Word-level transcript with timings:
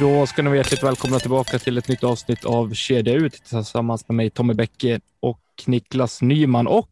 Då 0.00 0.26
ska 0.26 0.42
ni 0.42 0.48
vara 0.48 0.56
hjärtligt 0.56 0.82
välkomna 0.82 1.18
tillbaka 1.18 1.58
till 1.58 1.78
ett 1.78 1.88
nytt 1.88 2.04
avsnitt 2.04 2.44
av 2.44 2.74
Kedja 2.74 3.14
ut 3.14 3.32
tillsammans 3.32 4.08
med 4.08 4.16
mig 4.16 4.30
Tommy 4.30 4.54
Bäcke 4.54 5.00
och 5.20 5.40
Niklas 5.66 6.22
Nyman. 6.22 6.66
Och 6.66 6.90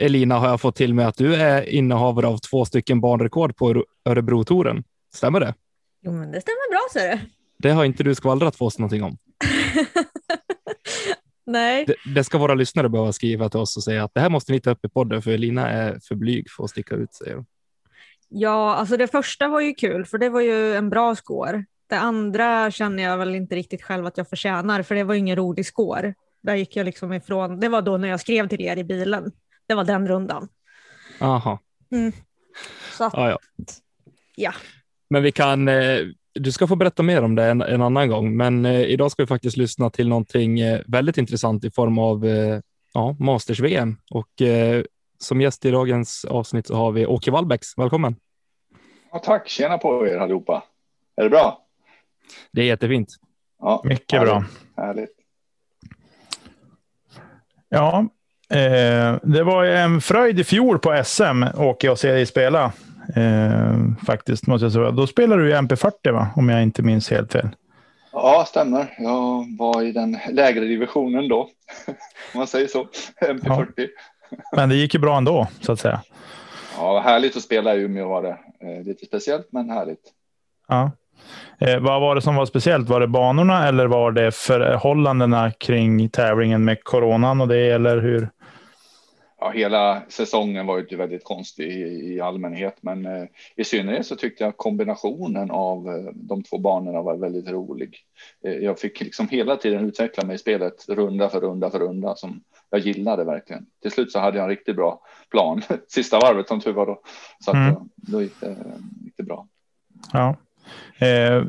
Elina 0.00 0.38
har 0.38 0.48
jag 0.48 0.60
fått 0.60 0.76
till 0.76 0.94
mig 0.94 1.04
att 1.04 1.16
du 1.16 1.34
är 1.34 1.68
innehavare 1.68 2.26
av 2.26 2.38
två 2.38 2.64
stycken 2.64 3.00
banrekord 3.00 3.56
på 3.56 3.84
Örebro-touren. 4.04 4.84
Stämmer 5.14 5.40
det? 5.40 5.54
Jo, 6.02 6.12
men 6.12 6.30
det 6.32 6.40
stämmer 6.40 6.70
bra 6.70 6.80
ser 6.92 7.10
du. 7.10 7.18
Det 7.58 7.70
har 7.70 7.84
inte 7.84 8.02
du 8.02 8.14
skvallrat 8.14 8.56
för 8.56 8.64
oss 8.64 8.78
någonting 8.78 9.02
om. 9.02 9.16
Nej. 11.46 11.84
Det, 11.86 11.94
det, 12.14 12.24
ska 12.24 12.38
våra 12.38 12.54
lyssnare 12.54 12.88
behöva 12.88 13.12
skriva 13.12 13.48
till 13.48 13.60
oss 13.60 13.76
och 13.76 13.84
säga 13.84 14.04
att 14.04 14.14
det 14.14 14.20
här 14.20 14.30
måste 14.30 14.52
ni 14.52 14.60
ta 14.60 14.70
upp 14.70 14.84
i 14.84 14.88
podden 14.88 15.22
för 15.22 15.30
Elina 15.30 15.70
är 15.70 15.98
för 16.08 16.14
blyg 16.14 16.50
för 16.50 16.64
att 16.64 16.70
sticka 16.70 16.94
ut, 16.94 17.14
säger 17.14 17.34
de. 17.34 17.46
Ja, 18.28 18.74
alltså 18.74 18.96
det 18.96 19.08
första 19.08 19.48
var 19.48 19.60
ju 19.60 19.74
kul 19.74 20.04
för 20.04 20.18
det 20.18 20.28
var 20.28 20.40
ju 20.40 20.74
en 20.74 20.90
bra 20.90 21.14
score. 21.14 21.64
Det 21.86 21.96
andra 21.96 22.70
känner 22.70 23.02
jag 23.02 23.18
väl 23.18 23.34
inte 23.34 23.54
riktigt 23.54 23.82
själv 23.82 24.06
att 24.06 24.18
jag 24.18 24.28
förtjänar, 24.28 24.82
för 24.82 24.94
det 24.94 25.04
var 25.04 25.14
ingen 25.14 25.36
rolig 25.36 25.66
score. 25.66 26.14
Där 26.42 26.54
gick 26.54 26.76
jag 26.76 26.84
liksom 26.84 27.12
ifrån, 27.12 27.60
det 27.60 27.68
var 27.68 27.82
då 27.82 27.96
när 27.96 28.08
jag 28.08 28.20
skrev 28.20 28.48
till 28.48 28.60
er 28.60 28.76
i 28.76 28.84
bilen. 28.84 29.32
Det 29.66 29.74
var 29.74 29.84
den 29.84 30.08
rundan. 30.08 30.48
Aha. 31.20 31.58
Mm. 31.92 32.12
Så 32.92 33.04
att, 33.04 33.12
ja, 33.12 33.30
ja. 33.30 33.38
ja. 34.36 34.52
Men 35.10 35.22
vi 35.22 35.32
kan, 35.32 35.68
eh, 35.68 35.98
du 36.32 36.52
ska 36.52 36.66
få 36.66 36.76
berätta 36.76 37.02
mer 37.02 37.22
om 37.22 37.34
det 37.34 37.44
en, 37.44 37.62
en 37.62 37.82
annan 37.82 38.08
gång, 38.08 38.36
men 38.36 38.66
eh, 38.66 38.80
idag 38.80 39.10
ska 39.10 39.22
vi 39.22 39.26
faktiskt 39.26 39.56
lyssna 39.56 39.90
till 39.90 40.08
någonting 40.08 40.60
eh, 40.60 40.80
väldigt 40.86 41.18
intressant 41.18 41.64
i 41.64 41.70
form 41.70 41.98
av 41.98 42.26
ja, 42.94 43.16
Masters-VM. 43.18 43.96
Och 44.10 44.42
som 45.18 45.40
gäst 45.40 45.64
i 45.64 45.70
dagens 45.70 46.24
avsnitt 46.24 46.66
så 46.66 46.74
har 46.74 46.92
vi 46.92 47.06
Åke 47.06 47.30
Wallbäcks. 47.30 47.78
Välkommen! 47.78 48.16
Ja, 49.12 49.18
tack! 49.18 49.48
Tjena 49.48 49.78
på 49.78 50.06
er 50.06 50.16
allihopa! 50.16 50.64
Är 51.16 51.22
det 51.22 51.30
bra? 51.30 51.63
Det 52.52 52.60
är 52.60 52.66
jättefint. 52.66 53.08
Ja, 53.60 53.82
Mycket 53.84 54.18
härligt, 54.18 54.34
bra. 54.34 54.44
Härligt. 54.76 55.10
Ja, 57.68 58.06
eh, 58.50 59.16
det 59.22 59.42
var 59.44 59.64
en 59.64 60.00
fröjd 60.00 60.40
i 60.40 60.44
fjol 60.44 60.78
på 60.78 61.02
SM, 61.04 61.44
Åke, 61.58 61.92
att 61.92 61.98
se 61.98 62.12
dig 62.12 62.26
spela. 62.26 62.72
Eh, 63.16 63.76
faktiskt, 64.06 64.46
måste 64.46 64.64
jag 64.64 64.72
säga. 64.72 64.90
Då 64.90 65.06
spelade 65.06 65.42
du 65.42 65.50
i 65.50 65.54
MP40, 65.54 66.12
va? 66.12 66.28
om 66.36 66.48
jag 66.48 66.62
inte 66.62 66.82
minns 66.82 67.10
helt 67.10 67.32
fel. 67.32 67.48
Ja, 68.12 68.44
stämmer. 68.48 68.94
Jag 68.98 69.56
var 69.58 69.82
i 69.82 69.92
den 69.92 70.18
lägre 70.30 70.64
divisionen 70.64 71.28
då, 71.28 71.40
om 71.86 71.94
man 72.34 72.46
säger 72.46 72.68
så. 72.68 72.88
MP40. 73.20 73.68
Ja. 73.76 74.36
Men 74.56 74.68
det 74.68 74.74
gick 74.74 74.94
ju 74.94 75.00
bra 75.00 75.16
ändå, 75.16 75.48
så 75.60 75.72
att 75.72 75.80
säga. 75.80 76.02
Ja, 76.76 77.00
härligt 77.00 77.36
att 77.36 77.42
spela 77.42 77.74
i 77.74 77.80
Umeå 77.80 78.08
var 78.08 78.22
det. 78.22 78.38
Eh, 78.60 78.84
lite 78.84 79.06
speciellt, 79.06 79.48
men 79.52 79.70
härligt. 79.70 80.12
Ja. 80.68 80.90
Eh, 81.58 81.78
vad 81.78 82.00
var 82.00 82.14
det 82.14 82.22
som 82.22 82.36
var 82.36 82.46
speciellt? 82.46 82.88
Var 82.88 83.00
det 83.00 83.06
banorna 83.06 83.68
eller 83.68 83.86
var 83.86 84.12
det 84.12 84.34
förhållandena 84.34 85.50
kring 85.50 86.08
tävlingen 86.08 86.64
med 86.64 86.84
coronan 86.84 87.40
och 87.40 87.48
det 87.48 87.70
eller 87.70 87.98
hur? 88.00 88.28
Ja, 89.44 89.50
hela 89.50 90.02
säsongen 90.08 90.66
var 90.66 90.78
ju 90.78 90.96
väldigt 90.96 91.24
konstig 91.24 91.66
i, 91.66 92.14
i 92.14 92.20
allmänhet, 92.20 92.76
men 92.80 93.06
eh, 93.06 93.24
i 93.56 93.64
synnerhet 93.64 94.06
så 94.06 94.16
tyckte 94.16 94.44
jag 94.44 94.56
kombinationen 94.56 95.50
av 95.50 95.88
eh, 95.88 96.12
de 96.14 96.42
två 96.42 96.58
banorna 96.58 97.02
var 97.02 97.16
väldigt 97.16 97.48
rolig. 97.48 97.98
Eh, 98.44 98.52
jag 98.52 98.78
fick 98.78 99.00
liksom 99.00 99.28
hela 99.28 99.56
tiden 99.56 99.84
utveckla 99.84 100.24
mig 100.24 100.34
i 100.34 100.38
spelet 100.38 100.88
runda 100.88 101.28
för 101.28 101.40
runda 101.40 101.70
för 101.70 101.78
runda 101.78 102.14
som 102.14 102.42
jag 102.70 102.80
gillade 102.80 103.24
verkligen. 103.24 103.66
Till 103.82 103.90
slut 103.90 104.12
så 104.12 104.18
hade 104.18 104.36
jag 104.36 104.44
en 104.44 104.50
riktigt 104.50 104.76
bra 104.76 105.00
plan 105.30 105.62
sista 105.88 106.18
varvet 106.18 106.48
som 106.48 106.60
tur 106.60 106.72
var 106.72 106.86
då, 106.86 107.00
så 107.38 107.50
att, 107.50 107.56
mm. 107.56 107.74
då 107.96 108.22
gick 108.22 108.40
det, 108.40 108.56
gick 109.04 109.16
det 109.16 109.22
bra. 109.22 109.46
Ja. 110.12 110.36
Eh, 110.98 111.42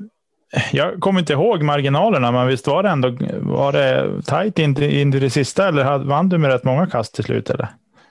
jag 0.72 1.00
kommer 1.00 1.20
inte 1.20 1.34
ihåg 1.34 1.64
marginalerna, 1.64 2.31
men 2.31 2.48
visst 2.48 2.68
var 2.68 2.84
det 2.84 2.90
ändå 2.90 3.18
var 3.42 3.72
det 3.72 4.22
tajt 4.26 4.59
in, 4.59 4.84
in 4.84 5.12
till 5.12 5.22
det 5.22 5.30
sista 5.30 5.68
eller 5.68 5.98
vann 5.98 6.30
du 6.30 6.38
med 6.38 6.52
rätt 6.52 6.64
många 6.64 6.88
kast 6.88 7.16
till 7.16 7.24
slut? 7.24 7.50
Eller? 7.50 7.68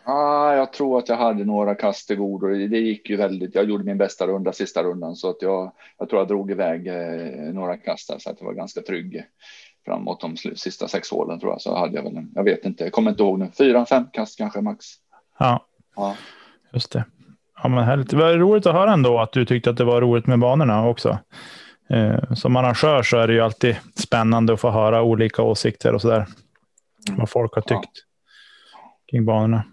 Ah, 0.07 0.55
jag 0.55 0.73
tror 0.73 0.99
att 0.99 1.09
jag 1.09 1.17
hade 1.17 1.45
några 1.45 1.75
kast 1.75 2.09
till 2.09 2.17
godo. 2.17 2.47
Det 2.47 2.79
gick 2.79 3.11
ju 3.11 3.17
väldigt. 3.17 3.55
Jag 3.55 3.65
gjorde 3.65 3.85
min 3.85 3.99
bästa 3.99 4.27
runda 4.27 4.53
sista 4.53 4.83
rundan 4.83 5.17
så 5.17 5.31
att 5.31 5.43
jag, 5.43 5.73
jag 5.99 6.09
tror 6.09 6.21
jag 6.21 6.29
drog 6.29 6.51
iväg 6.51 6.87
eh, 6.87 7.55
några 7.55 7.77
kast 7.77 8.09
där, 8.09 8.19
så 8.19 8.31
att 8.31 8.37
jag 8.41 8.47
var 8.47 8.55
ganska 8.55 8.81
trygg 8.81 9.25
framåt 9.85 10.21
de 10.21 10.37
sista 10.37 10.89
sex 10.89 11.11
hålen 11.11 11.41
tror 11.41 11.53
jag. 11.53 11.61
Så 11.61 11.77
hade 11.77 11.97
jag 11.97 12.03
väl 12.03 12.17
en, 12.17 12.33
jag 12.35 12.45
vet 12.45 12.65
inte, 12.65 12.85
jag 12.85 12.93
kommer 12.93 13.11
inte 13.11 13.23
ihåg 13.23 13.39
nu, 13.39 13.51
fyra, 13.59 13.87
fem 13.87 14.05
kast 14.13 14.39
kanske 14.39 14.61
max. 14.61 14.87
Ja, 15.39 15.67
ja. 15.97 16.17
just 16.73 16.93
det. 16.93 17.05
Ja, 17.63 17.69
men 17.69 17.85
härligt. 17.85 18.11
Det 18.11 18.17
var 18.17 18.33
roligt 18.33 18.67
att 18.67 18.75
höra 18.75 18.93
ändå 18.93 19.19
att 19.19 19.33
du 19.33 19.45
tyckte 19.45 19.71
att 19.71 19.77
det 19.77 19.85
var 19.85 20.01
roligt 20.01 20.27
med 20.27 20.39
banorna 20.39 20.87
också. 20.89 21.19
Eh, 21.91 22.33
som 22.35 22.57
arrangör 22.57 23.03
så 23.03 23.19
är 23.19 23.27
det 23.27 23.35
ju 23.35 23.41
alltid 23.41 23.77
spännande 23.95 24.53
att 24.53 24.61
få 24.61 24.71
höra 24.71 25.03
olika 25.03 25.43
åsikter 25.43 25.95
och 25.95 26.01
så 26.01 26.09
där. 26.09 26.27
Mm. 27.09 27.19
Vad 27.19 27.31
folk 27.31 27.55
har 27.55 27.63
tyckt 27.63 27.73
ja. 27.73 28.81
kring 29.11 29.25
banorna. 29.25 29.65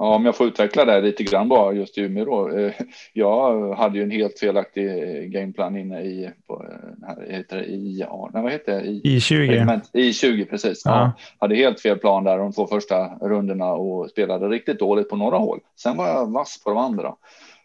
Ja, 0.00 0.14
om 0.14 0.24
jag 0.24 0.36
får 0.36 0.46
utveckla 0.46 0.84
det 0.84 1.00
lite 1.00 1.24
grann 1.24 1.48
bara 1.48 1.72
just 1.72 1.98
i 1.98 2.00
Umeå 2.00 2.24
då. 2.24 2.58
Eh, 2.58 2.72
jag 3.12 3.74
hade 3.74 3.98
ju 3.98 4.04
en 4.04 4.10
helt 4.10 4.38
felaktig 4.38 4.86
gameplan 5.32 5.76
inne 5.76 6.02
i, 6.02 6.30
på, 6.46 6.64
här 7.06 7.32
heter 7.32 7.56
det, 7.56 7.64
i, 7.64 8.06
nej, 8.32 8.42
vad 8.42 8.52
heter 8.52 8.80
det? 8.80 8.86
I, 8.86 9.02
I20. 9.02 9.80
I20 9.92 10.50
precis. 10.50 10.82
Ja. 10.84 10.90
ja. 10.90 11.12
Hade 11.38 11.54
helt 11.54 11.80
fel 11.80 11.98
plan 11.98 12.24
där 12.24 12.38
de 12.38 12.52
två 12.52 12.66
första 12.66 13.06
rundorna 13.20 13.72
och 13.72 14.10
spelade 14.10 14.48
riktigt 14.48 14.78
dåligt 14.78 15.08
på 15.08 15.16
några 15.16 15.36
hål. 15.36 15.60
Sen 15.76 15.96
var 15.96 16.08
jag 16.08 16.32
vass 16.32 16.64
på 16.64 16.70
de 16.70 16.78
andra. 16.78 17.14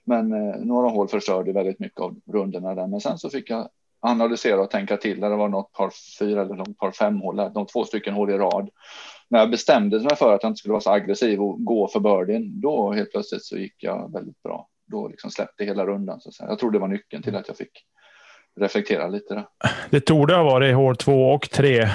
Men 0.03 0.33
eh, 0.33 0.55
några 0.59 0.89
hål 0.89 1.07
förstörde 1.07 1.51
väldigt 1.51 1.79
mycket 1.79 1.99
av 1.99 2.15
rundorna 2.33 2.75
där. 2.75 2.87
Men 2.87 3.01
sen 3.01 3.17
så 3.17 3.29
fick 3.29 3.49
jag 3.49 3.69
analysera 4.01 4.61
och 4.61 4.71
tänka 4.71 4.97
till. 4.97 5.19
Där 5.19 5.29
det 5.29 5.35
var 5.35 5.49
något 5.49 5.73
par 5.73 5.91
fyra 6.19 6.41
eller 6.41 6.55
något 6.55 6.77
par 6.77 6.91
fem 6.91 7.19
hål, 7.21 7.35
de 7.35 7.65
två 7.65 7.85
stycken 7.85 8.13
hål 8.13 8.29
i 8.29 8.37
rad 8.37 8.69
när 9.29 9.39
jag 9.39 9.51
bestämde 9.51 9.99
mig 9.99 10.15
för 10.15 10.33
att 10.33 10.43
jag 10.43 10.49
inte 10.49 10.59
skulle 10.59 10.71
vara 10.71 10.81
så 10.81 10.91
aggressiv 10.91 11.41
och 11.41 11.65
gå 11.65 11.87
för 11.87 11.99
birdien, 11.99 12.61
då 12.61 12.91
helt 12.91 13.11
plötsligt 13.11 13.43
så 13.43 13.57
gick 13.57 13.75
jag 13.77 14.13
väldigt 14.13 14.43
bra. 14.43 14.67
Då 14.91 15.07
liksom 15.07 15.31
släppte 15.31 15.65
hela 15.65 15.85
rundan. 15.85 16.21
Så. 16.21 16.31
Jag 16.39 16.59
tror 16.59 16.71
det 16.71 16.79
var 16.79 16.87
nyckeln 16.87 17.23
till 17.23 17.35
att 17.35 17.47
jag 17.47 17.57
fick 17.57 17.85
reflektera 18.59 19.07
lite. 19.07 19.33
Där. 19.33 19.45
Det 19.89 19.99
torde 19.99 20.35
ha 20.35 20.43
varit 20.43 20.75
hål 20.75 20.95
två 20.95 21.31
och 21.31 21.49
tre. 21.49 21.89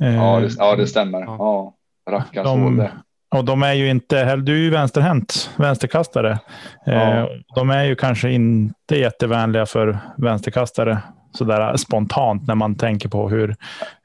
Ja, 0.00 0.40
det, 0.40 0.50
ja, 0.58 0.76
det 0.76 0.86
stämmer. 0.86 1.20
Ja, 1.20 1.74
rackars 2.10 2.44
de, 2.44 2.62
hål 2.62 2.76
det. 2.76 2.92
Och 3.34 3.44
de 3.44 3.62
är 3.62 3.72
ju 3.72 3.90
inte, 3.90 4.36
du 4.36 4.52
är 4.52 4.62
ju 4.62 4.70
vänsterhänt, 4.70 5.50
vänsterkastare. 5.56 6.38
Ja. 6.84 6.92
Eh, 6.92 7.26
de 7.54 7.70
är 7.70 7.84
ju 7.84 7.96
kanske 7.96 8.30
inte 8.30 8.96
jättevänliga 8.96 9.66
för 9.66 9.98
vänsterkastare 10.16 10.98
sådär 11.32 11.76
spontant 11.76 12.46
när 12.46 12.54
man 12.54 12.74
tänker 12.76 13.08
på 13.08 13.28
hur, 13.28 13.56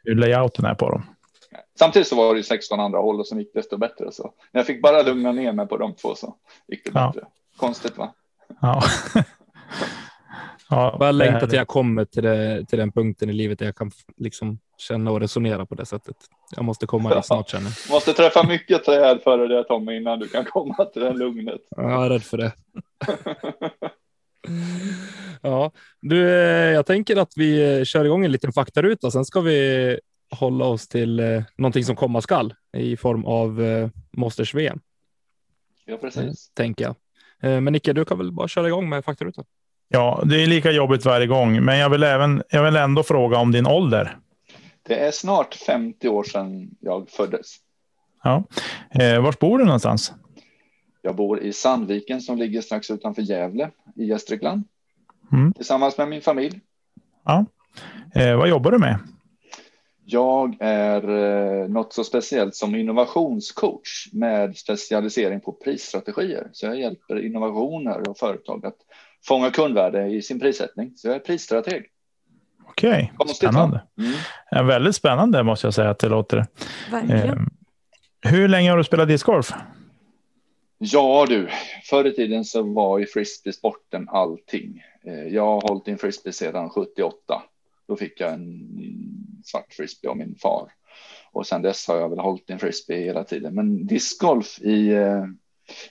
hur 0.03 0.15
layouten 0.15 0.65
är 0.65 0.73
på 0.73 0.89
dem. 0.89 1.03
Samtidigt 1.79 2.07
så 2.07 2.15
var 2.15 2.35
det 2.35 2.43
16 2.43 2.79
andra 2.79 2.99
håll 2.99 3.19
och 3.19 3.27
som 3.27 3.39
gick 3.39 3.53
desto 3.53 3.77
bättre. 3.77 4.11
Så 4.11 4.33
när 4.51 4.59
jag 4.59 4.67
fick 4.67 4.81
bara 4.81 5.01
lugna 5.01 5.31
ner 5.31 5.51
mig 5.51 5.67
på 5.67 5.77
de 5.77 5.95
två 5.95 6.15
så 6.15 6.35
gick 6.67 6.85
det 6.85 6.91
bättre. 6.91 7.19
Ja. 7.21 7.31
Konstigt 7.57 7.97
va? 7.97 8.13
Ja. 8.61 8.83
ja 10.69 10.97
jag 10.99 11.15
längtar 11.15 11.47
till 11.47 11.57
jag 11.57 11.67
kommer 11.67 12.05
till, 12.05 12.23
det, 12.23 12.65
till 12.65 12.79
den 12.79 12.91
punkten 12.91 13.29
i 13.29 13.33
livet 13.33 13.59
där 13.59 13.65
jag 13.65 13.75
kan 13.75 13.91
liksom 14.17 14.59
känna 14.77 15.11
och 15.11 15.19
resonera 15.19 15.65
på 15.65 15.75
det 15.75 15.85
sättet. 15.85 16.15
Jag 16.55 16.65
måste 16.65 16.85
komma 16.85 17.15
dit 17.15 17.25
snart 17.25 17.49
känner 17.49 17.65
jag. 17.65 17.93
Måste 17.93 18.13
träffa 18.13 18.43
mycket 18.43 18.83
träd 18.83 19.21
före 19.23 19.47
det 19.47 19.63
Tommy 19.63 19.97
innan 19.97 20.19
du 20.19 20.27
kan 20.27 20.45
komma 20.45 20.85
till 20.85 21.01
det 21.01 21.13
lugnet. 21.13 21.61
Jag 21.69 22.05
är 22.05 22.09
rädd 22.09 22.23
för 22.23 22.37
det. 22.37 22.51
ja, 25.41 25.71
du, 26.01 26.29
eh, 26.29 26.73
jag 26.73 26.85
tänker 26.85 27.15
att 27.15 27.33
vi 27.35 27.77
eh, 27.79 27.83
kör 27.83 28.05
igång 28.05 28.25
en 28.25 28.31
liten 28.31 28.53
faktaruta. 28.53 29.11
Sen 29.11 29.25
ska 29.25 29.41
vi 29.41 29.99
hålla 30.31 30.65
oss 30.65 30.87
till 30.87 31.19
eh, 31.19 31.43
någonting 31.55 31.83
som 31.83 31.95
komma 31.95 32.21
skall 32.21 32.53
i 32.77 32.97
form 32.97 33.25
av 33.25 33.61
eh, 33.61 33.89
Masters 34.11 34.53
VM. 34.53 34.79
Ja, 35.85 35.97
precis. 35.97 36.23
Eh, 36.23 36.33
tänker 36.53 36.83
jag. 36.83 36.95
Eh, 37.41 37.61
men 37.61 37.73
Nicke, 37.73 37.93
du 37.93 38.05
kan 38.05 38.17
väl 38.17 38.31
bara 38.31 38.47
köra 38.47 38.67
igång 38.67 38.89
med 38.89 39.05
faktarutan. 39.05 39.45
Ja, 39.87 40.23
det 40.25 40.43
är 40.43 40.47
lika 40.47 40.71
jobbigt 40.71 41.05
varje 41.05 41.27
gång, 41.27 41.65
men 41.65 41.77
jag 41.77 41.89
vill, 41.89 42.03
även, 42.03 42.43
jag 42.49 42.63
vill 42.63 42.75
ändå 42.75 43.03
fråga 43.03 43.37
om 43.37 43.51
din 43.51 43.67
ålder. 43.67 44.17
Det 44.83 44.95
är 44.95 45.11
snart 45.11 45.55
50 45.55 46.09
år 46.09 46.23
sedan 46.23 46.69
jag 46.79 47.09
föddes. 47.09 47.55
Ja. 48.23 48.43
Eh, 48.91 49.21
var 49.21 49.35
bor 49.39 49.57
du 49.57 49.65
någonstans? 49.65 50.13
Jag 51.01 51.15
bor 51.15 51.39
i 51.39 51.53
Sandviken 51.53 52.21
som 52.21 52.37
ligger 52.37 52.61
strax 52.61 52.91
utanför 52.91 53.21
Gävle 53.21 53.71
i 53.95 54.05
Gästrikland. 54.05 54.63
Mm. 55.31 55.53
Tillsammans 55.53 55.97
med 55.97 56.07
min 56.09 56.21
familj. 56.21 56.59
Ja. 57.25 57.45
Eh, 58.15 58.37
vad 58.37 58.49
jobbar 58.49 58.71
du 58.71 58.77
med? 58.77 58.99
Jag 60.11 60.57
är 60.59 61.09
eh, 61.09 61.69
något 61.69 61.93
så 61.93 62.03
speciellt 62.03 62.55
som 62.55 62.75
innovationscoach 62.75 64.07
med 64.13 64.57
specialisering 64.57 65.39
på 65.39 65.51
prisstrategier. 65.51 66.49
Så 66.51 66.65
jag 66.65 66.79
hjälper 66.79 67.25
innovationer 67.25 68.09
och 68.09 68.17
företag 68.17 68.65
att 68.65 68.75
fånga 69.27 69.51
kundvärde 69.51 70.07
i 70.07 70.21
sin 70.21 70.39
prissättning. 70.39 70.93
Så 70.95 71.07
jag 71.07 71.15
är 71.15 71.19
prisstrateg. 71.19 71.85
Okej, 72.67 73.13
okay. 73.19 73.33
spännande. 73.33 73.81
Mm. 73.97 74.11
Ja, 74.51 74.63
väldigt 74.63 74.95
spännande 74.95 75.43
måste 75.43 75.67
jag 75.67 75.73
säga 75.73 75.89
att 75.89 75.99
det 75.99 76.09
låter. 76.09 76.45
Eh, 77.09 77.35
hur 78.21 78.47
länge 78.47 78.69
har 78.69 78.77
du 78.77 78.83
spelat 78.83 79.07
discgolf? 79.07 79.51
Ja 80.77 81.25
du, 81.29 81.49
förr 81.89 82.07
i 82.07 82.11
tiden 82.11 82.45
så 82.45 82.63
var 82.63 82.99
ju 82.99 83.05
frisbeesporten 83.05 84.09
allting. 84.09 84.83
Eh, 85.05 85.27
jag 85.27 85.45
har 85.45 85.61
hållit 85.61 85.87
i 85.87 85.91
en 85.91 85.97
frisbee 85.97 86.33
sedan 86.33 86.69
78. 86.69 87.41
Då 87.89 87.95
fick 87.95 88.21
jag 88.21 88.33
en 88.33 88.69
svart 89.45 89.73
frisbee 89.73 90.09
av 90.09 90.17
min 90.17 90.35
far. 90.35 90.71
Och 91.31 91.47
sedan 91.47 91.61
dess 91.61 91.87
har 91.87 91.97
jag 91.97 92.09
väl 92.09 92.19
hållit 92.19 92.49
en 92.49 92.59
frisbee 92.59 93.03
hela 93.03 93.23
tiden. 93.23 93.55
Men 93.55 93.87
discgolf 93.87 94.59
i, 94.61 94.89
eh, 94.89 95.25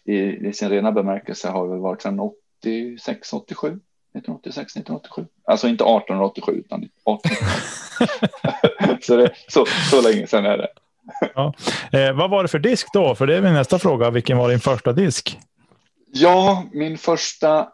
i, 0.05 0.49
i 0.49 0.53
sin 0.53 0.69
rena 0.69 0.93
bemärkelse 0.93 1.49
har 1.49 1.69
väl 1.69 1.79
varit 1.79 2.03
sedan 2.03 2.21
86, 2.21 3.33
87. 3.33 3.67
1986, 3.69 4.77
1987. 4.77 5.27
Alltså 5.45 5.69
inte 5.69 5.85
1887 5.85 6.53
utan 6.53 6.89
18. 7.05 7.31
så, 9.03 9.17
det, 9.17 9.33
så, 9.49 9.65
så 9.91 10.03
länge 10.03 10.27
sedan 10.27 10.45
är 10.45 10.59
det. 10.59 10.69
ja. 11.35 11.55
eh, 11.93 12.13
vad 12.13 12.31
var 12.31 12.43
det 12.43 12.49
för 12.49 12.59
disk 12.59 12.89
då? 12.93 13.15
För 13.15 13.27
det 13.27 13.37
är 13.37 13.43
min 13.43 13.53
nästa 13.53 13.79
fråga. 13.79 14.11
Vilken 14.11 14.39
var 14.39 14.49
din 14.49 14.61
första 14.61 14.93
disk? 14.93 15.39
Ja, 16.13 16.65
min 16.73 16.99
första 16.99 17.69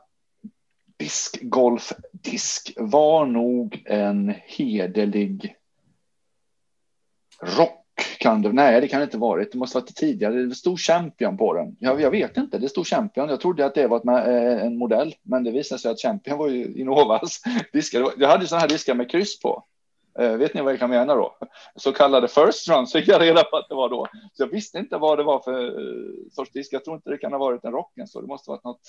diskgolfdisk 0.97 2.73
var 2.77 3.27
nog 3.27 3.83
en 3.87 4.35
hederlig 4.47 5.57
rock. 7.43 7.81
Kan 8.19 8.43
det, 8.43 8.53
nej, 8.53 8.81
det 8.81 8.89
kan 8.89 9.01
det 9.01 9.05
inte 9.05 9.19
varit. 9.19 9.53
Det 9.53 9.59
måste 9.59 9.79
varit 9.79 9.97
tidigare. 9.97 10.35
Det 10.35 10.55
stod 10.55 10.79
Champion 10.79 11.37
på 11.37 11.55
den. 11.55 11.77
Jag, 11.79 12.01
jag 12.01 12.11
vet 12.11 12.37
inte. 12.37 12.59
Det 12.59 12.69
stod 12.69 12.87
Champion. 12.87 13.29
Jag 13.29 13.41
trodde 13.41 13.67
att 13.67 13.75
det 13.75 13.87
var 13.87 13.97
ett, 13.97 14.27
eh, 14.29 14.67
en 14.67 14.79
modell, 14.79 15.15
men 15.23 15.45
det 15.45 15.51
visade 15.51 15.81
sig 15.81 15.91
att 15.91 16.01
Champion 16.01 16.39
var 16.39 16.49
ju 16.49 16.75
Innovas 16.75 17.43
diskar. 17.73 18.13
Jag 18.19 18.29
hade 18.29 18.47
sådana 18.47 18.61
här 18.61 18.69
diskar 18.69 18.95
med 18.95 19.11
kryss 19.11 19.41
på. 19.41 19.65
Uh, 20.21 20.37
vet 20.37 20.55
ni 20.55 20.61
vad 20.63 20.73
jag 20.73 20.81
kan 20.81 20.91
mena 20.91 21.15
då? 21.15 21.37
Så 21.77 21.93
kallade 21.93 22.29
first 22.29 22.69
runs 22.69 22.93
fick 22.93 23.09
jag 23.09 23.21
reda 23.21 23.45
på 23.45 23.57
att 23.57 23.69
det 23.69 23.75
var 23.75 23.89
då. 23.89 24.07
Så 24.33 24.43
jag 24.43 24.49
visste 24.49 24.79
inte 24.79 24.97
vad 24.97 25.19
det 25.19 25.25
var 25.25 25.41
för 25.41 25.81
uh, 25.81 26.15
sorts 26.31 26.53
disk. 26.53 26.73
Jag 26.73 26.85
tror 26.85 26.97
inte 26.97 27.11
det 27.11 27.19
kan 27.19 27.33
ha 27.33 27.39
varit 27.39 27.65
en 27.65 27.73
rocken 27.73 28.07
så 28.07 28.21
det 28.21 28.27
måste 28.27 28.51
varit 28.51 28.65
något 28.65 28.81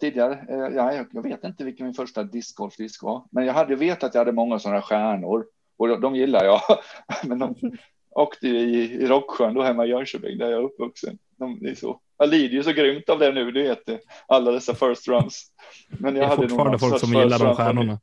tidigare. 0.00 0.46
Uh, 0.50 0.76
ja, 0.76 1.04
jag, 1.12 1.22
vet 1.22 1.44
inte 1.44 1.64
vilken 1.64 1.86
min 1.86 1.94
första 1.94 2.22
discgolfdisk 2.22 3.02
var, 3.02 3.24
men 3.30 3.46
jag 3.46 3.54
hade 3.54 3.76
vetat 3.76 4.04
att 4.04 4.14
jag 4.14 4.20
hade 4.20 4.32
många 4.32 4.58
sådana 4.58 4.82
stjärnor 4.82 5.46
och 5.78 5.88
de, 5.88 6.00
de 6.00 6.16
gillar 6.16 6.44
jag. 6.44 6.60
men 7.26 7.38
de 7.38 7.54
åkte 8.10 8.48
i, 8.48 8.92
i 9.02 9.06
Rocksjön 9.06 9.54
då 9.54 9.62
hemma 9.62 9.86
i 9.86 9.88
Jönköping 9.88 10.38
där 10.38 10.50
jag 10.50 10.60
är 10.60 10.64
uppvuxen. 10.64 11.18
De, 11.38 11.66
är 11.66 11.74
så, 11.74 12.00
jag 12.18 12.28
lider 12.28 12.54
ju 12.54 12.62
så 12.62 12.72
grymt 12.72 13.08
av 13.08 13.18
det 13.18 13.32
nu, 13.32 13.50
du 13.50 13.62
vet 13.62 13.82
alla 14.26 14.50
dessa 14.50 14.74
first 14.74 15.08
runs. 15.08 15.52
Men 15.88 16.16
jag 16.16 16.22
det 16.22 16.26
är 16.26 16.28
hade 16.28 16.48
fortfarande 16.48 16.78
folk 16.78 17.00
som 17.00 17.12
gillar 17.12 17.38
de 17.38 17.54
stjärnorna. 17.54 18.00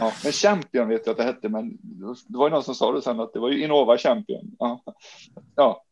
Ja, 0.00 0.12
men 0.24 0.32
Champion 0.32 0.88
vet 0.88 1.06
jag 1.06 1.12
att 1.12 1.18
det 1.18 1.24
hette, 1.24 1.48
men 1.48 1.78
det 2.26 2.38
var 2.38 2.46
ju 2.46 2.50
någon 2.50 2.64
som 2.64 2.74
sa 2.74 2.92
det 2.92 3.02
sen 3.02 3.20
att 3.20 3.32
det 3.32 3.40
var 3.40 3.50
ju 3.50 3.64
Innova 3.64 3.98
Champion. 3.98 4.56
Ja, 4.58 4.82
ja 5.56 5.82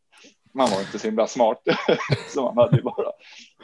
man 0.53 0.69
var 0.69 0.79
inte 0.79 0.99
så 0.99 1.07
himla 1.07 1.27
smart 1.27 1.61
så 2.33 2.41
man 2.41 2.57
hade 2.57 2.77
ju 2.77 2.83
bara. 2.83 3.11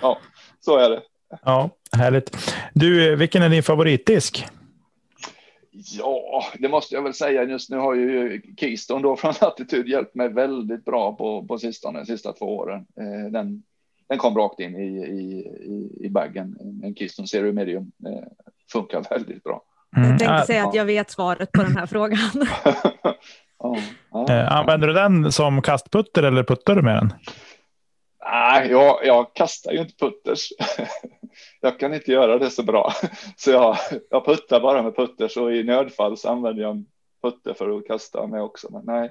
Ja, 0.01 0.17
så 0.59 0.77
är 0.77 0.89
det. 0.89 1.01
Ja, 1.45 1.69
härligt. 1.91 2.37
Du, 2.73 3.15
vilken 3.15 3.43
är 3.43 3.49
din 3.49 3.63
favoritdisk? 3.63 4.45
Ja, 5.71 6.43
det 6.59 6.69
måste 6.69 6.95
jag 6.95 7.01
väl 7.01 7.13
säga. 7.13 7.43
Just 7.43 7.69
nu 7.69 7.77
har 7.77 7.95
ju 7.95 8.41
Keystone 8.57 9.01
då 9.01 9.15
från 9.15 9.33
Latitude 9.41 9.89
hjälpt 9.89 10.15
mig 10.15 10.29
väldigt 10.29 10.85
bra 10.85 11.15
på, 11.15 11.45
på 11.47 11.57
sistone, 11.57 11.99
de 11.99 12.05
sista 12.05 12.33
två 12.33 12.57
åren. 12.57 12.85
Eh, 12.99 13.31
den, 13.31 13.63
den 14.09 14.17
kom 14.17 14.37
rakt 14.37 14.59
in 14.59 14.75
i, 14.75 14.87
i, 14.87 15.39
i, 15.65 16.05
i 16.05 16.09
baggen. 16.09 16.57
En 16.83 16.95
Keystone 16.95 17.27
Zero 17.27 17.53
Medium 17.53 17.91
eh, 18.07 18.27
funkar 18.71 19.05
väldigt 19.09 19.43
bra. 19.43 19.63
Mm. 19.95 20.09
Jag 20.09 20.19
tänkte 20.19 20.45
säga 20.45 20.65
att 20.65 20.75
jag 20.75 20.85
vet 20.85 21.11
svaret 21.11 21.51
på 21.51 21.63
den 21.63 21.77
här 21.77 21.85
frågan. 21.85 22.19
ja, 23.59 23.77
ja. 24.11 24.29
Eh, 24.29 24.51
använder 24.51 24.87
du 24.87 24.93
den 24.93 25.31
som 25.31 25.61
kastputter 25.61 26.23
eller 26.23 26.43
puttar 26.43 26.75
du 26.75 26.81
med 26.81 26.95
den? 26.95 27.13
Nej, 28.31 28.71
jag, 28.71 28.99
jag 29.05 29.33
kastar 29.33 29.71
ju 29.71 29.79
inte 29.79 29.95
putters. 29.99 30.49
jag 31.61 31.79
kan 31.79 31.93
inte 31.93 32.11
göra 32.11 32.37
det 32.37 32.49
så 32.49 32.63
bra, 32.63 32.93
så 33.37 33.51
jag, 33.51 33.77
jag 34.09 34.25
puttar 34.25 34.59
bara 34.59 34.83
med 34.83 34.95
putters 34.95 35.37
och 35.37 35.53
i 35.53 35.63
nödfall 35.63 36.17
så 36.17 36.29
använder 36.29 36.63
jag 36.63 36.71
en 36.71 36.85
putter 37.21 37.53
för 37.53 37.77
att 37.77 37.87
kasta 37.87 38.27
med 38.27 38.41
också. 38.41 38.67
Men 38.71 38.81
nej, 38.85 39.09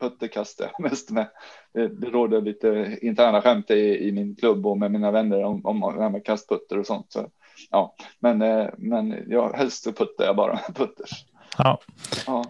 putter 0.00 0.26
kastar 0.26 0.70
jag 0.72 0.90
mest 0.90 1.10
med. 1.10 1.26
Det, 1.72 1.88
det 1.88 2.10
råder 2.10 2.40
lite 2.40 2.98
interna 3.02 3.42
skämt 3.42 3.70
i, 3.70 4.08
i 4.08 4.12
min 4.12 4.36
klubb 4.36 4.66
och 4.66 4.78
med 4.78 4.90
mina 4.90 5.10
vänner 5.10 5.44
om, 5.44 5.66
om 5.66 5.80
det 5.96 6.02
här 6.02 6.10
med 6.10 6.24
kastputter 6.24 6.78
och 6.78 6.86
sånt. 6.86 7.12
Så 7.12 7.30
ja, 7.70 7.94
men, 8.18 8.42
eh, 8.42 8.66
men 8.78 9.24
jag, 9.28 9.52
helst 9.52 9.84
så 9.84 9.92
puttar 9.92 10.24
jag 10.24 10.36
bara 10.36 10.52
med 10.52 10.76
putters. 10.76 11.24
Ja. 11.58 11.80
ja. 12.26 12.44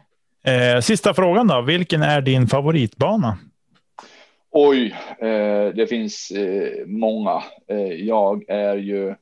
Eh, 0.53 0.81
sista 0.81 1.15
frågan 1.15 1.47
då. 1.47 1.61
Vilken 1.62 2.03
är 2.03 2.21
din 2.21 2.47
favoritbana? 2.47 3.39
Oj, 4.51 4.95
eh, 5.19 5.75
det 5.75 5.87
finns 5.89 6.31
eh, 6.31 6.87
många. 6.87 7.43
Jag 7.99 8.45
är 8.49 8.77
ju 8.77 9.15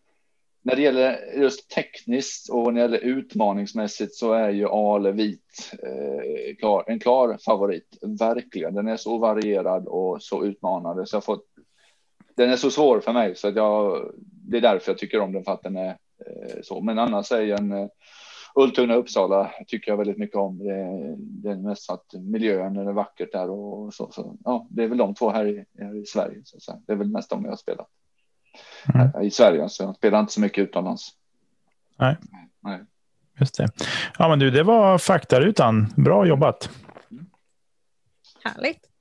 när 0.63 0.77
det 0.77 0.83
gäller 0.83 1.19
just 1.37 1.71
tekniskt 1.71 2.51
och 2.51 2.65
när 2.65 2.73
det 2.73 2.81
gäller 2.81 2.99
utmaningsmässigt 3.19 4.15
så 4.15 4.33
är 4.33 4.51
ju 4.51 4.69
Ale 4.69 5.13
vit 5.13 5.73
eh, 5.83 6.57
klar, 6.59 6.85
en 6.87 7.01
klar 7.01 7.39
favorit. 7.45 7.99
Verkligen. 8.19 8.75
Den 8.75 8.89
är 8.89 8.97
så 8.97 9.19
varierad 9.19 9.87
och 9.87 10.23
så 10.23 10.45
utmanande 10.45 11.07
så 11.07 11.17
jag 11.17 11.25
fått. 11.25 11.45
Den 12.37 12.51
är 12.51 12.57
så 12.57 12.71
svår 12.71 13.01
för 13.01 13.13
mig 13.13 13.37
så 13.37 13.49
att 13.49 13.57
jag. 13.57 14.11
Det 14.43 14.57
är 14.57 14.61
därför 14.61 14.91
jag 14.91 14.99
tycker 14.99 15.21
om 15.21 15.33
den 15.33 15.45
för 15.45 15.53
att 15.53 15.63
den 15.63 15.77
är 15.77 15.89
eh, 16.27 16.63
så. 16.63 16.81
Men 16.81 16.99
annars 16.99 17.33
är 17.33 17.61
en 17.61 17.73
eh, 17.73 17.89
Ultuna 18.55 18.95
Uppsala 18.95 19.51
tycker 19.67 19.91
jag 19.91 19.99
väldigt 19.99 20.19
mycket 20.19 20.37
om. 20.37 20.59
Det, 20.59 21.15
det 21.19 21.51
är 21.51 21.57
mest 21.57 21.91
att 21.91 22.15
miljön 22.15 22.77
är 22.77 22.93
vackert 22.93 23.33
där 23.33 23.51
och 23.51 23.95
så. 23.95 24.11
så 24.13 24.37
ja, 24.45 24.67
det 24.71 24.85
är 24.85 24.89
väl 24.89 24.99
de 24.99 25.15
två 25.15 25.31
här 25.31 25.47
i, 25.47 25.65
här 25.79 26.03
i 26.03 26.07
Sverige. 26.07 26.41
Så. 26.45 26.83
Det 26.87 26.93
är 26.93 26.97
väl 26.97 27.11
mest 27.11 27.31
de 27.31 27.45
jag 27.45 27.51
har 27.51 27.57
spelat 27.57 27.89
mm. 28.95 29.23
i 29.23 29.31
Sverige. 29.31 29.69
Så 29.69 29.83
jag 29.83 29.97
spelar 29.97 30.21
inte 30.21 30.33
så 30.33 30.41
mycket 30.41 30.63
utomlands. 30.63 31.11
Nej. 31.99 32.17
Nej. 32.61 32.81
Just 33.41 33.59
det. 33.59 33.69
Ja, 34.19 34.29
men 34.29 34.39
du, 34.39 34.51
det 34.51 34.63
var 34.63 34.99
faktarutan. 34.99 35.87
Bra 35.97 36.27
jobbat. 36.27 36.71
Härligt. 38.45 38.92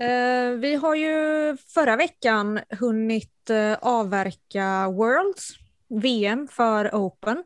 Eh, 0.00 0.50
vi 0.50 0.74
har 0.74 0.94
ju 0.94 1.56
förra 1.56 1.96
veckan 1.96 2.60
hunnit 2.70 3.50
eh, 3.50 3.78
avverka 3.80 4.88
Worlds, 4.88 5.48
VM 5.88 6.48
för 6.48 6.94
Open. 6.94 7.44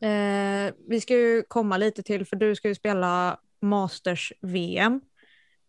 Eh, 0.00 0.74
vi 0.88 1.00
ska 1.00 1.14
ju 1.14 1.42
komma 1.42 1.76
lite 1.76 2.02
till, 2.02 2.26
för 2.26 2.36
du 2.36 2.54
ska 2.54 2.68
ju 2.68 2.74
spela 2.74 3.38
Masters-VM 3.60 5.00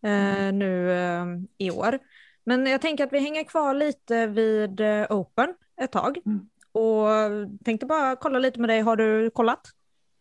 eh, 0.04 0.38
mm. 0.38 0.58
nu 0.58 0.92
eh, 0.92 1.24
i 1.58 1.70
år. 1.70 1.98
Men 2.44 2.66
jag 2.66 2.80
tänker 2.80 3.04
att 3.04 3.12
vi 3.12 3.18
hänger 3.18 3.44
kvar 3.44 3.74
lite 3.74 4.26
vid 4.26 4.80
eh, 4.80 5.06
Open 5.10 5.54
ett 5.80 5.92
tag. 5.92 6.18
Mm. 6.26 6.48
Och 6.72 7.08
tänkte 7.64 7.86
bara 7.86 8.16
kolla 8.16 8.38
lite 8.38 8.60
med 8.60 8.68
dig. 8.68 8.80
Har 8.80 8.96
du 8.96 9.30
kollat? 9.30 9.60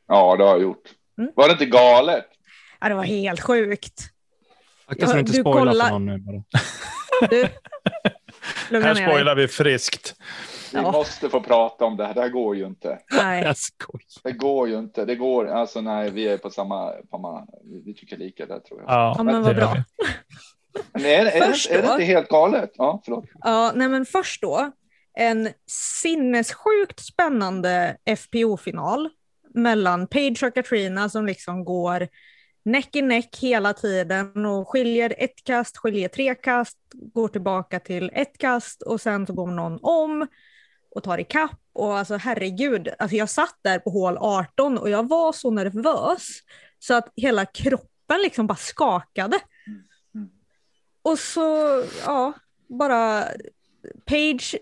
Ja, 0.07 0.35
det 0.35 0.43
har 0.43 0.51
jag 0.51 0.61
gjort. 0.61 0.89
Mm. 1.17 1.31
Var 1.35 1.47
det 1.47 1.51
inte 1.51 1.65
galet? 1.65 2.27
Ja, 2.79 2.89
det 2.89 2.95
var 2.95 3.03
helt 3.03 3.41
sjukt. 3.41 4.12
Akta 4.93 5.07
så 5.07 5.13
du 5.13 5.19
inte 5.19 5.33
spoilar 5.33 5.71
kolla... 5.71 5.85
för 5.85 5.91
någon 5.91 6.05
nu 6.05 6.17
bara. 6.17 6.43
Du, 8.69 8.81
här 8.81 8.95
spoilar 8.95 9.35
vi 9.35 9.47
friskt. 9.47 10.15
Vi 10.73 10.79
ja. 10.79 10.91
måste 10.91 11.29
få 11.29 11.41
prata 11.41 11.85
om 11.85 11.97
det 11.97 12.05
här. 12.05 12.13
Det 12.13 12.21
här 12.21 12.29
går 12.29 12.55
ju 12.55 12.65
inte. 12.65 12.99
Nej. 13.11 13.53
Det 14.23 14.31
går 14.31 14.69
ju 14.69 14.79
inte. 14.79 15.05
Det 15.05 15.15
går. 15.15 15.47
Alltså 15.47 15.81
nej, 15.81 16.11
vi 16.11 16.27
är 16.27 16.37
på 16.37 16.49
samma. 16.49 16.91
På 16.91 17.07
samma 17.11 17.47
vi 17.85 17.93
tycker 17.93 18.17
lika 18.17 18.45
där 18.45 18.59
tror 18.59 18.81
jag. 18.81 18.89
Ja, 18.89 19.15
ja 19.17 19.23
men 19.23 19.43
vad 19.43 19.55
bra. 19.55 19.75
Men 20.93 21.05
är, 21.05 21.25
är, 21.25 21.51
först 21.51 21.71
är, 21.71 21.81
det 21.81 21.91
inte 21.91 22.03
helt 22.03 22.29
galet? 22.29 22.71
Ja, 22.75 23.01
förlåt. 23.05 23.25
Ja, 23.39 23.71
nej 23.75 23.87
men 23.87 24.05
först 24.05 24.41
då. 24.41 24.71
En 25.17 25.49
sinnessjukt 26.01 26.99
spännande 26.99 27.97
FPO-final 28.17 29.09
mellan 29.53 30.07
Page 30.07 30.43
och 30.43 30.53
Katrina 30.53 31.09
som 31.09 31.25
liksom 31.25 31.65
går 31.65 32.07
näck 32.63 32.95
i 32.95 33.01
näck 33.01 33.37
hela 33.41 33.73
tiden 33.73 34.45
och 34.45 34.69
skiljer 34.69 35.15
ett 35.17 35.43
kast, 35.43 35.77
skiljer 35.77 36.07
tre 36.07 36.35
kast, 36.35 36.77
går 36.93 37.27
tillbaka 37.27 37.79
till 37.79 38.11
ett 38.13 38.37
kast 38.37 38.81
och 38.81 39.01
sen 39.01 39.27
så 39.27 39.33
går 39.33 39.47
någon 39.47 39.79
om 39.81 40.27
och 40.95 41.03
tar 41.03 41.17
ikapp 41.17 41.59
och 41.73 41.97
alltså 41.97 42.15
herregud, 42.15 42.89
alltså 42.99 43.15
jag 43.17 43.29
satt 43.29 43.57
där 43.61 43.79
på 43.79 43.89
hål 43.89 44.17
18 44.17 44.77
och 44.77 44.89
jag 44.89 45.09
var 45.09 45.33
så 45.33 45.51
nervös 45.51 46.27
så 46.79 46.93
att 46.93 47.11
hela 47.15 47.45
kroppen 47.45 48.21
liksom 48.23 48.47
bara 48.47 48.55
skakade. 48.55 49.39
Och 51.01 51.19
så, 51.19 51.83
ja, 52.05 52.33
bara 52.67 53.25
Page 54.05 54.55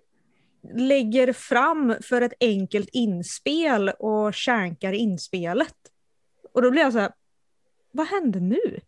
lägger 0.75 1.33
fram 1.33 1.95
för 2.03 2.21
ett 2.21 2.33
enkelt 2.39 2.89
inspel 2.91 3.89
och 3.89 4.33
känkar 4.33 4.93
inspelet. 4.93 5.75
Och 6.53 6.61
då 6.61 6.71
blir 6.71 6.81
jag 6.81 6.93
så 6.93 6.99
här, 6.99 7.11
vad 7.91 8.07
hände 8.07 8.39
nu? 8.39 8.79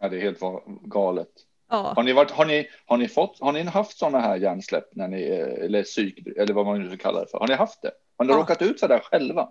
Ja, 0.00 0.08
det 0.08 0.16
är 0.16 0.20
helt 0.20 0.38
galet. 0.84 1.28
Ja. 1.70 1.92
Har 1.96 2.02
ni, 2.02 2.12
varit, 2.12 2.30
har, 2.30 2.44
ni, 2.44 2.66
har, 2.86 2.96
ni 2.96 3.08
fått, 3.08 3.38
har 3.40 3.52
ni 3.52 3.62
haft 3.62 3.98
sådana 3.98 4.20
här 4.20 4.36
hjärnsläpp 4.36 4.84
när 4.94 5.08
ni, 5.08 5.22
eh, 5.22 5.64
eller 5.64 5.82
psyk, 5.82 6.26
eller 6.36 6.54
vad 6.54 6.66
man 6.66 6.80
nu 6.82 6.88
ska 6.88 6.96
kalla 6.96 7.20
det 7.20 7.26
för? 7.30 7.38
Har 7.38 7.48
ni 7.48 7.54
haft 7.54 7.82
det? 7.82 7.90
Har 8.18 8.24
ni 8.24 8.32
Ja. 8.32 8.38
råkat 8.38 8.62
ut 8.62 8.80
det 8.80 9.00
själva? 9.04 9.48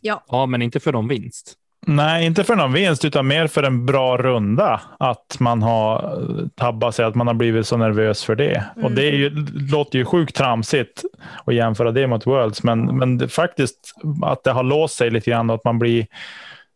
Ja, 0.00 0.46
men 0.46 0.62
inte 0.62 0.80
för 0.80 0.92
någon 0.92 1.08
vinst. 1.08 1.54
Nej, 1.86 2.26
inte 2.26 2.44
för 2.44 2.56
någon 2.56 2.72
vinst, 2.72 3.04
utan 3.04 3.26
mer 3.26 3.46
för 3.46 3.62
en 3.62 3.86
bra 3.86 4.16
runda. 4.16 4.80
Att 4.98 5.36
man 5.40 5.62
har 5.62 6.20
eh, 6.20 6.46
tabbat 6.54 6.94
sig, 6.94 7.04
att 7.04 7.14
man 7.14 7.26
har 7.26 7.34
blivit 7.34 7.66
så 7.66 7.76
nervös 7.76 8.24
för 8.24 8.34
det. 8.34 8.64
Och 8.76 8.80
Mm. 8.82 8.94
Det 8.94 9.02
är 9.08 9.12
ju, 9.12 9.30
låter 9.72 9.98
ju 9.98 10.04
sjukt 10.04 10.36
tramsigt 10.36 11.02
att 11.44 11.54
jämföra 11.54 11.92
det 11.92 12.06
mot 12.06 12.26
Worlds, 12.26 12.62
men, 12.62 12.98
men 12.98 13.18
det, 13.18 13.28
faktiskt 13.28 13.92
att 14.22 14.44
det 14.44 14.50
har 14.50 14.62
låst 14.62 14.96
sig 14.96 15.10
lite 15.10 15.30
grann 15.30 15.50
och 15.50 15.56
att 15.56 15.64
man 15.64 15.78
blir 15.78 16.06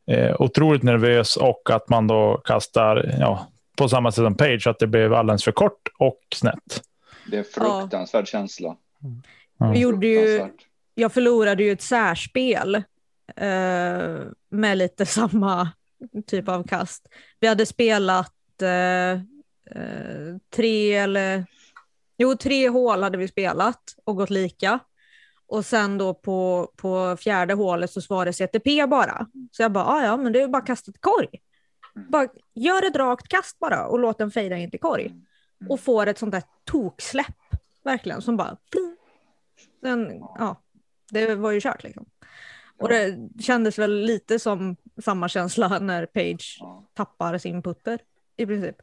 eh, 0.08 0.40
otroligt 0.40 0.82
nervös 0.82 1.36
och 1.36 1.70
att 1.70 1.88
man 1.88 2.06
då 2.06 2.40
kastar 2.44 3.16
ja, 3.20 3.48
på 3.76 3.88
samma 3.88 4.12
sätt 4.12 4.24
som 4.24 4.36
Page, 4.36 4.66
att 4.66 4.78
det 4.78 4.86
blev 4.86 5.14
alldeles 5.14 5.44
för 5.44 5.52
kort 5.52 5.88
och 5.98 6.20
snett. 6.34 6.82
Det 7.26 7.36
är 7.36 7.38
en 7.38 7.44
fruktansvärd 7.44 8.28
känsla. 8.28 8.76
Ja. 9.58 9.70
Vi 9.72 9.78
gjorde 9.78 10.06
ju, 10.06 10.48
jag 10.94 11.12
förlorade 11.12 11.62
ju 11.62 11.72
ett 11.72 11.82
särspel 11.82 12.74
eh, 13.36 14.18
med 14.50 14.78
lite 14.78 15.06
samma 15.06 15.68
typ 16.26 16.48
av 16.48 16.68
kast. 16.68 17.08
Vi 17.40 17.48
hade 17.48 17.66
spelat 17.66 18.62
eh, 18.62 19.12
eh, 19.70 20.36
tre 20.56 20.94
eller 20.94 21.44
jo, 22.18 22.36
tre 22.36 22.68
hål 22.68 23.02
hade 23.02 23.18
vi 23.18 23.28
spelat 23.28 23.82
och 24.04 24.16
gått 24.16 24.30
lika. 24.30 24.78
Och 25.48 25.66
sen 25.66 25.98
då 25.98 26.14
på, 26.14 26.70
på 26.76 27.16
fjärde 27.16 27.54
hålet 27.54 27.90
så 27.90 28.00
var 28.14 28.24
det 28.24 28.32
CTP 28.32 28.86
bara. 28.86 29.26
Så 29.52 29.62
jag 29.62 29.72
bara, 29.72 29.84
"Ah, 29.84 30.04
ja 30.04 30.16
men 30.16 30.32
det 30.32 30.42
är 30.42 30.48
bara 30.48 30.62
kastat 30.62 30.94
korg. 31.00 31.28
Bara, 32.08 32.28
gör 32.54 32.86
ett 32.86 32.96
rakt 32.96 33.28
kast 33.28 33.58
bara 33.58 33.86
och 33.86 33.98
låt 33.98 34.18
den 34.18 34.30
fejda 34.30 34.56
in 34.56 34.70
till 34.70 34.80
korg. 34.80 35.14
Och 35.68 35.80
får 35.80 36.06
ett 36.06 36.18
sånt 36.18 36.32
där 36.32 36.42
toksläpp, 36.64 37.36
verkligen, 37.84 38.22
som 38.22 38.36
bara... 38.36 38.56
Den, 39.82 40.18
ja, 40.38 40.62
det 41.10 41.34
var 41.34 41.50
ju 41.50 41.60
kört 41.60 41.82
liksom. 41.82 42.06
Och 42.78 42.88
det 42.88 43.18
kändes 43.42 43.78
väl 43.78 44.00
lite 44.00 44.38
som 44.38 44.76
samma 45.02 45.28
känsla 45.28 45.78
när 45.78 46.06
Page 46.06 46.60
tappar 46.94 47.38
sin 47.38 47.62
putter 47.62 47.98
i 48.36 48.46
princip. 48.46 48.76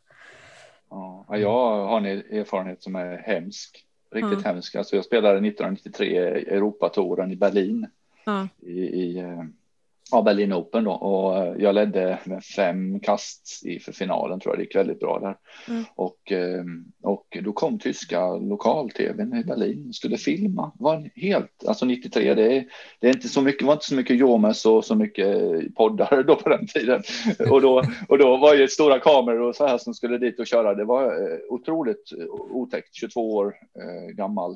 Ja, 0.90 1.26
Ja, 1.30 1.38
jag 1.38 1.86
har 1.88 1.98
en 1.98 2.06
erfarenhet 2.06 2.84
som 2.84 2.96
är 2.96 3.18
hemsk. 3.18 3.86
Riktigt 4.16 4.40
Mm. 4.40 4.44
hemsk. 4.44 4.76
Alltså 4.76 4.96
jag 4.96 5.06
spelade 5.06 5.48
1993 5.48 6.18
Europatouren 6.18 7.32
i 7.32 7.36
Berlin. 7.36 7.88
Ja. 8.26 8.48
I, 8.62 8.80
i 8.82 9.24
ja, 10.12 10.22
Berlin 10.22 10.54
Open 10.54 10.84
då. 10.84 10.92
Och 10.92 11.38
eh, 11.38 11.56
jag 11.58 11.76
ledde 11.76 12.20
med 12.24 12.44
fem 12.44 13.00
kast 13.00 13.66
i 13.66 13.80
för 13.80 13.92
finalen 13.92 14.40
tror 14.40 14.54
jag. 14.54 14.60
Det 14.60 14.64
gick 14.64 14.76
väldigt 14.76 15.00
bra 15.00 15.20
där. 15.20 15.38
Mm. 15.74 15.84
Och, 15.96 16.32
eh, 16.32 16.64
och 17.04 17.38
då 17.44 17.54
kom 17.54 17.80
tyska 17.80 18.36
lokal-tvn 18.36 19.38
i 19.38 19.44
Berlin 19.44 19.88
och 19.88 19.96
skulle 19.96 20.18
filma. 20.18 20.72
Det 20.78 20.84
var 20.84 21.10
helt, 21.16 21.66
alltså 21.68 21.86
93, 21.86 22.34
det 22.34 22.58
är, 22.58 22.66
det 23.00 23.08
är 23.08 23.14
inte 23.14 23.28
så 23.28 23.42
mycket, 23.42 23.60
det 23.60 23.66
var 23.66 23.74
inte 23.74 23.86
så 23.86 23.96
mycket 23.96 24.18
Jomes 24.18 24.66
och 24.66 24.86
så 24.86 24.96
mycket 24.96 25.38
poddar 25.76 26.24
då 26.24 26.36
på 26.36 26.50
den 26.50 26.68
tiden. 26.68 27.04
Och 27.52 27.62
då, 27.62 27.84
och 28.10 28.18
då 28.18 28.38
var 28.38 28.54
ju 28.54 28.68
stora 28.68 29.00
kameror 29.00 29.42
och 29.42 29.56
så 29.56 29.68
här 29.68 29.78
som 29.78 29.94
skulle 29.94 30.18
dit 30.18 30.40
och 30.40 30.48
köra. 30.48 30.76
Det 30.76 30.86
var 30.86 31.06
eh, 31.06 31.38
otroligt 31.50 32.12
otäckt, 32.52 32.96
22 32.96 33.36
år 33.36 33.56
eh, 33.80 34.16
gammal 34.16 34.56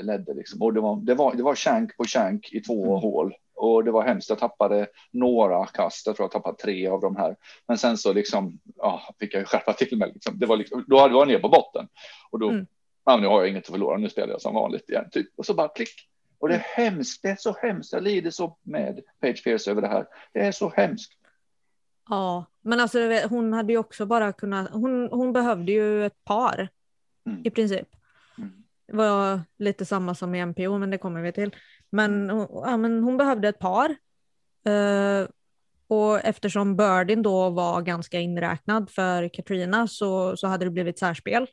ledde 0.00 0.34
liksom. 0.34 0.62
Och 0.62 0.74
det 0.74 0.80
var, 0.80 0.96
det 0.96 1.14
var, 1.14 1.34
det 1.34 1.42
var 1.42 1.54
shank 1.54 1.96
på 1.96 2.04
shank 2.04 2.52
i 2.52 2.60
två 2.60 2.84
Mm. 2.86 3.00
hål. 3.00 3.34
Och 3.54 3.84
det 3.84 3.90
var 3.90 4.02
hemskt, 4.02 4.28
jag 4.30 4.38
tappade 4.38 4.86
några 5.12 5.66
kast, 5.66 6.06
jag 6.06 6.16
tror 6.16 6.24
jag 6.24 6.30
tappade 6.32 6.56
tre 6.56 6.86
av 6.88 7.00
de 7.00 7.16
här. 7.16 7.36
Men 7.68 7.78
sen 7.78 7.96
så 7.98 8.12
liksom, 8.12 8.58
ja, 8.76 9.02
fick 9.20 9.34
jag 9.34 9.48
skärpa 9.48 9.72
till 9.72 9.98
mig. 9.98 10.10
Liksom. 10.14 10.38
Det 10.38 10.46
var 10.46 10.56
liksom, 10.56 10.84
då 10.86 10.98
hade 10.98 11.14
jag 11.14 11.28
ner 11.28 11.38
på 11.38 11.48
botten. 11.48 11.88
Och 12.30 12.38
då, 12.38 12.48
Mm. 12.50 12.66
ja, 13.04 13.16
nu 13.16 13.26
har 13.26 13.40
jag 13.40 13.50
inget 13.50 13.64
att 13.64 13.70
förlora, 13.70 13.96
nu 13.96 14.08
spelar 14.08 14.28
jag 14.28 14.40
som 14.40 14.54
vanligt 14.54 14.90
igen. 14.90 15.08
Typ. 15.12 15.26
Och 15.36 15.46
så 15.46 15.54
bara 15.54 15.68
klick. 15.68 16.08
Och 16.38 16.48
det 16.48 16.54
är 16.54 16.58
hemskt, 16.58 17.22
det 17.22 17.28
är 17.28 17.36
så 17.36 17.52
hemskt. 17.62 17.92
Jag 17.92 18.02
lider 18.02 18.30
så 18.30 18.56
med 18.62 19.00
Page 19.20 19.44
Pierce 19.44 19.70
över 19.70 19.82
det 19.82 19.88
här. 19.88 20.06
Det 20.32 20.40
är 20.40 20.52
så 20.52 20.68
hemskt. 20.76 21.12
Ja, 22.08 22.44
men 22.62 22.80
alltså 22.80 22.98
hon 23.28 23.52
hade 23.52 23.72
ju 23.72 23.78
också 23.78 24.06
bara 24.06 24.32
kunnat, 24.32 24.70
hon, 24.70 25.08
hon 25.12 25.32
behövde 25.32 25.72
ju 25.72 26.06
ett 26.06 26.24
par 26.24 26.68
Mm. 27.26 27.42
i 27.44 27.50
princip. 27.50 27.88
Mm. 28.92 28.98
Var 28.98 29.40
lite 29.58 29.84
samma 29.84 30.14
som 30.14 30.34
i 30.34 30.46
MPO, 30.46 30.78
men 30.78 30.90
det 30.90 30.98
kommer 30.98 31.20
vi 31.20 31.32
till. 31.32 31.56
Men, 31.90 32.30
hon- 32.30 32.48
ja, 32.50 32.76
men 32.76 33.02
hon 33.02 33.16
behövde 33.16 33.48
ett 33.48 33.58
par. 33.58 33.96
Eh, 34.66 35.28
och 35.88 36.24
eftersom 36.24 36.76
Birdin 36.76 37.22
då 37.22 37.50
var 37.50 37.82
ganska 37.82 38.20
inräknad 38.20 38.90
för 38.90 39.28
Katrina 39.34 39.88
så, 39.88 40.36
så 40.36 40.46
hade 40.46 40.64
det 40.64 40.70
blivit 40.70 40.98
särspel. 40.98 41.46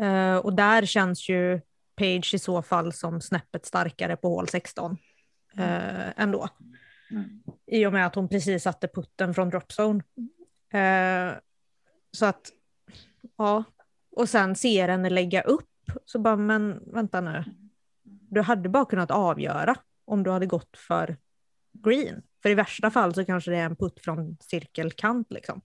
Eh, 0.00 0.36
och 0.36 0.54
där 0.54 0.86
känns 0.86 1.28
ju 1.28 1.60
Page 1.96 2.34
i 2.34 2.38
så 2.38 2.62
fall 2.62 2.92
som 2.92 3.20
snäppet 3.20 3.66
starkare 3.66 4.16
på 4.16 4.28
hål 4.28 4.48
16 4.48 4.96
eh, 5.58 6.20
ändå. 6.22 6.48
Mm. 7.10 7.42
I 7.66 7.86
och 7.86 7.92
med 7.92 8.06
att 8.06 8.14
hon 8.14 8.28
precis 8.28 8.62
satte 8.62 8.88
putten 8.88 9.34
från 9.34 9.50
dropzone. 9.50 10.02
Eh, 10.72 11.34
så 12.12 12.26
att, 12.26 12.40
ja. 13.36 13.64
Och 14.16 14.28
sen 14.28 14.54
ser 14.56 14.88
henne 14.88 15.10
lägga 15.10 15.42
upp. 15.42 15.68
Så 16.04 16.18
bara, 16.18 16.36
men 16.36 16.80
vänta 16.86 17.20
nu. 17.20 17.44
Du 18.30 18.40
hade 18.40 18.68
bara 18.68 18.84
kunnat 18.84 19.10
avgöra 19.10 19.74
om 20.04 20.22
du 20.22 20.30
hade 20.30 20.46
gått 20.46 20.76
för 20.76 21.16
green. 21.72 22.22
För 22.42 22.50
i 22.50 22.54
värsta 22.54 22.90
fall 22.90 23.14
så 23.14 23.24
kanske 23.24 23.50
det 23.50 23.56
är 23.56 23.64
en 23.64 23.76
putt 23.76 24.00
från 24.00 24.36
cirkelkant 24.40 25.26
liksom. 25.30 25.60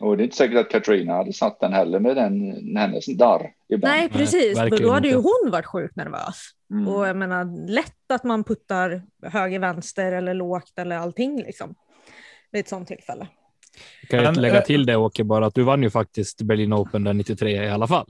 Och 0.00 0.16
det 0.16 0.22
är 0.22 0.24
inte 0.24 0.36
säkert 0.36 0.58
att 0.58 0.70
Katrina 0.70 1.12
hade 1.12 1.32
satt 1.32 1.60
den 1.60 1.72
heller 1.72 2.00
med 2.00 2.16
den, 2.16 2.76
hennes 2.76 3.06
darr 3.06 3.52
ibland. 3.68 3.94
Nej, 3.94 4.08
precis. 4.08 4.58
Verkligen 4.58 4.86
då 4.86 4.92
hade 4.92 5.08
ju 5.08 5.14
hon 5.14 5.50
varit 5.50 5.66
sjukt 5.66 5.96
nervös. 5.96 6.50
Mm. 6.70 6.88
Och 6.88 7.08
jag 7.08 7.16
menar, 7.16 7.68
lätt 7.68 8.10
att 8.12 8.24
man 8.24 8.44
puttar 8.44 9.02
höger, 9.22 9.58
vänster 9.58 10.12
eller 10.12 10.34
lågt 10.34 10.78
eller 10.78 10.96
allting 10.96 11.42
liksom. 11.42 11.74
Vid 12.50 12.60
ett 12.60 12.68
sånt 12.68 12.88
tillfälle. 12.88 13.28
Jag 14.00 14.10
kan 14.10 14.18
ju 14.18 14.24
Men, 14.24 14.42
lägga 14.42 14.58
eh, 14.58 14.64
till 14.64 14.86
det 14.86 14.96
Åke, 14.96 15.24
bara 15.24 15.46
att 15.46 15.54
du 15.54 15.62
vann 15.62 15.82
ju 15.82 15.90
faktiskt 15.90 16.42
Berlin 16.42 16.72
Open 16.72 17.04
där 17.04 17.12
93 17.12 17.64
i 17.64 17.70
alla 17.70 17.86
fall. 17.86 18.06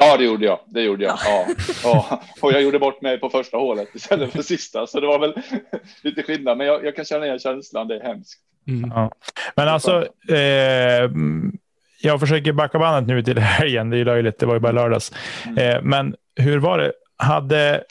Ja, 0.00 0.16
det 0.16 0.24
gjorde 0.24 0.44
jag. 0.46 0.60
Det 0.66 0.82
gjorde 0.82 1.04
jag. 1.04 1.18
Ja. 1.24 1.46
Ja. 1.84 2.22
Och 2.40 2.52
jag 2.52 2.62
gjorde 2.62 2.78
bort 2.78 3.02
mig 3.02 3.18
på 3.18 3.30
första 3.30 3.56
hålet 3.56 3.94
istället 3.94 4.32
för 4.32 4.42
sista. 4.42 4.86
Så 4.86 5.00
det 5.00 5.06
var 5.06 5.18
väl 5.18 5.34
lite 6.02 6.22
skillnad. 6.22 6.58
Men 6.58 6.66
jag, 6.66 6.84
jag 6.84 6.96
kan 6.96 7.04
känna 7.04 7.26
igen 7.26 7.38
känslan. 7.38 7.88
Det 7.88 7.96
är 7.96 8.02
hemskt. 8.02 8.40
Mm. 8.68 8.92
Ja. 8.94 9.10
Men 9.56 9.68
alltså, 9.68 10.06
eh, 10.28 11.04
mm, 11.04 11.52
jag 12.02 12.20
försöker 12.20 12.52
backa 12.52 12.78
bandet 12.78 13.08
nu 13.08 13.22
till 13.22 13.38
helgen. 13.38 13.90
Det 13.90 13.96
är 13.96 13.98
ju 13.98 14.04
löjligt, 14.04 14.38
det 14.38 14.46
var 14.46 14.54
ju 14.54 14.60
bara 14.60 14.72
lördags. 14.72 15.12
Eh, 15.58 15.82
men 15.82 16.14
hur 16.36 16.58
var 16.58 16.78
det? 16.78 16.92
Hade, 17.16 17.84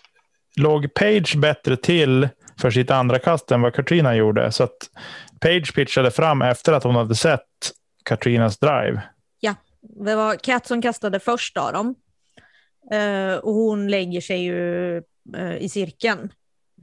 låg 0.55 0.93
Page 0.93 1.35
bättre 1.37 1.77
till 1.77 2.29
för 2.61 2.71
sitt 2.71 2.91
andra 2.91 3.19
kast 3.19 3.51
än 3.51 3.61
vad 3.61 3.73
Katrina 3.73 4.15
gjorde? 4.15 4.51
Så 4.51 4.63
att 4.63 4.77
Page 5.39 5.75
pitchade 5.75 6.11
fram 6.11 6.41
efter 6.41 6.73
att 6.73 6.83
hon 6.83 6.95
hade 6.95 7.15
sett 7.15 7.41
Katrinas 8.05 8.57
drive. 8.57 9.01
Det 9.89 10.15
var 10.15 10.35
Kat 10.35 10.67
som 10.67 10.81
kastade 10.81 11.19
först 11.19 11.57
av 11.57 11.73
dem. 11.73 11.95
Eh, 12.91 13.35
och 13.37 13.53
hon 13.53 13.87
lägger 13.87 14.21
sig 14.21 14.43
ju 14.43 14.97
eh, 15.37 15.57
i 15.59 15.69
cirkeln. 15.69 16.33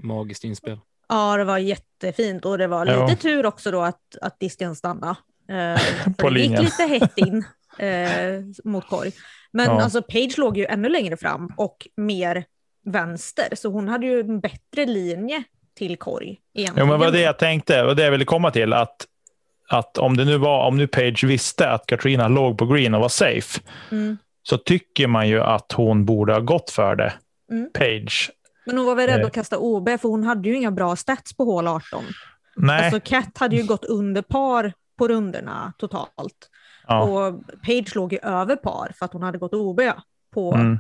Magiskt 0.02 0.44
inspel. 0.44 0.78
Ja, 1.08 1.36
det 1.36 1.44
var 1.44 1.58
jättefint 1.58 2.44
och 2.44 2.58
det 2.58 2.66
var 2.66 2.86
Ja. 2.86 3.06
lite 3.06 3.22
tur 3.22 3.46
också 3.46 3.70
då 3.70 3.80
att, 3.82 4.16
att 4.20 4.40
disken 4.40 4.76
stannade. 4.76 5.16
Eh, 5.48 5.80
På 6.18 6.30
det 6.30 6.40
gick 6.40 6.60
lite 6.60 6.82
hett 6.82 7.18
in 7.18 7.44
eh, 7.78 8.40
mot 8.64 8.88
korg. 8.88 9.12
Men 9.52 9.66
Ja. 9.66 9.80
alltså 9.82 10.02
Page 10.02 10.34
låg 10.38 10.56
ju 10.58 10.66
ännu 10.66 10.88
längre 10.88 11.16
fram 11.16 11.52
och 11.56 11.88
mer 11.96 12.44
vänster, 12.84 13.48
så 13.56 13.68
hon 13.70 13.88
hade 13.88 14.06
ju 14.06 14.20
en 14.20 14.40
bättre 14.40 14.86
linje 14.86 15.42
till 15.74 15.96
korg. 15.96 16.40
Jo, 16.52 16.60
Egentligen. 16.60 16.88
men 16.88 17.00
vad 17.00 17.12
det 17.12 17.20
jag 17.20 17.38
tänkte, 17.38 17.82
och 17.84 17.96
det 17.96 18.04
jag 18.04 18.10
ville 18.10 18.24
komma 18.24 18.50
till, 18.50 18.72
att, 18.72 19.06
att 19.74 19.98
om 19.98 20.16
det 20.16 20.24
nu 20.24 20.38
var, 20.38 20.66
om 20.66 20.76
nu 20.76 20.86
Page 20.86 21.24
visste 21.24 21.70
att 21.70 21.86
Katrina 21.86 22.28
låg 22.28 22.58
på 22.58 22.66
green 22.66 22.94
och 22.94 23.00
var 23.00 23.08
safe, 23.08 23.60
Mm. 23.90 24.18
så 24.42 24.58
tycker 24.58 25.06
man 25.06 25.28
ju 25.28 25.40
att 25.40 25.72
hon 25.72 26.04
borde 26.04 26.32
ha 26.32 26.40
gått 26.40 26.70
för 26.70 26.96
det. 26.96 27.12
Mm. 27.50 27.70
Page. 27.74 28.30
Men 28.66 28.76
hon 28.78 28.86
var 28.86 28.94
väl 28.94 29.06
rädd 29.06 29.20
Eh. 29.20 29.26
att 29.26 29.32
kasta 29.32 29.58
OB 29.58 29.88
för 30.00 30.08
hon 30.08 30.24
hade 30.24 30.48
ju 30.48 30.56
inga 30.56 30.70
bra 30.70 30.96
stats 30.96 31.36
på 31.36 31.44
hål 31.44 31.66
18. 31.68 32.04
Nej. 32.56 32.84
Alltså 32.84 33.00
Kat 33.00 33.38
hade 33.38 33.56
ju 33.56 33.62
gått 33.66 33.84
under 33.84 34.22
par 34.22 34.72
på 34.98 35.08
runderna 35.08 35.72
totalt. 35.78 36.50
ja. 36.88 37.02
Och 37.02 37.40
Page 37.66 37.94
låg 37.96 38.12
ju 38.12 38.18
över 38.22 38.56
par 38.56 38.92
för 38.98 39.04
att 39.04 39.12
hon 39.12 39.22
hade 39.22 39.38
gått 39.38 39.54
OB 39.54 39.80
på 40.34 40.54
Mm. 40.54 40.78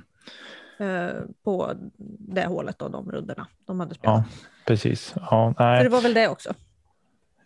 eh, 0.78 1.14
på 1.44 1.72
det 2.18 2.46
hålet 2.46 2.82
och 2.82 2.90
de 2.90 3.10
rundorna 3.12 3.46
de 3.66 3.80
hade 3.80 3.94
spelat. 3.94 4.16
Ja, 4.16 4.24
precis. 4.66 5.14
Ja, 5.30 5.54
nej. 5.58 5.78
Så 5.78 5.84
det 5.84 5.88
var 5.90 6.00
väl 6.00 6.14
det 6.14 6.28
också. 6.28 6.54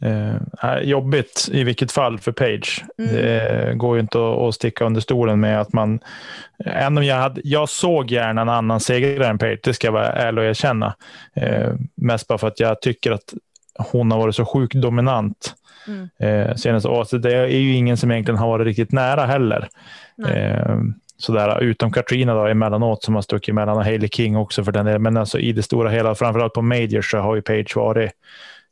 Eh, 0.00 0.78
jobbigt 0.83 1.49
i 1.52 1.64
vilket 1.64 1.93
fall 1.93 2.19
för 2.19 2.33
Page. 2.33 2.85
Mm. 2.99 3.14
Det 3.14 3.73
går 3.75 3.97
ju 3.97 4.00
inte 4.00 4.19
att, 4.19 4.55
sticka 4.55 4.85
under 4.85 5.00
stolen 5.00 5.40
med 5.40 5.61
att 5.61 5.73
man... 5.73 6.00
Även 6.64 7.07
jag, 7.07 7.17
hade, 7.17 7.40
jag 7.45 7.69
såg 7.69 8.11
gärna 8.11 8.40
en 8.40 8.49
annan 8.49 8.81
segrare 8.81 9.26
än 9.26 9.38
Page, 9.38 9.59
det 9.62 9.75
ska 9.75 9.87
jag 9.87 9.93
vara 9.93 10.12
ärlig 10.12 10.43
och 10.43 10.50
erkänna. 10.50 10.95
Eh, 11.35 11.73
mest 11.95 12.28
bara 12.28 12.38
för 12.38 12.49
att 12.49 12.61
jag 12.61 12.81
tycker 12.81 13.12
att 13.12 13.35
hon 13.78 14.11
har 14.11 14.19
varit 14.19 14.37
så 14.37 14.45
sjukt 14.45 14.75
dominant 14.75 15.55
mm. 15.87 16.09
eh, 16.19 16.55
senast. 16.55 16.87
Och 16.87 17.21
det 17.21 17.35
är 17.35 17.47
ju 17.47 17.75
ingen 17.75 17.97
som 17.97 18.11
egentligen 18.11 18.38
har 18.38 18.49
varit 18.49 18.64
riktigt 18.64 18.93
nära 18.93 19.26
heller. 19.26 19.69
Eh, 20.28 20.76
sådär, 21.17 21.62
utom 21.62 21.93
Katrina 21.93 22.35
då, 22.35 22.47
emellanåt 22.47 23.05
som 23.05 23.14
har 23.14 23.23
stuckit 23.23 23.49
emellan 23.49 23.76
och 23.76 23.85
Hailey 23.85 24.09
King 24.09 24.37
också 24.37 24.64
för 24.64 24.73
den 24.73 24.87
delen. 24.87 25.02
Men 25.02 25.17
alltså, 25.17 25.38
i 25.38 25.52
det 25.52 25.62
stora 25.62 25.90
hela, 25.90 26.14
framförallt 26.14 26.52
på 26.52 26.62
Majors, 26.62 27.11
så 27.11 27.19
har 27.19 27.35
ju 27.35 27.43
Page 27.43 27.76
varit 27.76 28.11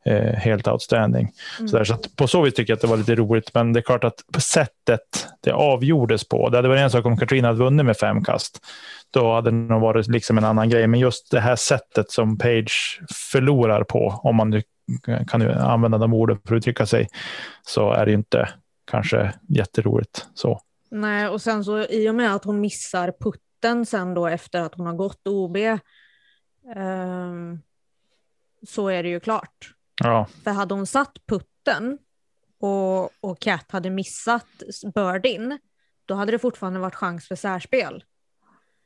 eh, 0.07 0.35
helt 0.35 0.69
outstanding. 0.69 1.33
Mm. 1.59 1.69
Så, 1.69 1.77
där, 1.77 1.85
så 1.85 1.97
på 2.17 2.27
så 2.27 2.43
vis 2.43 2.55
tycker 2.55 2.71
jag 2.71 2.77
att 2.77 2.81
det 2.81 2.87
var 2.87 2.97
lite 2.97 3.15
roligt, 3.15 3.55
men 3.55 3.73
det 3.73 3.81
är 3.81 3.83
klart 3.83 4.05
att 4.05 4.25
på 4.33 4.41
sättet 4.41 5.29
det 5.43 5.53
avgjordes 5.53 6.29
på, 6.29 6.49
det 6.49 6.59
hade 6.59 6.69
varit 6.69 6.81
en 6.81 6.91
sak 6.91 7.07
om 7.07 7.17
Katrina 7.17 7.49
hade 7.49 7.59
vunnit 7.59 7.87
med 7.87 7.97
fem 7.97 8.25
kast. 8.25 8.61
Då 9.11 9.35
hade 9.35 9.51
det 9.51 9.57
nog 9.57 9.81
varit 9.81 10.07
liksom 10.07 10.39
en 10.39 10.45
annan 10.45 10.69
grej, 10.71 10.87
men 10.87 11.01
just 11.01 11.31
det 11.31 11.41
här 11.41 11.57
sättet 11.57 12.11
som 12.11 12.39
Page 12.39 13.01
förlorar 13.33 13.85
på, 13.85 14.21
om 14.23 14.37
man 14.37 14.51
nu 14.51 14.63
kan 15.29 15.51
använda 15.51 15.99
de 15.99 16.15
orden 16.15 16.39
för 16.47 16.55
att 16.55 16.59
uttrycka 16.59 16.87
sig, 16.87 17.09
så 17.63 17.93
är 17.93 18.07
det 18.07 18.13
inte 18.13 18.49
kanske 18.91 19.33
jätteroligt. 19.49 20.27
Så. 20.35 20.61
Nej, 20.91 21.29
och 21.29 21.43
sen 21.43 21.65
så 21.65 21.87
i 21.87 22.11
och 22.11 22.15
med 22.15 22.35
att 22.35 22.45
hon 22.45 22.61
missar 22.61 23.13
putten 23.21 23.87
sen 23.87 24.15
då 24.15 24.27
efter 24.27 24.61
att 24.61 24.75
hon 24.75 24.87
har 24.87 24.95
gått 24.95 25.27
OB, 25.29 25.57
eh, 25.57 25.81
så 28.69 28.89
är 28.89 29.03
det 29.03 29.09
ju 29.09 29.21
klart. 29.21 29.75
Ja. 30.05 30.26
För 30.45 30.50
hade 30.50 30.75
hon 30.75 30.87
satt 30.87 31.26
putten 31.26 31.99
och, 32.61 33.05
och 33.05 33.38
Cat 33.41 33.71
hade 33.71 33.91
missat 33.91 34.47
birdin, 34.95 35.59
då 36.07 36.15
hade 36.15 36.33
det 36.33 36.38
fortfarande 36.38 36.81
varit 36.81 36.95
chans 36.95 37.29
för 37.29 37.35
särspel. 37.35 38.05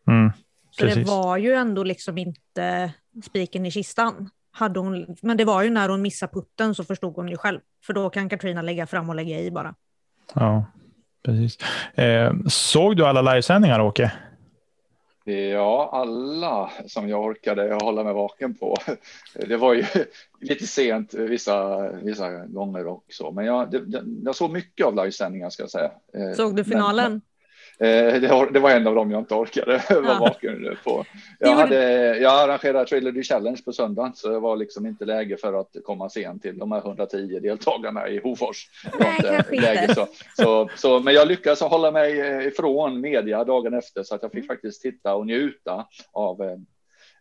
Mm, 0.06 0.32
så 0.70 0.84
det 0.84 1.04
var 1.06 1.36
ju 1.36 1.54
ändå 1.54 1.82
liksom 1.82 2.18
inte 2.18 2.92
spiken 3.24 3.66
i 3.66 3.70
kistan. 3.70 4.30
Hade 4.52 4.80
hon, 4.80 5.16
men 5.22 5.36
det 5.36 5.44
var 5.44 5.62
ju 5.62 5.70
när 5.70 5.88
hon 5.88 6.02
missade 6.02 6.32
putten 6.32 6.74
så 6.74 6.84
förstod 6.84 7.16
hon 7.16 7.28
ju 7.28 7.36
själv. 7.36 7.60
För 7.86 7.92
då 7.92 8.10
kan 8.10 8.28
Katrina 8.28 8.62
lägga 8.62 8.86
fram 8.86 9.08
och 9.08 9.14
lägga 9.14 9.40
i 9.40 9.50
bara. 9.50 9.74
Ja, 10.34 10.64
precis. 11.24 11.58
Eh, 11.94 12.32
såg 12.48 12.96
du 12.96 13.06
alla 13.06 13.22
livesändningar, 13.22 13.80
Åke? 13.80 14.12
Ja, 15.24 15.90
alla 15.92 16.70
som 16.86 17.08
jag 17.08 17.24
orkade 17.24 17.78
hålla 17.82 18.04
mig 18.04 18.12
vaken 18.12 18.54
på. 18.54 18.76
Det 19.34 19.56
var 19.56 19.74
ju 19.74 19.84
lite 20.40 20.66
sent 20.66 21.14
vissa, 21.14 21.88
vissa 21.92 22.46
gånger 22.46 22.86
också, 22.86 23.30
men 23.30 23.44
jag, 23.44 23.70
det, 23.70 24.02
jag 24.24 24.34
såg 24.34 24.50
mycket 24.50 24.86
av 24.86 24.94
livesändningar 24.94 25.50
ska 25.50 25.62
jag 25.62 25.70
säga. 25.70 25.92
Såg 26.36 26.56
du 26.56 26.64
finalen? 26.64 27.12
Men, 27.12 27.22
det, 27.80 28.60
var 28.60 28.70
en 28.70 28.86
av 28.86 28.94
dem 28.94 29.10
jag 29.10 29.20
inte 29.20 29.34
orkade 29.34 29.82
vara 29.90 30.18
vaken 30.18 30.76
på. 30.84 31.04
Jag, 31.38 31.54
hade, 31.54 32.16
jag 32.18 32.40
arrangerade 32.40 32.86
Trilogy 32.86 33.22
Challenge 33.22 33.62
på 33.64 33.72
söndagen 33.72 34.12
så 34.14 34.28
det 34.28 34.38
var 34.38 34.56
liksom 34.56 34.86
inte 34.86 35.04
läge 35.04 35.36
för 35.36 35.60
att 35.60 35.76
komma 35.84 36.10
sent 36.10 36.42
till 36.42 36.58
de 36.58 36.72
här 36.72 36.78
110 36.78 37.40
deltagarna 37.42 38.08
i 38.08 38.20
Hofors. 38.20 38.68
Nej, 38.98 39.42
läge, 39.50 39.94
så, 39.94 40.08
så, 40.36 40.68
så, 40.76 41.00
men 41.00 41.14
jag 41.14 41.28
lyckades 41.28 41.60
hålla 41.60 41.90
mig 41.90 42.20
eh, 42.20 42.46
ifrån 42.46 43.00
media 43.00 43.44
dagen 43.44 43.74
efter 43.74 44.02
så 44.02 44.14
att 44.14 44.22
jag 44.22 44.30
fick 44.30 44.44
mm. 44.44 44.48
faktiskt 44.48 44.82
titta 44.82 45.14
och 45.14 45.26
njuta 45.26 45.86
av 46.12 46.42
eh, 46.42 46.56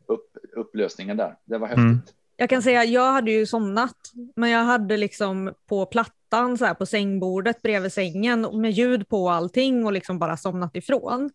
upp, 0.08 0.38
upplösningen 0.56 1.18
där. 1.18 1.36
Det 1.46 1.58
var 1.58 1.68
häftigt. 1.68 1.84
Mm. 1.84 2.00
Jag 2.38 2.50
kan 2.50 2.62
säga, 2.62 2.84
jag 2.86 3.12
hade 3.12 3.32
ju 3.32 3.46
somnat, 3.46 3.98
men 4.36 4.50
jag 4.50 4.64
hade 4.64 4.98
liksom 4.98 5.54
på 5.70 5.86
plattan 6.30 6.58
så 6.58 6.66
här 6.66 6.74
på 6.74 6.86
sängbordet 6.86 7.62
bredvid 7.62 7.94
sängen 7.94 8.62
med 8.62 8.72
ljud 8.72 9.10
på 9.10 9.24
och 9.24 9.34
allting 9.34 9.86
och 9.86 9.94
liksom 9.94 10.20
bara 10.20 10.38
somnat 10.38 10.76
ifrån. 10.76 11.32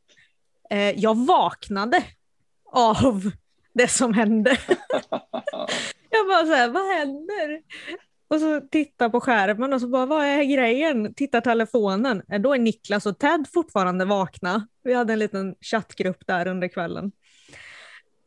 Eh, 0.70 1.00
jag 1.00 1.26
vaknade 1.26 2.02
av 2.72 3.30
det 3.74 3.88
som 3.88 4.14
hände. 4.14 4.50
jag 6.10 6.28
bara 6.28 6.46
så 6.46 6.52
här, 6.52 6.68
vad 6.68 6.96
händer? 6.96 7.62
Och 8.28 8.40
så 8.40 8.60
tittar 8.60 9.08
på 9.08 9.20
skärmen 9.20 9.72
och 9.72 9.80
så 9.80 9.88
bara, 9.88 10.06
vad 10.06 10.24
är 10.24 10.44
grejen? 10.44 11.14
Tittar 11.14 11.40
telefonen. 11.40 12.22
Eh, 12.32 12.40
då 12.40 12.54
är 12.54 12.58
Niklas 12.58 13.06
och 13.06 13.18
Ted 13.18 13.46
fortfarande 13.54 14.04
vakna. 14.04 14.68
Vi 14.84 14.94
hade 14.94 15.12
en 15.12 15.18
liten 15.18 15.54
chattgrupp 15.60 16.26
där 16.26 16.46
under 16.46 16.68
kvällen. 16.68 17.12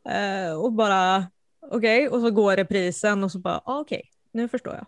Eh, 0.08 0.52
och 0.52 0.72
bara 0.72 1.26
okej, 1.70 2.08
okay. 2.08 2.08
och 2.08 2.20
så 2.20 2.30
går 2.30 2.56
reprisen 2.56 3.24
och 3.24 3.32
så 3.32 3.38
bara, 3.38 3.60
ah, 3.64 3.80
okej, 3.80 3.98
okay. 3.98 4.10
nu 4.32 4.48
förstår 4.48 4.74
jag. 4.74 4.86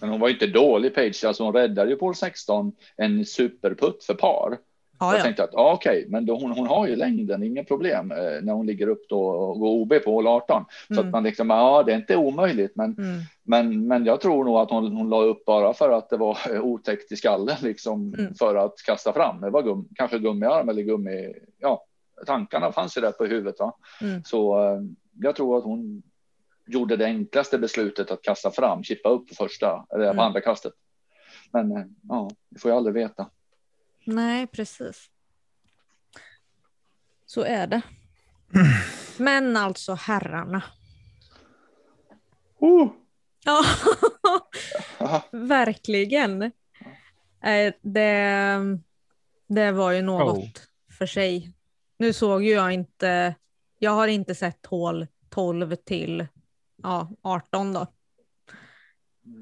Men 0.00 0.10
hon 0.10 0.20
var 0.20 0.28
ju 0.28 0.34
inte 0.34 0.46
dålig 0.46 0.94
Page, 0.94 1.24
alltså 1.24 1.44
hon 1.44 1.54
räddade 1.54 1.90
ju 1.90 1.96
på 1.96 2.14
16 2.14 2.72
en 2.96 3.26
superputt 3.26 4.04
för 4.04 4.14
par. 4.14 4.58
Ah, 5.02 5.12
jag 5.12 5.18
ja. 5.18 5.22
tänkte 5.22 5.44
att 5.44 5.54
ah, 5.54 5.72
okej, 5.72 5.98
okay, 5.98 6.10
men 6.10 6.26
då, 6.26 6.36
hon, 6.36 6.50
hon 6.50 6.66
har 6.66 6.86
ju 6.86 6.96
längden, 6.96 7.42
inga 7.42 7.64
problem 7.64 8.10
eh, 8.10 8.42
när 8.42 8.52
hon 8.52 8.66
ligger 8.66 8.88
upp 8.88 9.08
då 9.08 9.22
och 9.22 9.58
går 9.60 9.68
OB 9.68 9.94
på 10.04 10.10
hål 10.10 10.26
18. 10.26 10.64
Så 10.88 10.94
mm. 10.94 11.06
att 11.06 11.12
man 11.12 11.22
liksom, 11.22 11.50
ja, 11.50 11.56
ah, 11.56 11.82
det 11.82 11.92
är 11.92 11.96
inte 11.96 12.16
omöjligt, 12.16 12.76
men, 12.76 12.94
mm. 12.98 13.20
men, 13.42 13.86
men 13.86 14.04
jag 14.04 14.20
tror 14.20 14.44
nog 14.44 14.56
att 14.56 14.70
hon, 14.70 14.96
hon 14.96 15.10
la 15.10 15.22
upp 15.22 15.44
bara 15.44 15.74
för 15.74 15.90
att 15.90 16.10
det 16.10 16.16
var 16.16 16.38
otäckt 16.60 17.12
i 17.12 17.16
skallen, 17.16 17.56
liksom 17.62 18.14
mm. 18.18 18.34
för 18.34 18.54
att 18.54 18.74
kasta 18.86 19.12
fram. 19.12 19.40
Det 19.40 19.50
var 19.50 19.62
gum, 19.62 19.88
kanske 19.94 20.18
gummiarm 20.18 20.68
eller 20.68 20.82
gummi, 20.82 21.34
ja, 21.58 21.84
tankarna 22.26 22.72
fanns 22.72 22.96
ju 22.96 23.00
där 23.00 23.12
på 23.12 23.24
huvudet. 23.24 23.60
Va? 23.60 23.72
Mm. 24.00 24.24
Så 24.24 24.64
eh, 24.64 24.80
jag 25.20 25.36
tror 25.36 25.58
att 25.58 25.64
hon 25.64 26.02
gjorde 26.66 26.96
det 26.96 27.04
enklaste 27.04 27.58
beslutet 27.58 28.10
att 28.10 28.22
kasta 28.22 28.50
fram, 28.50 28.84
chippa 28.84 29.08
upp 29.08 29.28
på 29.28 29.34
första 29.34 29.86
eller 29.94 30.04
på 30.04 30.10
mm. 30.10 30.18
andra 30.18 30.40
kastet. 30.40 30.72
Men 31.52 31.72
eh, 31.72 31.84
ja, 32.02 32.30
det 32.48 32.60
får 32.60 32.70
jag 32.70 32.76
aldrig 32.78 32.94
veta. 32.94 33.30
Nej, 34.04 34.46
precis. 34.46 35.10
Så 37.26 37.42
är 37.42 37.66
det. 37.66 37.82
Men 39.18 39.56
alltså 39.56 39.94
herrarna. 39.94 40.62
Oh. 42.58 42.88
Ja, 43.44 43.64
verkligen. 45.30 46.42
Eh, 47.42 47.74
det, 47.82 48.58
det 49.46 49.72
var 49.72 49.90
ju 49.92 50.02
något 50.02 50.38
oh. 50.38 50.48
för 50.98 51.06
sig 51.06 51.54
nu 52.00 52.12
såg 52.12 52.44
ju 52.44 52.50
jag 52.50 52.72
inte, 52.72 53.34
jag 53.78 53.90
har 53.90 54.08
inte 54.08 54.34
sett 54.34 54.66
hål 54.66 55.06
12 55.28 55.74
till 55.74 56.26
ja, 56.82 57.10
18 57.22 57.72
då. 57.72 57.80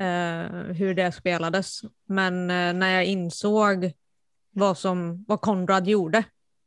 Eh, 0.05 0.51
hur 0.51 0.95
det 0.95 1.13
spelades. 1.13 1.81
Men 2.07 2.51
eh, 2.51 2.73
när 2.73 2.95
jag 2.95 3.05
insåg 3.05 3.93
vad, 4.51 4.79
som, 4.79 5.25
vad 5.29 5.41
Konrad 5.41 5.89
gjorde 5.89 6.25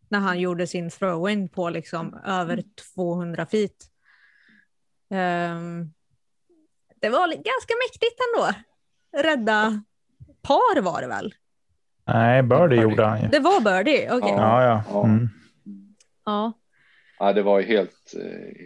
när 0.10 0.19
han 0.19 0.39
gjorde 0.39 0.67
sin 0.67 0.89
throw-in 0.89 1.49
på 1.49 1.69
liksom 1.69 2.13
över 2.25 2.63
200 2.95 3.45
feet. 3.45 3.75
Eh, 5.12 5.60
det 7.01 7.10
var 7.10 7.27
ganska 7.27 7.73
mäktigt 7.88 8.17
ändå. 8.27 8.53
Rädda 9.29 9.84
par 10.41 10.81
var 10.81 11.01
det 11.01 11.07
väl? 11.07 11.34
Nej, 12.05 12.43
birdie 12.43 12.81
gjorde 12.81 13.05
han 13.05 13.21
ju. 13.21 13.27
Det 13.27 13.39
var 13.39 13.62
birdie, 13.62 14.05
okej. 14.05 14.17
Okay. 14.17 14.31
Ja, 14.31 14.84
ja. 14.91 15.03
Mm. 15.03 15.29
Ja. 16.25 16.53
Ja, 17.21 17.34
det 17.34 17.41
var 17.41 17.62
helt, 17.62 18.13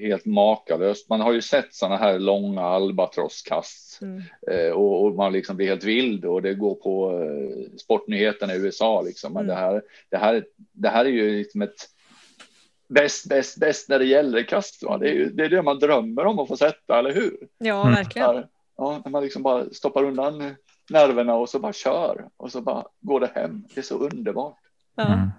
helt 0.02 0.26
makalöst. 0.26 1.10
Man 1.10 1.22
har 1.22 1.34
ju 1.34 1.42
sett 1.42 1.74
sådana 1.74 1.98
här 1.98 2.20
långa 2.20 2.62
albatrosskast 2.62 4.02
mm. 4.02 4.24
Eh, 4.52 4.72
och, 4.72 5.04
och, 5.04 5.16
man 5.16 5.34
liksom 5.34 5.58
blir 5.58 5.68
helt 5.68 5.84
vild 5.84 6.26
och 6.26 6.42
det 6.42 6.54
går 6.54 6.76
på 6.76 7.12
eh, 7.12 7.78
sportnyheterna 7.78 8.56
i 8.56 8.58
USA 8.58 9.02
liksom. 9.02 9.34
Men 9.34 9.44
mm. 9.44 9.56
det 9.56 9.62
här, 9.62 9.82
det 10.10 10.18
här, 10.18 10.46
det 10.72 10.90
här 10.90 11.06
är 11.06 11.10
ju 11.10 11.38
liksom 11.38 11.62
ett 11.62 11.90
bäst, 12.88 13.30
bäst, 13.30 13.60
bäst 13.60 13.90
när 13.90 14.00
det 14.00 14.06
gäller 14.06 14.44
kast. 14.44 14.84
Va? 14.84 14.98
Det 14.98 15.10
är 15.10 15.14
ju 15.14 15.30
det, 15.30 15.46
är 15.46 15.50
det 15.50 15.62
man 15.62 15.80
drömmer 15.80 16.26
om 16.26 16.40
att 16.40 16.48
få 16.48 16.58
sätta, 16.58 17.00
eller 17.00 17.14
hur? 17.14 17.38
Ja, 17.58 17.82
mm. 17.82 17.94
verkligen. 17.94 18.44
ja, 18.78 19.02
när 19.06 19.12
man 19.12 19.24
liksom 19.24 19.44
bara 19.44 19.70
stoppar 19.70 20.04
undan 20.04 20.56
nerverna 20.90 21.36
och 21.36 21.50
så 21.50 21.60
bara 21.60 21.74
kör 21.74 22.30
och 22.38 22.52
så 22.52 22.62
bara 22.62 22.86
går 23.02 23.20
det 23.20 23.32
hem. 23.36 23.64
Det 23.74 23.80
är 23.80 23.84
så 23.84 23.98
underbart. 23.98 24.58
Mm. 24.98 25.30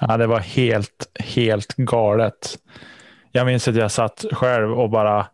Ja, 0.00 0.16
det 0.16 0.26
var 0.26 0.38
helt, 0.38 1.10
helt 1.20 1.76
galet. 1.76 2.58
Jag 3.32 3.46
minns 3.46 3.68
att 3.68 3.76
jag 3.76 3.90
satt 3.90 4.24
själv 4.32 4.72
och 4.72 4.90
bara, 4.90 5.26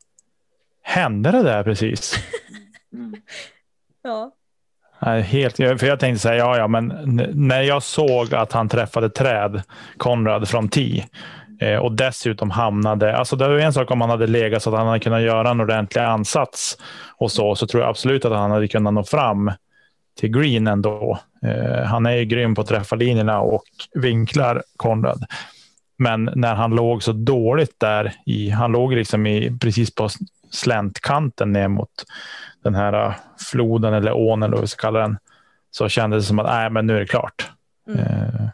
hände 0.82 1.30
det 1.30 1.42
där 1.42 1.62
precis? 1.62 2.14
Mm. 2.92 3.14
ja. 4.02 4.32
Helt, 5.22 5.56
för 5.56 5.86
jag 5.86 6.00
tänkte 6.00 6.22
säga, 6.22 6.36
ja, 6.36 6.56
ja, 6.56 6.68
men 6.68 6.86
när 7.34 7.62
jag 7.62 7.82
såg 7.82 8.34
att 8.34 8.52
han 8.52 8.68
träffade 8.68 9.10
träd, 9.10 9.62
Konrad 9.96 10.48
från 10.48 10.68
T, 10.68 11.04
eh, 11.60 11.76
och 11.76 11.92
dessutom 11.92 12.50
hamnade, 12.50 13.16
alltså 13.16 13.36
det 13.36 13.48
var 13.48 13.58
en 13.58 13.72
sak 13.72 13.90
om 13.90 14.00
han 14.00 14.10
hade 14.10 14.26
legat 14.26 14.62
så 14.62 14.70
att 14.70 14.78
han 14.78 14.86
hade 14.86 15.00
kunnat 15.00 15.22
göra 15.22 15.50
en 15.50 15.60
ordentlig 15.60 16.02
ansats 16.02 16.78
och 17.16 17.32
så, 17.32 17.54
så 17.54 17.66
tror 17.66 17.82
jag 17.82 17.90
absolut 17.90 18.24
att 18.24 18.32
han 18.32 18.50
hade 18.50 18.68
kunnat 18.68 18.94
nå 18.94 19.04
fram 19.04 19.52
till 20.14 20.30
green 20.30 20.66
ändå. 20.66 21.18
Eh, 21.42 21.84
han 21.84 22.06
är 22.06 22.16
ju 22.16 22.24
grym 22.24 22.54
på 22.54 22.60
att 22.60 22.68
träffa 22.68 22.96
linjerna 22.96 23.40
och 23.40 23.64
vinklar 23.94 24.62
Konrad. 24.76 25.24
Men 25.96 26.30
när 26.34 26.54
han 26.54 26.70
låg 26.70 27.02
så 27.02 27.12
dåligt 27.12 27.80
där 27.80 28.14
i, 28.26 28.50
han 28.50 28.72
låg 28.72 28.92
liksom 28.92 29.26
i, 29.26 29.58
precis 29.60 29.94
på 29.94 30.08
släntkanten 30.50 31.52
ner 31.52 31.68
mot 31.68 31.90
den 32.62 32.74
här 32.74 33.06
äh, 33.06 33.14
floden 33.50 33.94
eller 33.94 34.12
ån 34.12 34.42
eller 34.42 34.52
vad 34.52 34.60
vi 34.60 34.66
ska 34.66 34.80
kalla 34.80 35.00
den, 35.00 35.18
så 35.70 35.88
kändes 35.88 36.24
det 36.24 36.28
som 36.28 36.38
att 36.38 36.46
nej, 36.46 36.70
men 36.70 36.86
nu 36.86 36.96
är 36.96 37.00
det 37.00 37.06
klart. 37.06 37.50
Mm. 37.88 38.00
Eh. 38.00 38.48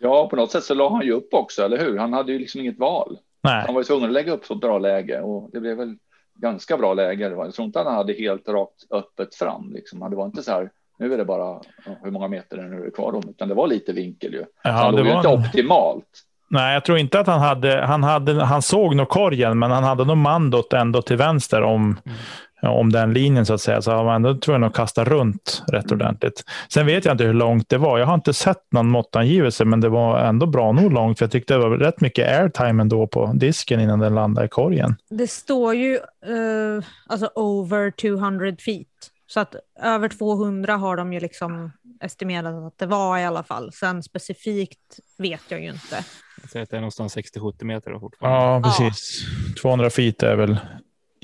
Ja, 0.00 0.28
på 0.28 0.36
något 0.36 0.50
sätt 0.50 0.64
så 0.64 0.74
la 0.74 0.90
han 0.90 1.06
ju 1.06 1.12
upp 1.12 1.34
också, 1.34 1.62
eller 1.62 1.78
hur? 1.78 1.98
Han 1.98 2.12
hade 2.12 2.32
ju 2.32 2.38
liksom 2.38 2.60
inget 2.60 2.78
val. 2.78 3.18
Nej. 3.42 3.62
Han 3.66 3.74
var 3.74 3.80
ju 3.80 3.84
tvungen 3.84 4.04
att 4.04 4.12
lägga 4.12 4.32
upp 4.32 4.44
så 4.44 4.54
bra 4.54 4.78
läge 4.78 5.20
och 5.20 5.50
det 5.52 5.60
blev 5.60 5.76
väl 5.76 5.96
ganska 6.38 6.76
bra 6.76 6.94
läge. 6.94 7.28
Jag 7.28 7.54
tror 7.54 7.64
inte 7.64 7.80
att 7.80 7.86
han 7.86 7.94
hade 7.94 8.12
helt 8.12 8.48
rakt 8.48 8.84
öppet 8.90 9.34
fram. 9.34 9.72
Liksom. 9.72 10.10
Det 10.10 10.16
var 10.16 10.26
inte 10.26 10.42
så 10.42 10.52
här, 10.52 10.70
nu 10.98 11.12
är 11.12 11.18
det 11.18 11.24
bara 11.24 11.60
hur 12.02 12.10
många 12.10 12.28
meter 12.28 12.58
är 12.58 12.84
det 12.84 12.90
kvar, 12.90 13.14
om, 13.14 13.28
utan 13.28 13.48
det 13.48 13.54
var 13.54 13.66
lite 13.66 13.92
vinkel 13.92 14.32
ju. 14.32 14.44
Ja, 14.62 14.70
han 14.70 14.94
det 14.94 15.02
var 15.02 15.16
inte 15.16 15.28
en... 15.28 15.38
optimalt. 15.38 16.24
Nej, 16.50 16.74
jag 16.74 16.84
tror 16.84 16.98
inte 16.98 17.20
att 17.20 17.26
han 17.26 17.40
hade, 17.40 17.84
han 17.86 18.02
hade, 18.02 18.44
han 18.44 18.62
såg 18.62 18.96
nog 18.96 19.08
korgen, 19.08 19.58
men 19.58 19.70
han 19.70 19.84
hade 19.84 20.04
nog 20.04 20.16
mandot 20.16 20.72
ändå 20.72 21.02
till 21.02 21.16
vänster 21.16 21.62
om, 21.62 21.82
mm. 21.82 22.18
Om 22.62 22.92
den 22.92 23.12
linjen 23.12 23.46
så 23.46 23.54
att 23.54 23.60
säga. 23.60 23.82
Så 23.82 23.90
var 23.90 24.14
ändå 24.14 24.34
tvungen 24.34 24.64
att 24.64 24.74
kasta 24.74 25.04
runt 25.04 25.62
rätt 25.68 25.90
mm. 25.90 26.00
ordentligt. 26.00 26.44
Sen 26.68 26.86
vet 26.86 27.04
jag 27.04 27.14
inte 27.14 27.24
hur 27.24 27.34
långt 27.34 27.68
det 27.68 27.78
var. 27.78 27.98
Jag 27.98 28.06
har 28.06 28.14
inte 28.14 28.34
sett 28.34 28.72
någon 28.72 28.90
måttangivelse, 28.90 29.64
men 29.64 29.80
det 29.80 29.88
var 29.88 30.18
ändå 30.18 30.46
bra 30.46 30.72
nog 30.72 30.92
långt. 30.92 31.18
För 31.18 31.24
jag 31.24 31.32
tyckte 31.32 31.54
det 31.54 31.60
var 31.60 31.70
rätt 31.70 32.00
mycket 32.00 32.28
airtime 32.28 32.82
ändå 32.82 33.06
på 33.06 33.32
disken 33.34 33.80
innan 33.80 33.98
den 33.98 34.14
landade 34.14 34.46
i 34.46 34.48
korgen. 34.48 34.96
Det 35.10 35.30
står 35.30 35.74
ju 35.74 35.94
uh, 36.28 36.84
alltså 37.06 37.30
over 37.34 37.90
200 37.90 38.56
feet. 38.64 38.86
Så 39.26 39.40
att 39.40 39.54
över 39.82 40.08
200 40.08 40.76
har 40.76 40.96
de 40.96 41.12
ju 41.12 41.20
liksom 41.20 41.72
estimerat 42.00 42.66
att 42.66 42.78
det 42.78 42.86
var 42.86 43.18
i 43.18 43.24
alla 43.24 43.42
fall. 43.42 43.72
Sen 43.72 44.02
specifikt 44.02 44.98
vet 45.18 45.40
jag 45.48 45.60
ju 45.60 45.66
inte. 45.68 46.04
Jag 46.42 46.50
säger 46.50 46.62
att 46.62 46.70
det 46.70 46.76
är 46.76 46.80
någonstans 46.80 47.16
60-70 47.16 47.64
meter 47.64 47.98
fortfarande. 47.98 48.68
Ja, 48.68 48.74
precis. 48.78 49.26
Ja. 49.56 49.62
200 49.62 49.90
feet 49.90 50.22
är 50.22 50.36
väl 50.36 50.58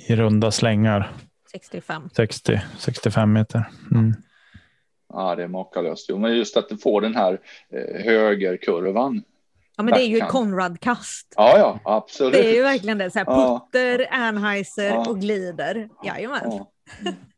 i 0.06 0.16
runda 0.16 0.50
slängar. 0.50 1.12
65. 1.52 2.10
60, 2.16 2.60
65 2.78 3.32
meter. 3.32 3.64
Mm. 3.90 4.14
Ja, 5.12 5.34
det 5.34 5.42
är 5.42 5.48
makalöst. 5.48 6.06
Jo, 6.08 6.18
men 6.18 6.36
just 6.36 6.56
att 6.56 6.68
du 6.68 6.78
får 6.78 7.00
den 7.00 7.14
här 7.14 7.40
eh, 7.72 8.04
högerkurvan. 8.04 9.22
Ja, 9.76 9.82
men 9.82 9.94
det 9.94 10.00
är 10.00 10.06
ju 10.06 10.18
ett 10.18 10.28
Konrad-kast. 10.28 11.34
Ja, 11.36 11.58
ja, 11.58 11.80
absolut. 11.84 12.32
Det 12.32 12.50
är 12.50 12.54
ju 12.54 12.62
verkligen 12.62 12.98
det. 12.98 13.10
Så 13.10 13.18
här, 13.18 13.26
putter, 13.26 13.98
ja. 13.98 14.08
Anheuser 14.10 14.90
ja. 14.90 15.08
och 15.08 15.20
glider. 15.20 15.88
Jajamän. 16.04 16.40
Ja. 16.44 16.70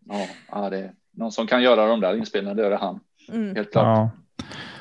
Ja, 0.09 0.27
ja, 0.51 0.71
det 0.71 0.79
är 0.79 0.93
någon 1.17 1.33
som 1.33 1.47
kan 1.47 1.63
göra 1.63 1.87
de 1.87 2.01
där 2.01 2.17
inspelningarna, 2.17 2.63
det 2.63 2.67
är 2.67 2.71
det 2.71 2.77
han. 2.77 3.01
Mm. 3.29 3.57
Helt 3.57 3.73
klart. 3.73 3.85
Ja. 3.85 4.11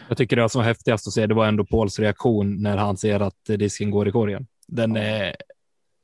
Jag 0.08 0.17
tycker 0.17 0.36
det 0.36 0.50
som 0.50 0.60
var 0.60 0.65
häftigast 0.65 1.08
att 1.08 1.13
se, 1.13 1.28
det 1.28 1.34
var 1.34 1.48
ändå 1.48 1.65
Pauls 1.65 2.00
reaktion 2.00 2.63
när 2.63 2.78
han 2.78 2.98
ser 2.98 3.19
att 3.19 3.45
disken 3.45 3.91
går 3.91 4.08
i 4.08 4.12
korgen. 4.12 4.48
Den 4.67 4.95
är, 4.95 5.36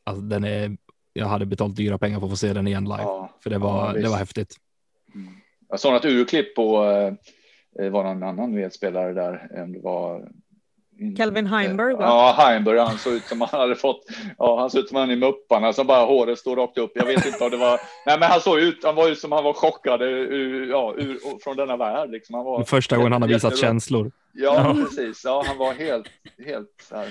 alltså 0.04 0.22
den 0.22 0.44
är, 0.44 0.78
jag 1.13 1.26
hade 1.26 1.45
betalt 1.45 1.76
dyra 1.76 1.97
pengar 1.97 2.19
för 2.19 2.26
att 2.26 2.32
få 2.32 2.38
se 2.38 2.54
den 2.54 2.67
igen 2.67 2.84
live, 2.84 3.02
ja, 3.02 3.30
för 3.43 3.50
det 3.50 3.58
var, 3.58 3.95
ja, 3.95 4.02
det 4.02 4.10
var 4.10 4.17
häftigt. 4.17 4.56
Mm. 5.15 5.34
Jag 5.69 5.80
såg 5.80 5.93
något 5.93 6.06
urklipp 6.06 6.56
på, 6.56 6.86
eh, 7.80 7.91
var 7.91 8.04
någon 8.04 8.24
annan 8.24 8.56
medspelare 8.56 9.13
där, 9.13 9.65
det 9.67 9.80
var 9.80 10.30
Calvin 11.17 11.47
Heimberg 11.47 11.93
va? 11.93 12.04
Ja, 12.04 12.36
Heimberg. 12.38 12.80
Han 12.80 12.97
såg 12.97 13.13
ut 13.13 13.24
som 13.24 13.41
han 13.41 13.60
hade 13.60 13.76
fått. 13.76 14.06
Ja, 14.38 14.60
han 14.60 14.69
såg 14.69 14.80
ut 14.80 14.89
som 14.89 14.97
han 14.97 15.12
i 15.12 15.15
Mupparna 15.15 15.74
som 15.74 15.88
bara 15.88 16.06
håret 16.06 16.39
stod 16.39 16.58
rakt 16.58 16.78
upp. 16.78 16.91
Jag 16.95 17.06
vet 17.06 17.26
inte 17.26 17.43
om 17.43 17.50
det 17.50 17.58
var. 17.58 17.80
Nej, 18.06 18.19
men 18.19 18.30
han 18.30 18.41
såg 18.41 18.60
ut. 18.60 18.84
Han 18.84 18.95
var 18.95 19.08
ju 19.08 19.15
som 19.15 19.32
han 19.32 19.43
var 19.43 19.54
chockad 19.54 20.02
ur, 20.02 20.69
ja, 20.69 20.93
ur, 20.97 21.19
från 21.43 21.58
denna 21.58 21.78
värld. 21.78 22.12
Liksom. 22.12 22.36
Han 22.36 22.45
var 22.45 22.63
Första 22.63 22.97
gången 22.97 23.12
han 23.12 23.21
har 23.21 23.30
visat 23.30 23.58
känslor. 23.58 24.12
Ja, 24.34 24.76
precis. 24.84 25.21
Ja, 25.26 25.43
han 25.47 25.58
var 25.58 25.74
helt, 25.74 26.08
helt 26.45 26.86
så 26.89 26.95
här. 26.95 27.08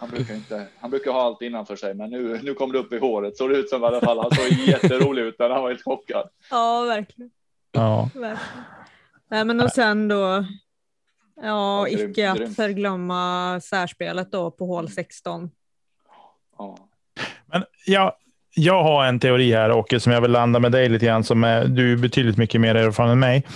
Han 0.00 0.10
brukar 0.10 0.34
inte. 0.34 0.66
Han 0.78 0.90
brukar 0.90 1.10
ha 1.10 1.22
allt 1.22 1.42
innanför 1.42 1.76
sig, 1.76 1.94
men 1.94 2.10
nu, 2.10 2.40
nu 2.42 2.54
kom 2.54 2.72
det 2.72 2.78
upp 2.78 2.92
i 2.92 2.98
håret. 2.98 3.36
Såg 3.36 3.50
det 3.50 3.56
ut 3.56 3.68
som 3.68 3.82
i 3.82 3.86
alla 3.86 4.00
fall. 4.00 4.18
Han 4.18 4.30
såg 4.30 4.46
jätterolig 4.52 5.22
ut, 5.22 5.38
men 5.38 5.50
han 5.50 5.62
var 5.62 5.70
helt 5.70 5.84
chockad. 5.84 6.28
Ja, 6.50 6.80
verkligen. 6.82 7.30
Ja. 7.72 8.10
Verkligen. 8.14 8.64
Nej, 9.30 9.44
men 9.44 9.60
och 9.60 9.72
sen 9.72 10.08
då 10.08 10.44
Ja, 11.42 11.88
ja 11.88 11.88
icke 11.88 12.30
att 12.30 12.56
förglömma 12.56 13.60
särspelet 13.60 14.32
då 14.32 14.50
på 14.50 14.66
hål 14.66 14.88
16. 14.88 15.50
Ja. 16.58 16.88
Men 17.46 17.64
jag, 17.86 18.12
jag 18.60 18.82
har 18.82 19.04
en 19.04 19.20
teori 19.20 19.52
här, 19.52 19.72
Åke, 19.72 20.00
som 20.00 20.12
jag 20.12 20.20
vill 20.20 20.30
landa 20.30 20.58
med 20.58 20.72
dig 20.72 20.88
lite 20.88 21.06
grann. 21.06 21.24
Som 21.24 21.44
är, 21.44 21.64
du 21.64 21.92
är 21.92 21.96
betydligt 21.96 22.36
mycket 22.36 22.60
mer 22.60 22.74
erfaren 22.74 23.10
än 23.10 23.18
mig 23.18 23.46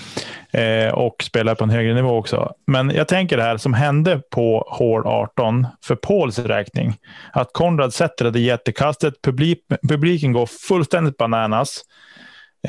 eh, 0.53 0.95
och 0.95 1.17
spelar 1.23 1.55
på 1.55 1.65
en 1.65 1.71
högre 1.71 1.95
nivå 1.95 2.17
också. 2.17 2.53
Men 2.67 2.91
jag 2.91 3.09
tänker 3.09 3.37
det 3.37 3.43
här 3.43 3.57
som 3.57 3.75
hände 3.75 4.21
på 4.31 4.65
hål 4.69 5.07
18 5.07 5.67
för 5.85 5.95
Pauls 5.95 6.39
räkning. 6.39 6.97
Att 7.33 7.53
Konrad 7.53 7.95
sätter 7.95 8.31
det 8.31 8.41
jättekastet, 8.41 9.15
publik, 9.23 9.59
publiken 9.89 10.33
går 10.33 10.47
fullständigt 10.47 11.17
bananas. 11.17 11.83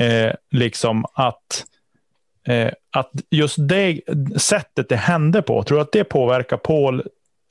Eh, 0.00 0.32
liksom 0.50 1.04
att 1.14 1.64
Eh, 2.48 2.70
att 2.92 3.10
just 3.30 3.56
det 3.58 4.00
sättet 4.36 4.88
det 4.88 4.96
hände 4.96 5.42
på, 5.42 5.62
tror 5.62 5.78
du 5.78 5.82
att 5.82 5.92
det 5.92 6.04
påverkar 6.04 6.56
Paul 6.56 7.02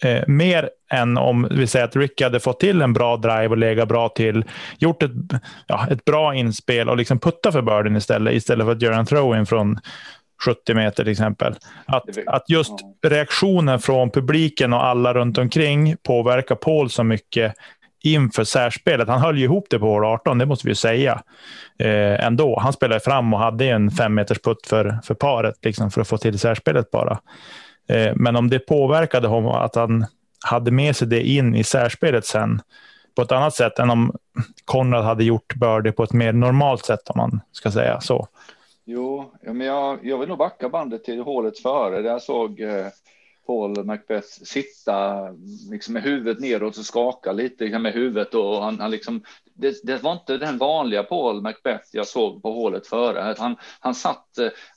eh, 0.03 0.23
mer 0.27 0.69
än 0.91 1.17
om 1.17 1.47
vi 1.51 1.67
säger 1.67 1.85
att 1.85 1.95
Rick 1.95 2.21
hade 2.21 2.39
fått 2.39 2.59
till 2.59 2.81
en 2.81 2.93
bra 2.93 3.17
drive 3.17 3.47
och 3.47 3.57
legat 3.57 3.87
bra 3.87 4.09
till, 4.09 4.45
gjort 4.77 5.03
ett, 5.03 5.11
ja, 5.67 5.87
ett 5.91 6.05
bra 6.05 6.35
inspel 6.35 6.89
och 6.89 6.97
liksom 6.97 7.19
putta 7.19 7.51
för 7.51 7.61
börden 7.61 7.95
istället, 7.95 8.33
istället 8.33 8.65
för 8.65 8.71
att 8.71 8.81
göra 8.81 8.95
en 8.95 9.05
throw-in 9.05 9.45
från 9.45 9.79
70 10.45 10.73
meter 10.73 11.03
till 11.03 11.11
exempel. 11.11 11.55
Att, 11.85 12.03
att 12.27 12.49
just 12.49 12.73
reaktionen 13.07 13.79
från 13.79 14.11
publiken 14.11 14.73
och 14.73 14.85
alla 14.85 15.13
runt 15.13 15.37
omkring 15.37 15.95
påverkar 16.03 16.55
Paul 16.55 16.89
så 16.89 17.03
mycket 17.03 17.53
inför 18.03 18.43
särspelet. 18.43 19.07
Han 19.07 19.21
höll 19.21 19.37
ju 19.37 19.43
ihop 19.43 19.67
det 19.69 19.79
på 19.79 19.91
år 19.91 20.13
18, 20.13 20.37
det 20.37 20.45
måste 20.45 20.67
vi 20.67 20.71
ju 20.71 20.75
säga. 20.75 21.21
Eh, 21.79 22.25
ändå. 22.25 22.59
Han 22.59 22.73
spelade 22.73 22.99
fram 22.99 23.33
och 23.33 23.39
hade 23.39 23.65
en 23.65 23.91
fem 23.91 24.13
meters 24.13 24.39
putt 24.39 24.67
för, 24.67 24.99
för 25.03 25.13
paret 25.13 25.55
liksom, 25.61 25.91
för 25.91 26.01
att 26.01 26.07
få 26.07 26.17
till 26.17 26.39
särspelet 26.39 26.91
bara. 26.91 27.19
Eh, 27.87 28.13
men 28.15 28.35
om 28.35 28.49
det 28.49 28.59
påverkade 28.59 29.27
honom 29.27 29.51
att 29.51 29.75
han 29.75 30.05
hade 30.45 30.71
med 30.71 30.95
sig 30.95 31.07
det 31.07 31.21
in 31.21 31.55
i 31.55 31.63
särspelet 31.63 32.25
sen 32.25 32.61
på 33.15 33.21
ett 33.21 33.31
annat 33.31 33.55
sätt 33.55 33.79
än 33.79 33.89
om 33.89 34.13
Konrad 34.65 35.05
hade 35.05 35.23
gjort 35.23 35.55
birdie 35.55 35.91
på 35.91 36.03
ett 36.03 36.13
mer 36.13 36.33
normalt 36.33 36.85
sätt 36.85 37.09
om 37.09 37.17
man 37.17 37.41
ska 37.51 37.71
säga 37.71 38.01
så. 38.01 38.27
Jo, 38.85 39.31
men 39.41 39.61
jag, 39.61 39.99
jag 40.03 40.17
vill 40.17 40.29
nog 40.29 40.37
backa 40.37 40.69
bandet 40.69 41.03
till 41.03 41.21
hålet 41.21 41.59
före. 41.59 42.01
Där 42.01 42.09
jag 42.09 42.21
såg 42.21 42.59
eh, 42.59 42.87
Paul 43.47 43.83
Macbeth 43.83 44.27
sitta 44.27 45.27
liksom 45.71 45.93
med 45.93 46.03
huvudet 46.03 46.39
neråt 46.39 46.77
och 46.77 46.85
skaka 46.85 47.31
lite 47.31 47.63
liksom 47.63 47.81
med 47.81 47.93
huvudet 47.93 48.33
och 48.33 48.63
han, 48.63 48.79
han 48.79 48.91
liksom, 48.91 49.23
det, 49.57 49.75
det, 49.83 50.03
var 50.03 50.11
inte 50.11 50.37
den 50.37 50.57
vanliga 50.57 51.03
Paul 51.03 51.41
Macbeth 51.41 51.87
jag 51.91 52.07
såg 52.07 52.41
på 52.41 52.51
hålet 52.51 52.87
före. 52.87 53.35
Han, 53.37 53.55
han, 53.79 53.95
satt, 53.95 54.27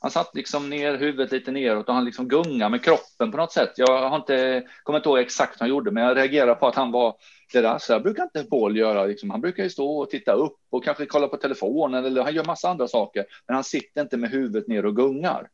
han 0.00 0.10
satt 0.10 0.34
liksom 0.34 0.70
ner 0.70 0.98
huvudet 0.98 1.32
lite 1.32 1.50
neråt 1.50 1.88
och 1.88 1.94
han 1.94 2.04
liksom 2.04 2.28
gungade 2.28 2.70
med 2.70 2.84
kroppen 2.84 3.30
på 3.30 3.36
något 3.36 3.52
sätt. 3.52 3.72
Jag 3.76 4.08
har 4.08 4.16
inte, 4.16 4.66
kommer 4.82 4.98
inte 4.98 5.08
ihåg 5.08 5.18
exakt 5.18 5.52
vad 5.52 5.60
han 5.60 5.68
gjorde, 5.68 5.90
men 5.90 6.02
jag 6.02 6.16
reagerar 6.16 6.54
på 6.54 6.66
att 6.66 6.74
han 6.74 6.92
var 6.92 7.16
det 7.52 7.60
där. 7.60 7.78
Så 7.78 7.92
jag 7.92 8.02
brukar 8.02 8.22
inte 8.22 8.44
Paul 8.44 8.76
göra. 8.76 9.04
Liksom. 9.04 9.30
Han 9.30 9.40
brukar 9.40 9.62
ju 9.62 9.70
stå 9.70 9.98
och 9.98 10.10
titta 10.10 10.32
upp 10.32 10.58
och 10.70 10.84
kanske 10.84 11.06
kolla 11.06 11.28
på 11.28 11.36
telefonen 11.36 12.04
eller 12.04 12.22
han 12.22 12.34
gör 12.34 12.44
massa 12.44 12.68
andra 12.68 12.88
saker. 12.88 13.24
Men 13.46 13.54
han 13.54 13.64
sitter 13.64 14.00
inte 14.00 14.16
med 14.16 14.30
huvudet 14.30 14.68
ner 14.68 14.86
och 14.86 14.96
gungar. 14.96 15.48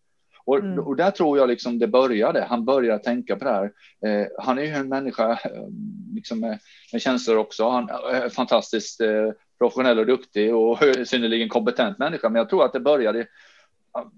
Och, 0.47 0.59
mm. 0.59 0.79
och 0.79 0.97
där 0.97 1.11
tror 1.11 1.39
jag 1.39 1.49
liksom 1.49 1.79
det 1.79 1.87
började. 1.87 2.45
Han 2.45 2.65
började 2.65 3.05
tänka 3.05 3.37
på 3.37 3.45
det 3.45 3.51
här. 3.51 3.73
Eh, 4.07 4.27
han 4.39 4.59
är 4.59 4.63
ju 4.63 4.69
en 4.69 4.89
människa 4.89 5.31
eh, 5.31 5.69
liksom 6.15 6.41
med, 6.41 6.59
med 6.93 7.03
känslor 7.03 7.37
också. 7.37 7.69
Han 7.69 7.89
är 7.89 8.29
fantastiskt 8.29 9.01
eh, 9.01 9.31
professionell 9.59 9.99
och 9.99 10.07
duktig 10.07 10.55
och 10.55 10.79
synnerligen 11.05 11.49
kompetent 11.49 11.99
människa. 11.99 12.29
Men 12.29 12.39
jag 12.39 12.49
tror 12.49 12.65
att 12.65 12.73
det 12.73 12.81
började 12.81 13.27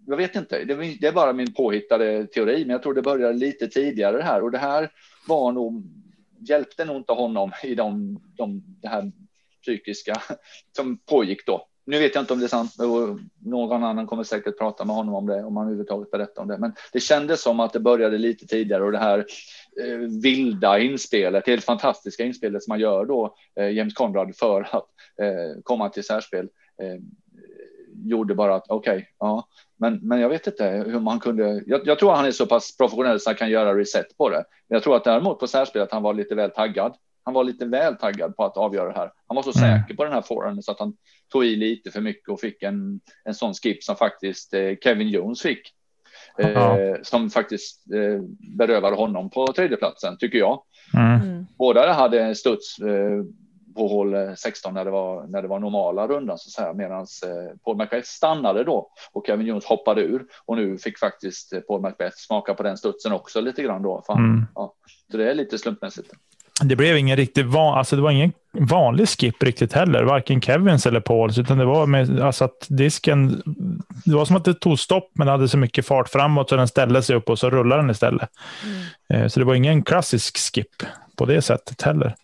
jag 0.07 0.17
vet 0.17 0.37
inte, 0.37 0.65
det 0.65 1.07
är 1.07 1.13
bara 1.13 1.33
min 1.33 1.55
påhittade 1.55 2.27
teori, 2.27 2.59
men 2.59 2.71
jag 2.71 2.83
tror 2.83 2.95
det 2.95 3.03
började 3.03 3.33
lite 3.33 3.69
tidigare 3.69 4.17
det 4.17 4.23
här 4.23 4.43
och 4.43 4.51
det 4.51 4.59
här 4.59 4.91
var 5.29 5.53
nog, 5.53 5.85
hjälpte 6.39 6.85
nog 6.85 6.97
inte 6.97 7.13
honom 7.13 7.53
i 7.65 7.75
de, 7.75 8.21
de, 8.37 8.63
det 8.83 8.89
här 8.89 9.13
psykiska 9.63 10.23
som 10.77 10.99
pågick 10.99 11.47
då 11.47 11.67
nu 11.87 11.99
vet 11.99 12.15
jag 12.15 12.23
inte 12.23 12.33
om 12.33 12.39
det 12.39 12.47
är 12.47 12.49
sant, 12.49 12.73
någon 13.45 13.85
annan 13.85 14.07
kommer 14.07 14.23
säkert 14.23 14.59
prata 14.59 14.85
med 14.85 14.97
honom 14.97 15.15
om 15.15 15.27
det, 15.27 15.45
om 15.45 15.57
han 15.57 15.67
överhuvudtaget 15.67 16.11
berättar 16.11 16.43
om 16.43 16.49
det. 16.49 16.59
Men 16.59 16.73
det 16.93 17.01
kändes 17.01 17.43
som 17.43 17.61
att 17.61 17.73
det 17.73 17.81
började 17.81 18.19
lite 18.19 18.47
tidigare 18.47 18.85
och 18.85 18.93
det 18.93 18.99
här 18.99 19.19
eh, 19.83 19.99
vilda 20.23 20.79
inspelet, 20.79 21.47
helt 21.47 21.65
fantastiska 21.65 22.25
inspelet 22.25 22.63
som 22.63 22.71
man 22.71 22.81
gör 22.81 23.05
då, 23.05 23.35
eh, 23.61 23.71
James 23.71 23.95
Conrad, 23.95 24.37
för 24.37 24.61
att 24.63 24.87
eh, 25.23 25.63
komma 25.63 25.89
till 25.89 26.05
särspel, 26.05 26.49
eh, 26.83 27.03
gjorde 28.05 28.35
bara 28.35 28.55
att 28.55 28.65
okej, 28.69 28.97
okay, 28.97 29.07
ja, 29.19 29.49
men, 29.79 29.99
men 30.03 30.21
jag 30.21 30.29
vet 30.29 30.47
inte 30.47 30.85
hur 30.87 31.01
man 31.01 31.21
kunde. 31.21 31.63
Jag, 31.67 31.87
jag, 31.87 31.99
tror 31.99 32.13
han 32.13 32.27
är 32.27 32.31
så 32.31 32.47
pass 32.47 32.77
professionell 32.77 33.21
så 33.21 33.31
han 33.31 33.37
kan 33.37 33.51
göra 33.51 33.75
reset 33.75 34.17
på 34.19 34.29
det. 34.31 34.45
Jag 34.69 34.83
tror 34.83 34.97
att 34.97 35.05
däremot 35.05 35.41
på 35.41 35.47
särspel 35.47 35.83
att 35.83 35.93
han 35.93 36.03
var 36.03 36.15
lite 36.15 36.35
väl 36.35 36.51
taggad 36.51 36.97
han 37.27 37.35
var 37.35 37.45
lite 37.45 37.65
väl 37.65 37.97
taggad 37.97 38.37
på 38.37 38.45
att 38.45 38.57
avgöra 38.57 38.93
det 38.93 38.99
här. 38.99 39.13
Han 39.27 39.37
var 39.37 39.43
så 39.43 39.59
mm. 39.59 39.81
säker 39.81 39.95
på 39.95 40.05
den 40.05 40.13
här 40.13 40.23
forehanden 40.23 40.63
så 40.63 40.73
att 40.73 40.79
han 40.79 40.97
tog 41.29 41.45
i 41.45 41.57
lite 41.57 41.91
för 41.91 42.01
mycket 42.01 42.29
och 42.29 42.41
fick 42.41 42.63
en, 42.63 43.01
en 43.25 43.35
sån 43.35 43.55
skip 43.55 43.85
som 43.85 43.97
faktiskt 43.97 44.55
eh, 44.55 44.73
Kevin 44.83 45.09
Jones 45.09 45.43
fick. 45.43 45.73
Eh, 46.39 46.95
som 47.03 47.31
faktiskt 47.31 47.93
eh, 47.95 48.23
berövade 48.57 48.97
honom 48.97 49.31
på 49.31 49.53
tredjeplatsen 49.53 50.19
tycker 50.19 50.39
jag. 50.39 50.63
Mm. 50.95 51.21
mm. 51.21 51.47
Båda 51.59 51.93
hade 51.93 52.35
studs 52.35 52.79
eh, 52.79 53.25
på 53.77 53.89
hål 53.89 54.37
16 54.37 54.75
när 54.75 54.85
det 54.85 54.91
var 54.91 55.27
när 55.27 55.43
det 55.43 55.49
var 55.49 55.59
normala 55.59 56.09
rundan 56.09 56.39
så 56.39 56.63
att 56.63 56.77
medan 56.77 57.01
eh, 57.01 57.57
Paul 57.65 57.77
Macbeth 57.77 58.09
stannade 58.09 58.65
då 58.65 58.91
och 59.13 59.27
Kevin 59.27 59.47
Jones 59.47 59.65
hoppade 59.65 60.03
ur 60.03 60.27
och 60.47 60.57
nu 60.57 60.79
fick 60.79 60.99
faktiskt 60.99 61.53
eh, 61.53 61.61
Paul 61.61 61.81
Macbeth 61.81 62.17
smaka 62.17 62.55
på 62.55 62.63
den 62.63 62.77
studsen 62.77 63.13
också 63.13 63.41
lite 63.41 63.63
grann 63.63 63.83
då. 63.83 64.03
Fan, 64.07 64.19
mm. 64.19 64.47
ja. 64.55 64.75
Så 65.11 65.17
det 65.17 65.31
är 65.31 65.35
lite 65.35 65.59
slumpmässigt. 65.59 66.13
Det 66.65 66.77
blev 66.77 66.97
ingen 66.97 67.17
riktigt 67.17 67.47
van, 67.47 67.79
alltså 67.79 67.97
det 67.97 68.03
var 68.03 68.11
ingen 68.11 68.33
vanlig 68.53 69.09
skip 69.09 69.43
riktigt 69.43 69.73
heller, 69.73 70.03
varken 70.03 70.41
Kevins 70.41 70.87
eller 70.87 71.01
Pauls, 71.01 71.39
utan 71.39 71.59
det 71.59 71.65
var 71.65 71.87
med 71.87 72.21
alltså 72.21 72.45
att 72.45 72.67
disken. 72.69 73.43
Det 74.05 74.15
var 74.15 74.25
som 74.25 74.37
att 74.37 74.45
det 74.45 74.55
tog 74.55 74.79
stopp, 74.79 75.11
men 75.13 75.29
hade 75.29 75.49
så 75.49 75.59
mycket 75.59 75.87
fart 75.87 76.09
framåt 76.09 76.49
så 76.49 76.57
den 76.57 76.69
ställde 76.69 77.03
sig 77.03 77.17
upp 77.17 77.31
och 77.31 77.39
så 77.39 77.51
rullade 77.51 77.83
den 77.83 77.91
istället. 77.91 78.31
Mm. 78.65 79.23
Eh, 79.23 79.29
så 79.29 79.41
det 79.41 79.47
var 79.47 79.55
ingen 79.55 79.83
klassisk 79.83 80.39
skip 80.39 80.83
på 81.17 81.25
det 81.25 81.43
sättet 81.43 81.83
heller. 81.83 82.15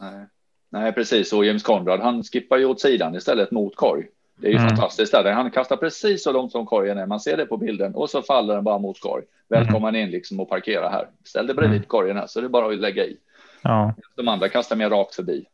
Nej. 0.00 0.26
Nej, 0.72 0.92
precis. 0.92 1.32
Och 1.32 1.44
James 1.44 1.62
Conrad, 1.62 2.00
han 2.00 2.22
skippar 2.22 2.56
ju 2.56 2.64
åt 2.64 2.80
sidan 2.80 3.14
istället 3.14 3.50
mot 3.50 3.76
korg. 3.76 4.06
Det 4.36 4.46
är 4.46 4.50
ju 4.50 4.56
mm. 4.56 4.68
fantastiskt. 4.68 5.12
Där. 5.12 5.32
Han 5.32 5.50
kastar 5.50 5.76
precis 5.76 6.22
så 6.22 6.32
långt 6.32 6.52
som 6.52 6.66
korgen 6.66 6.98
är. 6.98 7.06
Man 7.06 7.20
ser 7.20 7.36
det 7.36 7.46
på 7.46 7.56
bilden 7.56 7.94
och 7.94 8.10
så 8.10 8.22
faller 8.22 8.54
den 8.54 8.64
bara 8.64 8.78
mot 8.78 9.00
korg. 9.00 9.24
Välkommen 9.48 9.88
mm. 9.88 10.00
in 10.00 10.10
liksom 10.10 10.40
och 10.40 10.48
parkera 10.48 10.88
här. 10.88 11.08
Ställ 11.24 11.46
dig 11.46 11.56
bredvid 11.56 11.76
mm. 11.76 11.88
korgen 11.88 12.16
här 12.16 12.26
så 12.26 12.40
det 12.40 12.46
är 12.46 12.48
bara 12.48 12.66
att 12.66 12.78
lägga 12.78 13.04
i. 13.04 13.16
Ja. 13.62 13.94
De 14.16 14.28
andra 14.28 14.48
kastar 14.48 14.76
mer 14.76 14.90
rakt 14.90 15.14
förbi. 15.14 15.46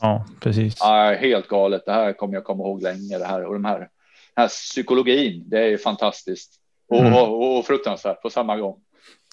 Ja, 0.00 0.26
precis. 0.40 0.76
Ja, 0.80 1.16
helt 1.20 1.48
galet. 1.48 1.82
Det 1.86 1.92
här 1.92 2.12
kommer 2.12 2.34
jag 2.34 2.44
komma 2.44 2.64
ihåg 2.64 2.82
länge. 2.82 3.18
Det 3.18 3.24
här 3.24 3.44
och 3.44 3.52
de 3.52 3.64
här, 3.64 3.78
den 3.78 3.88
här 4.36 4.48
psykologin. 4.48 5.44
Det 5.46 5.58
är 5.58 5.76
fantastiskt 5.76 6.54
och, 6.88 7.00
mm. 7.00 7.14
och, 7.14 7.58
och 7.58 7.66
fruktansvärt 7.66 8.22
på 8.22 8.30
samma 8.30 8.56
gång. 8.56 8.80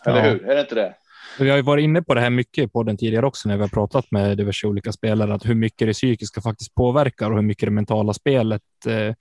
Eller 0.06 0.18
ja. 0.18 0.24
hur? 0.24 0.50
Är 0.50 0.56
det 0.56 0.62
inte 0.62 0.76
det? 0.76 0.96
Vi 1.40 1.50
har 1.50 1.58
ju 1.58 1.64
varit 1.64 1.84
inne 1.84 2.02
på 2.02 2.14
det 2.14 2.22
här 2.22 2.30
mycket 2.30 2.74
på 2.74 2.84
den 2.84 2.98
tidigare 2.98 3.26
också 3.26 3.50
när 3.50 3.56
vi 3.56 3.62
har 3.62 3.70
pratat 3.70 4.12
med 4.12 4.38
diverse 4.38 4.68
olika 4.68 4.92
spelare, 4.92 5.34
att 5.34 5.46
hur 5.46 5.56
mycket 5.56 5.88
det 5.88 5.94
psykiska 5.94 6.42
faktiskt 6.42 6.76
påverkar 6.76 7.30
och 7.32 7.36
hur 7.36 7.44
mycket 7.44 7.68
det 7.68 7.72
mentala 7.72 8.14
spelet 8.14 8.62
eh 8.88 9.14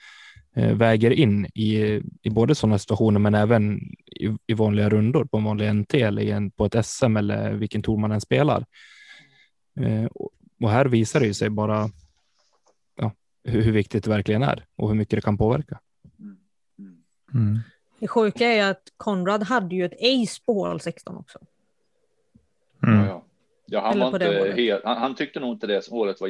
väger 0.54 1.10
in 1.10 1.46
i, 1.46 2.00
i 2.22 2.30
både 2.30 2.54
sådana 2.54 2.78
situationer, 2.78 3.20
men 3.20 3.34
även 3.34 3.80
i, 4.06 4.36
i 4.46 4.54
vanliga 4.54 4.88
rundor 4.88 5.24
på 5.24 5.36
en 5.36 5.44
vanlig 5.44 5.74
NT 5.74 5.94
eller 5.94 6.22
en, 6.22 6.50
på 6.50 6.64
ett 6.64 6.86
SM 6.86 7.16
eller 7.16 7.52
vilken 7.52 7.82
tour 7.82 7.98
man 7.98 8.12
än 8.12 8.20
spelar. 8.20 8.64
Eh, 9.80 10.04
och, 10.04 10.30
här 10.70 10.84
visar 10.84 11.20
det 11.20 11.26
ju 11.26 11.34
sig 11.34 11.50
bara 11.50 11.88
ja, 12.96 13.12
hur, 13.44 13.62
hur, 13.62 13.72
viktigt 13.72 14.04
det 14.04 14.10
verkligen 14.10 14.42
är 14.42 14.64
och 14.76 14.88
hur 14.88 14.96
mycket 14.96 15.16
det 15.16 15.22
kan 15.22 15.38
påverka. 15.38 15.80
Mm. 17.34 17.58
Det 17.98 18.08
sjuka 18.08 18.46
är 18.46 18.70
att 18.70 18.82
Konrad 18.96 19.42
hade 19.42 19.76
ju 19.76 19.84
ett 19.84 19.92
ace 19.92 20.42
på 20.46 20.52
hål 20.52 20.80
16 20.80 21.16
också. 21.16 21.38
Mm. 22.86 23.06
Ja, 23.06 23.24
ja. 23.66 23.80
han, 23.80 23.98
var 23.98 24.06
inte 24.06 24.62
helt, 24.62 24.84
han, 24.84 24.96
han, 24.96 25.14
tyckte 25.14 25.40
nog 25.40 25.52
inte 25.52 25.66
det 25.66 25.90
hålet 25.90 26.20
var 26.20 26.28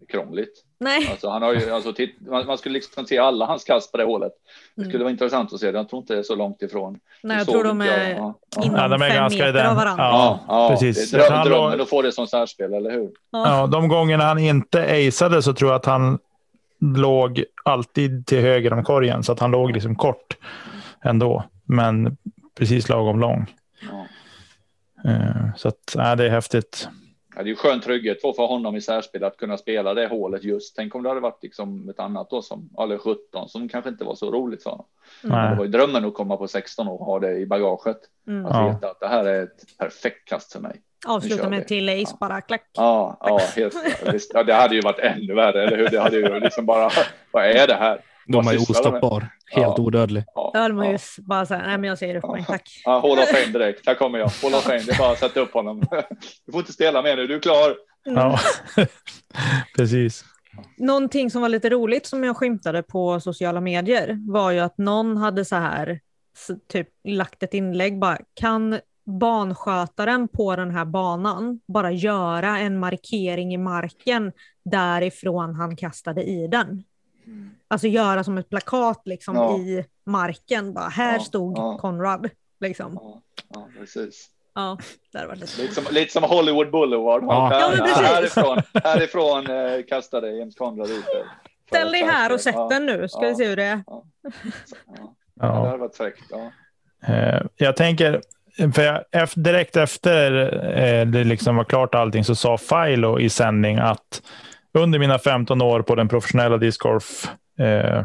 jättekrångligt. 0.00 0.58
Nej. 0.80 1.08
Alltså, 1.10 1.28
han 1.28 1.42
har 1.42 1.54
ju, 1.54 1.70
alltså, 1.70 1.92
titt, 1.92 2.16
man, 2.20 2.46
man, 2.46 2.58
skulle 2.58 2.72
liksom 2.72 3.06
se 3.06 3.18
alla 3.18 3.46
hans 3.46 3.64
kast 3.64 3.92
på 3.92 3.98
det 3.98 4.04
hålet. 4.04 4.32
Det 4.74 4.82
skulle 4.82 4.94
mm. 4.94 5.02
vara 5.02 5.10
intressant 5.10 5.52
att 5.52 5.60
se 5.60 5.72
det. 5.72 5.78
Jag 5.78 5.88
tror 5.88 6.02
inte 6.02 6.14
det 6.14 6.18
är 6.18 6.22
så 6.22 6.34
långt 6.34 6.62
ifrån. 6.62 6.98
Nej, 7.22 7.36
jag 7.36 7.46
tror 7.46 7.64
de 7.64 7.80
är 7.80 7.86
jag, 7.86 8.18
ja. 8.18 8.34
inom 8.64 8.76
ja, 8.76 8.88
de 8.88 9.02
är 9.02 9.10
fem 9.10 9.38
meter 9.38 9.64
av 9.64 9.76
varandra. 9.76 10.04
Ja, 10.04 10.40
ja, 10.48 10.68
precis. 10.70 11.10
Det 11.10 11.26
är 11.26 11.44
drömmen 11.44 11.80
att 11.80 11.88
få 11.88 12.02
det 12.02 12.12
som 12.12 12.26
särspel, 12.26 12.74
eller 12.74 12.90
hur? 12.90 13.10
Ja. 13.30 13.66
de 13.66 13.88
gångerna 13.88 14.24
han 14.24 14.38
inte 14.38 14.82
aceade 14.82 15.42
så 15.42 15.52
tror 15.52 15.70
jag 15.70 15.76
att 15.76 15.86
han 15.86 16.18
låg 16.80 17.44
alltid 17.64 18.26
till 18.26 18.40
höger 18.40 18.72
om 18.72 18.84
korgen, 18.84 19.22
så 19.22 19.32
att 19.32 19.40
han 19.40 19.50
låg 19.50 19.72
liksom 19.72 19.96
kort 19.96 20.36
ändå, 21.04 21.44
men 21.64 22.16
precis 22.58 22.88
lagom 22.88 23.20
lång. 23.20 23.46
Eh, 25.04 25.54
så 25.56 25.68
att, 25.68 25.94
nej, 25.96 26.16
det 26.16 26.26
är 26.26 26.30
häftigt. 26.30 26.88
Ja, 27.36 27.42
det 27.42 27.48
är 27.48 27.50
ju 27.50 27.56
skön 27.56 27.80
trygghet 27.80 28.20
för 28.20 28.46
honom 28.46 28.76
i 28.76 28.80
särspel 28.80 29.24
att 29.24 29.36
kunna 29.36 29.56
spela 29.56 29.94
det 29.94 30.06
hålet 30.06 30.44
just. 30.44 30.76
Tänk 30.76 30.94
om 30.94 31.02
det 31.02 31.08
hade 31.08 31.20
varit 31.20 31.42
liksom 31.42 31.88
ett 31.88 32.00
annat 32.00 32.30
då 32.30 32.42
som 32.42 32.70
eller 32.78 32.98
17 32.98 33.48
som 33.48 33.68
kanske 33.68 33.90
inte 33.90 34.04
var 34.04 34.14
så 34.14 34.30
roligt 34.30 34.62
för 34.62 34.70
honom. 34.70 34.86
Mm. 35.24 35.50
Det 35.50 35.56
var 35.56 35.64
ju 35.64 35.70
drömmen 35.70 36.04
att 36.04 36.14
komma 36.14 36.36
på 36.36 36.48
16 36.48 36.88
och 36.88 36.98
ha 36.98 37.18
det 37.18 37.36
i 37.36 37.46
bagaget. 37.46 37.98
Mm. 38.26 38.46
Att 38.46 38.54
ja. 38.54 38.68
veta 38.68 38.90
att 38.90 39.00
det 39.00 39.08
här 39.08 39.24
är 39.24 39.42
ett 39.42 39.78
perfekt 39.78 40.28
kast 40.28 40.52
för 40.52 40.60
mig. 40.60 40.80
Avsluta 41.06 41.48
med 41.48 41.68
till 41.68 41.88
ace 41.88 42.02
ja. 42.10 42.16
bara 42.20 42.40
klack. 42.40 42.70
Ja, 42.72 43.16
ja, 43.20 43.40
helt, 43.56 43.74
ja, 44.34 44.42
det 44.42 44.54
hade 44.54 44.74
ju 44.74 44.80
varit 44.80 44.98
ännu 44.98 45.34
värre, 45.34 45.62
eller 45.62 45.76
hur? 45.76 45.88
Det 45.88 46.00
hade 46.00 46.16
ju 46.16 46.40
liksom 46.40 46.66
bara, 46.66 46.90
vad 47.30 47.44
är 47.44 47.66
det 47.66 47.74
här? 47.74 48.00
De 48.26 48.48
är 48.48 48.52
ju 48.52 48.58
ostoppbar, 48.58 49.28
helt 49.46 49.74
ja. 49.78 49.82
odödlig. 49.82 50.24
Ja, 50.34 50.50
Då 50.54 50.60
hade 50.60 50.74
man 50.74 50.90
ju 50.90 50.98
bara 51.18 51.46
så 51.46 51.54
här, 51.54 51.66
nej 51.66 51.78
men 51.78 51.88
jag 51.88 51.98
säger 51.98 52.16
upp 52.16 52.30
mig, 52.30 52.44
tack. 52.44 52.82
Ja, 52.84 53.00
Hall 53.00 53.18
of 53.18 53.28
Fame 53.28 53.52
direkt, 53.52 53.86
här 53.86 53.94
kommer 53.94 54.18
jag. 54.18 54.28
Hall 54.28 54.54
of 54.54 54.62
Fame, 54.64 54.78
det 54.78 54.92
är 54.92 54.98
bara 54.98 55.12
att 55.12 55.18
sätta 55.18 55.40
upp 55.40 55.52
honom. 55.52 55.82
Du 56.46 56.52
får 56.52 56.60
inte 56.60 56.72
spela 56.72 57.02
mer 57.02 57.16
nu, 57.16 57.26
du 57.26 57.34
är 57.34 57.40
klar. 57.40 57.76
Mm. 58.06 58.18
Ja, 58.18 58.38
precis. 59.76 60.24
Någonting 60.76 61.30
som 61.30 61.42
var 61.42 61.48
lite 61.48 61.70
roligt 61.70 62.06
som 62.06 62.24
jag 62.24 62.36
skymtade 62.36 62.82
på 62.82 63.20
sociala 63.20 63.60
medier 63.60 64.18
var 64.28 64.50
ju 64.50 64.60
att 64.60 64.78
någon 64.78 65.16
hade 65.16 65.44
så 65.44 65.56
här 65.56 66.00
typ 66.68 66.88
lagt 67.04 67.42
ett 67.42 67.54
inlägg 67.54 67.98
bara 67.98 68.18
kan 68.34 68.80
banskötaren 69.06 70.28
på 70.28 70.56
den 70.56 70.70
här 70.70 70.84
banan 70.84 71.60
bara 71.66 71.92
göra 71.92 72.58
en 72.58 72.78
markering 72.78 73.54
i 73.54 73.58
marken 73.58 74.32
därifrån 74.64 75.54
han 75.54 75.76
kastade 75.76 76.22
i 76.22 76.46
den. 76.46 76.84
Mm. 77.26 77.50
Alltså 77.68 77.86
göra 77.86 78.24
som 78.24 78.38
ett 78.38 78.50
plakat 78.50 79.02
liksom 79.04 79.36
ja. 79.36 79.58
i 79.58 79.84
marken. 80.06 80.72
Bara, 80.74 80.88
här 80.88 81.12
ja, 81.12 81.20
stod 81.20 81.58
ja. 81.58 81.78
Conrad. 81.78 82.30
Liksom. 82.60 82.98
Ja, 83.02 83.22
ja, 83.54 83.68
precis. 83.78 84.30
Ja, 84.54 84.78
där 85.12 85.26
var 85.26 85.36
det. 85.36 85.58
Lite 85.58 85.74
som, 85.74 85.84
lite 85.90 86.12
som 86.12 86.22
Hollywood 86.22 86.70
Boulevard. 86.70 87.24
Ja. 87.24 87.48
Här, 87.48 87.76
ja, 87.76 87.84
härifrån 87.84 88.62
härifrån 88.84 89.50
eh, 89.50 89.84
kastade 89.88 90.36
James 90.36 90.54
Conrad 90.54 90.90
ut 90.90 91.04
det. 91.04 91.26
Ställ 91.66 91.92
dig 91.92 92.02
här 92.02 92.32
och 92.32 92.40
sätt 92.40 92.70
den 92.70 92.86
nu, 92.86 93.08
ska 93.08 93.20
vi 93.20 93.34
se 93.34 93.48
hur 93.48 93.56
det 93.56 93.64
är. 93.64 93.84
Ja, 93.86 94.04
ja. 95.40 95.46
det 95.46 95.68
hade 95.68 95.76
varit 95.76 95.96
fräckt. 95.96 96.24
Ja. 96.30 96.50
Eh, 97.14 97.42
jag 97.56 97.76
tänker, 97.76 98.20
för 98.74 98.82
jag, 98.82 99.28
direkt 99.34 99.76
efter 99.76 100.32
eh, 100.78 101.06
det 101.06 101.24
liksom 101.24 101.56
var 101.56 101.64
klart 101.64 101.94
allting 101.94 102.24
så 102.24 102.34
sa 102.34 102.58
Filo 102.58 103.20
i 103.20 103.30
sändning 103.30 103.78
att 103.78 104.22
under 104.76 104.98
mina 104.98 105.18
15 105.18 105.62
år 105.62 105.82
på 105.82 105.94
den 105.94 106.08
professionella 106.08 106.56
discgolf 106.56 107.28
eh, 107.58 108.04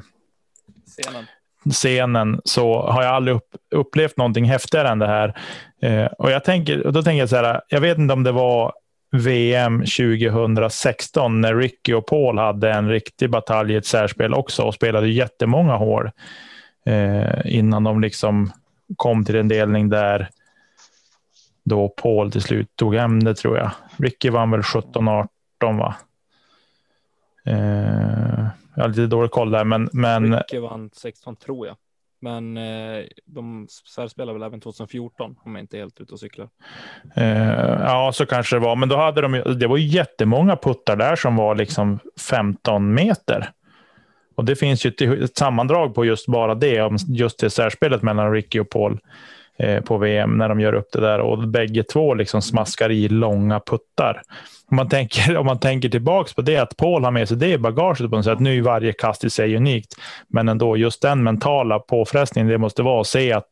scenen. 0.85 1.25
scenen 1.69 2.41
så 2.43 2.81
har 2.81 3.03
jag 3.03 3.11
aldrig 3.11 3.37
upp, 3.37 3.49
upplevt 3.75 4.17
någonting 4.17 4.45
häftigare 4.45 4.89
än 4.89 4.99
det 4.99 5.07
här. 5.07 5.37
Eh, 5.81 6.05
och 6.05 6.31
jag 6.31 6.43
tänker, 6.43 6.91
då 6.91 7.03
tänker 7.03 7.19
jag 7.19 7.29
så 7.29 7.35
här, 7.35 7.61
jag 7.67 7.81
vet 7.81 7.97
inte 7.97 8.13
om 8.13 8.23
det 8.23 8.31
var 8.31 8.73
VM 9.11 9.79
2016 9.79 11.41
när 11.41 11.55
Ricky 11.55 11.93
och 11.93 12.05
Paul 12.05 12.37
hade 12.37 12.71
en 12.71 12.89
riktig 12.89 13.29
batalj 13.29 13.73
i 13.73 13.77
ett 13.77 13.85
särspel 13.85 14.33
också 14.33 14.63
och 14.63 14.73
spelade 14.73 15.09
jättemånga 15.09 15.75
hål 15.75 16.11
eh, 16.85 17.39
innan 17.45 17.83
de 17.83 18.01
liksom 18.01 18.51
kom 18.95 19.25
till 19.25 19.35
en 19.35 19.47
delning 19.47 19.89
där 19.89 20.29
då 21.65 21.89
Paul 21.89 22.31
till 22.31 22.41
slut 22.41 22.75
tog 22.75 22.95
hem 22.95 23.23
det 23.23 23.35
tror 23.35 23.57
jag. 23.57 23.71
Ricky 23.97 24.29
vann 24.29 24.51
väl 24.51 24.61
17-18 24.61 25.27
va? 25.61 25.95
Eh, 27.45 28.45
jag 28.75 28.83
har 28.83 28.87
lite 28.87 29.07
dålig 29.07 29.31
koll 29.31 29.51
där, 29.51 29.63
men. 29.63 29.89
men... 29.93 30.35
Ricky 30.35 30.59
vann 30.59 30.89
16 30.93 31.35
tror 31.35 31.67
jag. 31.67 31.75
Men 32.21 32.57
eh, 32.57 33.03
de 33.25 33.67
särspelade 33.95 34.33
väl 34.33 34.43
även 34.43 34.61
2014 34.61 35.35
om 35.45 35.55
jag 35.55 35.63
inte 35.63 35.77
är 35.77 35.79
helt 35.79 36.01
ute 36.01 36.13
och 36.13 36.19
cyklar. 36.19 36.49
Eh, 37.15 37.79
ja, 37.79 38.11
så 38.13 38.25
kanske 38.25 38.55
det 38.55 38.59
var. 38.59 38.75
Men 38.75 38.89
då 38.89 38.95
hade 38.95 39.21
de 39.21 39.31
det 39.59 39.67
var 39.67 39.77
jättemånga 39.77 40.55
puttar 40.55 40.95
där 40.95 41.15
som 41.15 41.35
var 41.35 41.55
liksom 41.55 41.99
15 42.29 42.93
meter. 42.93 43.51
Och 44.35 44.45
det 44.45 44.55
finns 44.55 44.85
ju 44.85 45.23
ett 45.23 45.37
sammandrag 45.37 45.95
på 45.95 46.05
just 46.05 46.27
bara 46.27 46.55
det, 46.55 46.81
om 46.81 46.97
just 47.07 47.39
det 47.39 47.49
särspelet 47.49 48.01
mellan 48.01 48.31
Ricky 48.31 48.59
och 48.59 48.69
Paul 48.69 48.99
eh, 49.57 49.81
på 49.83 49.97
VM 49.97 50.37
när 50.37 50.49
de 50.49 50.59
gör 50.59 50.73
upp 50.73 50.91
det 50.91 51.01
där 51.01 51.19
och 51.19 51.47
bägge 51.47 51.83
två 51.83 52.13
liksom 52.13 52.41
smaskar 52.41 52.91
i 52.91 53.09
långa 53.09 53.59
puttar 53.59 54.21
om 54.71 54.77
man 54.77 54.89
tänker, 54.89 55.37
om 55.37 55.45
man 55.45 55.59
tänker 55.59 55.89
tillbaka 55.89 56.31
på 56.35 56.41
det, 56.41 56.57
att 56.57 56.77
Paul 56.77 57.03
har 57.03 57.11
med 57.11 57.27
sig 57.27 57.37
det 57.37 57.51
i 57.51 57.57
bagaget 57.57 58.09
på 58.09 58.15
något 58.15 58.25
sätt. 58.25 58.39
Nu 58.39 58.57
är 58.57 58.61
varje 58.61 58.93
kast 58.93 59.23
i 59.23 59.29
sig 59.29 59.55
unikt, 59.55 59.95
men 60.27 60.49
ändå 60.49 60.77
just 60.77 61.01
den 61.01 61.23
mentala 61.23 61.79
påfrestningen 61.79 62.47
det 62.47 62.57
måste 62.57 62.83
vara 62.83 63.01
att 63.01 63.07
se 63.07 63.33
att 63.33 63.49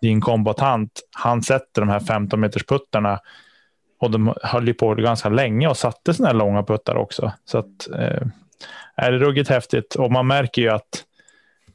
din 0.00 0.20
kombatant, 0.20 1.00
han 1.10 1.42
sätter 1.42 1.82
de 1.82 1.88
här 1.88 2.00
15 2.00 2.40
meters 2.40 2.66
puttarna 2.66 3.20
och 4.00 4.10
de 4.10 4.34
höll 4.42 4.68
ju 4.68 4.74
på 4.74 4.94
ganska 4.94 5.28
länge 5.28 5.68
och 5.68 5.76
satte 5.76 6.14
sådana 6.14 6.28
här 6.28 6.38
långa 6.38 6.62
puttar 6.62 6.94
också. 6.94 7.32
Så 7.44 7.58
att, 7.58 7.90
eh, 7.98 8.26
är 8.96 9.12
det 9.12 9.18
ruggigt 9.18 9.50
häftigt 9.50 9.94
och 9.94 10.12
man 10.12 10.26
märker 10.26 10.62
ju 10.62 10.68
att 10.68 11.04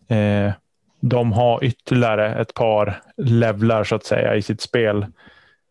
eh, 0.07 0.51
de 0.99 1.31
har 1.31 1.63
ytterligare 1.63 2.35
ett 2.41 2.53
par 2.53 3.01
levlar 3.17 3.83
så 3.83 3.95
att 3.95 4.05
säga 4.05 4.35
i 4.35 4.41
sitt 4.41 4.61
spel 4.61 5.05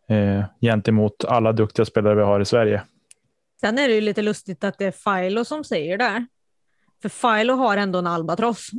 eh, 0.08 0.44
gentemot 0.60 1.24
alla 1.28 1.52
duktiga 1.52 1.86
spelare 1.86 2.14
vi 2.14 2.22
har 2.22 2.40
i 2.40 2.44
Sverige. 2.44 2.82
Sen 3.60 3.78
är 3.78 3.88
det 3.88 3.94
ju 3.94 4.00
lite 4.00 4.22
lustigt 4.22 4.64
att 4.64 4.78
det 4.78 4.84
är 4.84 5.20
Filo 5.22 5.44
som 5.44 5.64
säger 5.64 5.98
det. 5.98 6.26
För 7.02 7.08
Filo 7.08 7.54
har 7.54 7.76
ändå 7.76 7.98
en 7.98 8.06
albatross. 8.06 8.70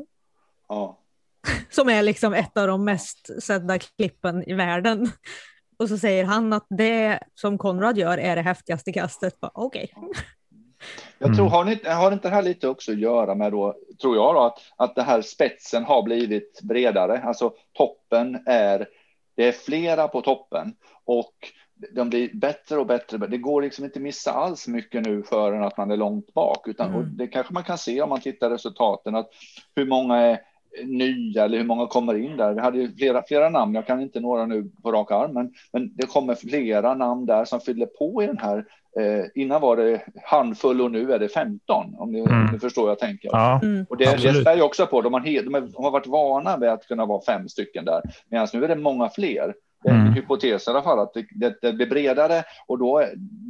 Ja. 0.68 1.00
Som 1.70 1.90
är 1.90 2.04
liksom 2.04 2.34
ett 2.34 2.58
av 2.58 2.68
de 2.68 2.86
mest 2.86 3.44
sedda 3.44 3.80
klippen 3.80 4.50
i 4.50 4.54
världen. 4.54 5.12
Och 5.80 5.90
så 5.90 5.98
säger 5.98 6.24
han 6.24 6.54
att 6.54 6.66
det 6.70 7.20
som 7.36 7.58
Konrad 7.58 7.98
gör 7.98 8.18
är 8.18 8.36
det 8.36 8.42
häftigaste 8.42 8.94
kastet. 8.94 9.38
Okej. 9.42 9.94
Okay. 9.96 10.24
Jag 11.18 11.36
tror, 11.36 11.50
har, 11.50 11.66
ni, 11.66 11.80
har 11.86 12.12
inte 12.12 12.30
det 12.30 12.36
här 12.36 12.42
lite 12.42 12.68
också 12.68 12.92
att 12.92 13.00
göra 13.00 13.36
med 13.36 13.52
då, 13.52 13.76
tror 14.02 14.16
jag 14.16 14.36
då, 14.36 14.42
att, 14.42 14.60
att 14.78 14.96
det 14.96 15.04
här 15.04 15.22
spetsen 15.22 15.84
har 15.84 16.04
blivit 16.04 16.62
bredare. 16.62 17.22
Alltså 17.24 17.54
toppen 17.74 18.44
är, 18.46 18.88
det 19.36 19.48
är 19.48 19.52
flera 19.52 20.08
på 20.08 20.22
toppen 20.22 20.76
och 21.06 21.34
de 21.92 22.10
blir 22.10 22.30
bättre 22.34 22.78
och 22.78 22.86
bättre. 22.86 23.18
Det 23.18 23.38
går 23.38 23.62
liksom 23.62 23.86
inte 23.86 24.00
missa 24.00 24.32
alls 24.32 24.68
mycket 24.68 25.06
nu 25.06 25.24
förrän 25.24 25.64
att 25.64 25.78
man 25.78 25.92
är 25.92 25.98
långt 25.98 26.34
bak, 26.34 26.68
utan 26.68 26.94
mm. 26.94 27.18
det 27.18 27.28
kanske 27.28 27.54
man 27.54 27.64
kan 27.64 27.78
se 27.78 28.02
om 28.02 28.10
man 28.10 28.22
tittar 28.22 28.50
resultaten 28.50 29.16
att 29.16 29.30
hur 29.76 29.86
många 29.86 30.18
är 30.18 30.40
nya 30.84 31.46
eller 31.46 31.58
hur 31.58 31.66
många 31.66 31.88
kommer 31.88 32.14
in 32.14 32.38
där. 32.38 32.54
Vi 32.54 32.60
hade 32.60 32.78
ju 32.78 32.96
flera, 32.96 33.24
flera 33.28 33.50
namn. 33.50 33.76
Jag 33.76 33.88
kan 33.88 34.02
inte 34.02 34.20
några 34.20 34.46
nu 34.46 34.72
på 34.84 34.92
rak 34.92 35.12
arm, 35.12 35.34
men, 35.34 35.54
men 35.72 35.92
det 35.96 36.06
kommer 36.06 36.36
flera 36.36 36.94
namn 36.94 37.26
där 37.26 37.46
som 37.46 37.60
fyller 37.60 37.86
på 37.86 38.24
i 38.24 38.28
den 38.28 38.38
här. 38.38 38.66
Eh, 39.00 39.26
innan 39.36 39.62
var 39.62 39.78
det 39.78 40.02
handfull 40.24 40.82
och 40.82 40.92
nu 40.92 41.14
är 41.14 41.20
det 41.20 41.30
15 41.30 41.96
om 41.98 42.12
ni, 42.12 42.20
mm. 42.20 42.46
ni 42.54 42.60
förstår 42.60 42.82
vad 42.82 42.92
jag 42.92 43.00
tänker. 43.00 43.30
Ja, 43.32 43.60
mm. 43.64 43.86
Och 43.90 43.98
det, 43.98 44.22
det 44.22 44.34
spär 44.34 44.56
ju 44.56 44.62
också 44.62 44.86
på. 44.86 45.02
De 45.02 45.14
har, 45.14 45.22
de, 45.22 45.54
har 45.76 45.92
varit 45.92 46.08
vana 46.08 46.58
vid 46.58 46.70
att 46.70 46.88
kunna 46.88 47.06
vara 47.06 47.22
fem 47.22 47.50
stycken 47.50 47.86
där, 47.86 48.02
medan 48.30 48.48
nu 48.54 48.64
är 48.64 48.68
det 48.68 48.76
många 48.76 49.10
fler. 49.10 49.54
Det 49.84 49.90
är 49.90 49.94
mm. 49.94 50.14
hypotes 50.14 50.68
i 50.68 50.70
alla 50.70 50.84
fall 50.84 51.00
att 51.00 51.14
det, 51.14 51.26
det, 51.32 51.58
det, 51.62 51.74
blir 51.74 51.88
bredare 51.88 52.44
och 52.68 52.78
då, 52.78 53.04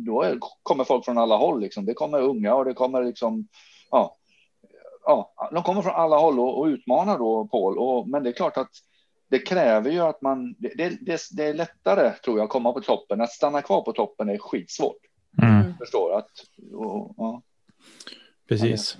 då 0.06 0.38
kommer 0.63 0.84
folk 0.84 1.06
från 1.06 1.18
alla 1.18 1.36
håll. 1.36 1.62
Liksom. 1.62 1.86
Det 1.86 1.94
kommer 1.94 2.22
unga 2.22 2.56
och 2.56 2.66
det 2.66 2.74
kommer 2.74 3.04
liksom. 3.04 3.48
Ja, 3.92 4.18
ja, 5.04 5.50
de 5.54 5.63
kommer 5.63 5.82
från 5.82 5.96
alla 5.96 6.18
håll 6.18 6.40
och, 6.40 6.60
och 6.60 6.66
utmanar 6.66 7.18
då 7.18 7.48
Paul. 7.48 7.78
Och, 7.78 8.10
men 8.10 8.24
det 8.24 8.30
är 8.30 8.34
klart 8.34 8.58
att 8.58 8.72
det 9.30 9.40
kräver 9.40 9.92
ju 9.92 10.00
att 10.00 10.22
man. 10.22 10.56
Det, 10.58 10.98
det, 11.02 11.22
det 11.32 11.46
är 11.46 11.54
lättare 11.54 12.13
tror 12.24 12.38
jag 12.38 12.44
att 12.44 12.50
komma 12.50 12.74
på 12.74 12.82
toppen. 12.82 13.22
Att 13.22 13.32
stanna 13.32 13.62
kvar 13.62 13.82
på 13.82 13.92
toppen 13.92 14.30
är 14.30 14.38
skitsvårt. 14.38 14.98
Mm. 15.42 15.78
Förstår 15.78 16.18
att. 16.18 16.32
Och, 16.74 17.13
ja. 17.18 17.42
Precis. 18.50 18.98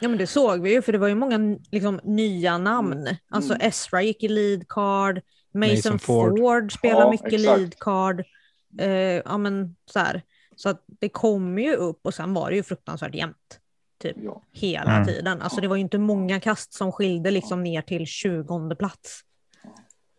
Ja, 0.00 0.08
men 0.08 0.18
det 0.18 0.26
såg 0.26 0.60
vi 0.60 0.72
ju, 0.72 0.82
för 0.82 0.92
det 0.92 0.98
var 0.98 1.08
ju 1.08 1.14
många 1.14 1.58
liksom, 1.70 2.00
nya 2.04 2.58
namn. 2.58 2.92
Mm. 2.92 3.16
Alltså 3.30 3.54
mm. 3.54 3.68
Ezra 3.68 4.02
gick 4.02 4.22
i 4.22 4.28
lead 4.28 4.68
card. 4.68 5.20
Mason, 5.52 5.74
Mason 5.74 5.98
Ford. 5.98 6.38
Ford 6.38 6.72
spelar 6.72 7.00
ja, 7.00 7.10
mycket 7.10 7.32
exakt. 7.32 7.58
lead 7.58 7.78
card. 7.78 8.24
Uh, 8.80 8.88
ja, 9.24 9.38
men 9.38 9.76
så 9.86 9.98
här. 9.98 10.22
Så 10.56 10.68
att 10.68 10.84
det 11.00 11.08
kom 11.08 11.58
ju 11.58 11.74
upp 11.74 12.00
och 12.02 12.14
sen 12.14 12.34
var 12.34 12.50
det 12.50 12.56
ju 12.56 12.62
fruktansvärt 12.62 13.14
jämnt. 13.14 13.60
Typ 14.02 14.16
ja. 14.22 14.42
hela 14.52 14.92
mm. 14.92 15.06
tiden. 15.06 15.42
Alltså 15.42 15.60
det 15.60 15.68
var 15.68 15.76
ju 15.76 15.82
inte 15.82 15.98
många 15.98 16.40
kast 16.40 16.72
som 16.72 16.92
skilde 16.92 17.30
liksom 17.30 17.62
ner 17.62 17.82
till 17.82 18.06
20 18.06 18.74
plats. 18.74 19.20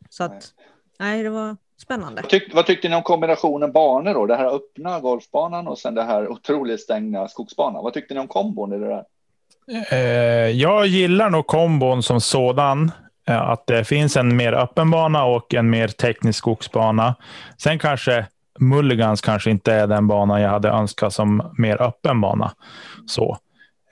Så 0.10 0.24
att, 0.24 0.54
nej, 1.00 1.24
det 1.24 1.30
var 1.30 1.58
spännande. 1.82 2.22
Vad, 2.22 2.30
tyck, 2.30 2.54
vad 2.54 2.66
tyckte 2.66 2.90
ni 2.90 2.96
om 2.96 3.04
kombinationen 3.04 3.72
banor 3.72 4.14
då? 4.14 4.26
Det 4.26 4.36
här 4.36 4.56
öppna 4.56 5.00
golfbanan 5.00 5.68
och 5.68 5.80
sen 5.80 5.96
det 5.96 6.04
här 6.04 6.28
otroligt 6.28 6.82
stängda 6.82 7.28
skogsbanan. 7.28 7.84
Vad 7.84 7.94
tyckte 7.94 8.14
ni 8.14 8.20
om 8.20 8.28
kombon 8.28 8.74
i 8.74 8.78
det 8.80 8.88
där? 8.88 9.06
Eh, 9.92 10.50
jag 10.50 10.88
gillar 10.88 11.30
nog 11.30 11.48
kombon 11.48 12.04
som 12.04 12.22
sådan. 12.22 12.92
Att 13.26 13.68
det 13.68 13.84
finns 13.84 14.18
en 14.18 14.36
mer 14.36 14.54
öppen 14.54 14.92
bana 14.92 15.24
och 15.24 15.54
en 15.54 15.70
mer 15.70 15.88
teknisk 15.88 16.38
skogsbana. 16.40 17.16
Sen 17.58 17.80
kanske 17.80 18.26
Mulligans 18.60 19.22
kanske 19.22 19.52
inte 19.52 19.74
är 19.74 19.88
den 19.88 20.08
bana 20.08 20.42
jag 20.42 20.50
hade 20.50 20.70
önskat 20.70 21.14
som 21.14 21.54
mer 21.58 21.82
öppen 21.82 22.22
bana. 22.22 22.52
Så. 23.08 23.38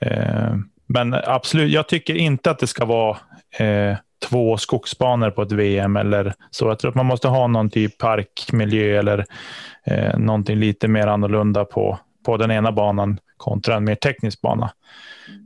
Eh, 0.00 0.54
men 0.86 1.14
absolut, 1.14 1.72
jag 1.72 1.88
tycker 1.88 2.14
inte 2.14 2.50
att 2.50 2.58
det 2.58 2.66
ska 2.66 2.84
vara 2.84 3.16
eh, 3.58 3.96
två 4.28 4.56
skogsbanor 4.56 5.30
på 5.30 5.42
ett 5.42 5.52
VM 5.52 5.96
eller 5.96 6.34
så. 6.50 6.68
Jag 6.68 6.78
tror 6.78 6.88
att 6.88 6.94
man 6.94 7.06
måste 7.06 7.28
ha 7.28 7.46
någon 7.46 7.70
typ 7.70 7.98
parkmiljö 7.98 8.98
eller 8.98 9.24
eh, 9.86 10.18
någonting 10.18 10.56
lite 10.56 10.88
mer 10.88 11.06
annorlunda 11.06 11.64
på, 11.64 11.98
på 12.26 12.36
den 12.36 12.50
ena 12.50 12.72
banan 12.72 13.18
kontra 13.36 13.76
en 13.76 13.84
mer 13.84 13.94
teknisk 13.94 14.40
bana. 14.40 14.70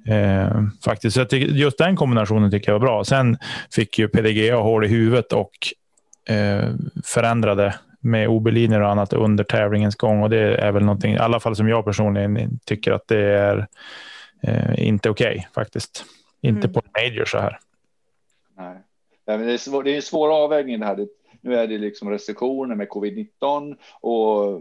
Eh, 0.06 0.62
faktiskt. 0.84 1.14
Så 1.14 1.20
jag 1.20 1.30
tycker, 1.30 1.54
just 1.54 1.78
den 1.78 1.96
kombinationen 1.96 2.50
tycker 2.50 2.72
jag 2.72 2.78
var 2.78 2.86
bra. 2.86 3.04
Sen 3.04 3.38
fick 3.74 3.98
ju 3.98 4.08
PDGA 4.08 4.56
hål 4.56 4.84
i 4.84 4.88
huvudet 4.88 5.32
och 5.32 5.52
eh, 6.34 6.68
förändrade 7.04 7.74
med 8.00 8.28
OB-linjer 8.28 8.80
och 8.80 8.90
annat 8.90 9.12
under 9.12 9.44
tävlingens 9.44 9.96
gång. 9.96 10.22
Och 10.22 10.30
det 10.30 10.56
är 10.56 10.72
väl 10.72 10.84
någonting, 10.84 11.14
i 11.14 11.18
alla 11.18 11.40
fall 11.40 11.56
som 11.56 11.68
jag 11.68 11.84
personligen 11.84 12.58
tycker 12.64 12.92
att 12.92 13.08
det 13.08 13.24
är 13.24 13.66
eh, 14.42 14.88
inte 14.88 15.10
okej 15.10 15.30
okay, 15.30 15.44
faktiskt. 15.54 16.04
Inte 16.40 16.66
mm. 16.66 16.72
på 16.72 16.82
major 16.98 17.24
så 17.24 17.38
här. 17.38 17.58
Nej, 19.26 19.38
det 19.38 19.52
är, 19.52 19.58
svår, 19.58 19.82
det 19.82 19.90
är 19.90 19.96
en 19.96 20.02
svår 20.02 20.44
avvägning 20.44 20.80
det 20.80 20.86
här. 20.86 21.06
Nu 21.42 21.54
är 21.54 21.66
det 21.66 21.78
liksom 21.78 22.10
restriktioner 22.10 22.74
med 22.74 22.88
covid-19 22.88 23.76
och 24.00 24.60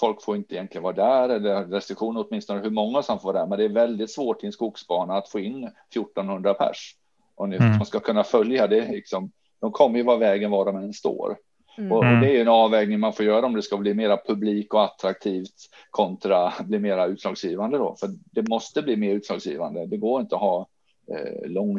folk 0.00 0.22
får 0.22 0.36
inte 0.36 0.54
egentligen 0.54 0.82
vara 0.82 0.94
där 0.94 1.28
eller 1.28 1.64
restriktioner 1.64 2.26
åtminstone 2.28 2.60
hur 2.60 2.70
många 2.70 3.02
som 3.02 3.20
får 3.20 3.32
vara 3.32 3.42
där. 3.42 3.48
Men 3.48 3.58
det 3.58 3.64
är 3.64 3.68
väldigt 3.68 4.10
svårt 4.10 4.42
i 4.42 4.46
en 4.46 4.52
skogsbana 4.52 5.14
att 5.14 5.28
få 5.28 5.40
in 5.40 5.64
1400 5.64 6.54
pers. 6.54 6.96
Och 7.34 7.48
ni 7.48 7.56
mm. 7.56 7.84
ska 7.84 8.00
kunna 8.00 8.24
följa 8.24 8.66
det 8.66 8.88
liksom. 8.92 9.30
De 9.60 9.72
kommer 9.72 9.98
ju 9.98 10.04
vara 10.04 10.16
vägen 10.16 10.50
var 10.50 10.64
de 10.64 10.76
än 10.76 10.92
står. 10.92 11.36
Mm. 11.78 11.92
Och, 11.92 11.98
och, 11.98 12.04
det 12.04 12.36
är 12.36 12.40
en 12.40 12.48
avvägning 12.48 13.00
man 13.00 13.12
får 13.12 13.24
göra 13.24 13.46
om 13.46 13.54
det 13.54 13.62
ska 13.62 13.76
bli 13.76 13.94
mera 13.94 14.16
publik 14.26 14.74
och 14.74 14.84
attraktivt 14.84 15.54
kontra 15.90 16.52
bli 16.60 16.78
mera 16.78 17.06
utslagsgivande 17.06 17.78
då. 17.78 17.96
För 18.00 18.08
det 18.24 18.48
måste 18.48 18.82
bli 18.82 18.96
mer 18.96 19.14
utslagsgivande. 19.14 19.86
Det 19.86 19.96
går 19.96 20.20
inte 20.20 20.34
att 20.34 20.40
ha 20.40 20.66
eh, 21.10 21.50
lång 21.50 21.78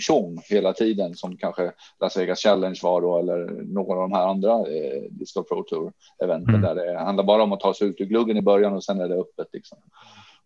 hela 0.49 0.73
tiden 0.73 1.15
som 1.15 1.37
kanske 1.37 1.71
Las 1.99 2.17
Vegas 2.17 2.39
Challenge 2.39 2.79
var 2.83 3.01
då 3.01 3.19
eller 3.19 3.63
någon 3.73 3.97
av 3.97 4.09
de 4.09 4.11
här 4.11 4.27
andra 4.27 4.51
eh, 4.51 5.01
Disco 5.09 5.43
Pro 5.43 5.63
Tour 5.63 5.93
eventen 6.23 6.55
mm. 6.55 6.61
där 6.61 6.75
det 6.75 6.99
handlar 6.99 7.23
bara 7.23 7.43
om 7.43 7.51
att 7.51 7.59
ta 7.59 7.73
sig 7.73 7.87
ut 7.87 8.01
ur 8.01 8.05
gluggen 8.05 8.37
i 8.37 8.41
början 8.41 8.73
och 8.73 8.83
sen 8.83 9.01
är 9.01 9.07
det 9.07 9.15
öppet 9.15 9.47
liksom. 9.53 9.77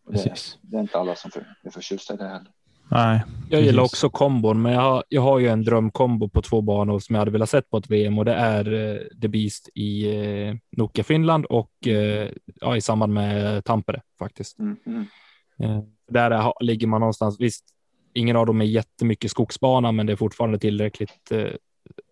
Det, 0.07 0.33
det, 0.61 0.77
är 0.77 0.81
inte 0.81 0.99
alla 0.99 1.15
som 1.15 1.31
är 1.63 1.69
förtjusta 1.69 2.13
i 2.13 2.17
det 2.17 2.23
heller. 2.23 2.51
Nej, 2.91 3.23
jag 3.49 3.61
gillar 3.61 3.83
också 3.83 4.09
kombon, 4.09 4.61
men 4.61 4.73
jag 4.73 4.81
har, 4.81 5.03
jag 5.09 5.21
har 5.21 5.39
ju 5.39 5.47
en 5.47 5.63
drömkombo 5.63 6.29
på 6.29 6.41
två 6.41 6.61
banor 6.61 6.99
som 6.99 7.15
jag 7.15 7.21
hade 7.21 7.31
velat 7.31 7.49
sett 7.49 7.69
på 7.69 7.77
ett 7.77 7.89
VM 7.89 8.17
och 8.17 8.25
det 8.25 8.33
är 8.33 8.73
uh, 8.73 8.99
The 9.21 9.27
Beast 9.27 9.69
i 9.73 10.17
uh, 10.17 10.55
Nokia 10.77 11.03
Finland 11.03 11.45
och 11.45 11.71
uh, 11.87 12.29
ja, 12.61 12.77
i 12.77 12.81
samband 12.81 13.13
med 13.13 13.65
Tampere 13.65 14.01
faktiskt. 14.19 14.59
Mm, 14.59 14.77
mm. 14.85 15.05
Uh, 15.63 15.83
där 16.07 16.31
är, 16.31 16.63
ligger 16.63 16.87
man 16.87 16.99
någonstans. 16.99 17.39
Visst, 17.39 17.65
ingen 18.15 18.35
av 18.35 18.45
dem 18.45 18.61
är 18.61 18.65
jättemycket 18.65 19.31
skogsbana, 19.31 19.91
men 19.91 20.05
det 20.05 20.11
är 20.11 20.17
fortfarande 20.17 20.59
tillräckligt 20.59 21.31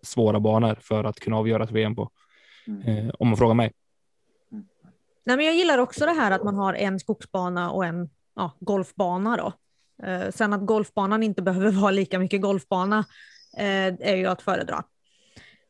svåra 0.02 0.40
banor 0.40 0.78
för 0.82 1.04
att 1.04 1.20
kunna 1.20 1.38
avgöra 1.38 1.64
ett 1.64 1.72
VM 1.72 1.96
på. 1.96 2.10
Mm. 2.68 3.12
om 3.20 3.28
man 3.28 3.38
frågar 3.38 3.54
mig. 3.54 3.72
Nej, 5.26 5.38
men 5.38 5.46
jag 5.46 5.56
gillar 5.56 5.78
också 5.78 6.06
det 6.06 6.12
här 6.12 6.32
att 6.32 6.44
man 6.44 6.56
har 6.56 6.74
en 6.74 7.00
skogsbana 7.00 7.72
och 7.72 7.86
en 7.86 8.10
ja, 8.36 8.52
golfbana 8.60 9.38
då. 9.38 9.54
Eh, 10.06 10.32
sen 10.32 10.54
att 10.54 10.66
golfbanan 10.66 11.24
inte 11.24 11.42
behöver 11.42 11.72
vara 11.72 11.92
lika 11.92 12.20
mycket 12.20 12.42
golfbana 12.42 13.06
eh, 13.58 13.88
är 14.00 14.16
ju 14.16 14.26
att 14.26 14.42
föredra. 14.42 14.84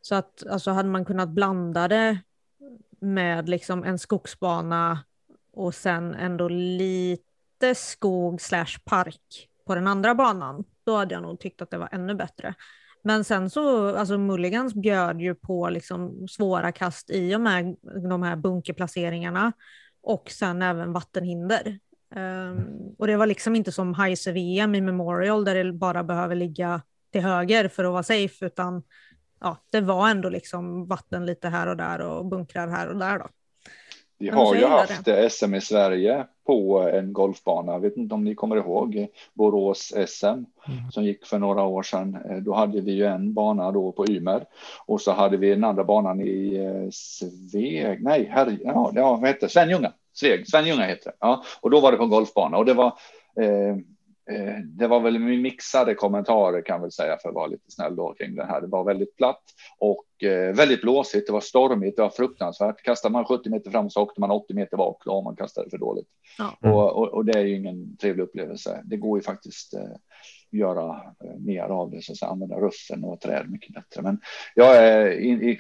Så 0.02 0.16
att 0.16 0.48
alltså 0.48 0.72
hade 0.72 0.90
man 0.90 1.06
kunnat 1.06 1.30
blanda 1.30 1.88
det 1.88 2.20
med 3.00 3.50
liksom 3.50 3.84
en 3.84 4.00
skogsbana 4.00 5.00
och 5.54 5.76
sen 5.76 6.16
ändå 6.16 6.48
lite 6.48 7.76
skog 7.76 8.42
slash 8.42 8.80
park 8.86 9.50
på 9.66 9.76
den 9.76 9.88
andra 9.88 10.16
banan, 10.16 10.64
då 10.84 10.96
hade 10.96 11.14
jag 11.14 11.24
nog 11.24 11.40
tyckt 11.40 11.62
att 11.62 11.70
det 11.70 11.78
var 11.78 11.90
ännu 11.92 12.16
bättre. 12.16 12.54
Men 13.04 13.24
sen 13.24 13.50
så, 13.50 13.96
alltså 13.96 14.18
Mulligans 14.18 14.74
bjöd 14.74 15.22
ju 15.22 15.36
på 15.36 15.70
liksom 15.70 16.28
svåra 16.28 16.72
kast 16.72 17.10
i 17.10 17.36
och 17.36 17.42
med 17.42 17.76
de 18.10 18.24
här 18.24 18.36
bunkerplaceringarna 18.36 19.54
och 20.04 20.32
sen 20.32 20.62
även 20.62 20.94
vattenhinder. 20.94 21.80
Um, 22.16 22.96
och 22.98 23.08
det 23.08 23.18
var 23.18 23.28
liksom 23.28 23.56
inte 23.56 23.72
som 23.72 23.94
Heise 23.94 24.32
VM 24.32 24.76
i 24.76 24.82
Memorial 24.82 25.46
där 25.46 25.64
det 25.64 25.74
bara 25.74 26.04
behöver 26.04 26.36
ligga 26.36 26.82
till 27.12 27.22
höger 27.22 27.68
för 27.68 27.84
att 27.84 27.92
vara 27.92 28.04
safe, 28.04 28.46
utan 28.46 28.84
ja, 29.40 29.58
det 29.72 29.82
var 29.82 30.10
ändå 30.10 30.30
liksom 30.30 30.88
vatten 30.88 31.26
lite 31.26 31.50
här 31.50 31.68
och 31.68 31.78
där 31.78 32.00
och 32.00 32.26
bunkrar 32.26 32.68
här 32.68 32.88
och 32.88 33.00
där. 33.00 33.20
Då. 33.20 33.30
Vi 34.24 34.30
har 34.30 34.56
ju 34.56 34.66
haft 34.66 35.06
det. 35.06 35.30
SM 35.30 35.56
i 35.56 35.62
Sverige 35.62 36.26
på 36.46 36.90
en 36.94 37.14
golfbana. 37.14 37.72
Jag 37.72 37.80
vet 37.80 37.98
inte 37.98 38.16
om 38.16 38.24
ni 38.24 38.36
kommer 38.36 38.56
ihåg 38.56 39.08
Borås 39.34 39.94
SM 40.08 40.26
mm. 40.26 40.46
som 40.92 41.04
gick 41.04 41.26
för 41.26 41.40
några 41.40 41.64
år 41.64 41.84
sedan. 41.84 42.18
Eh, 42.30 42.38
då 42.38 42.54
hade 42.54 42.82
vi 42.82 42.92
ju 42.92 43.06
en 43.06 43.34
bana 43.34 43.72
då 43.72 43.92
på 43.92 44.08
Ymer 44.08 44.46
och 44.86 45.02
så 45.02 45.12
hade 45.12 45.38
vi 45.38 45.50
den 45.50 45.64
andra 45.64 45.84
banan 45.84 46.22
i 46.22 46.56
eh, 46.56 46.90
Sveg. 46.92 48.04
Nej, 48.04 48.30
herre, 48.32 48.58
ja, 48.64 48.92
vad 48.94 49.28
heter 49.28 49.48
det? 49.48 49.50
Svenljunga. 49.50 49.92
Sveg, 50.14 50.48
Svenljunga 50.48 50.86
heter 50.86 51.06
det. 51.06 51.16
Ja, 51.20 51.44
och 51.62 51.70
då 51.70 51.80
var 51.80 51.92
det 51.92 51.98
på 51.98 52.08
golfbana 52.08 52.58
och 52.58 52.66
det 52.66 52.74
var 52.74 52.94
eh, 53.42 53.54
Eh, 53.74 53.78
det 54.64 54.88
var 54.88 55.00
väl 55.00 55.20
mixade 55.20 55.96
kommentarer 55.96 56.62
kan 56.62 56.82
väl 56.82 56.92
säga 56.92 57.18
för 57.22 57.30
att 57.30 57.36
vara 57.36 57.48
lite 57.48 57.72
snäll 57.72 57.96
då 57.96 58.14
kring 58.14 58.36
det 58.36 58.46
här. 58.46 58.62
Det 58.62 58.68
var 58.68 58.84
väldigt 58.84 59.16
platt 59.16 59.44
och 59.80 60.24
eh, 60.24 60.56
väldigt 60.56 60.82
blåsigt. 60.82 61.28
Det 61.28 61.34
var 61.34 61.42
stormigt. 61.42 61.96
Det 61.96 62.02
var 62.02 62.10
fruktansvärt. 62.10 62.82
Kastar 62.84 63.10
man 63.10 63.26
70 63.26 63.50
meter 63.50 63.72
fram 63.72 63.90
så 63.90 64.02
åkte 64.02 64.22
man 64.22 64.32
80 64.32 64.54
meter 64.54 64.78
bak 64.78 65.02
då 65.06 65.12
om 65.12 65.24
man 65.24 65.36
kastade 65.36 65.70
för 65.70 65.78
dåligt. 65.78 66.08
Ja. 66.38 66.58
Och, 66.72 66.98
och, 66.98 67.08
och, 67.08 67.26
det 67.26 67.40
är 67.40 67.44
ju 67.44 67.56
ingen 67.56 67.98
trevlig 67.98 68.24
upplevelse. 68.24 68.82
Det 68.86 68.98
går 68.98 69.18
ju 69.18 69.24
faktiskt 69.24 69.74
eh, 69.74 69.96
göra 70.54 70.90
eh, 71.24 71.40
mer 71.40 71.64
av 71.64 71.92
det, 71.92 72.02
så 72.02 72.12
att 72.12 72.18
säga, 72.18 72.30
använda 72.30 72.56
ruffen 72.56 73.04
och 73.04 73.22
träd 73.22 73.50
mycket 73.50 73.74
bättre. 73.74 74.02
Men 74.02 74.20
jag 74.56 74.78
är 74.78 75.12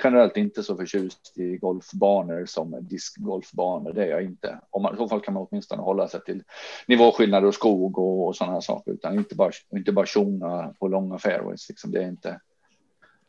generellt 0.04 0.38
inte 0.38 0.64
så 0.64 0.78
förtjust 0.78 1.38
i 1.38 1.58
golfbanor 1.58 2.46
som 2.46 2.78
diskgolfbanor. 2.82 3.94
Det 3.94 4.04
är 4.04 4.10
jag 4.10 4.24
inte. 4.24 4.60
Om 4.70 4.84
man, 4.84 4.94
I 4.94 4.98
så 4.98 5.10
fall 5.10 5.22
kan 5.22 5.34
man 5.34 5.48
åtminstone 5.50 5.82
hålla 5.82 6.08
sig 6.08 6.24
till 6.24 6.44
nivåskillnader 6.88 7.48
och 7.48 7.54
skog 7.54 7.98
och, 7.98 8.28
och 8.28 8.36
sådana 8.36 8.54
här 8.54 8.62
saker, 8.62 8.92
utan 8.92 9.18
inte 9.18 9.36
bara 9.36 9.52
inte 9.76 9.92
bara 9.92 10.06
tjona 10.06 10.74
på 10.80 10.88
långa 10.88 11.18
fairways. 11.18 11.70
Liksom. 11.70 11.92
Det 11.92 12.04
är 12.04 12.08
inte. 12.08 12.40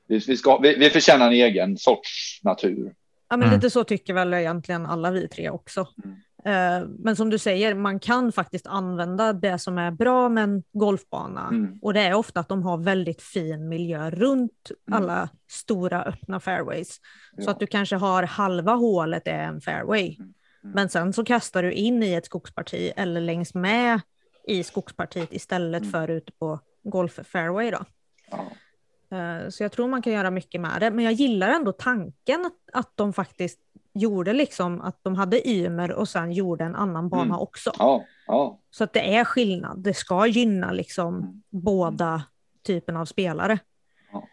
Vi, 0.06 0.18
vi, 0.18 0.36
ska, 0.36 0.58
vi, 0.58 0.74
vi 0.78 0.90
förtjänar 0.90 1.26
en 1.26 1.32
egen 1.32 1.76
sorts 1.76 2.40
natur. 2.42 2.94
Ja, 3.28 3.36
men 3.36 3.48
mm. 3.48 3.54
lite 3.54 3.70
så 3.70 3.84
tycker 3.84 4.14
väl 4.14 4.34
egentligen 4.34 4.86
alla 4.86 5.10
vi 5.10 5.28
tre 5.28 5.50
också. 5.50 5.88
Mm. 6.04 6.16
Eh, 6.46 6.88
men 6.98 7.16
som 7.16 7.30
du 7.30 7.38
säger, 7.38 7.74
man 7.74 8.00
kan 8.00 8.32
faktiskt 8.32 8.66
använda 8.66 9.32
det 9.32 9.58
som 9.58 9.78
är 9.78 9.90
bra 9.90 10.28
med 10.28 10.44
en 10.44 10.62
golfbana. 10.72 11.48
Mm. 11.48 11.78
Och 11.82 11.94
det 11.94 12.00
är 12.00 12.14
ofta 12.14 12.40
att 12.40 12.48
de 12.48 12.62
har 12.62 12.78
väldigt 12.78 13.22
fin 13.22 13.68
miljö 13.68 14.10
runt 14.10 14.70
mm. 14.88 15.02
alla 15.02 15.28
stora 15.50 16.04
öppna 16.04 16.40
fairways. 16.40 17.00
Ja. 17.36 17.44
Så 17.44 17.50
att 17.50 17.60
du 17.60 17.66
kanske 17.66 17.96
har 17.96 18.22
halva 18.22 18.72
hålet 18.72 19.26
är 19.26 19.42
en 19.42 19.60
fairway. 19.60 20.16
Mm. 20.16 20.20
mm. 20.20 20.74
Men 20.74 20.88
sen 20.88 21.12
så 21.12 21.24
kastar 21.24 21.62
du 21.62 21.72
in 21.72 22.02
i 22.02 22.14
ett 22.14 22.26
skogsparti 22.26 22.92
eller 22.96 23.20
längs 23.20 23.54
med 23.54 24.00
i 24.46 24.64
skogspartiet 24.64 25.32
istället 25.32 25.82
mm. 25.82 25.92
för 25.92 26.08
ute 26.08 26.32
på 26.32 26.60
golf-fairway. 26.84 27.70
Då. 27.70 27.84
Ja. 28.30 28.46
Eh, 29.16 29.48
så 29.48 29.62
jag 29.62 29.72
tror 29.72 29.88
man 29.88 30.02
kan 30.02 30.12
göra 30.12 30.30
mycket 30.30 30.60
med 30.60 30.80
det. 30.80 30.90
Men 30.90 31.04
jag 31.04 31.12
gillar 31.12 31.48
ändå 31.48 31.72
tanken 31.72 32.46
att, 32.46 32.52
att 32.72 32.92
de 32.94 33.12
faktiskt 33.12 33.60
gjorde 33.94 34.32
liksom 34.32 34.80
att 34.80 34.98
de 35.02 35.14
hade 35.14 35.48
Ymer 35.48 35.92
och 35.92 36.08
sen 36.08 36.32
gjorde 36.32 36.64
en 36.64 36.74
annan 36.74 37.08
bana 37.08 37.24
mm. 37.24 37.38
också. 37.38 37.72
Ja, 37.78 38.04
ja. 38.26 38.60
Så 38.70 38.84
att 38.84 38.92
det 38.92 39.16
är 39.16 39.24
skillnad. 39.24 39.82
Det 39.82 39.94
ska 39.94 40.26
gynna 40.26 40.72
liksom 40.72 41.18
mm. 41.18 41.42
båda 41.50 42.22
typen 42.62 42.96
av 42.96 43.04
spelare. 43.04 43.58
Ja. 44.12 44.26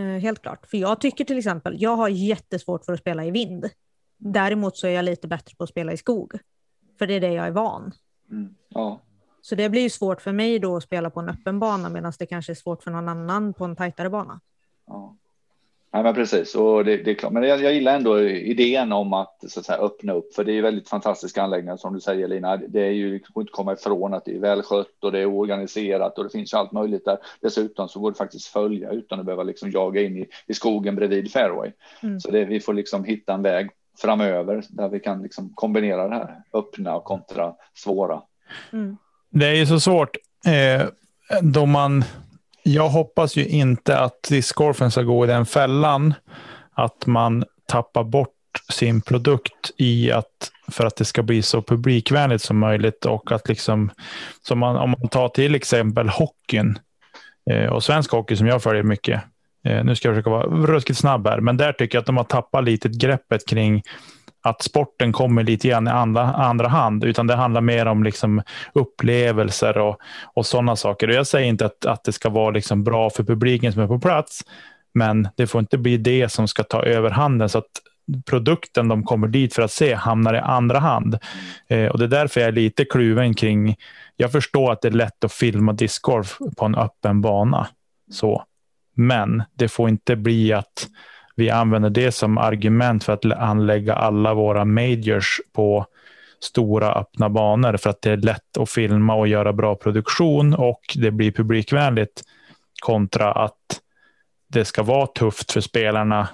Uh, 0.00 0.18
helt 0.18 0.42
klart. 0.42 0.66
För 0.66 0.78
jag 0.78 1.00
tycker 1.00 1.24
till 1.24 1.38
exempel, 1.38 1.82
jag 1.82 1.96
har 1.96 2.08
jättesvårt 2.08 2.84
för 2.84 2.92
att 2.92 3.00
spela 3.00 3.24
i 3.24 3.30
vind. 3.30 3.70
Däremot 4.16 4.76
så 4.76 4.86
är 4.86 4.90
jag 4.90 5.04
lite 5.04 5.28
bättre 5.28 5.56
på 5.56 5.64
att 5.64 5.70
spela 5.70 5.92
i 5.92 5.96
skog. 5.96 6.38
För 6.98 7.06
det 7.06 7.14
är 7.14 7.20
det 7.20 7.32
jag 7.32 7.46
är 7.46 7.50
van. 7.50 7.92
Mm. 8.30 8.54
Ja. 8.68 9.00
Så 9.40 9.54
det 9.54 9.68
blir 9.68 9.82
ju 9.82 9.90
svårt 9.90 10.20
för 10.20 10.32
mig 10.32 10.58
då 10.58 10.76
att 10.76 10.82
spela 10.82 11.10
på 11.10 11.20
en 11.20 11.28
öppen 11.28 11.58
bana 11.58 11.88
medan 11.88 12.12
det 12.18 12.26
kanske 12.26 12.52
är 12.52 12.54
svårt 12.54 12.82
för 12.82 12.90
någon 12.90 13.08
annan 13.08 13.54
på 13.54 13.64
en 13.64 13.76
tajtare 13.76 14.10
bana. 14.10 14.40
Ja. 14.86 15.16
Nej, 15.92 16.02
men 16.02 16.14
precis, 16.14 16.54
och 16.54 16.84
det, 16.84 16.96
det 16.96 17.10
är 17.10 17.14
klart. 17.14 17.32
Men 17.32 17.42
jag, 17.42 17.62
jag, 17.62 17.74
gillar 17.74 17.94
ändå 17.94 18.20
idén 18.20 18.92
om 18.92 19.12
att, 19.12 19.44
så 19.48 19.60
att 19.60 19.66
säga, 19.66 19.78
öppna 19.78 20.12
upp, 20.12 20.34
för 20.34 20.44
det 20.44 20.52
är 20.52 20.62
väldigt 20.62 20.88
fantastiska 20.88 21.42
anläggningar 21.42 21.76
som 21.76 21.94
du 21.94 22.00
säger 22.00 22.28
Lina. 22.28 22.56
Det 22.56 22.80
är 22.80 22.90
ju 22.90 23.12
liksom 23.12 23.40
inte 23.40 23.52
komma 23.52 23.72
ifrån 23.72 24.14
att 24.14 24.24
det 24.24 24.36
är 24.36 24.40
välskött 24.40 25.04
och 25.04 25.12
det 25.12 25.18
är 25.18 25.26
organiserat 25.26 26.18
och 26.18 26.24
det 26.24 26.30
finns 26.30 26.54
allt 26.54 26.72
möjligt 26.72 27.04
där. 27.04 27.18
Dessutom 27.40 27.88
så 27.88 28.00
går 28.00 28.10
det 28.10 28.16
faktiskt 28.16 28.46
följa 28.46 28.90
utan 28.90 29.20
att 29.20 29.26
behöva 29.26 29.42
liksom 29.42 29.70
jaga 29.70 30.02
in 30.02 30.16
i, 30.16 30.26
i 30.46 30.54
skogen 30.54 30.96
bredvid 30.96 31.32
fairway. 31.32 31.72
Mm. 32.02 32.20
Så 32.20 32.30
det, 32.30 32.44
vi 32.44 32.60
får 32.60 32.74
liksom 32.74 33.04
hitta 33.04 33.34
en 33.34 33.42
väg 33.42 33.70
framöver 33.98 34.64
där 34.68 34.88
vi 34.88 35.00
kan 35.00 35.22
liksom 35.22 35.52
kombinera 35.54 36.08
det 36.08 36.14
här 36.14 36.42
öppna 36.52 36.96
och 36.96 37.04
kontra 37.04 37.54
svåra. 37.74 38.22
Mm. 38.72 38.96
Det 39.30 39.46
är 39.46 39.54
ju 39.54 39.66
så 39.66 39.80
svårt 39.80 40.16
eh, 40.46 40.86
då 41.42 41.66
man 41.66 42.04
jag 42.72 42.88
hoppas 42.88 43.36
ju 43.36 43.46
inte 43.46 43.98
att 43.98 44.22
discgolfen 44.28 44.90
ska 44.90 45.02
gå 45.02 45.24
i 45.24 45.28
den 45.28 45.46
fällan 45.46 46.14
att 46.72 47.06
man 47.06 47.44
tappar 47.66 48.04
bort 48.04 48.34
sin 48.72 49.00
produkt 49.00 49.70
i 49.76 50.12
att 50.12 50.50
för 50.70 50.86
att 50.86 50.96
det 50.96 51.04
ska 51.04 51.22
bli 51.22 51.42
så 51.42 51.62
publikvänligt 51.62 52.42
som 52.42 52.58
möjligt 52.58 53.04
och 53.04 53.32
att 53.32 53.48
liksom 53.48 53.90
som 54.42 54.58
man, 54.58 54.76
om 54.76 54.90
man 54.90 55.08
tar 55.08 55.28
till 55.28 55.54
exempel 55.54 56.08
hockeyn 56.08 56.78
eh, 57.50 57.66
och 57.66 57.84
svensk 57.84 58.10
hockey 58.10 58.36
som 58.36 58.46
jag 58.46 58.62
följer 58.62 58.82
mycket. 58.82 59.22
Eh, 59.64 59.84
nu 59.84 59.96
ska 59.96 60.08
jag 60.08 60.14
försöka 60.14 60.30
vara 60.30 60.46
ruskigt 60.46 60.98
snabb 60.98 61.26
här, 61.26 61.40
men 61.40 61.56
där 61.56 61.72
tycker 61.72 61.96
jag 61.96 62.00
att 62.00 62.06
de 62.06 62.16
har 62.16 62.24
tappat 62.24 62.64
lite 62.64 62.88
greppet 62.88 63.48
kring 63.48 63.82
att 64.48 64.62
sporten 64.62 65.12
kommer 65.12 65.42
lite 65.42 65.68
grann 65.68 65.86
i 65.86 65.90
andra, 65.90 66.22
andra 66.22 66.68
hand, 66.68 67.04
utan 67.04 67.26
det 67.26 67.34
handlar 67.34 67.60
mer 67.60 67.86
om 67.86 68.04
liksom 68.04 68.42
upplevelser 68.72 69.78
och, 69.78 70.00
och 70.34 70.46
sådana 70.46 70.76
saker. 70.76 71.08
Och 71.08 71.14
jag 71.14 71.26
säger 71.26 71.48
inte 71.48 71.66
att, 71.66 71.86
att 71.86 72.04
det 72.04 72.12
ska 72.12 72.28
vara 72.28 72.50
liksom 72.50 72.84
bra 72.84 73.10
för 73.10 73.24
publiken 73.24 73.72
som 73.72 73.82
är 73.82 73.86
på 73.86 73.98
plats, 73.98 74.44
men 74.94 75.28
det 75.36 75.46
får 75.46 75.58
inte 75.58 75.78
bli 75.78 75.96
det 75.96 76.28
som 76.32 76.48
ska 76.48 76.62
ta 76.62 76.82
överhanden 76.82 77.48
så 77.48 77.58
att 77.58 77.70
produkten 78.26 78.88
de 78.88 79.04
kommer 79.04 79.28
dit 79.28 79.54
för 79.54 79.62
att 79.62 79.72
se 79.72 79.94
hamnar 79.94 80.34
i 80.34 80.38
andra 80.38 80.78
hand. 80.78 81.18
Eh, 81.68 81.86
och 81.86 81.98
Det 81.98 82.04
är 82.04 82.08
därför 82.08 82.40
jag 82.40 82.48
är 82.48 82.52
lite 82.52 82.84
kluven 82.84 83.34
kring... 83.34 83.76
Jag 84.16 84.32
förstår 84.32 84.72
att 84.72 84.82
det 84.82 84.88
är 84.88 84.92
lätt 84.92 85.24
att 85.24 85.32
filma 85.32 85.72
discgolf 85.72 86.38
på 86.56 86.64
en 86.64 86.74
öppen 86.74 87.20
bana, 87.20 87.68
så. 88.10 88.44
men 88.94 89.42
det 89.54 89.68
får 89.68 89.88
inte 89.88 90.16
bli 90.16 90.52
att 90.52 90.88
vi 91.38 91.50
använder 91.50 91.90
det 91.90 92.12
som 92.12 92.38
argument 92.38 93.04
för 93.04 93.12
att 93.12 93.24
anlägga 93.24 93.94
alla 93.94 94.34
våra 94.34 94.64
majors 94.64 95.40
på 95.52 95.86
stora 96.40 96.92
öppna 96.92 97.28
banor 97.28 97.76
för 97.76 97.90
att 97.90 98.02
det 98.02 98.10
är 98.10 98.16
lätt 98.16 98.56
att 98.58 98.70
filma 98.70 99.14
och 99.14 99.28
göra 99.28 99.52
bra 99.52 99.74
produktion 99.74 100.54
och 100.54 100.80
det 100.94 101.10
blir 101.10 101.32
publikvänligt 101.32 102.22
kontra 102.82 103.32
att 103.32 103.80
det 104.48 104.64
ska 104.64 104.82
vara 104.82 105.06
tufft 105.06 105.52
för 105.52 105.60
spelarna 105.60 106.28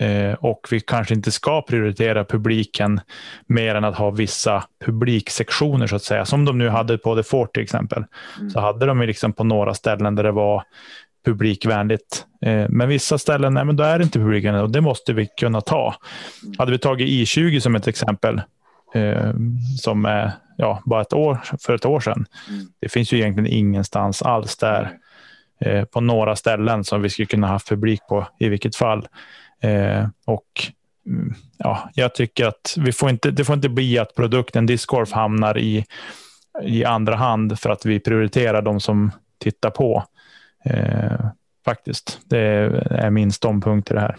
eh, 0.00 0.32
och 0.32 0.68
vi 0.70 0.80
kanske 0.80 1.14
inte 1.14 1.30
ska 1.30 1.62
prioritera 1.62 2.24
publiken 2.24 3.00
mer 3.46 3.74
än 3.74 3.84
att 3.84 3.96
ha 3.96 4.10
vissa 4.10 4.64
publiksektioner 4.84 5.86
så 5.86 5.96
att 5.96 6.02
säga. 6.02 6.24
Som 6.24 6.44
de 6.44 6.58
nu 6.58 6.68
hade 6.68 6.98
på 6.98 7.16
The 7.16 7.22
Fort 7.22 7.54
till 7.54 7.62
exempel. 7.62 8.04
Mm. 8.38 8.50
Så 8.50 8.60
hade 8.60 8.86
de 8.86 9.00
liksom 9.00 9.32
på 9.32 9.44
några 9.44 9.74
ställen 9.74 10.14
där 10.14 10.22
det 10.22 10.32
var 10.32 10.62
publikvänligt. 11.28 12.26
Eh, 12.42 12.66
men 12.68 12.88
vissa 12.88 13.18
ställen, 13.18 13.54
nej, 13.54 13.64
men 13.64 13.76
då 13.76 13.84
är 13.84 13.98
det 13.98 14.04
inte 14.04 14.18
publikvänligt 14.18 14.62
och 14.62 14.70
det 14.70 14.80
måste 14.80 15.12
vi 15.12 15.26
kunna 15.26 15.60
ta. 15.60 15.94
Hade 16.58 16.72
vi 16.72 16.78
tagit 16.78 17.08
I20 17.08 17.60
som 17.60 17.74
ett 17.74 17.86
exempel, 17.86 18.40
eh, 18.94 19.32
som 19.80 20.04
är 20.04 20.32
ja, 20.56 20.82
bara 20.84 21.00
ett 21.00 21.12
år, 21.12 21.38
för 21.60 21.74
ett 21.74 21.84
år 21.84 22.00
sedan. 22.00 22.26
Mm. 22.48 22.66
Det 22.80 22.88
finns 22.88 23.12
ju 23.12 23.18
egentligen 23.18 23.52
ingenstans 23.52 24.22
alls 24.22 24.56
där 24.56 24.90
eh, 25.60 25.84
på 25.84 26.00
några 26.00 26.36
ställen 26.36 26.84
som 26.84 27.02
vi 27.02 27.10
skulle 27.10 27.26
kunna 27.26 27.48
ha 27.48 27.58
publik 27.68 28.00
på 28.08 28.26
i 28.38 28.48
vilket 28.48 28.76
fall. 28.76 29.08
och 30.24 30.72
mm, 31.06 31.34
ja, 31.58 31.90
jag 31.94 32.14
tycker 32.14 32.46
att 32.46 32.74
vi 32.78 32.92
får 32.92 33.10
inte, 33.10 33.30
det 33.30 33.44
får 33.44 33.54
inte 33.54 33.68
bli 33.68 33.98
att 33.98 34.14
produkten 34.14 34.66
discgolf 34.66 35.12
hamnar 35.12 35.58
i, 35.58 35.84
i 36.62 36.84
andra 36.84 37.16
hand 37.16 37.60
för 37.60 37.70
att 37.70 37.86
vi 37.86 38.00
prioriterar 38.00 38.62
de 38.62 38.80
som 38.80 39.10
tittar 39.38 39.70
på. 39.70 40.04
Eh, 40.64 41.26
faktiskt. 41.64 42.20
Det 42.24 42.38
är 42.90 43.10
min 43.10 43.32
ståndpunkt 43.32 43.90
i 43.90 43.94
det 43.94 44.00
här. 44.00 44.16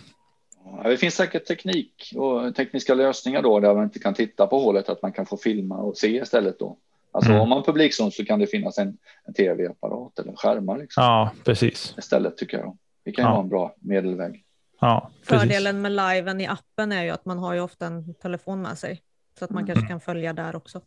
Det 0.84 0.98
finns 0.98 1.16
säkert 1.16 1.46
teknik 1.46 2.14
och 2.16 2.56
tekniska 2.56 2.94
lösningar 2.94 3.42
då 3.42 3.60
där 3.60 3.76
man 3.76 3.84
inte 3.84 4.00
kan 4.00 4.14
titta 4.14 4.48
på 4.48 4.60
hålet, 4.60 4.90
att 4.90 5.02
man 5.02 5.12
kan 5.12 5.26
få 5.26 5.38
filma 5.38 5.78
och 5.78 5.98
se 5.98 6.08
istället 6.08 6.60
då. 6.60 6.78
Alltså 7.12 7.32
mm. 7.32 7.42
om 7.42 7.50
man 7.50 7.64
publikzon 7.64 8.12
så 8.12 8.26
kan 8.26 8.40
det 8.40 8.48
finnas 8.48 8.78
en, 8.78 8.98
en 9.26 9.34
tv-apparat 9.34 10.20
eller 10.20 10.34
skärmar. 10.36 10.78
Liksom. 10.78 11.04
Ja, 11.04 11.32
precis. 11.46 11.96
Istället 11.98 12.38
tycker 12.38 12.58
jag. 12.58 12.78
Det 13.06 13.12
kan 13.12 13.26
ju 13.26 13.30
ja. 13.30 13.32
vara 13.32 13.44
en 13.44 13.50
bra 13.50 13.76
medelväg. 13.80 14.44
Ja, 14.82 15.12
Fördelen 15.24 15.82
med 15.82 15.92
liven 15.92 16.42
i 16.42 16.48
appen 16.48 16.92
är 16.92 17.04
ju 17.04 17.10
att 17.10 17.26
man 17.26 17.40
har 17.40 17.54
ju 17.54 17.62
ofta 17.62 17.86
en 17.86 18.14
telefon 18.14 18.62
med 18.62 18.78
sig. 18.78 19.02
Så 19.40 19.46
att 19.46 19.52
man 19.52 19.64
mm. 19.64 19.76
kanske 19.76 19.88
kan 19.88 20.00
följa 20.00 20.34
där 20.34 20.56
också. 20.56 20.82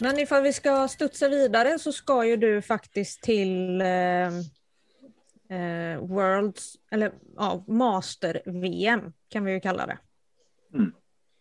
Men 0.00 0.18
ifall 0.18 0.42
vi 0.42 0.52
ska 0.52 0.88
studsa 0.88 1.28
vidare 1.28 1.78
så 1.78 1.92
ska 1.92 2.24
ju 2.24 2.36
du 2.36 2.62
faktiskt 2.62 3.22
till 3.22 3.80
eh, 3.80 4.26
eh, 5.58 5.98
Worlds, 6.00 6.74
eller 6.90 7.12
ja, 7.36 7.64
Master-VM 7.66 9.12
kan 9.28 9.44
vi 9.44 9.52
ju 9.52 9.60
kalla 9.60 9.86
det. 9.86 9.98
Mm. 10.74 10.92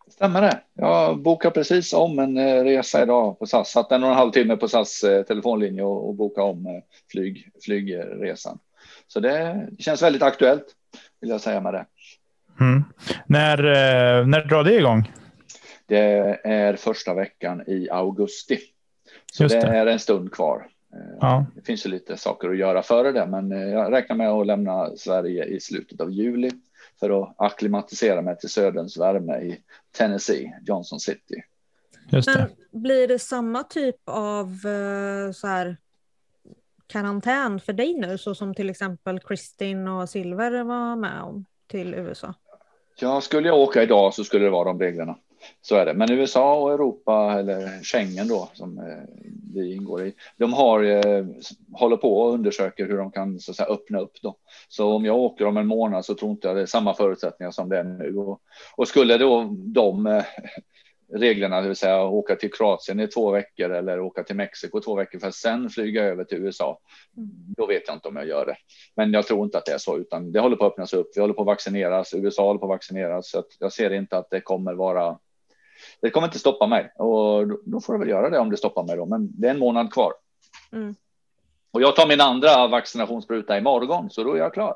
Stämmer 0.08 0.42
det. 0.42 0.60
Jag 0.74 1.22
bokar 1.22 1.52
precis 1.52 1.94
om 1.94 2.20
en 2.20 2.38
eh, 2.38 2.64
resa 2.64 3.04
idag 3.04 3.40
på 3.40 3.46
SAS. 3.46 3.72
Satt 3.72 3.92
en 3.92 4.04
och 4.04 4.10
en 4.10 4.16
halv 4.16 4.32
timme 4.32 4.58
på 4.58 4.68
SAS 4.68 5.04
eh, 5.04 5.24
telefonlinje 5.24 5.84
och, 5.84 6.08
och 6.08 6.16
boka 6.16 6.44
om 6.44 6.82
flyg, 7.12 7.52
flygresan. 7.64 8.60
Så 9.08 9.20
det 9.20 9.68
känns 9.80 10.04
väldigt 10.04 10.24
aktuellt 10.24 10.66
vill 11.22 11.30
jag 11.30 11.42
säga 11.42 11.62
med 11.62 11.74
det. 11.74 11.86
Mm. 12.60 12.84
När, 13.26 13.58
när 14.24 14.46
drar 14.46 14.64
det 14.64 14.76
igång? 14.76 15.12
Det 15.88 16.40
är 16.44 16.76
första 16.76 17.14
veckan 17.14 17.64
i 17.68 17.90
augusti. 17.90 18.60
Så 19.32 19.44
det. 19.44 19.60
det. 19.60 19.68
är 19.68 19.88
en 19.88 20.00
stund 20.00 20.32
kvar. 20.32 20.68
Eh, 20.94 21.18
ja. 21.22 21.46
Det 21.56 21.62
finns 21.62 21.86
ju 21.86 21.90
lite 21.90 22.18
saker 22.18 22.50
att 22.50 22.58
göra 22.58 22.84
före 22.84 23.12
det, 23.12 23.26
men 23.26 23.52
eh, 23.52 23.68
jag 23.68 23.92
räknar 23.92 24.16
med 24.16 24.30
att 24.30 24.48
lämna 24.48 24.96
Sverige 24.96 25.46
i 25.46 25.60
slutet 25.60 26.02
av 26.02 26.12
juli 26.12 26.52
för 27.00 27.22
att 27.22 27.36
akklimatisera 27.38 28.22
mig 28.22 28.38
till 28.38 28.50
söderns 28.50 28.98
värme 28.98 29.38
i 29.38 29.62
Tennessee, 29.98 30.54
Johnson 30.66 31.00
City. 31.00 31.44
Just 32.12 32.34
det. 32.34 32.50
Men 32.72 32.82
blir 32.82 33.08
det 33.08 33.20
samma 33.20 33.64
typ 33.64 33.96
av 34.06 34.48
eh, 34.48 35.32
så 35.32 35.48
här, 35.48 35.78
karantän 36.88 37.60
för 37.60 37.74
dig 37.74 37.94
nu, 37.94 38.18
så 38.18 38.36
som 38.36 38.56
till 38.56 38.70
exempel 38.70 39.20
Kristin 39.20 39.88
och 39.88 40.10
Silver 40.10 40.64
var 40.64 40.96
med 40.96 41.22
om 41.22 41.46
till 41.68 41.94
USA? 41.94 42.34
Ja, 43.00 43.22
skulle 43.22 43.48
jag 43.48 43.60
åka 43.60 43.84
idag 43.84 44.14
så 44.14 44.24
skulle 44.24 44.46
det 44.46 44.52
vara 44.52 44.64
de 44.64 44.80
reglerna. 44.80 45.16
Så 45.62 45.76
är 45.76 45.86
det. 45.86 45.94
Men 45.94 46.12
USA 46.12 46.60
och 46.60 46.74
Europa 46.74 47.36
eller 47.40 47.84
Schengen 47.84 48.28
då 48.28 48.50
som 48.54 48.78
eh, 48.78 49.04
vi 49.54 49.76
ingår 49.76 50.08
i. 50.08 50.14
De 50.38 50.54
har 50.54 50.84
eh, 50.84 51.26
håller 51.74 51.98
på 51.98 52.20
och 52.22 52.34
undersöker 52.34 52.86
hur 52.86 52.98
de 52.98 53.12
kan 53.12 53.40
så 53.40 53.54
säga, 53.54 53.70
öppna 53.70 54.00
upp 54.00 54.22
då. 54.22 54.38
Så 54.70 54.94
om 54.94 55.06
jag 55.06 55.18
åker 55.18 55.46
om 55.46 55.58
en 55.58 55.68
månad 55.68 56.06
så 56.06 56.16
tror 56.16 56.32
inte 56.32 56.48
jag 56.48 56.58
det 56.58 56.62
är 56.62 56.66
samma 56.66 56.94
förutsättningar 56.94 57.52
som 57.52 57.70
det 57.70 57.78
är 57.78 57.84
nu. 57.84 58.18
Och, 58.18 58.42
och 58.76 58.88
skulle 58.88 59.18
då 59.18 59.50
de 59.52 60.08
eh, 60.08 60.24
reglerna, 61.14 61.62
det 61.62 61.68
vill 61.68 61.78
säga 61.78 62.04
åka 62.04 62.36
till 62.36 62.54
Kroatien 62.54 63.00
i 63.00 63.08
två 63.08 63.32
veckor 63.32 63.72
eller 63.72 64.00
åka 64.00 64.24
till 64.24 64.36
Mexiko 64.36 64.80
två 64.80 64.96
veckor 64.96 65.20
för 65.20 65.28
att 65.28 65.36
sen 65.36 65.70
flyga 65.70 66.04
över 66.04 66.24
till 66.24 66.38
USA. 66.38 66.80
Då 67.58 67.66
vet 67.66 67.84
jag 67.88 67.96
inte 67.96 68.08
om 68.08 68.16
jag 68.16 68.28
gör 68.28 68.46
det. 68.46 68.58
Men 68.96 69.14
jag 69.14 69.28
tror 69.28 69.46
inte 69.46 69.58
att 69.58 69.66
det 69.66 69.72
är 69.72 69.78
så, 69.78 69.98
utan 69.98 70.32
det 70.32 70.40
håller 70.40 70.56
på 70.56 70.66
att 70.66 70.72
öppnas 70.72 70.94
upp. 70.94 71.12
Vi 71.16 71.22
håller 71.22 71.34
på 71.34 71.42
att 71.42 71.48
vaccineras. 71.48 72.14
USA 72.14 72.44
håller 72.44 72.60
på 72.60 72.66
att 72.66 72.70
vaccineras, 72.70 73.30
så 73.30 73.40
att 73.40 73.48
jag 73.60 73.74
ser 73.74 73.94
inte 73.94 74.18
att 74.18 74.30
det 74.30 74.42
kommer 74.42 74.74
vara. 74.74 75.18
Det 76.02 76.10
kommer 76.10 76.28
inte 76.28 76.40
stoppa 76.40 76.68
mig 76.68 76.92
och 76.96 77.48
då 77.48 77.82
får 77.82 77.94
det 77.94 78.00
väl 78.00 78.10
göra 78.10 78.30
det 78.30 78.40
om 78.40 78.50
det 78.50 78.58
stoppar 78.58 78.84
mig 78.84 78.98
då. 78.98 79.06
Men 79.06 79.42
det 79.42 79.48
är 79.48 79.52
en 79.52 79.60
månad 79.60 79.94
kvar. 79.94 80.14
Mm. 80.72 80.96
Och 81.72 81.82
jag 81.82 81.96
tar 81.96 82.08
min 82.08 82.22
andra 82.22 82.68
vaccinationsspruta 82.68 83.58
imorgon, 83.58 84.10
så 84.10 84.24
då 84.24 84.34
är 84.34 84.38
jag 84.38 84.54
klar. 84.54 84.76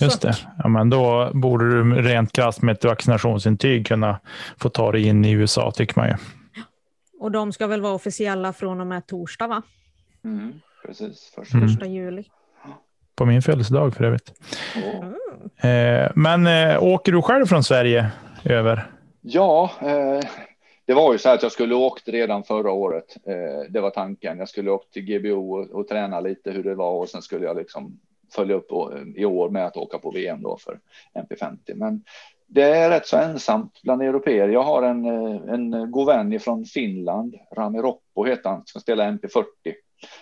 Just 0.00 0.22
det. 0.22 0.36
Ja, 0.58 0.68
men 0.68 0.90
då 0.90 1.30
borde 1.34 1.70
du 1.70 2.02
rent 2.02 2.32
krasst 2.32 2.62
med 2.62 2.72
ett 2.72 2.84
vaccinationsintyg 2.84 3.86
kunna 3.86 4.20
få 4.56 4.68
ta 4.68 4.92
dig 4.92 5.06
in 5.06 5.24
i 5.24 5.30
USA, 5.30 5.70
tycker 5.70 6.00
man 6.00 6.08
ju. 6.08 6.14
Och 7.20 7.30
de 7.30 7.52
ska 7.52 7.66
väl 7.66 7.80
vara 7.80 7.92
officiella 7.92 8.52
från 8.52 8.80
och 8.80 8.86
med 8.86 9.06
torsdag, 9.06 9.46
va? 9.46 9.62
Mm, 10.24 10.60
precis. 10.86 11.32
Första, 11.34 11.56
mm. 11.56 11.68
första 11.68 11.86
juli. 11.86 12.24
På 13.16 13.24
min 13.24 13.42
födelsedag 13.42 13.94
för 13.94 14.04
övrigt. 14.04 14.32
Mm. 14.76 16.04
Eh, 16.04 16.10
men 16.14 16.46
eh, 16.46 16.82
åker 16.82 17.12
du 17.12 17.22
själv 17.22 17.46
från 17.46 17.64
Sverige 17.64 18.10
över? 18.44 18.90
Ja, 19.26 19.70
eh, 19.80 20.20
det 20.86 20.94
var 20.94 21.12
ju 21.12 21.18
så 21.18 21.28
här 21.28 21.36
att 21.36 21.42
jag 21.42 21.52
skulle 21.52 21.74
åkt 21.74 22.08
redan 22.08 22.44
förra 22.44 22.72
året. 22.72 23.16
Eh, 23.26 23.70
det 23.70 23.80
var 23.80 23.90
tanken. 23.90 24.38
Jag 24.38 24.48
skulle 24.48 24.70
åkt 24.70 24.92
till 24.92 25.02
GBO 25.04 25.54
och, 25.54 25.70
och 25.70 25.88
träna 25.88 26.20
lite 26.20 26.50
hur 26.50 26.64
det 26.64 26.74
var 26.74 26.92
och 26.92 27.08
sen 27.08 27.22
skulle 27.22 27.46
jag 27.46 27.56
liksom 27.56 28.00
följa 28.34 28.56
upp 28.56 28.72
eh, 28.72 29.02
i 29.16 29.24
år 29.24 29.50
med 29.50 29.66
att 29.66 29.76
åka 29.76 29.98
på 29.98 30.10
VM 30.10 30.42
då 30.42 30.56
för 30.56 30.80
MP50. 31.14 31.74
Men 31.74 32.04
det 32.46 32.62
är 32.62 32.90
rätt 32.90 33.06
så 33.06 33.16
ensamt 33.16 33.82
bland 33.82 34.02
europeer. 34.02 34.48
Jag 34.48 34.62
har 34.62 34.82
en, 34.82 35.04
eh, 35.04 35.54
en 35.54 35.90
god 35.90 36.06
vän 36.06 36.40
från 36.40 36.64
Finland, 36.64 37.36
Rami 37.56 37.78
Roppo 37.78 38.24
heter 38.24 38.50
han, 38.50 38.62
som 38.64 38.80
spelar 38.80 39.12
MP40. 39.12 39.44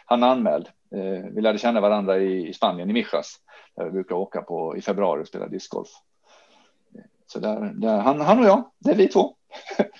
Han 0.04 0.22
är 0.22 0.28
anmäld. 0.28 0.68
Eh, 0.94 1.26
vi 1.32 1.40
lärde 1.40 1.58
känna 1.58 1.80
varandra 1.80 2.18
i 2.18 2.52
Spanien, 2.52 2.90
i 2.90 2.92
Mijas, 2.92 3.36
där 3.76 3.84
vi 3.84 3.90
brukar 3.90 4.16
åka 4.16 4.42
på 4.42 4.76
i 4.76 4.80
februari 4.80 5.22
och 5.22 5.28
spela 5.28 5.48
discgolf. 5.48 5.88
Så 7.32 7.38
där, 7.38 7.72
där, 7.74 7.98
han, 7.98 8.20
han 8.20 8.38
och 8.38 8.44
jag, 8.44 8.64
det 8.78 8.90
är 8.90 8.94
vi 8.94 9.08
två. 9.08 9.34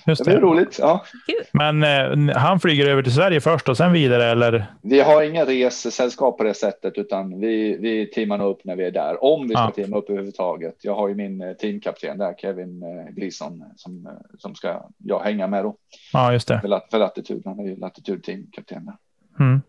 Just 0.07 0.25
det. 0.25 0.31
blir 0.31 0.41
roligt. 0.41 0.79
Ja. 0.79 1.05
Men 1.53 1.83
eh, 1.83 2.37
han 2.37 2.61
flyger 2.61 2.87
över 2.87 3.03
till 3.03 3.15
Sverige 3.15 3.41
först 3.41 3.69
och 3.69 3.77
sen 3.77 3.93
vidare 3.93 4.25
eller? 4.25 4.67
Vi 4.83 5.01
har 5.01 5.23
inga 5.23 5.45
ressällskap 5.45 6.39
på 6.39 6.45
det 6.45 6.55
sättet 6.55 6.99
utan 6.99 7.41
vi, 7.41 7.77
vi 7.77 8.07
teamar 8.07 8.47
upp 8.47 8.65
när 8.65 8.77
vi 8.77 8.85
är 8.85 8.91
där. 8.91 9.25
Om 9.25 9.49
vi 9.49 9.55
ska 9.55 9.63
ja. 9.63 9.71
teama 9.71 9.97
upp 9.97 10.11
överhuvudtaget. 10.11 10.77
Jag 10.83 10.95
har 10.95 11.09
ju 11.09 11.15
min 11.15 11.41
eh, 11.41 11.53
teamkapten 11.53 12.19
där, 12.19 12.35
Kevin 12.35 12.83
eh, 12.83 13.15
Gleason, 13.15 13.65
som, 13.77 14.07
eh, 14.07 14.13
som 14.39 14.55
ska 14.55 14.83
jag 14.99 15.21
hänga 15.21 15.47
med 15.47 15.65
då. 15.65 15.77
Ja, 16.13 16.33
just 16.33 16.49
det. 16.49 16.61
För, 16.61 16.81
för 16.91 16.99
latitud. 16.99 17.43
Han 17.45 17.61
är 17.61 17.65
ju 17.65 17.77
latitud 17.77 18.25
teamkapten 18.25 18.85
där. 18.85 18.97
Mm. 19.45 19.63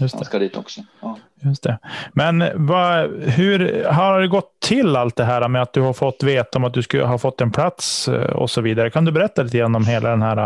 Just 0.00 0.14
det. 0.14 0.18
Han 0.18 0.24
ska 0.24 0.38
dit 0.38 0.56
också. 0.56 0.80
Ja. 1.00 1.18
Just 1.42 1.62
det. 1.62 1.78
Men 2.12 2.44
vad, 2.54 3.10
hur 3.22 3.84
har 3.84 4.20
det 4.20 4.28
gått 4.28 4.60
till 4.60 4.96
allt 4.96 5.16
det 5.16 5.24
här 5.24 5.48
med 5.48 5.62
att 5.62 5.72
du 5.72 5.80
har 5.80 5.92
fått 5.92 6.22
veta 6.22 6.58
om 6.58 6.64
att 6.64 6.74
du 6.74 6.82
skulle 6.82 7.04
ha 7.04 7.18
fått 7.18 7.40
en 7.40 7.52
plats 7.52 8.08
eh, 8.08 8.36
och 8.36 8.50
så 8.50 8.60
vidare? 8.60 8.90
Kan 8.90 9.04
du 9.04 9.12
berätta 9.12 9.42
lite 9.42 9.58
grann 9.58 9.74
om 9.74 9.86
hela 9.86 10.10
den 10.10 10.22
här 10.22 10.36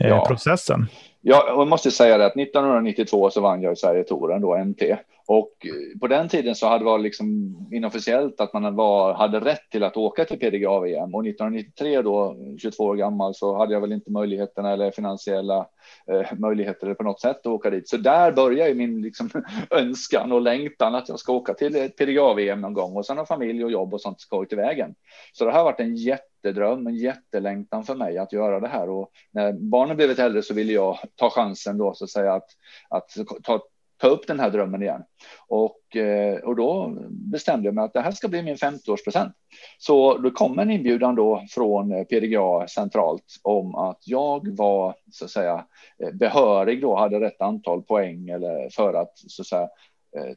eh, 0.00 0.08
ja. 0.08 0.26
processen? 0.26 0.88
Ja, 1.20 1.44
jag 1.48 1.68
måste 1.68 1.90
säga 1.90 2.18
det 2.18 2.26
att 2.26 2.36
1992 2.36 3.30
så 3.30 3.40
vann 3.40 3.62
jag 3.62 3.78
Sverige-touren 3.78 4.40
då, 4.40 4.56
NT. 4.56 4.82
Och 5.26 5.66
eh, 5.66 5.98
på 6.00 6.06
den 6.06 6.28
tiden 6.28 6.54
så 6.54 6.66
hade 6.66 6.78
det 6.78 6.84
varit 6.84 7.02
liksom 7.02 7.56
inofficiellt 7.72 8.40
att 8.40 8.52
man 8.52 8.76
var, 8.76 9.14
hade 9.14 9.40
rätt 9.40 9.70
till 9.70 9.84
att 9.84 9.96
åka 9.96 10.24
till 10.24 10.38
PDGA-VM. 10.38 11.14
Och 11.14 11.26
1993 11.26 12.02
då, 12.02 12.36
22 12.58 12.84
år 12.84 12.96
gammal, 12.96 13.34
så 13.34 13.56
hade 13.56 13.72
jag 13.72 13.80
väl 13.80 13.92
inte 13.92 14.10
möjligheterna 14.10 14.72
eller 14.72 14.90
finansiella 14.90 15.66
eh, 16.06 16.38
möjligheter 16.38 16.94
på 16.94 17.02
något 17.02 17.20
sätt 17.20 17.36
att 17.36 17.46
åka 17.46 17.70
dit. 17.70 17.88
Så 17.88 17.96
där 17.96 18.32
börjar 18.32 18.68
ju 18.68 18.74
min 18.74 19.02
liksom, 19.02 19.30
önskan 19.70 20.32
och 20.32 20.40
längtan 20.40 20.94
att 20.94 21.08
jag 21.08 21.18
ska 21.18 21.32
åka 21.32 21.54
till 21.54 21.76
eh, 21.76 21.82
ett 21.82 21.96
PDGA-VM 21.96 22.60
någon 22.60 22.74
gång. 22.74 22.96
Och 22.96 23.06
sen 23.06 23.18
har 23.18 23.24
familj 23.24 23.64
och 23.64 23.70
jobb 23.70 23.94
och 23.94 24.00
sånt 24.00 24.20
skojigt 24.20 24.52
i 24.52 24.56
vägen. 24.56 24.94
Så 25.32 25.44
det 25.44 25.52
har 25.52 25.64
varit 25.64 25.80
en 25.80 25.96
jättedröm, 25.96 26.86
en 26.86 26.96
jättelängtan 26.96 27.84
för 27.84 27.94
mig 27.94 28.18
att 28.18 28.32
göra 28.32 28.60
det 28.60 28.68
här. 28.68 28.90
Och 28.90 29.10
när 29.30 29.52
barnen 29.52 29.96
blivit 29.96 30.18
äldre 30.18 30.42
så 30.42 30.54
ville 30.54 30.72
jag 30.72 30.98
ta 31.16 31.30
chansen 31.30 31.78
då 31.78 31.94
så 31.94 32.04
att 32.04 32.10
säga 32.10 32.32
att, 32.32 32.48
att 32.88 33.10
ta 33.42 33.60
ta 34.02 34.08
upp 34.08 34.26
den 34.26 34.40
här 34.40 34.50
drömmen 34.50 34.82
igen. 34.82 35.02
Och, 35.48 35.96
eh, 35.96 36.38
och 36.38 36.56
då 36.56 36.96
bestämde 37.10 37.68
jag 37.68 37.74
mig 37.74 37.84
att 37.84 37.92
det 37.92 38.00
här 38.00 38.12
ska 38.12 38.28
bli 38.28 38.42
min 38.42 38.56
50-årspresent. 38.56 39.32
Så 39.78 40.18
då 40.18 40.30
kom 40.30 40.58
en 40.58 40.70
inbjudan 40.70 41.14
då 41.14 41.44
från 41.50 41.92
eh, 41.92 42.04
PDGA 42.04 42.68
centralt 42.68 43.24
om 43.42 43.74
att 43.74 43.98
jag 44.04 44.56
var 44.56 44.94
så 45.10 45.24
att 45.24 45.30
säga 45.30 45.66
eh, 46.02 46.10
behörig 46.14 46.80
då, 46.80 46.96
hade 46.96 47.20
rätt 47.20 47.40
antal 47.40 47.82
poäng 47.82 48.28
eller 48.28 48.70
för 48.70 48.94
att 48.94 49.12
så 49.14 49.42
att 49.42 49.46
säga 49.46 49.68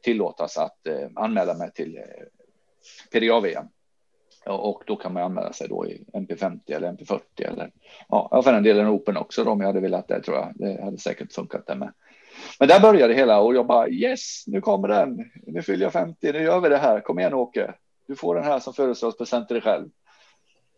tillåtas 0.02 0.58
att 0.58 0.78
anmäla 1.16 1.54
mig 1.54 1.72
till 1.72 2.00
PDGA-VM. 3.12 3.66
Och 4.46 4.84
då 4.88 4.96
kan 4.96 5.14
man 5.14 5.24
anmäla 5.24 5.54
sig 5.54 5.68
då 5.68 5.88
i 5.88 6.06
MP50 6.14 6.60
eller 6.68 6.92
MP40 6.92 7.20
eller 7.38 7.72
ja, 8.10 8.42
för 8.44 8.54
den 8.54 8.64
delen 8.64 8.88
Open 8.88 9.18
också 9.18 9.44
då, 9.44 9.52
om 9.52 9.60
jag 9.60 9.68
hade 9.68 9.80
velat 9.80 10.08
det 10.08 10.22
tror 10.22 10.38
jag. 10.38 10.52
Det 10.56 10.84
hade 10.84 10.98
säkert 10.98 11.34
funkat 11.34 11.68
det 11.68 11.76
med. 11.76 11.94
Men 12.60 12.68
där 12.68 12.80
började 12.80 13.14
det 13.14 13.20
hela 13.20 13.40
och 13.40 13.56
jag 13.56 13.68
bara 13.68 13.90
yes, 13.90 14.44
nu 14.48 14.62
kommer 14.62 14.88
den. 14.88 15.32
Nu 15.48 15.62
fyller 15.62 15.86
jag 15.86 15.94
50, 15.94 16.32
nu 16.32 16.44
gör 16.44 16.60
vi 16.60 16.70
det 16.70 16.78
här. 16.78 17.00
Kom 17.00 17.20
igen 17.20 17.34
Åke, 17.34 17.74
du 18.08 18.16
får 18.16 18.36
den 18.36 18.44
här 18.44 18.60
som 18.60 18.74
födelsedagspresent 18.74 19.48
till 19.48 19.56
dig 19.56 19.64
själv. 19.64 19.90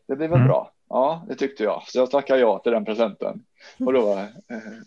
Det 0.08 0.16
blir 0.16 0.28
väl 0.28 0.38
mm. 0.38 0.48
bra? 0.48 0.72
Ja, 0.90 1.26
det 1.28 1.36
tyckte 1.36 1.64
jag. 1.64 1.84
Så 1.88 2.00
jag 2.00 2.12
tackade 2.12 2.40
ja 2.40 2.60
till 2.60 2.72
den 2.72 2.86
presenten. 2.86 3.44
Och 3.80 3.94
då 3.94 4.06
var, 4.06 4.20
eh, 4.20 4.28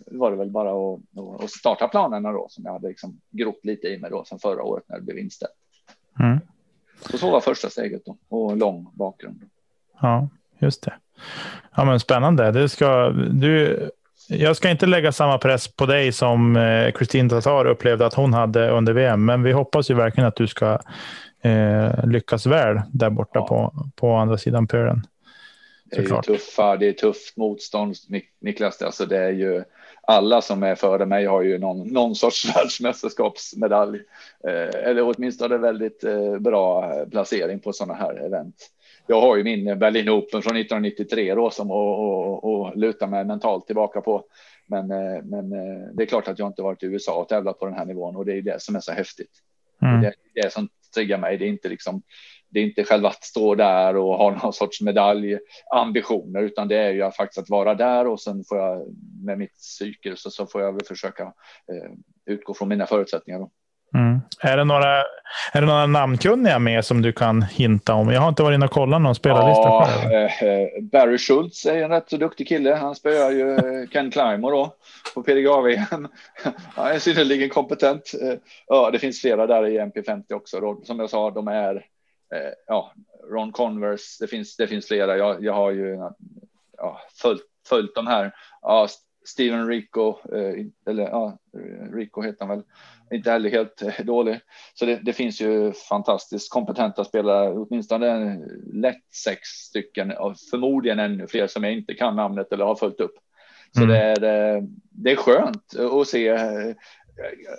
var 0.06 0.30
det 0.30 0.36
väl 0.36 0.50
bara 0.50 0.70
att, 0.70 1.00
att, 1.44 1.50
starta 1.50 1.88
planerna 1.88 2.32
då 2.32 2.46
som 2.50 2.64
jag 2.64 2.72
hade 2.72 2.88
liksom 2.88 3.20
grott 3.30 3.60
lite 3.62 3.86
i 3.88 3.98
mig 3.98 4.10
då 4.10 4.24
sen 4.24 4.38
förra 4.38 4.62
året 4.62 4.84
när 4.88 4.96
det 4.96 5.02
blev 5.02 5.18
inställt. 5.18 5.52
Mm. 6.20 6.38
Så 7.10 7.18
så 7.18 7.30
var 7.30 7.40
första 7.40 7.70
steget 7.70 8.02
då 8.04 8.16
och 8.28 8.56
lång 8.56 8.90
bakgrund. 8.94 9.42
Ja, 10.00 10.28
just 10.58 10.82
det. 10.82 10.94
Ja, 11.76 11.84
men 11.84 12.00
spännande. 12.00 12.52
Det 12.52 12.68
ska 12.68 13.10
du 13.10 13.90
jag 14.30 14.56
ska 14.56 14.70
inte 14.70 14.86
lägga 14.86 15.12
samma 15.12 15.38
press 15.38 15.68
på 15.68 15.86
dig 15.86 16.12
som 16.12 16.54
Kristin 16.94 17.26
eh, 17.26 17.30
Tatar 17.30 17.66
upplevde 17.66 18.06
att 18.06 18.14
hon 18.14 18.32
hade 18.32 18.70
under 18.70 18.92
VM, 18.92 19.24
men 19.24 19.42
vi 19.42 19.52
hoppas 19.52 19.90
ju 19.90 19.94
verkligen 19.94 20.28
att 20.28 20.36
du 20.36 20.46
ska 20.46 20.78
eh, 21.42 22.06
lyckas 22.06 22.46
väl 22.46 22.80
där 22.92 23.10
borta 23.10 23.30
ja. 23.38 23.46
på, 23.46 23.72
på 23.96 24.12
andra 24.12 24.38
sidan 24.38 24.66
pölen. 24.66 25.06
Det 25.84 25.96
är, 25.96 26.22
tuffa, 26.22 26.76
det 26.76 26.88
är 26.88 26.92
tufft 26.92 27.36
motstånd, 27.36 27.94
Niklas. 28.40 28.82
Alltså 28.82 29.06
det 29.06 29.18
är 29.18 29.30
ju 29.30 29.64
alla 30.02 30.42
som 30.42 30.62
är 30.62 30.74
före 30.74 31.06
mig 31.06 31.26
har 31.26 31.42
ju 31.42 31.58
någon, 31.58 31.88
någon 31.88 32.14
sorts 32.14 32.56
världsmästerskapsmedalj 32.56 33.98
eh, 34.48 34.88
eller 34.88 35.02
åtminstone 35.02 35.58
väldigt 35.58 36.04
eh, 36.04 36.38
bra 36.38 36.94
placering 37.10 37.60
på 37.60 37.72
sådana 37.72 37.94
här 37.94 38.26
event 38.26 38.56
jag 39.10 39.20
har 39.20 39.36
ju 39.36 39.44
min 39.44 39.78
Berlin 39.78 40.08
Open 40.08 40.42
från 40.42 40.56
1993 40.56 41.34
då 41.34 41.50
som 41.50 41.70
och, 41.70 42.44
och, 42.44 42.76
luta 42.76 43.06
mig 43.06 43.24
mentalt 43.24 43.66
tillbaka 43.66 44.00
på. 44.00 44.24
Men, 44.66 44.90
eh, 44.90 45.22
men 45.24 45.52
eh, 45.52 45.88
det 45.94 46.02
är 46.02 46.06
klart 46.06 46.28
att 46.28 46.38
jag 46.38 46.48
inte 46.48 46.62
varit 46.62 46.82
i 46.82 46.86
USA 46.86 47.20
och 47.20 47.28
tävlat 47.28 47.58
på 47.58 47.66
den 47.66 47.74
här 47.74 47.84
nivån 47.84 48.16
och 48.16 48.26
det 48.26 48.32
är 48.32 48.42
det 48.42 48.62
som 48.62 48.76
är 48.76 48.80
så 48.80 48.92
häftigt. 48.92 49.30
Mm. 49.82 50.00
Det 50.00 50.06
är 50.06 50.14
det 50.34 50.52
som 50.52 50.68
triggar 50.94 51.18
mig. 51.18 51.38
Det 51.38 51.44
är 51.44 51.48
inte 51.48 51.68
liksom 51.68 52.02
det 52.48 52.60
är 52.60 52.64
inte 52.64 52.84
själva 52.84 53.08
att 53.08 53.24
stå 53.24 53.54
där 53.54 53.96
och 53.96 54.14
ha 54.14 54.38
någon 54.42 54.52
sorts 54.52 54.80
medaljambitioner, 54.80 56.42
utan 56.42 56.68
det 56.68 56.76
är 56.76 56.90
ju 56.90 57.10
faktiskt 57.10 57.38
att 57.38 57.50
vara 57.50 57.74
där 57.74 58.06
och 58.06 58.20
sen 58.20 58.44
får 58.48 58.58
jag 58.58 58.96
med 59.24 59.38
mitt 59.38 59.54
psyke 59.54 60.16
så, 60.16 60.30
så 60.30 60.46
får 60.46 60.62
jag 60.62 60.72
väl 60.72 60.84
försöka 60.84 61.22
eh, 61.22 61.92
utgå 62.26 62.54
från 62.54 62.68
mina 62.68 62.86
förutsättningar. 62.86 63.40
Då. 63.40 63.50
Mm. 63.94 64.20
Är, 64.40 64.56
det 64.56 64.64
några, 64.64 64.98
är 65.52 65.60
det 65.60 65.66
några 65.66 65.86
namnkunniga 65.86 66.58
med 66.58 66.84
som 66.84 67.02
du 67.02 67.12
kan 67.12 67.42
hinta 67.42 67.94
om? 67.94 68.10
Jag 68.10 68.20
har 68.20 68.28
inte 68.28 68.42
varit 68.42 68.54
inne 68.54 68.64
och 68.64 68.72
kollat 68.72 69.02
någon 69.02 69.14
spelarlista. 69.14 69.62
Ja, 69.62 69.88
eh, 70.46 70.82
Barry 70.82 71.18
Schultz 71.18 71.66
är 71.66 71.82
en 71.82 71.90
rätt 71.90 72.10
så 72.10 72.16
duktig 72.16 72.48
kille. 72.48 72.74
Han 72.74 72.94
spöar 72.94 73.30
ju 73.30 73.54
eh, 73.54 73.88
Ken 73.92 74.10
Climer 74.10 74.50
då 74.50 74.74
på 75.14 75.22
PDGA-VM. 75.22 76.08
Han 76.74 76.86
är 76.86 76.98
synnerligen 76.98 77.48
kompetent. 77.48 78.12
Eh, 78.22 78.34
ja, 78.66 78.90
det 78.90 78.98
finns 78.98 79.20
flera 79.20 79.46
där 79.46 79.66
i 79.66 79.78
MP50 79.78 80.32
också. 80.32 80.60
Då. 80.60 80.80
Som 80.84 81.00
jag 81.00 81.10
sa, 81.10 81.30
de 81.30 81.48
är 81.48 81.74
eh, 82.34 82.52
ja, 82.66 82.92
Ron 83.32 83.52
Converse. 83.52 84.24
Det 84.24 84.28
finns, 84.28 84.56
det 84.56 84.66
finns 84.66 84.86
flera. 84.86 85.16
Jag, 85.16 85.44
jag 85.44 85.52
har 85.52 85.70
ju 85.70 85.98
ja, 86.76 87.00
följt, 87.22 87.42
följt 87.68 87.94
de 87.94 88.06
här. 88.06 88.32
Ja, 88.62 88.88
Steven 89.24 89.68
Rico, 89.68 90.16
eller 90.86 91.02
ja, 91.02 91.38
Rico 91.92 92.22
heter 92.22 92.46
han 92.46 92.48
väl, 92.48 92.64
inte 93.12 93.30
heller 93.30 93.50
helt 93.50 93.82
dålig. 93.98 94.40
Så 94.74 94.86
det, 94.86 94.96
det, 95.02 95.12
finns 95.12 95.40
ju 95.40 95.72
fantastiskt 95.72 96.52
kompetenta 96.52 97.04
spelare, 97.04 97.50
åtminstone 97.50 98.38
lätt 98.72 99.14
sex 99.24 99.48
stycken, 99.48 100.10
och 100.10 100.36
förmodligen 100.50 100.98
ännu 100.98 101.26
fler 101.26 101.46
som 101.46 101.64
jag 101.64 101.72
inte 101.72 101.94
kan 101.94 102.16
namnet 102.16 102.52
eller 102.52 102.64
har 102.64 102.74
följt 102.74 103.00
upp. 103.00 103.14
Så 103.74 103.82
mm. 103.82 103.88
det, 103.88 103.98
är, 103.98 104.62
det 104.90 105.10
är 105.10 105.16
skönt 105.16 105.74
att 106.00 106.08
se 106.08 106.38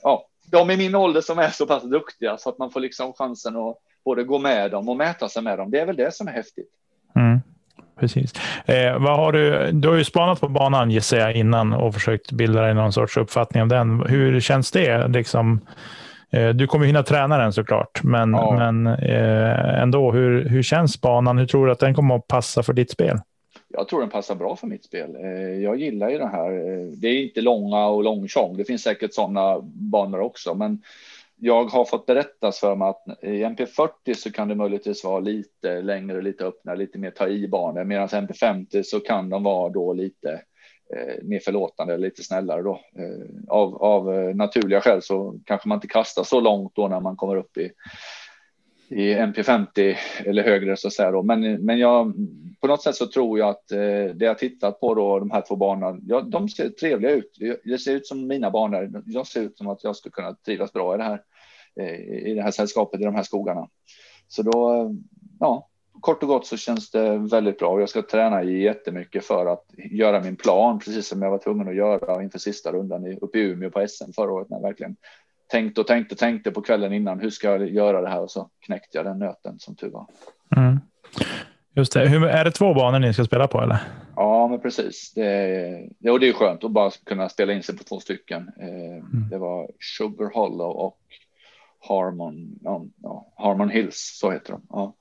ja, 0.03 0.27
de 0.51 0.71
i 0.71 0.77
min 0.77 0.95
ålder 0.95 1.21
som 1.21 1.39
är 1.39 1.49
så 1.49 1.65
pass 1.65 1.83
duktiga 1.83 2.37
så 2.37 2.49
att 2.49 2.57
man 2.57 2.71
får 2.71 2.79
liksom 2.79 3.13
chansen 3.13 3.55
att 3.55 3.77
både 4.05 4.23
gå 4.23 4.39
med 4.39 4.71
dem 4.71 4.89
och 4.89 4.97
mäta 4.97 5.29
sig 5.29 5.43
med 5.43 5.57
dem. 5.57 5.71
Det 5.71 5.79
är 5.79 5.85
väl 5.85 5.95
det 5.95 6.13
som 6.13 6.27
är 6.27 6.31
häftigt. 6.31 6.69
Mm. 7.15 7.39
Precis. 7.99 8.33
Eh, 8.65 8.99
vad 8.99 9.15
har 9.15 9.31
du, 9.31 9.71
du 9.71 9.89
har 9.89 9.95
ju 9.95 10.03
spanat 10.03 10.39
på 10.39 10.47
banan 10.47 10.91
gissar 10.91 11.17
jag 11.17 11.35
innan 11.35 11.73
och 11.73 11.93
försökt 11.93 12.31
bilda 12.31 12.61
dig 12.61 12.73
någon 12.73 12.93
sorts 12.93 13.17
uppfattning 13.17 13.63
om 13.63 13.69
den. 13.69 14.05
Hur 14.07 14.39
känns 14.39 14.71
det? 14.71 15.07
Liksom, 15.07 15.59
eh, 16.31 16.49
du 16.49 16.67
kommer 16.67 16.85
hinna 16.85 17.03
träna 17.03 17.37
den 17.37 17.53
såklart, 17.53 18.03
men, 18.03 18.31
ja. 18.31 18.55
men 18.57 18.87
eh, 18.87 19.81
ändå, 19.81 20.11
hur, 20.11 20.49
hur 20.49 20.63
känns 20.63 21.01
banan? 21.01 21.37
Hur 21.37 21.45
tror 21.45 21.65
du 21.65 21.71
att 21.71 21.79
den 21.79 21.93
kommer 21.93 22.15
att 22.15 22.27
passa 22.27 22.63
för 22.63 22.73
ditt 22.73 22.91
spel? 22.91 23.19
Jag 23.73 23.87
tror 23.87 24.01
den 24.01 24.09
passar 24.09 24.35
bra 24.35 24.55
för 24.55 24.67
mitt 24.67 24.85
spel. 24.85 25.15
Eh, 25.15 25.63
jag 25.63 25.77
gillar 25.77 26.09
ju 26.09 26.17
det 26.17 26.27
här. 26.27 26.51
Eh, 26.51 26.87
det 26.87 27.07
är 27.07 27.23
inte 27.23 27.41
långa 27.41 27.85
och 27.85 28.03
långtjong. 28.03 28.57
Det 28.57 28.63
finns 28.63 28.83
säkert 28.83 29.13
sådana 29.13 29.59
banor 29.63 30.19
också, 30.19 30.53
men 30.53 30.81
jag 31.43 31.65
har 31.65 31.85
fått 31.85 32.05
berättas 32.05 32.59
för 32.59 32.75
mig 32.75 32.87
att 32.87 33.23
i 33.23 33.43
MP40 33.43 34.13
så 34.13 34.31
kan 34.31 34.47
det 34.47 34.55
möjligtvis 34.55 35.03
vara 35.03 35.19
lite 35.19 35.81
längre, 35.81 36.21
lite 36.21 36.45
öppnare, 36.45 36.77
lite 36.77 36.97
mer 36.97 37.11
ta 37.11 37.27
i 37.27 37.47
banor, 37.47 37.83
medan 37.83 38.07
MP50 38.07 38.83
så 38.83 38.99
kan 38.99 39.29
de 39.29 39.43
vara 39.43 39.69
då 39.69 39.93
lite 39.93 40.31
eh, 40.95 41.23
mer 41.23 41.39
förlåtande, 41.39 41.97
lite 41.97 42.23
snällare 42.23 42.61
då. 42.61 42.79
Eh, 42.95 43.45
av, 43.47 43.83
av 43.83 44.13
eh, 44.13 44.35
naturliga 44.35 44.81
skäl 44.81 45.01
så 45.01 45.39
kanske 45.45 45.67
man 45.67 45.75
inte 45.75 45.87
kastar 45.87 46.23
så 46.23 46.39
långt 46.39 46.75
då 46.75 46.87
när 46.87 46.99
man 46.99 47.15
kommer 47.15 47.35
upp 47.35 47.57
i 47.57 47.71
i 48.91 49.15
MP50 49.15 49.95
eller 50.25 50.43
högre 50.43 50.77
så 50.77 50.87
att 50.87 50.93
säga 50.93 51.11
då. 51.11 51.23
Men, 51.23 51.65
men 51.65 51.79
jag, 51.79 52.13
på 52.59 52.67
något 52.67 52.81
sätt 52.81 52.95
så 52.95 53.07
tror 53.07 53.39
jag 53.39 53.49
att 53.49 53.71
eh, 53.71 54.15
det 54.15 54.25
jag 54.25 54.37
tittat 54.37 54.79
på 54.79 54.95
då, 54.95 55.19
de 55.19 55.31
här 55.31 55.43
två 55.47 55.55
banorna, 55.55 55.99
ja, 56.07 56.21
de 56.21 56.49
ser 56.49 56.69
trevliga 56.69 57.11
ut. 57.11 57.37
Det 57.63 57.77
ser 57.77 57.95
ut 57.95 58.07
som 58.07 58.27
mina 58.27 58.51
banor. 58.51 59.03
Jag 59.05 59.27
ser 59.27 59.41
ut 59.41 59.57
som 59.57 59.67
att 59.67 59.83
jag 59.83 59.95
skulle 59.95 60.11
kunna 60.11 60.35
trivas 60.45 60.73
bra 60.73 60.95
i 60.95 60.97
det 60.97 61.03
här, 61.03 61.13
eh, 61.13 61.19
i 62.25 62.33
det 62.33 62.41
här 62.41 62.51
sällskapet, 62.51 63.01
i 63.01 63.03
de 63.03 63.15
här 63.15 63.23
skogarna. 63.23 63.67
Så 64.27 64.43
då, 64.43 64.91
ja, 65.39 65.69
kort 66.01 66.23
och 66.23 66.29
gott 66.29 66.47
så 66.47 66.57
känns 66.57 66.91
det 66.91 67.17
väldigt 67.17 67.59
bra 67.59 67.69
och 67.69 67.81
jag 67.81 67.89
ska 67.89 68.01
träna 68.01 68.43
jättemycket 68.43 69.25
för 69.25 69.45
att 69.45 69.65
göra 69.91 70.21
min 70.21 70.35
plan, 70.35 70.79
precis 70.79 71.07
som 71.07 71.21
jag 71.21 71.31
var 71.31 71.37
tvungen 71.37 71.67
att 71.67 71.75
göra 71.75 72.23
inför 72.23 72.39
sista 72.39 72.71
rundan 72.71 73.17
uppe 73.21 73.39
i 73.39 73.41
Umeå 73.41 73.69
på 73.69 73.87
SM 73.87 74.11
förra 74.15 74.31
året 74.31 74.49
när 74.49 74.57
jag 74.57 74.61
verkligen 74.61 74.95
tänkte 75.51 75.81
och 75.81 75.87
tänkte 75.87 76.15
och 76.15 76.19
tänkte 76.19 76.51
på 76.51 76.61
kvällen 76.61 76.93
innan. 76.93 77.19
Hur 77.19 77.29
ska 77.29 77.51
jag 77.51 77.69
göra 77.69 78.01
det 78.01 78.09
här? 78.09 78.21
Och 78.21 78.31
så 78.31 78.49
knäckte 78.65 78.97
jag 78.97 79.05
den 79.05 79.19
nöten 79.19 79.59
som 79.59 79.75
tur 79.75 79.89
var. 79.89 80.07
Mm. 80.57 80.79
Just 81.75 81.93
det. 81.93 82.07
Hur, 82.07 82.25
är 82.25 82.45
det 82.45 82.51
två 82.51 82.73
banor 82.73 82.99
ni 82.99 83.13
ska 83.13 83.23
spela 83.23 83.47
på 83.47 83.61
eller? 83.61 83.77
Ja, 84.15 84.47
men 84.47 84.59
precis. 84.59 85.13
Det, 85.15 86.11
och 86.11 86.19
det 86.19 86.29
är 86.29 86.33
skönt 86.33 86.63
att 86.63 86.71
bara 86.71 86.91
kunna 87.05 87.29
spela 87.29 87.53
in 87.53 87.63
sig 87.63 87.77
på 87.77 87.83
två 87.83 87.99
stycken. 87.99 88.51
Eh, 88.59 88.95
mm. 88.95 89.29
Det 89.29 89.37
var 89.37 89.69
Sugar 89.97 90.31
Hollow 90.33 90.69
och 90.69 90.97
Harmon, 91.81 92.59
ja, 92.61 92.85
Harmon 93.35 93.69
Hills, 93.69 94.17
så 94.19 94.31
heter 94.31 94.51
de. 94.53 94.61
Ja. 94.69 94.95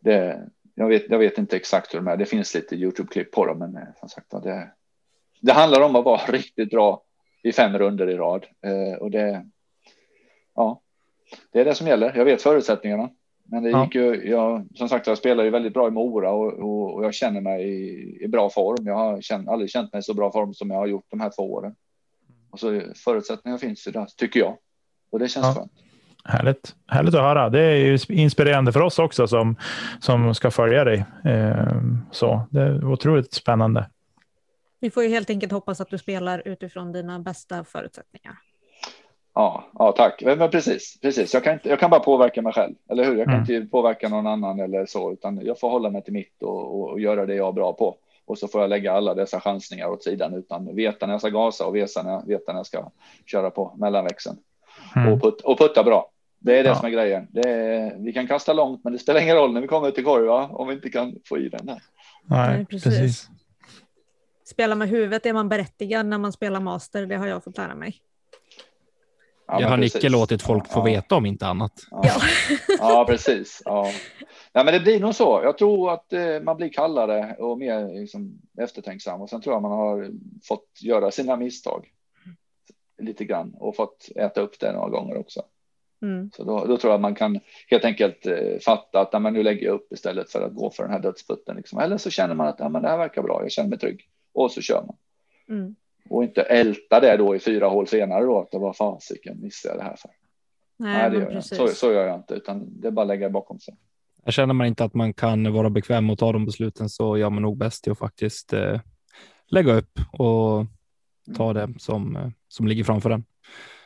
Det, 0.00 0.48
jag, 0.74 0.88
vet, 0.88 1.10
jag 1.10 1.18
vet 1.18 1.38
inte 1.38 1.56
exakt 1.56 1.94
hur 1.94 1.98
de 1.98 2.08
är. 2.08 2.16
Det 2.16 2.26
finns 2.26 2.54
lite 2.54 2.76
Youtube-klipp 2.76 3.32
på 3.32 3.46
dem, 3.46 3.58
men 3.58 3.76
eh, 3.76 3.88
som 4.00 4.08
sagt 4.08 4.30
det, 4.30 4.70
det 5.40 5.52
handlar 5.52 5.80
om 5.80 5.96
att 5.96 6.04
vara 6.04 6.20
riktigt 6.28 6.70
bra 6.70 7.02
i 7.42 7.52
fem 7.52 7.78
runder 7.78 8.10
i 8.10 8.16
rad 8.16 8.46
eh, 8.62 8.98
och 8.98 9.10
det, 9.10 9.46
ja, 10.54 10.80
det 11.52 11.60
är 11.60 11.64
det 11.64 11.74
som 11.74 11.86
gäller. 11.86 12.16
Jag 12.16 12.24
vet 12.24 12.42
förutsättningarna. 12.42 13.10
Men 13.48 13.62
det 13.62 13.82
gick 13.82 13.94
ju, 13.94 14.30
jag, 14.30 14.66
som 14.74 14.88
sagt, 14.88 15.06
jag 15.06 15.18
spelar 15.18 15.44
ju 15.44 15.50
väldigt 15.50 15.74
bra 15.74 15.88
i 15.88 15.90
Mora 15.90 16.32
och, 16.32 16.52
och, 16.52 16.94
och 16.94 17.04
jag 17.04 17.14
känner 17.14 17.40
mig 17.40 17.68
i, 17.68 18.18
i, 18.24 18.28
bra 18.28 18.50
form. 18.50 18.86
Jag 18.86 18.94
har 18.94 19.20
känt, 19.20 19.48
aldrig 19.48 19.70
känt 19.70 19.92
mig 19.92 20.00
i 20.00 20.02
så 20.02 20.14
bra 20.14 20.32
form 20.32 20.54
som 20.54 20.70
jag 20.70 20.76
har 20.76 20.86
gjort 20.86 21.06
de 21.08 21.20
här 21.20 21.30
två 21.36 21.52
åren. 21.52 21.74
Och 22.50 22.60
så 22.60 22.82
förutsättningarna 23.04 23.58
finns 23.58 23.88
ju 23.88 23.92
där, 23.92 24.06
tycker 24.16 24.40
jag. 24.40 24.56
Och 25.10 25.18
det 25.18 25.28
känns 25.28 25.46
ja. 25.46 25.54
skönt. 25.54 25.72
Härligt. 26.28 26.74
Härligt 26.86 27.14
att 27.14 27.20
höra. 27.20 27.50
Det 27.50 27.60
är 27.60 27.76
ju 27.76 27.98
inspirerande 28.08 28.72
för 28.72 28.80
oss 28.80 28.98
också 28.98 29.26
som, 29.26 29.56
som 30.00 30.34
ska 30.34 30.50
följa 30.50 30.84
dig. 30.84 31.04
Eh, 31.24 31.76
så 32.10 32.40
det 32.50 32.60
är 32.60 32.84
otroligt 32.84 33.32
spännande. 33.34 33.90
Vi 34.80 34.90
får 34.90 35.02
ju 35.02 35.08
helt 35.08 35.30
enkelt 35.30 35.52
hoppas 35.52 35.80
att 35.80 35.90
du 35.90 35.98
spelar 35.98 36.42
utifrån 36.44 36.92
dina 36.92 37.18
bästa 37.18 37.64
förutsättningar. 37.64 38.34
Ja, 39.34 39.64
ja 39.78 39.92
tack. 39.92 40.22
Men 40.24 40.50
precis, 40.50 41.00
precis. 41.02 41.34
Jag 41.34 41.44
kan, 41.44 41.52
inte, 41.52 41.68
jag 41.68 41.80
kan 41.80 41.90
bara 41.90 42.00
påverka 42.00 42.42
mig 42.42 42.52
själv, 42.52 42.74
eller 42.90 43.04
hur? 43.04 43.16
Jag 43.16 43.26
kan 43.26 43.34
mm. 43.34 43.54
inte 43.54 43.70
påverka 43.70 44.08
någon 44.08 44.26
annan 44.26 44.60
eller 44.60 44.86
så, 44.86 45.12
utan 45.12 45.40
jag 45.44 45.60
får 45.60 45.70
hålla 45.70 45.90
mig 45.90 46.02
till 46.02 46.12
mitt 46.12 46.42
och, 46.42 46.80
och, 46.80 46.90
och, 46.90 47.00
göra 47.00 47.26
det 47.26 47.34
jag 47.34 47.48
är 47.48 47.52
bra 47.52 47.72
på. 47.72 47.96
Och 48.26 48.38
så 48.38 48.48
får 48.48 48.60
jag 48.60 48.70
lägga 48.70 48.92
alla 48.92 49.14
dessa 49.14 49.40
chansningar 49.40 49.88
åt 49.88 50.02
sidan 50.02 50.34
utan 50.34 50.74
veta 50.74 51.06
när 51.06 51.14
jag 51.14 51.20
ska 51.20 51.30
gasa 51.30 51.66
och 51.66 51.76
veta 51.76 52.02
när, 52.02 52.26
veta 52.26 52.52
när 52.52 52.58
jag 52.58 52.66
ska 52.66 52.90
köra 53.26 53.50
på 53.50 53.74
mellanväxeln 53.78 54.36
mm. 54.96 55.12
och, 55.12 55.22
put, 55.22 55.40
och 55.40 55.58
putta 55.58 55.84
bra. 55.84 56.10
Det 56.46 56.58
är 56.58 56.62
det 56.62 56.68
ja. 56.68 56.74
som 56.74 56.86
är 56.86 56.90
grejen. 56.90 57.26
Det 57.30 57.50
är, 57.50 57.96
vi 57.98 58.12
kan 58.12 58.26
kasta 58.26 58.52
långt, 58.52 58.84
men 58.84 58.92
det 58.92 58.98
spelar 58.98 59.20
ingen 59.20 59.36
roll 59.36 59.52
när 59.52 59.60
vi 59.60 59.66
kommer 59.66 59.90
till 59.90 60.04
korg, 60.04 60.26
va? 60.26 60.48
om 60.52 60.68
vi 60.68 60.74
inte 60.74 60.90
kan 60.90 61.14
få 61.28 61.38
i 61.38 61.48
den 61.48 61.66
där. 61.66 61.82
Nej, 62.24 62.66
precis. 62.66 62.84
precis. 62.84 63.28
Spela 64.44 64.74
med 64.74 64.88
huvudet 64.88 65.26
är 65.26 65.32
man 65.32 65.48
berättigad 65.48 66.06
när 66.06 66.18
man 66.18 66.32
spelar 66.32 66.60
master, 66.60 67.06
det 67.06 67.16
har 67.16 67.26
jag 67.26 67.44
fått 67.44 67.56
lära 67.56 67.74
mig. 67.74 68.00
Ja, 69.46 69.60
jag 69.60 69.68
har 69.68 69.76
Nicke 69.76 70.08
låtit 70.08 70.42
folk 70.42 70.72
få 70.72 70.82
veta 70.82 71.16
om 71.16 71.26
inte 71.26 71.46
annat. 71.46 71.72
Ja, 71.90 72.20
ja 72.78 73.04
precis. 73.08 73.62
Ja. 73.64 73.90
Nej, 74.52 74.64
men 74.64 74.74
det 74.74 74.80
blir 74.80 75.00
nog 75.00 75.14
så. 75.14 75.40
Jag 75.44 75.58
tror 75.58 75.92
att 75.92 76.12
eh, 76.12 76.40
man 76.42 76.56
blir 76.56 76.68
kallare 76.68 77.36
och 77.38 77.58
mer 77.58 78.00
liksom, 78.00 78.38
eftertänksam 78.60 79.20
och 79.20 79.30
sen 79.30 79.40
tror 79.40 79.54
jag 79.54 79.62
man 79.62 79.72
har 79.72 80.10
fått 80.48 80.68
göra 80.82 81.10
sina 81.10 81.36
misstag 81.36 81.88
lite 83.02 83.24
grann 83.24 83.54
och 83.54 83.76
fått 83.76 84.08
äta 84.16 84.40
upp 84.40 84.60
det 84.60 84.72
några 84.72 84.88
gånger 84.88 85.18
också. 85.18 85.42
Mm. 86.02 86.30
Så 86.36 86.44
då, 86.44 86.64
då, 86.64 86.76
tror 86.76 86.92
jag 86.92 87.00
man 87.00 87.14
kan 87.14 87.40
helt 87.68 87.84
enkelt 87.84 88.26
eh, 88.26 88.58
fatta 88.64 89.00
att 89.00 89.22
men 89.22 89.34
nu 89.34 89.42
lägger 89.42 89.66
jag 89.66 89.74
upp 89.74 89.92
istället 89.92 90.30
för 90.30 90.42
att 90.42 90.54
gå 90.54 90.70
för 90.70 90.82
den 90.82 90.92
här 90.92 91.00
dödsputten. 91.00 91.56
Liksom. 91.56 91.78
Eller 91.78 91.96
så 91.96 92.10
känner 92.10 92.34
man 92.34 92.46
att 92.46 92.56
ja, 92.58 92.68
men 92.68 92.82
det 92.82 92.88
här 92.88 92.98
verkar 92.98 93.22
bra, 93.22 93.42
jag 93.42 93.52
känner 93.52 93.68
mig 93.68 93.78
trygg 93.78 94.00
och 94.34 94.50
så 94.50 94.60
kör 94.60 94.84
man. 94.86 94.96
Mm. 95.48 95.76
Och 96.10 96.24
inte 96.24 96.42
älta 96.42 97.00
det 97.00 97.16
då 97.16 97.36
i 97.36 97.38
fyra 97.38 97.68
hål 97.68 97.86
senare 97.86 98.24
då 98.24 98.38
att 98.40 98.50
det 98.50 98.58
var 98.58 98.72
fasiken 98.72 99.40
missade 99.40 99.74
jag 99.74 99.84
det 99.84 99.88
här 99.88 99.96
för. 99.96 100.10
Nej, 100.76 100.92
Nej 100.98 101.10
det 101.10 101.16
gör 101.16 101.32
jag. 101.32 101.44
Så, 101.44 101.68
så 101.68 101.92
gör 101.92 102.06
jag 102.06 102.16
inte 102.16 102.34
utan 102.34 102.80
det 102.80 102.88
är 102.88 102.92
bara 102.92 103.02
att 103.02 103.08
lägga 103.08 103.30
bakom 103.30 103.58
sig. 103.58 103.76
Jag 104.24 104.34
känner 104.34 104.54
man 104.54 104.66
inte 104.66 104.84
att 104.84 104.94
man 104.94 105.14
kan 105.14 105.52
vara 105.52 105.70
bekväm 105.70 106.10
och 106.10 106.18
ta 106.18 106.32
de 106.32 106.46
besluten 106.46 106.88
så 106.88 107.18
gör 107.18 107.30
man 107.30 107.42
nog 107.42 107.56
bäst 107.56 107.86
i 107.86 107.90
att 107.90 107.98
faktiskt 107.98 108.52
eh, 108.52 108.80
lägga 109.46 109.74
upp 109.74 109.98
och 110.12 110.66
ta 111.36 111.52
det 111.52 111.74
som, 111.78 112.16
eh, 112.16 112.28
som 112.48 112.66
ligger 112.66 112.84
framför 112.84 113.10
en. 113.10 113.24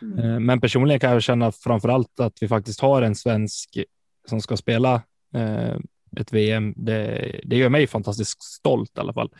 Mm. 0.02 0.18
Eh, 0.18 0.40
men 0.40 0.60
personligen 0.60 1.00
kan 1.00 1.12
jag 1.12 1.22
känna 1.22 1.52
framför 1.52 1.88
allt 1.88 2.20
att 2.20 2.42
vi 2.42 2.48
faktiskt 2.48 2.80
har 2.80 3.02
en 3.02 3.14
svensk 3.14 3.78
som 4.28 4.40
ska 4.40 4.56
spela 4.56 5.02
eh, 5.34 5.76
ett 6.16 6.32
VM. 6.32 6.74
Det, 6.76 7.40
det 7.44 7.56
gör 7.56 7.68
mig 7.68 7.86
fantastiskt 7.86 8.42
stolt 8.42 8.96
i 8.96 9.00
alla 9.00 9.12
fall 9.12 9.30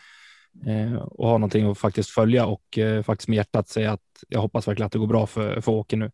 eh, 0.67 0.95
och 0.95 1.29
ha 1.29 1.39
någonting 1.39 1.71
att 1.71 1.79
faktiskt 1.79 2.11
följa 2.11 2.47
och 2.47 2.79
faktiskt 3.05 3.29
med 3.29 3.37
hjärtat 3.37 3.69
säga 3.69 3.93
att 3.93 4.01
jag 4.29 4.41
hoppas 4.41 4.69
verkligen 4.69 4.87
att 4.87 4.93
det 4.93 4.99
går 4.99 5.07
bra 5.07 5.27
för, 5.27 5.61
för 5.61 5.73
Åke 5.73 5.97
nu 5.97 6.11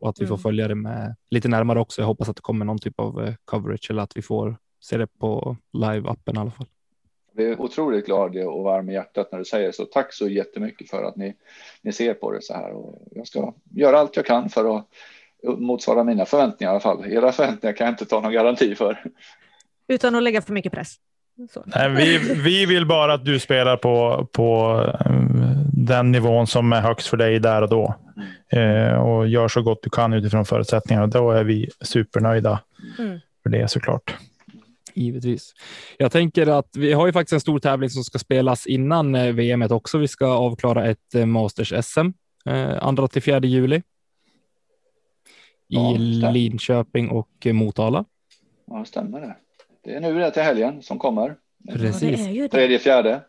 och 0.00 0.08
att 0.08 0.20
vi 0.20 0.26
får 0.26 0.34
mm. 0.34 0.42
följa 0.42 0.68
det 0.68 0.74
med 0.74 1.16
lite 1.30 1.48
närmare 1.48 1.80
också. 1.80 2.02
Jag 2.02 2.06
hoppas 2.06 2.28
att 2.28 2.36
det 2.36 2.42
kommer 2.42 2.64
någon 2.64 2.78
typ 2.78 3.00
av 3.00 3.34
coverage 3.44 3.90
eller 3.90 4.02
att 4.02 4.16
vi 4.16 4.22
får 4.22 4.56
se 4.80 4.96
det 4.96 5.06
på 5.06 5.56
live-appen 5.72 6.36
i 6.36 6.38
alla 6.38 6.50
fall. 6.50 6.66
Vi 7.38 7.44
är 7.44 7.60
otroligt 7.60 8.06
glada 8.06 8.48
och 8.48 8.64
varm 8.64 8.90
i 8.90 8.92
hjärtat 8.92 9.32
när 9.32 9.38
du 9.38 9.44
säger 9.44 9.72
så. 9.72 9.84
Tack 9.84 10.12
så 10.12 10.28
jättemycket 10.28 10.90
för 10.90 11.04
att 11.04 11.16
ni, 11.16 11.34
ni 11.82 11.92
ser 11.92 12.14
på 12.14 12.32
det 12.32 12.42
så 12.42 12.54
här 12.54 12.70
och 12.72 13.02
jag 13.10 13.26
ska 13.26 13.54
göra 13.74 13.98
allt 13.98 14.16
jag 14.16 14.26
kan 14.26 14.48
för 14.48 14.76
att 14.76 14.84
motsvara 15.58 16.04
mina 16.04 16.24
förväntningar 16.24 16.70
i 16.70 16.72
alla 16.72 16.80
fall. 16.80 17.12
Era 17.12 17.32
förväntningar 17.32 17.76
kan 17.76 17.84
jag 17.84 17.92
inte 17.92 18.06
ta 18.06 18.20
någon 18.20 18.32
garanti 18.32 18.74
för. 18.74 19.02
Utan 19.88 20.14
att 20.14 20.22
lägga 20.22 20.42
för 20.42 20.52
mycket 20.52 20.72
press. 20.72 20.96
Nej, 21.64 21.90
vi, 21.90 22.18
vi 22.34 22.66
vill 22.66 22.86
bara 22.86 23.14
att 23.14 23.24
du 23.24 23.40
spelar 23.40 23.76
på, 23.76 24.26
på 24.32 24.80
eh, 25.04 25.12
den 25.72 26.12
nivån 26.12 26.46
som 26.46 26.72
är 26.72 26.80
högst 26.80 27.08
för 27.08 27.16
dig 27.16 27.38
där 27.38 27.62
och 27.62 27.68
då. 27.68 27.94
Eh, 28.52 28.92
och 28.92 29.28
gör 29.28 29.48
så 29.48 29.62
gott 29.62 29.82
du 29.82 29.90
kan 29.90 30.12
utifrån 30.12 30.44
förutsättningarna. 30.44 31.06
Då 31.06 31.30
är 31.30 31.44
vi 31.44 31.68
supernöjda 31.80 32.60
mm. 32.98 33.18
för 33.42 33.50
det 33.50 33.70
såklart. 33.70 34.16
Givetvis. 34.98 35.54
Jag 35.98 36.12
tänker 36.12 36.46
att 36.46 36.76
vi 36.76 36.92
har 36.92 37.06
ju 37.06 37.12
faktiskt 37.12 37.32
en 37.32 37.40
stor 37.40 37.58
tävling 37.58 37.90
som 37.90 38.04
ska 38.04 38.18
spelas 38.18 38.66
innan 38.66 39.14
eh, 39.14 39.32
VM 39.32 39.62
också. 39.70 39.98
Vi 39.98 40.08
ska 40.08 40.26
avklara 40.26 40.86
ett 40.86 41.14
eh, 41.14 41.26
Masters-SM 41.26 42.12
andra 42.80 43.08
till 43.08 43.22
4 43.22 43.40
juli 43.40 43.76
i 43.76 43.82
ja, 46.22 46.30
Linköping 46.30 47.10
och 47.10 47.46
Motala. 47.52 48.04
Ja, 48.66 48.84
stämmer 48.84 49.20
det. 49.20 49.36
Det 49.84 49.94
är 49.94 50.00
nu 50.00 50.18
det 50.18 50.30
till 50.30 50.42
helgen 50.42 50.82
som 50.82 50.98
kommer. 50.98 51.36
Precis. 51.72 52.50
Tredje, 52.50 52.78
fjärde. 52.78 53.20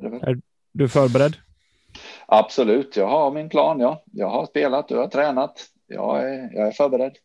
Är, 0.00 0.40
Du 0.72 0.84
är 0.84 0.88
förberedd? 0.88 1.36
Absolut, 2.26 2.96
jag 2.96 3.08
har 3.08 3.30
min 3.30 3.48
plan. 3.48 3.80
Ja. 3.80 4.02
Jag 4.12 4.28
har 4.28 4.46
spelat 4.46 4.90
och 4.90 4.96
jag 4.96 5.02
har 5.02 5.08
tränat. 5.08 5.66
Jag 5.86 6.22
är, 6.22 6.50
jag 6.54 6.68
är 6.68 6.72
förberedd. 6.72 7.16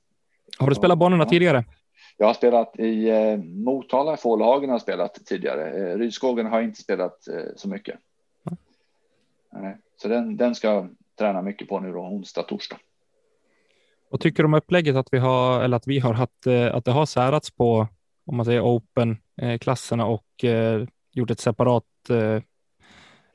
Har 0.58 0.70
du 0.70 0.76
spelat 0.76 0.98
banorna 0.98 1.24
ja. 1.24 1.30
tidigare? 1.30 1.64
Jag 2.18 2.28
har 2.28 2.34
spelat 2.34 2.80
i 2.80 3.10
eh, 3.10 3.38
Motala, 3.38 4.18
Fålhagen 4.18 4.70
har 4.70 4.80
spelat 4.80 5.26
tidigare. 5.26 5.92
Eh, 5.92 5.98
Rydskogen 5.98 6.46
har 6.46 6.62
inte 6.62 6.82
spelat 6.82 7.28
eh, 7.28 7.44
så 7.56 7.70
mycket. 7.70 8.00
Mm. 9.56 9.74
Så 9.98 10.08
den, 10.08 10.38
den 10.38 10.56
ska 10.56 10.68
jag 10.68 10.96
träna 11.20 11.42
mycket 11.42 11.70
på 11.70 11.80
nu 11.80 11.92
då, 11.92 12.00
onsdag, 12.00 12.44
torsdag. 12.44 12.78
Och 14.10 14.22
tycker 14.22 14.44
du 14.44 14.48
om 14.48 14.54
upplägget 14.54 14.96
att 14.96 15.08
vi 15.12 15.18
har 15.18 15.62
eller 15.62 15.78
att 15.78 15.88
vi 15.88 16.00
har 16.00 16.14
haft 16.14 16.48
eh, 16.48 16.76
att 16.76 16.86
det 16.86 16.92
har 16.92 17.06
särats 17.06 17.52
på 17.52 17.88
om 18.26 18.38
man 18.38 18.46
säger 18.46 18.62
open 18.62 19.18
eh, 19.42 19.58
klasserna 19.58 20.06
och 20.06 20.44
eh, 20.44 20.88
gjort 21.12 21.32
ett 21.32 21.40
separat 21.40 21.84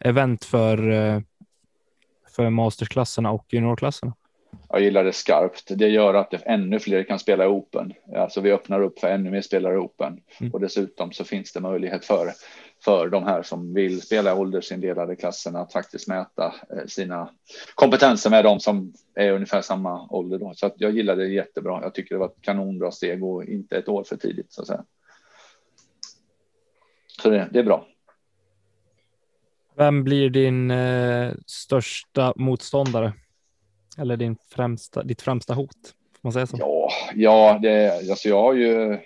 event 0.01 0.45
för 0.45 0.79
för 2.29 2.51
mastersklasserna 2.51 3.31
och 3.31 3.47
juniorklasserna? 3.49 4.13
Jag 4.69 4.81
gillar 4.81 5.05
det 5.05 5.13
skarpt. 5.13 5.65
Det 5.69 5.89
gör 5.89 6.15
att 6.15 6.35
ännu 6.47 6.79
fler 6.79 7.03
kan 7.03 7.19
spela 7.19 7.45
i 7.45 7.49
Open. 7.49 7.93
Alltså 8.17 8.41
vi 8.41 8.53
öppnar 8.53 8.83
upp 8.83 8.99
för 8.99 9.09
ännu 9.09 9.31
mer 9.31 9.41
spelare 9.41 9.75
i 9.75 9.79
Open 9.79 10.21
mm. 10.41 10.53
och 10.53 10.61
dessutom 10.61 11.13
så 11.13 11.25
finns 11.25 11.53
det 11.53 11.61
möjlighet 11.61 12.05
för 12.05 12.33
för 12.85 13.09
de 13.09 13.25
här 13.25 13.43
som 13.43 13.75
vill 13.75 14.01
spela 14.03 14.35
åldersindelade 14.35 15.17
klasserna 15.17 15.61
att 15.61 15.73
faktiskt 15.73 16.09
mäta 16.09 16.55
eh, 16.71 16.87
sina 16.87 17.31
kompetenser 17.75 18.31
med 18.31 18.45
de 18.45 18.61
som 18.61 18.93
är 19.15 19.33
ungefär 19.33 19.61
samma 19.61 20.07
ålder. 20.11 20.39
Då. 20.39 20.53
Så 20.55 20.71
jag 20.77 20.93
gillar 20.93 21.17
det 21.17 21.29
jättebra. 21.29 21.83
Jag 21.83 21.95
tycker 21.95 22.15
det 22.15 22.19
var 22.19 22.27
ett 22.27 22.43
kanonbra 22.43 22.91
steg 22.91 23.25
och 23.25 23.45
inte 23.45 23.77
ett 23.77 23.89
år 23.89 24.05
för 24.05 24.17
tidigt 24.17 24.53
så 24.53 24.61
att 24.63 24.67
säga. 24.67 24.85
Så 27.23 27.31
det, 27.31 27.49
det 27.53 27.59
är 27.59 27.65
bra. 27.65 27.87
Vem 29.77 30.05
blir 30.05 30.31
din 30.31 30.71
eh, 30.71 31.33
största 31.47 32.33
motståndare? 32.37 33.13
Eller 33.99 34.17
din 34.17 34.37
främsta, 34.49 35.03
ditt 35.03 35.23
främsta 35.23 35.55
hot? 35.55 35.95
Får 36.13 36.21
man 36.23 36.33
säga 36.33 36.47
så? 36.47 36.57
Ja, 36.61 36.91
ja 37.15 37.59
det, 37.63 38.11
alltså 38.11 38.29
jag 38.29 38.43
har 38.43 38.55
ju 38.55 38.99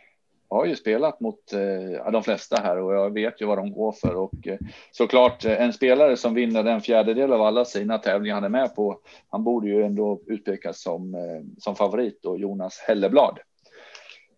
jag 0.52 0.58
har 0.58 0.66
ju 0.66 0.76
spelat 0.76 1.20
mot 1.20 1.52
eh, 1.52 2.10
de 2.12 2.22
flesta 2.22 2.56
här 2.62 2.78
och 2.78 2.94
jag 2.94 3.14
vet 3.14 3.40
ju 3.40 3.46
vad 3.46 3.58
de 3.58 3.72
går 3.72 3.92
för 3.92 4.14
och 4.14 4.46
eh, 4.46 4.58
såklart 4.90 5.44
eh, 5.44 5.62
en 5.62 5.72
spelare 5.72 6.16
som 6.16 6.34
vinner 6.34 6.64
en 6.64 6.80
fjärdedel 6.80 7.32
av 7.32 7.42
alla 7.42 7.64
sina 7.64 7.98
tävlingar 7.98 8.34
han 8.34 8.44
är 8.44 8.48
med 8.48 8.74
på. 8.74 9.00
Han 9.30 9.44
borde 9.44 9.68
ju 9.68 9.82
ändå 9.82 10.20
utpekas 10.26 10.82
som 10.82 11.14
eh, 11.14 11.20
som 11.58 11.76
favorit 11.76 12.24
och 12.24 12.38
Jonas 12.38 12.78
Helleblad. 12.78 13.38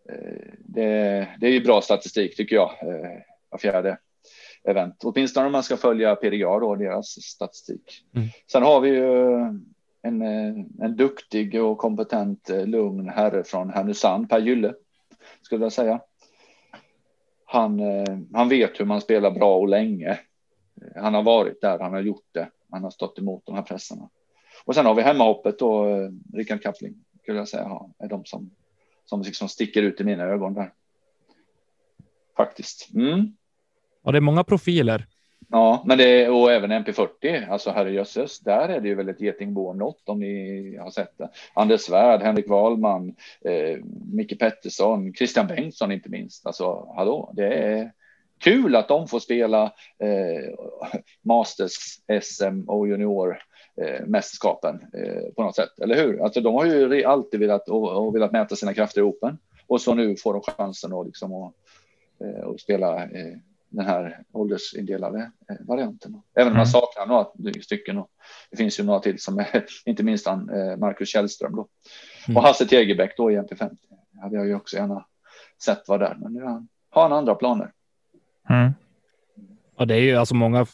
Eh, 0.08 0.52
det, 0.58 1.28
det 1.40 1.46
är 1.46 1.50
ju 1.50 1.64
bra 1.64 1.80
statistik 1.80 2.36
tycker 2.36 2.56
jag. 2.56 2.70
Eh, 2.82 3.20
av 3.50 3.58
fjärde 3.58 3.98
event, 4.64 4.94
åtminstone 5.04 5.46
om 5.46 5.52
man 5.52 5.62
ska 5.62 5.76
följa 5.76 6.16
PDA 6.16 6.58
då 6.58 6.74
deras 6.74 7.06
statistik. 7.06 8.04
Mm. 8.16 8.28
Sen 8.52 8.62
har 8.62 8.80
vi 8.80 8.88
ju 8.88 9.36
en, 10.04 10.22
eh, 10.22 10.64
en 10.80 10.96
duktig 10.96 11.62
och 11.62 11.78
kompetent 11.78 12.50
eh, 12.50 12.66
lugn 12.66 13.08
herre 13.08 13.44
från 13.44 13.70
Härnösand, 13.70 14.28
Per 14.28 14.38
Gylle 14.38 14.74
skulle 15.42 15.64
jag 15.64 15.72
säga. 15.72 16.00
Han, 17.44 17.80
eh, 17.80 18.18
han 18.32 18.48
vet 18.48 18.80
hur 18.80 18.84
man 18.84 19.00
spelar 19.00 19.30
bra 19.30 19.56
och 19.56 19.68
länge. 19.68 20.18
Han 20.96 21.14
har 21.14 21.22
varit 21.22 21.60
där, 21.60 21.78
han 21.78 21.92
har 21.92 22.00
gjort 22.00 22.28
det. 22.32 22.50
Han 22.70 22.82
har 22.82 22.90
stått 22.90 23.18
emot 23.18 23.46
de 23.46 23.54
här 23.54 23.62
pressarna. 23.62 24.08
Och 24.64 24.74
sen 24.74 24.86
har 24.86 24.94
vi 24.94 25.02
hemmahoppet 25.02 25.58
då, 25.58 25.86
Rickard 26.32 26.62
Kappling, 26.62 26.94
skulle 27.22 27.38
jag 27.38 27.48
säga, 27.48 27.80
är 27.98 28.08
de 28.08 28.24
som, 28.24 28.50
som 29.04 29.22
liksom 29.22 29.48
sticker 29.48 29.82
ut 29.82 30.00
i 30.00 30.04
mina 30.04 30.24
ögon 30.24 30.54
där. 30.54 30.72
Faktiskt. 32.36 32.94
Mm. 32.94 33.36
Ja, 34.02 34.12
det 34.12 34.18
är 34.18 34.20
många 34.20 34.44
profiler. 34.44 35.06
Ja, 35.54 35.82
men 35.86 35.98
det 35.98 36.28
och 36.28 36.52
även 36.52 36.72
MP40, 36.72 37.50
alltså 37.50 37.70
herrejösses, 37.70 38.40
där 38.40 38.68
är 38.68 38.80
det 38.80 38.88
ju 38.88 38.94
väl 38.94 39.08
ett 39.08 39.20
getingbo 39.20 39.70
om 39.70 39.78
något 39.78 40.08
om 40.08 40.20
ni 40.20 40.76
har 40.76 40.90
sett 40.90 41.18
det. 41.18 41.28
Anders 41.54 41.80
Svärd, 41.80 42.22
Henrik 42.22 42.48
Wahlman, 42.48 43.16
eh, 43.44 43.78
Micke 44.12 44.38
Pettersson, 44.38 45.14
Christian 45.14 45.46
Bengtsson 45.46 45.92
inte 45.92 46.08
minst. 46.08 46.46
Alltså 46.46 46.92
hallå, 46.96 47.32
det 47.34 47.46
är 47.46 47.92
kul 48.38 48.76
att 48.76 48.88
de 48.88 49.08
får 49.08 49.18
spela 49.20 49.62
eh, 49.98 50.54
Masters, 51.22 51.72
SM 52.22 52.68
och 52.68 52.88
junior 52.88 53.38
eh, 53.82 54.06
mästerskapen 54.06 54.80
eh, 54.94 55.32
på 55.36 55.42
något 55.42 55.56
sätt, 55.56 55.78
eller 55.82 55.94
hur? 55.94 56.22
Alltså 56.22 56.40
de 56.40 56.54
har 56.54 56.64
ju 56.64 57.04
alltid 57.04 57.40
velat 57.40 57.68
och, 57.68 58.06
och 58.06 58.14
velat 58.14 58.32
mäta 58.32 58.56
sina 58.56 58.74
krafter 58.74 59.00
i 59.00 59.04
Open 59.04 59.38
och 59.66 59.80
så 59.80 59.94
nu 59.94 60.16
får 60.16 60.32
de 60.32 60.42
chansen 60.42 60.92
att 60.92 61.06
liksom 61.06 61.32
och, 61.32 61.54
eh, 62.20 62.44
och 62.44 62.60
spela 62.60 63.02
eh, 63.02 63.34
den 63.74 63.86
här 63.86 64.22
åldersindelade 64.32 65.30
eh, 65.50 65.56
varianten. 65.60 66.22
Även 66.34 66.52
om 66.52 66.56
man 66.56 66.66
saknar 66.66 67.06
några 67.06 67.62
stycken. 67.62 67.98
Och 67.98 68.10
det 68.50 68.56
finns 68.56 68.80
ju 68.80 68.84
några 68.84 69.00
till 69.00 69.20
som 69.20 69.38
är, 69.38 69.64
inte 69.84 70.02
minst 70.02 70.26
han, 70.26 70.50
eh, 70.50 70.76
Marcus 70.76 71.08
Källström 71.08 71.56
då. 71.56 71.68
Mm. 72.28 72.36
Och 72.36 72.42
Hasse 72.42 72.66
Tegerbäck 72.66 73.16
då 73.16 73.30
i 73.30 73.38
MP50. 73.38 73.76
Hade 74.22 74.36
jag 74.36 74.46
ju 74.46 74.54
också 74.54 74.76
gärna 74.76 75.06
sett 75.64 75.88
var 75.88 75.98
där, 75.98 76.16
men 76.20 76.32
nu 76.32 76.42
har 76.90 77.02
han 77.02 77.12
andra 77.12 77.34
planer. 77.34 77.72
Mm. 78.50 78.72
Ja, 79.76 79.84
det 79.84 79.94
är 79.94 80.00
ju 80.00 80.16
alltså 80.16 80.34
många. 80.34 80.66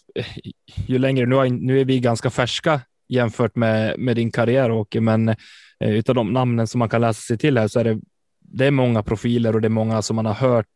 Ju 0.86 0.98
längre 0.98 1.26
nu, 1.26 1.48
nu 1.48 1.80
är 1.80 1.84
vi 1.84 2.00
ganska 2.00 2.30
färska 2.30 2.80
jämfört 3.08 3.56
med 3.56 3.98
med 3.98 4.16
din 4.16 4.32
karriär 4.32 4.70
Åke, 4.70 5.00
men 5.00 5.28
eh, 5.28 5.36
utav 5.80 6.14
de 6.14 6.32
namnen 6.32 6.66
som 6.66 6.78
man 6.78 6.88
kan 6.88 7.00
läsa 7.00 7.20
sig 7.20 7.38
till 7.38 7.58
här 7.58 7.68
så 7.68 7.80
är 7.80 7.84
det. 7.84 8.00
Det 8.52 8.66
är 8.66 8.70
många 8.70 9.02
profiler 9.02 9.54
och 9.54 9.60
det 9.60 9.66
är 9.66 9.70
många 9.70 10.02
som 10.02 10.16
man 10.16 10.26
har 10.26 10.34
hört 10.34 10.66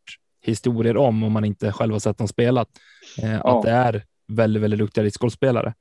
historier 0.45 0.97
om 0.97 1.23
om 1.23 1.31
man 1.31 1.45
inte 1.45 1.71
själv 1.71 1.93
har 1.93 1.99
sett 1.99 2.17
dem 2.17 2.27
spelat. 2.27 2.69
Eh, 3.21 3.33
ja. 3.33 3.57
Att 3.57 3.63
det 3.63 3.71
är 3.71 4.03
väldigt, 4.27 4.63
väldigt 4.63 4.79
duktiga 4.79 5.03
discgolfspelare. 5.03 5.73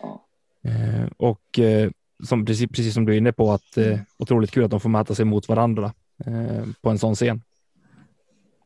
Ja. 0.00 0.26
Eh, 0.64 1.10
och 1.16 1.58
eh, 1.58 1.90
som, 2.24 2.46
precis, 2.46 2.70
precis 2.70 2.94
som 2.94 3.06
du 3.06 3.12
är 3.12 3.18
inne 3.18 3.32
på 3.32 3.52
att 3.52 3.76
eh, 3.76 3.98
otroligt 4.18 4.50
kul 4.50 4.64
att 4.64 4.70
de 4.70 4.80
får 4.80 4.88
mäta 4.88 5.14
sig 5.14 5.24
mot 5.24 5.48
varandra 5.48 5.92
eh, 6.26 6.64
på 6.80 6.90
en 6.90 6.98
sån 6.98 7.14
scen. 7.14 7.42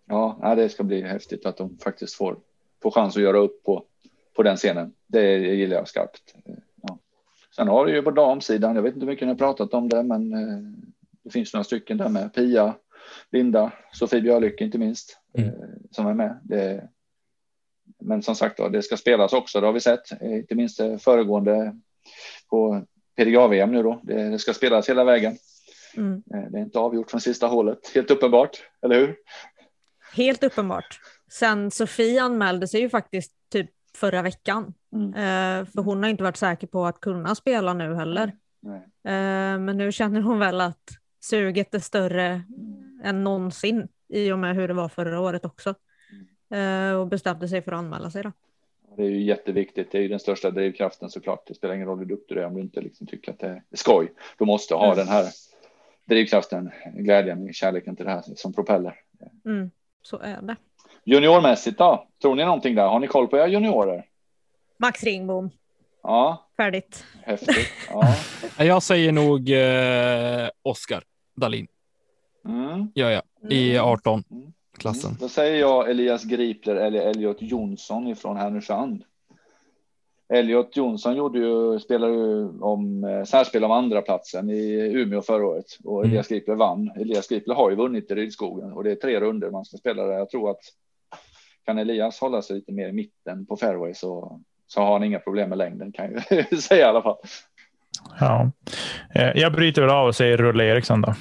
Ja, 0.06 0.54
det 0.56 0.68
ska 0.68 0.82
bli 0.82 1.02
häftigt 1.02 1.46
att 1.46 1.56
de 1.56 1.78
faktiskt 1.78 2.14
får, 2.14 2.36
får 2.82 2.90
chans 2.90 3.16
att 3.16 3.22
göra 3.22 3.38
upp 3.38 3.62
på, 3.64 3.84
på 4.36 4.42
den 4.42 4.56
scenen. 4.56 4.92
Det 5.06 5.38
gillar 5.38 5.76
jag 5.76 5.88
skarpt. 5.88 6.34
Ja. 6.82 6.98
Sen 7.56 7.68
har 7.68 7.86
du 7.86 7.92
ju 7.92 8.02
på 8.02 8.10
damsidan, 8.10 8.76
jag 8.76 8.82
vet 8.82 8.94
inte 8.94 9.06
hur 9.06 9.12
mycket 9.12 9.26
ni 9.26 9.32
har 9.32 9.38
pratat 9.38 9.74
om 9.74 9.88
det, 9.88 10.02
men 10.02 10.32
eh, 10.32 10.58
det 11.22 11.30
finns 11.30 11.54
några 11.54 11.64
stycken 11.64 11.96
där 11.96 12.08
med 12.08 12.34
Pia, 12.34 12.74
Linda, 13.34 13.72
Sofie 13.92 14.20
Björlycke 14.20 14.64
inte 14.64 14.78
minst, 14.78 15.18
mm. 15.38 15.48
Eh, 15.48 15.54
som 15.90 16.06
är 16.06 16.14
med. 16.14 16.40
Det, 16.42 16.88
men 18.00 18.22
som 18.22 18.34
sagt, 18.36 18.56
då, 18.56 18.68
det 18.68 18.82
ska 18.82 18.96
spelas 18.96 19.32
också, 19.32 19.60
det 19.60 19.66
har 19.66 19.72
vi 19.72 19.80
sett, 19.80 20.22
eh, 20.22 20.36
inte 20.36 20.54
minst 20.54 20.80
föregående 20.98 21.80
på 22.50 22.84
PDGA-VM 23.16 23.72
nu 23.72 23.82
då. 23.82 24.00
Det, 24.02 24.30
det, 24.30 24.38
ska 24.38 24.54
spelas 24.54 24.88
hela 24.88 25.04
vägen. 25.04 25.36
Mm. 25.96 26.22
Eh, 26.34 26.50
det 26.50 26.58
är 26.58 26.62
inte 26.62 26.78
avgjort 26.78 27.10
från 27.10 27.20
sista 27.20 27.46
hålet, 27.46 27.78
helt 27.94 28.10
uppenbart, 28.10 28.62
eller 28.82 29.00
hur? 29.00 29.16
Helt 30.14 30.44
uppenbart. 30.44 31.00
Sen 31.32 31.70
Sofie 31.70 32.22
anmälde 32.22 32.68
sig 32.68 32.80
ju 32.80 32.88
faktiskt 32.88 33.32
typ 33.52 33.70
förra 33.96 34.22
veckan. 34.22 34.74
Mm. 34.92 35.12
för 35.66 35.82
hon 35.82 36.02
har 36.02 36.10
inte 36.10 36.22
varit 36.22 36.36
säker 36.36 36.66
på 36.66 36.86
att 36.86 37.00
kunna 37.00 37.34
spela 37.34 37.74
nu 37.74 37.94
heller. 37.94 38.32
Nej. 38.60 39.58
men 39.58 39.76
nu 39.76 39.92
känner 39.92 40.20
hon 40.20 40.38
väl 40.38 40.60
att 40.60 40.88
suget 41.20 41.74
är 41.74 41.78
större 41.78 42.42
än 43.04 43.24
någonsin 43.24 43.88
i 44.08 44.32
och 44.32 44.38
med 44.38 44.56
hur 44.56 44.68
det 44.68 44.74
var 44.74 44.88
förra 44.88 45.20
året 45.20 45.44
också. 45.44 45.74
Eh, 46.54 46.92
och 46.92 47.06
bestämde 47.06 47.48
sig 47.48 47.62
för 47.62 47.72
att 47.72 47.78
anmäla 47.78 48.10
sig. 48.10 48.22
Då. 48.22 48.32
Det 48.96 49.02
är 49.02 49.08
ju 49.08 49.22
jätteviktigt. 49.22 49.92
Det 49.92 49.98
är 49.98 50.02
ju 50.02 50.08
den 50.08 50.20
största 50.20 50.50
drivkraften 50.50 51.10
såklart. 51.10 51.46
Det 51.46 51.54
spelar 51.54 51.74
ingen 51.74 51.86
roll 51.86 51.98
hur 51.98 52.06
duktig 52.06 52.36
du 52.36 52.40
är 52.40 52.46
om 52.46 52.54
du 52.54 52.60
inte 52.60 52.80
liksom 52.80 53.06
tycker 53.06 53.32
att 53.32 53.38
det 53.38 53.46
är 53.46 53.62
skoj. 53.72 54.12
Du 54.38 54.44
måste 54.44 54.74
ha 54.74 54.84
mm. 54.84 54.96
den 54.96 55.08
här 55.08 55.24
drivkraften, 56.04 56.70
glädjen, 56.94 57.52
kärleken 57.52 57.96
till 57.96 58.04
det 58.04 58.10
här 58.10 58.22
som 58.36 58.52
propeller. 58.52 59.00
Mm, 59.44 59.70
så 60.02 60.18
är 60.18 60.42
det. 60.42 60.56
Juniormässigt 61.04 61.78
då? 61.78 62.08
Tror 62.22 62.34
ni 62.34 62.44
någonting 62.44 62.74
där? 62.74 62.88
Har 62.88 63.00
ni 63.00 63.06
koll 63.06 63.28
på 63.28 63.36
era 63.36 63.48
juniorer? 63.48 64.04
Max 64.76 65.02
Ringbom. 65.02 65.50
Ja. 66.02 66.50
Färdigt. 66.56 67.04
Häftigt. 67.22 67.68
Ja. 67.90 68.14
Jag 68.64 68.82
säger 68.82 69.12
nog 69.12 69.50
eh, 69.50 70.48
Oskar 70.62 71.02
Dalin. 71.36 71.66
Mm. 72.44 72.88
Ja, 72.94 73.10
ja, 73.10 73.22
i 73.50 73.78
18 73.78 74.24
mm. 74.30 74.52
klassen. 74.78 75.10
Mm. 75.10 75.18
Då 75.20 75.28
säger 75.28 75.60
jag 75.60 75.90
Elias 75.90 76.24
Gripler 76.24 76.76
eller 76.76 77.00
Elliot 77.00 77.36
Jonsson 77.40 78.06
ifrån 78.06 78.36
Härnösand. 78.36 79.04
Elliot 80.28 80.76
Jonsson 80.76 81.16
gjorde 81.16 81.38
ju, 81.38 81.78
spelade 81.80 82.12
ju 82.12 82.60
om 82.60 83.04
eh, 83.04 83.24
särspel 83.24 83.64
om 83.64 83.70
andra 83.70 84.02
platsen 84.02 84.50
i 84.50 84.92
Umeå 84.94 85.22
förra 85.22 85.46
året 85.46 85.66
och 85.84 85.98
mm. 85.98 86.10
Elias 86.10 86.28
Gripler 86.28 86.54
vann. 86.54 86.90
Elias 86.96 87.28
Gripler 87.28 87.54
har 87.54 87.70
ju 87.70 87.76
vunnit 87.76 88.10
i 88.10 88.14
Rydskogen 88.14 88.72
och 88.72 88.84
det 88.84 88.90
är 88.90 88.96
tre 88.96 89.20
runder 89.20 89.50
man 89.50 89.64
ska 89.64 89.76
spela 89.76 90.02
där. 90.02 90.12
Jag 90.12 90.30
tror 90.30 90.50
att 90.50 90.60
kan 91.66 91.78
Elias 91.78 92.20
hålla 92.20 92.42
sig 92.42 92.56
lite 92.56 92.72
mer 92.72 92.88
i 92.88 92.92
mitten 92.92 93.46
på 93.46 93.56
fairway 93.56 93.94
så, 93.94 94.40
så 94.66 94.80
har 94.80 94.92
han 94.92 95.04
inga 95.04 95.18
problem 95.18 95.48
med 95.48 95.58
längden 95.58 95.92
kan 95.92 96.22
jag 96.30 96.58
säga 96.62 96.86
i 96.86 96.88
alla 96.88 97.02
fall. 97.02 97.16
Ja, 98.20 98.50
eh, 99.14 99.30
jag 99.34 99.52
bryter 99.52 99.82
väl 99.82 99.90
av 99.90 100.06
och 100.06 100.16
säger 100.16 100.36
Rulle 100.36 100.64
Eriksson 100.64 101.00
då. 101.00 101.14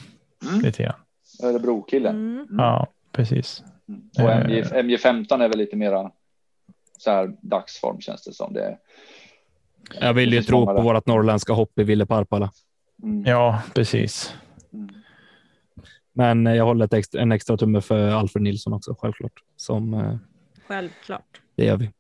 Mm. 0.50 0.62
Lite 0.62 0.84
grann. 0.84 0.96
Örebro-killen. 1.44 2.16
Mm. 2.16 2.48
Ja, 2.58 2.88
precis. 3.12 3.64
Mm. 3.88 4.10
Och 4.18 4.46
MJ, 4.46 4.62
MJ15 4.62 5.44
är 5.44 5.48
väl 5.48 5.58
lite 5.58 5.76
mera 5.76 6.12
så 6.98 7.12
här 7.12 7.34
dagsform 7.42 8.02
känns 8.02 8.24
det 8.24 8.34
som. 8.34 8.54
Det, 8.54 8.78
jag 10.00 10.14
vill 10.14 10.34
ju 10.34 10.44
tro 10.44 10.66
på 10.66 10.82
vårt 10.82 11.06
norrländska 11.06 11.54
hopp 11.54 11.80
i 11.80 11.84
Ville 11.84 12.06
Parpala. 12.06 12.52
Mm. 13.04 13.24
Ja, 13.26 13.62
precis. 13.76 14.36
Mm. 14.74 14.90
Men 16.14 16.46
jag 16.46 16.66
håller 16.66 16.86
ett 16.86 16.94
extra, 16.94 17.22
en 17.22 17.32
extra 17.32 17.58
tumme 17.58 17.82
för 17.82 18.10
Alfred 18.10 18.44
Nilsson 18.44 18.74
också, 18.74 18.96
självklart. 19.00 19.34
Som, 19.56 19.94
eh, 19.94 20.16
självklart. 20.68 21.42
Det 21.56 21.66
gör 21.66 21.78
vi. 21.78 21.92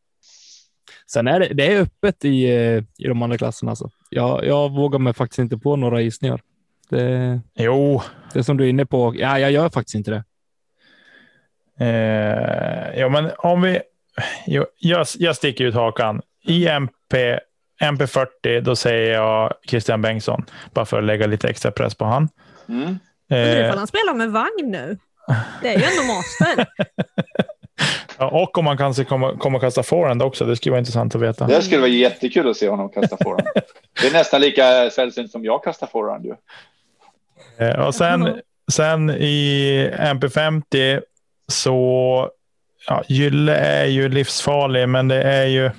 Sen 1.12 1.28
är 1.28 1.40
det, 1.40 1.54
det 1.54 1.74
är 1.74 1.82
öppet 1.82 2.26
i, 2.26 2.44
eh, 2.44 2.84
i 2.98 3.08
de 3.08 3.22
andra 3.22 3.38
klasserna. 3.38 3.72
Alltså. 3.72 3.90
Jag, 4.10 4.46
jag 4.46 4.72
vågar 4.72 5.00
mig 5.00 5.14
faktiskt 5.14 5.40
inte 5.40 5.58
på 5.58 5.76
några 5.76 6.02
gissningar. 6.02 6.42
Det, 6.90 7.42
jo. 7.56 8.02
Det 8.34 8.44
som 8.44 8.58
du 8.58 8.66
är 8.66 8.70
inne 8.70 8.86
på. 8.86 9.14
Ja, 9.18 9.40
jag 9.40 9.52
gör 9.52 9.70
faktiskt 9.70 9.96
inte 9.96 10.12
det. 10.12 10.24
Eh, 11.80 13.00
ja, 13.00 13.10
men 13.10 13.32
om 13.38 13.62
vi. 13.62 13.80
Jo, 14.46 14.66
jag, 14.80 15.08
jag 15.18 15.36
sticker 15.36 15.66
ut 15.66 15.76
hakan. 15.76 16.22
I 16.46 16.68
MP, 16.68 17.40
MP40, 17.82 18.62
då 18.62 18.76
säger 18.76 19.14
jag 19.14 19.54
Christian 19.68 20.02
Bengtsson. 20.02 20.46
Bara 20.74 20.86
för 20.86 20.98
att 20.98 21.04
lägga 21.04 21.28
lite 21.28 21.50
extra 21.50 21.72
press 21.72 21.96
på 21.96 22.06
han. 22.06 22.30
Mm. 22.70 23.00
Eh, 23.30 23.38
Undrar 23.38 23.66
ifall 23.66 23.78
han 23.78 23.88
spelar 23.88 24.14
med 24.14 24.32
vagn 24.32 24.72
nu. 24.72 24.98
Det 25.62 25.68
är 25.68 25.78
ju 25.80 25.84
ändå 25.84 26.14
master. 26.14 26.66
Ja, 28.18 28.30
och 28.30 28.58
om 28.58 28.66
man 28.66 28.78
kanske 28.78 29.04
kommer, 29.04 29.38
kommer 29.38 29.60
kasta 29.60 29.84
forehand 29.84 30.22
också. 30.22 30.46
Det 30.46 30.56
skulle 30.56 30.72
vara 30.72 30.80
intressant 30.80 31.16
att 31.16 31.22
veta. 31.22 31.48
Det 31.48 31.62
skulle 31.62 31.82
vara 31.82 31.90
jättekul 31.92 32.50
att 32.50 32.58
se 32.58 32.70
honom 32.70 32.90
kasta 32.90 33.18
forehand. 33.24 33.48
det 34.02 34.08
är 34.08 34.14
nästan 34.14 34.42
lika 34.42 34.90
sällsynt 34.90 35.32
som 35.32 35.46
jag 35.46 35.64
kastar 35.64 35.88
forehand. 35.88 36.26
Ju. 36.26 36.36
Eh, 37.58 37.86
och 37.86 37.96
sen, 37.96 38.42
sen 38.72 39.10
i 39.10 39.90
MP50 40.00 41.02
så 41.48 42.30
ja, 42.88 43.04
Gylle 43.08 43.56
är 43.56 43.86
ju 43.86 44.10
livsfarlig, 44.10 44.90
men 44.90 45.08
det 45.08 45.24
är 45.24 45.46
ju. 45.46 45.72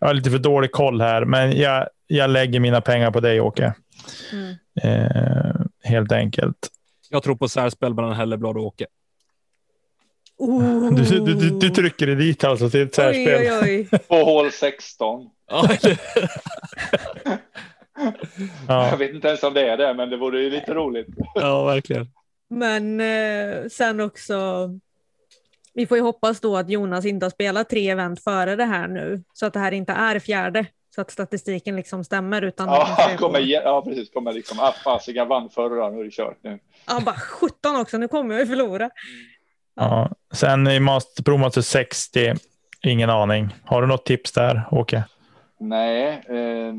Jag 0.00 0.06
har 0.06 0.14
lite 0.14 0.30
för 0.30 0.38
dålig 0.38 0.72
koll 0.72 1.00
här, 1.00 1.24
men 1.24 1.58
jag, 1.58 1.88
jag 2.06 2.30
lägger 2.30 2.60
mina 2.60 2.80
pengar 2.80 3.10
på 3.10 3.20
dig 3.20 3.40
Åke. 3.40 3.74
Mm. 4.32 4.54
Eh, 4.82 5.54
helt 5.84 6.12
enkelt. 6.12 6.68
Jag 7.08 7.22
tror 7.22 7.36
på 7.36 7.48
särspel 7.48 7.94
mellan 7.94 8.12
Helleblad 8.12 8.56
och 8.56 8.64
Åke. 8.64 8.86
Oh. 10.38 10.94
Du, 10.94 11.02
du, 11.04 11.34
du, 11.34 11.50
du, 11.50 11.70
trycker 11.70 12.06
dig 12.06 12.16
dit 12.16 12.44
alltså 12.44 12.70
till 12.70 12.82
ett 12.82 12.94
särspel. 12.94 13.40
Oj, 13.40 13.52
oj, 13.62 13.88
oj. 13.92 13.98
På 13.98 14.16
hål 14.16 14.52
16. 14.52 15.30
ja. 18.68 18.88
Jag 18.88 18.96
vet 18.96 19.14
inte 19.14 19.28
ens 19.28 19.42
om 19.42 19.54
det 19.54 19.68
är 19.68 19.76
det, 19.76 19.94
men 19.94 20.10
det 20.10 20.16
vore 20.16 20.42
ju 20.42 20.50
lite 20.50 20.74
roligt. 20.74 21.08
ja, 21.34 21.64
verkligen. 21.64 22.08
Men 22.50 23.00
eh, 23.00 23.68
sen 23.68 24.00
också. 24.00 24.68
Vi 25.74 25.86
får 25.86 25.96
ju 25.96 26.02
hoppas 26.02 26.40
då 26.40 26.56
att 26.56 26.70
Jonas 26.70 27.04
inte 27.04 27.26
har 27.26 27.30
spelat 27.30 27.68
tre 27.68 27.90
event 27.90 28.24
före 28.24 28.56
det 28.56 28.64
här 28.64 28.88
nu, 28.88 29.22
så 29.32 29.46
att 29.46 29.52
det 29.52 29.58
här 29.58 29.72
inte 29.72 29.92
är 29.92 30.18
fjärde, 30.18 30.66
så 30.94 31.00
att 31.00 31.10
statistiken 31.10 31.76
liksom 31.76 32.04
stämmer. 32.04 32.42
Utan 32.42 32.68
ja, 32.68 33.10
kommer, 33.18 33.40
ja, 33.40 33.82
precis. 33.86 34.10
Kommer 34.10 34.32
liksom, 34.32 34.58
ah, 34.60 34.72
fasiken 34.84 35.28
vann 35.28 35.50
förra, 35.50 35.90
nu 35.90 36.00
är 36.00 36.04
det 36.04 36.10
kört 36.10 36.38
nu. 36.42 36.58
Ja, 36.86 37.00
bara 37.00 37.14
17 37.14 37.76
också, 37.76 37.98
nu 37.98 38.08
kommer 38.08 38.34
jag 38.34 38.40
ju 38.40 38.46
förlora. 38.46 38.90
Ja. 39.74 40.10
Sen 40.32 40.68
i 40.68 40.80
master, 40.80 41.22
Promaster 41.22 41.60
60, 41.60 42.34
ingen 42.82 43.10
aning. 43.10 43.54
Har 43.64 43.82
du 43.82 43.88
något 43.88 44.04
tips 44.04 44.32
där, 44.32 44.68
Åke? 44.70 45.04
Nej, 45.60 46.22
eh, 46.28 46.74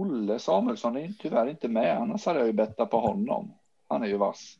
Olle 0.00 0.38
Samuelsson 0.38 0.96
är 0.96 1.12
tyvärr 1.18 1.48
inte 1.48 1.68
med. 1.68 1.96
Annars 1.96 2.26
hade 2.26 2.38
jag 2.38 2.46
ju 2.46 2.52
bettat 2.52 2.90
på 2.90 3.00
honom. 3.00 3.54
Han 3.88 4.02
är 4.02 4.06
ju 4.06 4.16
vass. 4.16 4.58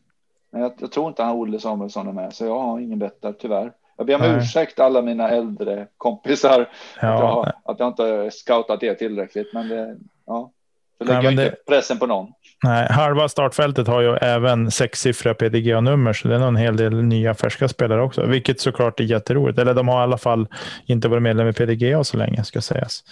Men 0.50 0.62
jag, 0.62 0.72
jag 0.78 0.92
tror 0.92 1.08
inte 1.08 1.22
han 1.22 1.36
Olle 1.36 1.60
Samuelsson 1.60 2.08
är 2.08 2.12
med, 2.12 2.34
så 2.34 2.44
jag 2.44 2.58
har 2.58 2.80
ingen 2.80 2.98
bettar 2.98 3.32
tyvärr. 3.32 3.72
Jag 3.96 4.06
ber 4.06 4.14
om 4.14 4.20
Nej. 4.20 4.38
ursäkt 4.38 4.80
alla 4.80 5.02
mina 5.02 5.28
äldre 5.28 5.86
kompisar 5.96 6.68
ja. 7.00 7.14
att, 7.14 7.20
jag, 7.20 7.52
att 7.64 7.78
jag 7.80 7.88
inte 7.88 8.30
scoutat 8.30 8.80
det 8.80 8.94
tillräckligt. 8.94 9.54
Men 9.54 9.68
det, 9.68 9.96
ja, 10.26 10.50
så 10.98 11.04
lägger 11.04 11.22
Nej, 11.22 11.34
jag 11.34 11.46
inte 11.46 11.56
pressen 11.66 11.98
på 11.98 12.06
någon. 12.06 12.32
Nej, 12.64 12.86
halva 12.90 13.28
startfältet 13.28 13.86
har 13.86 14.00
ju 14.00 14.16
även 14.16 14.70
sexsiffriga 14.70 15.34
PDGA-nummer, 15.34 16.12
så 16.12 16.28
det 16.28 16.34
är 16.34 16.38
nog 16.38 16.48
en 16.48 16.56
hel 16.56 16.76
del 16.76 17.02
nya 17.02 17.34
färska 17.34 17.68
spelare 17.68 18.02
också, 18.02 18.26
vilket 18.26 18.60
såklart 18.60 19.00
är 19.00 19.04
jätteroligt. 19.04 19.58
Eller 19.58 19.74
de 19.74 19.88
har 19.88 20.00
i 20.00 20.02
alla 20.02 20.18
fall 20.18 20.46
inte 20.86 21.08
varit 21.08 21.22
medlem 21.22 21.48
i 21.48 21.52
PDGA 21.52 22.04
så 22.04 22.16
länge, 22.16 22.44
ska 22.44 22.60
sägas. 22.60 23.04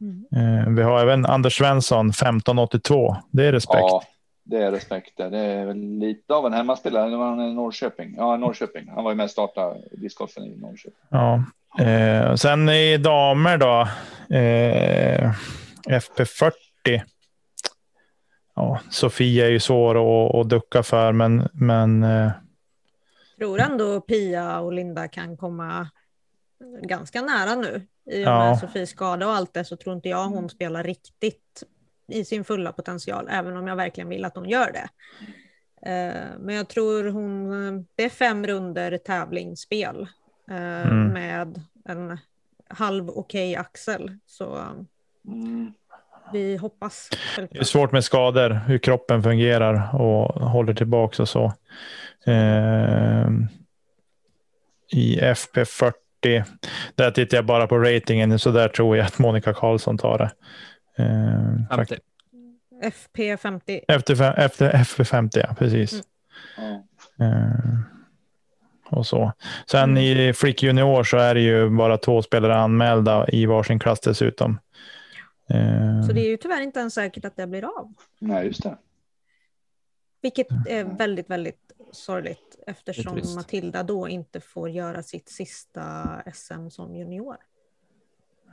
Mm. 0.00 0.74
Vi 0.74 0.82
har 0.82 1.00
även 1.00 1.26
Anders 1.26 1.58
Svensson, 1.58 2.10
1582. 2.10 3.16
Det 3.30 3.44
är 3.44 3.52
respekt. 3.52 3.78
Ja, 3.78 4.02
det 4.44 4.56
är 4.56 4.70
respekt. 4.70 5.16
Det 5.16 5.38
är 5.38 5.66
väl 5.66 5.98
lite 5.98 6.34
av 6.34 6.46
en 6.46 6.52
hemmaspelare. 6.52 7.10
Det 7.10 7.16
var 7.16 7.26
han 7.26 7.40
i 7.40 7.54
Norrköping. 7.54 8.14
Ja, 8.16 8.36
Norrköping. 8.36 8.90
Han 8.94 9.04
var 9.04 9.10
ju 9.10 9.16
med 9.16 9.24
och 9.24 9.30
startade 9.30 9.76
discgolfen 9.92 10.44
i 10.44 10.56
Norrköping. 10.56 10.98
Ja. 11.08 11.44
Eh, 11.84 12.34
sen 12.34 12.68
i 12.68 12.96
damer 12.96 13.58
då. 13.58 13.88
Eh, 14.36 15.32
FP40 15.88 16.52
ja, 18.56 18.80
Sofia 18.90 19.46
är 19.46 19.50
ju 19.50 19.60
svår 19.60 19.94
att, 19.94 20.34
att 20.34 20.48
ducka 20.48 20.82
för, 20.82 21.12
men, 21.12 21.48
men 21.52 22.02
eh... 22.02 22.30
tror 23.38 23.60
ändå 23.60 24.00
Pia 24.00 24.60
och 24.60 24.72
Linda 24.72 25.08
kan 25.08 25.36
komma 25.36 25.88
ganska 26.82 27.22
nära 27.22 27.54
nu. 27.54 27.86
I 28.10 28.22
och 28.22 28.28
med 28.28 28.50
ja. 28.50 28.56
Sofies 28.56 28.90
skada 28.90 29.26
och 29.26 29.32
allt 29.32 29.54
det 29.54 29.64
så 29.64 29.76
tror 29.76 29.96
inte 29.96 30.08
jag 30.08 30.28
hon 30.28 30.50
spelar 30.50 30.84
riktigt 30.84 31.64
i 32.08 32.24
sin 32.24 32.44
fulla 32.44 32.72
potential, 32.72 33.28
även 33.30 33.56
om 33.56 33.66
jag 33.66 33.76
verkligen 33.76 34.08
vill 34.08 34.24
att 34.24 34.36
hon 34.36 34.48
gör 34.48 34.72
det. 34.72 34.88
Eh, 35.90 36.38
men 36.38 36.54
jag 36.54 36.68
tror 36.68 37.04
hon, 37.04 37.86
det 37.94 38.04
är 38.04 38.08
fem 38.08 38.46
runder 38.46 38.98
tävlingsspel 38.98 40.08
eh, 40.50 40.86
mm. 40.86 41.08
med 41.08 41.62
en 41.84 42.18
halv 42.68 43.10
okej 43.10 43.52
okay 43.52 43.54
axel. 43.54 44.18
Så 44.26 44.58
mm 45.26 45.72
vi 46.32 46.56
hoppas. 46.56 47.10
Det 47.50 47.58
är 47.58 47.64
svårt 47.64 47.92
med 47.92 48.04
skador, 48.04 48.60
hur 48.66 48.78
kroppen 48.78 49.22
fungerar 49.22 49.94
och 49.94 50.48
håller 50.50 50.74
tillbaka 50.74 51.22
och 51.22 51.28
så. 51.28 51.52
Eh, 52.26 53.28
I 54.92 55.20
FP40, 55.20 56.44
där 56.94 57.10
tittar 57.10 57.36
jag 57.36 57.46
bara 57.46 57.66
på 57.66 57.78
ratingen, 57.78 58.38
så 58.38 58.50
där 58.50 58.68
tror 58.68 58.96
jag 58.96 59.06
att 59.06 59.18
Monica 59.18 59.52
Karlsson 59.52 59.98
tar 59.98 60.18
det. 60.18 60.30
Eh, 61.02 61.86
FP50. 62.82 63.80
Efter, 63.88 64.38
efter 64.38 64.70
FP50, 64.72 65.30
ja 65.48 65.54
precis. 65.58 66.02
Mm. 66.58 66.82
Eh, 67.20 67.78
och 68.90 69.06
så. 69.06 69.32
Sen 69.70 69.82
mm. 69.82 70.02
i 70.02 70.32
Flick 70.32 70.62
Junior 70.62 71.04
så 71.04 71.16
är 71.16 71.34
det 71.34 71.40
ju 71.40 71.70
bara 71.70 71.98
två 71.98 72.22
spelare 72.22 72.56
anmälda 72.56 73.28
i 73.28 73.46
varsin 73.46 73.78
klass 73.78 74.00
dessutom. 74.00 74.58
Så 76.06 76.12
det 76.12 76.20
är 76.20 76.28
ju 76.28 76.36
tyvärr 76.36 76.60
inte 76.60 76.80
ens 76.80 76.94
säkert 76.94 77.24
att 77.24 77.36
det 77.36 77.46
blir 77.46 77.64
av. 77.64 77.92
Nej, 78.18 78.46
just 78.46 78.62
det. 78.62 78.78
Vilket 80.20 80.46
är 80.68 80.84
väldigt, 80.84 81.30
väldigt 81.30 81.72
sorgligt 81.92 82.58
eftersom 82.66 83.20
Matilda 83.34 83.82
då 83.82 84.08
inte 84.08 84.40
får 84.40 84.70
göra 84.70 85.02
sitt 85.02 85.28
sista 85.28 86.22
SM 86.34 86.68
som 86.68 86.96
junior. 86.96 87.36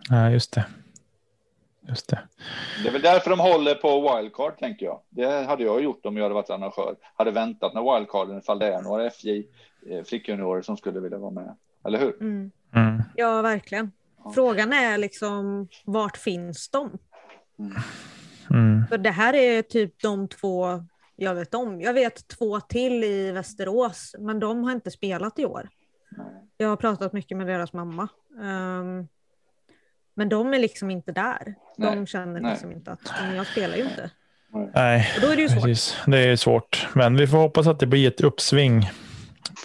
Ja, 0.10 0.30
just 0.30 0.54
det. 0.54 0.66
Just 1.88 2.10
det. 2.10 2.20
Det 2.84 2.90
är 2.90 2.94
väl 2.94 3.02
därför 3.02 3.30
de 3.30 3.40
håller 3.40 3.76
på 3.76 4.18
wildcard, 4.18 4.58
tänker 4.60 4.86
jag. 4.86 5.02
Det 5.10 5.46
hade 5.46 5.64
jag 5.64 5.84
gjort 5.84 6.06
om 6.06 6.18
jag 6.18 6.24
hade 6.24 6.36
varit 6.36 6.50
arrangör. 6.50 6.96
Hade 7.16 7.32
väntat 7.32 7.74
när 7.74 7.96
wildcarden, 7.96 8.38
ifall 8.38 8.60
det 8.60 8.74
är 8.74 8.82
några 8.82 9.08
FJ 9.08 9.48
eh, 9.90 10.04
flickjuniorer 10.04 10.62
som 10.62 10.78
skulle 10.78 11.00
vilja 11.00 11.18
vara 11.18 11.32
med. 11.32 11.56
Eller 11.86 12.00
hur? 12.00 12.22
Mm. 12.22 12.52
Mm. 12.76 13.04
Ja, 13.16 13.42
verkligen. 13.42 13.92
Frågan 14.36 14.74
är 14.74 14.98
liksom, 14.98 15.68
vart 15.86 16.18
finns 16.18 16.70
de? 16.70 16.98
Mm. 18.50 18.88
För 18.88 18.98
det 18.98 19.12
här 19.12 19.34
är 19.34 19.62
typ 19.62 20.02
de 20.02 20.28
två 20.28 20.84
jag 21.16 21.36
vet 21.36 21.54
om. 21.54 21.82
Jag 21.82 21.94
vet 21.94 22.28
två 22.28 22.60
till 22.60 23.04
i 23.04 23.32
Västerås, 23.32 24.16
men 24.20 24.40
de 24.40 24.64
har 24.64 24.72
inte 24.72 24.92
spelat 24.92 25.40
i 25.40 25.46
år. 25.46 25.70
Jag 26.58 26.68
har 26.68 26.76
pratat 26.76 27.14
mycket 27.14 27.38
med 27.38 27.48
deras 27.48 27.74
mamma. 27.74 28.08
Um, 28.40 29.08
men 30.16 30.30
de 30.30 30.54
är 30.54 30.60
liksom 30.60 30.92
inte 30.92 31.12
där. 31.12 31.56
De 31.78 31.96
Nej. 31.96 32.08
känner 32.08 32.52
liksom 32.52 32.70
Nej. 32.70 32.78
inte 32.78 32.92
att 32.92 33.12
jag 33.36 33.48
spelar 33.48 33.76
ju 33.76 33.84
inte. 33.84 34.12
Nej, 34.74 35.12
och 35.16 35.22
då 35.22 35.28
är 35.28 35.36
det 35.36 35.42
ju 35.42 35.50
svårt. 35.50 35.64
Precis. 35.64 35.98
Det 36.08 36.20
är 36.20 36.36
svårt, 36.36 36.88
men 36.94 37.18
vi 37.18 37.28
får 37.28 37.38
hoppas 37.38 37.68
att 37.68 37.80
det 37.80 37.88
blir 37.88 38.08
ett 38.08 38.22
uppsving 38.22 38.90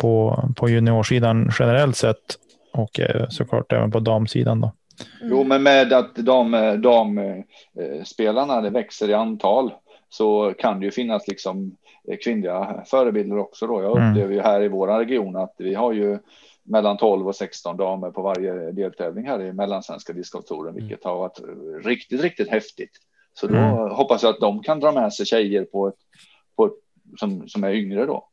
på, 0.01 0.43
på 0.57 0.69
juniorsidan 0.69 1.51
generellt 1.59 1.97
sett 1.97 2.39
och 2.79 3.01
eh, 3.01 3.29
såklart 3.29 3.72
även 3.72 3.91
på 3.91 4.01
damsidan. 4.01 4.61
Då. 4.61 4.72
Mm. 5.20 5.33
Jo, 5.33 5.45
men 5.45 5.62
med 5.62 5.93
att 5.93 6.14
damspelarna 6.14 8.55
de, 8.55 8.57
eh, 8.57 8.62
det 8.62 8.70
växer 8.70 9.11
i 9.11 9.14
antal 9.14 9.72
så 10.09 10.55
kan 10.59 10.81
det 10.81 10.87
ju 10.87 10.93
finnas 10.93 11.29
liksom 11.29 11.76
eh, 12.09 12.16
kvinnliga 12.24 12.83
förebilder 12.87 13.39
också. 13.39 13.66
Då. 13.66 13.83
Jag 13.83 13.97
mm. 13.97 14.11
upplever 14.11 14.35
ju 14.35 14.41
här 14.41 14.62
i 14.62 14.68
vår 14.68 14.99
region 14.99 15.37
att 15.37 15.55
vi 15.59 15.74
har 15.74 15.93
ju 15.93 16.18
mellan 16.62 16.97
12 16.97 17.29
och 17.29 17.37
16 17.37 17.76
damer 17.76 18.11
på 18.11 18.22
varje 18.22 18.72
deltävling 18.72 19.26
här 19.26 19.43
i 19.43 19.53
Mellansvenska 19.53 20.12
discgolftouren, 20.12 20.74
mm. 20.74 20.87
vilket 20.87 21.05
har 21.05 21.18
varit 21.18 21.41
riktigt, 21.85 22.22
riktigt 22.22 22.49
häftigt. 22.49 22.93
Så 23.35 23.47
då 23.47 23.57
mm. 23.57 23.91
hoppas 23.91 24.22
jag 24.22 24.31
att 24.31 24.41
de 24.41 24.62
kan 24.62 24.81
dra 24.81 24.93
med 24.93 25.12
sig 25.12 25.26
tjejer 25.26 25.64
på 25.64 25.89
ett, 25.89 25.99
på 26.57 26.66
ett, 26.66 26.72
som, 27.20 27.49
som 27.49 27.64
är 27.64 27.70
yngre 27.70 28.07
då 28.07 28.29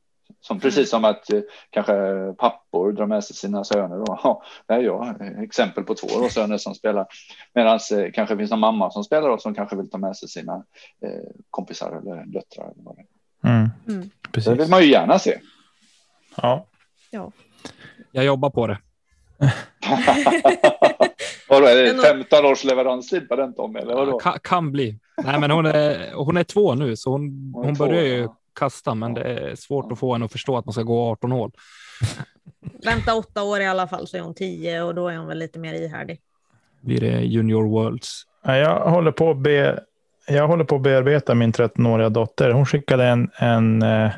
Som 0.47 0.59
precis 0.59 0.89
som 0.89 1.05
att 1.05 1.33
eh, 1.33 1.41
kanske 1.69 1.93
pappor 2.37 2.91
drar 2.91 3.05
med 3.05 3.23
sig 3.23 3.35
sina 3.35 3.63
söner. 3.63 4.01
Och, 4.01 4.19
ja, 4.23 4.43
det 4.67 4.73
är 4.73 4.79
jag 4.79 5.15
exempel 5.43 5.83
på 5.83 5.95
två 5.95 6.07
då, 6.07 6.29
söner 6.29 6.57
som 6.57 6.75
spelar. 6.75 7.05
Medan 7.53 7.79
eh, 7.91 8.11
kanske 8.13 8.37
finns 8.37 8.51
någon 8.51 8.59
mamma 8.59 8.91
som 8.91 9.03
spelar 9.03 9.29
och 9.29 9.41
som 9.41 9.55
kanske 9.55 9.75
vill 9.75 9.89
ta 9.89 9.97
med 9.97 10.17
sig 10.17 10.29
sina 10.29 10.55
eh, 11.05 11.31
kompisar 11.49 11.91
eller 11.91 12.25
döttrar. 12.25 12.71
Eller 12.71 12.83
vad 12.83 12.95
det. 12.95 13.05
Mm. 13.49 13.69
Mm. 13.87 14.09
Det 14.31 14.47
vill 14.47 14.69
man 14.69 14.81
ju 14.81 14.91
gärna 14.91 15.19
se. 15.19 15.39
Ja. 16.37 16.67
ja. 17.11 17.31
Jag 18.11 18.25
jobbar 18.25 18.49
på 18.49 18.67
det. 18.67 18.77
vadå, 21.49 21.65
är 21.65 21.75
det 21.75 22.01
15 22.01 22.45
års 22.45 22.63
leveranstid 22.63 23.29
på 23.29 23.35
den 23.35 23.53
Tommy? 23.53 23.79
Eller 23.79 23.95
vadå? 23.95 24.19
Kan, 24.19 24.39
kan 24.43 24.71
bli. 24.71 24.99
Nej, 25.23 25.39
men 25.39 25.51
hon 25.51 25.65
är, 25.65 26.13
hon 26.13 26.37
är 26.37 26.43
två 26.43 26.75
nu, 26.75 26.95
så 26.95 27.11
hon, 27.11 27.51
hon, 27.55 27.65
hon 27.65 27.73
börjar 27.73 28.03
ju 28.03 28.21
ja. 28.21 28.35
Kasta, 28.55 28.95
men 28.95 29.15
ja. 29.15 29.23
det 29.23 29.29
är 29.29 29.55
svårt 29.55 29.91
att 29.91 29.99
få 29.99 30.13
henne 30.13 30.25
att 30.25 30.31
förstå 30.31 30.57
att 30.57 30.65
man 30.65 30.73
ska 30.73 30.83
gå 30.83 31.11
18 31.11 31.31
hål. 31.31 31.51
Vänta 32.85 33.15
åtta 33.15 33.43
år 33.43 33.59
i 33.59 33.65
alla 33.65 33.87
fall 33.87 34.07
så 34.07 34.17
är 34.17 34.21
hon 34.21 34.33
tio 34.33 34.83
och 34.83 34.95
då 34.95 35.07
är 35.07 35.17
hon 35.17 35.27
väl 35.27 35.37
lite 35.37 35.59
mer 35.59 35.73
ihärdig. 35.73 36.19
Blir 36.81 37.01
det 37.01 37.21
Junior 37.21 37.63
Worlds? 37.63 38.23
Jag 38.43 38.89
håller 38.89 39.11
på 39.11 39.31
att 39.31 39.37
be, 39.37 39.79
jag 40.27 40.47
håller 40.47 40.63
på 40.63 40.75
att 40.75 40.81
bearbeta 40.81 41.35
min 41.35 41.53
13-åriga 41.53 42.09
dotter. 42.09 42.51
Hon 42.51 42.65
skickade 42.65 43.05
en, 43.05 43.29
en 43.39 43.81
eh, 43.81 44.11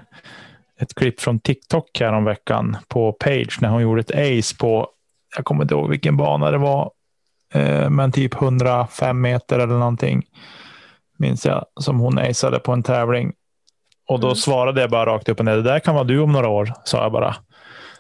ett 0.80 0.96
klipp 0.96 1.20
från 1.20 1.40
TikTok 1.40 2.00
här 2.00 2.14
om 2.14 2.26
veckan 2.26 2.78
på 2.88 3.14
Page 3.14 3.58
när 3.62 3.70
hon 3.70 3.82
gjorde 3.82 4.02
ett 4.02 4.12
ace 4.12 4.56
på, 4.60 4.88
jag 5.36 5.46
kommer 5.46 5.64
inte 5.64 5.74
ihåg 5.74 5.90
vilken 5.90 6.18
bana 6.18 6.52
det 6.52 6.58
var, 6.58 6.92
eh, 7.54 7.90
men 7.90 8.12
typ 8.12 8.42
105 8.42 9.22
meter 9.22 9.60
eller 9.60 9.78
någonting 9.78 10.24
minns 11.18 11.46
jag 11.46 11.66
som 11.80 12.00
hon 12.00 12.18
aceade 12.18 12.60
på 12.60 12.72
en 12.72 12.84
tävling. 12.84 13.34
Och 14.08 14.20
då 14.20 14.28
mm. 14.28 14.36
svarade 14.36 14.82
jag 14.82 14.90
bara 14.90 15.06
rakt 15.06 15.30
upp 15.30 15.40
och 15.40 15.46
ner. 15.46 15.56
Det 15.56 15.62
där 15.62 15.80
kan 15.80 15.96
vara 15.96 16.04
du 16.04 16.20
om 16.20 16.32
några 16.32 16.50
år, 16.50 16.74
sa 16.84 17.04
jag 17.04 17.12
bara. 17.12 17.36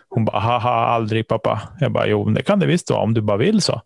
Hon 0.09 0.25
bara, 0.25 0.39
haha, 0.39 0.87
aldrig 0.87 1.27
pappa. 1.27 1.61
Jag 1.79 1.91
bara, 1.91 2.07
jo, 2.07 2.29
det 2.29 2.43
kan 2.43 2.59
det 2.59 2.65
visst 2.65 2.89
vara 2.89 3.01
om 3.01 3.13
du 3.13 3.21
bara 3.21 3.37
vill 3.37 3.61
så. 3.61 3.81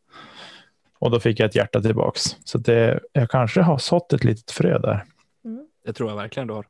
Och 1.00 1.12
då 1.12 1.20
fick 1.20 1.40
jag 1.40 1.50
ett 1.50 1.56
hjärta 1.56 1.82
tillbaks. 1.82 2.22
Så 2.44 2.58
det, 2.58 3.00
jag 3.14 3.30
kanske 3.30 3.62
har 3.62 3.78
sått 3.78 4.14
ett 4.14 4.24
litet 4.24 4.52
frö 4.52 4.80
där. 4.80 5.04
Mm. 5.46 5.66
Det 5.86 5.94
tror 5.94 6.10
jag 6.10 6.16
verkligen 6.16 6.48
du 6.48 6.54
har. 6.54 6.66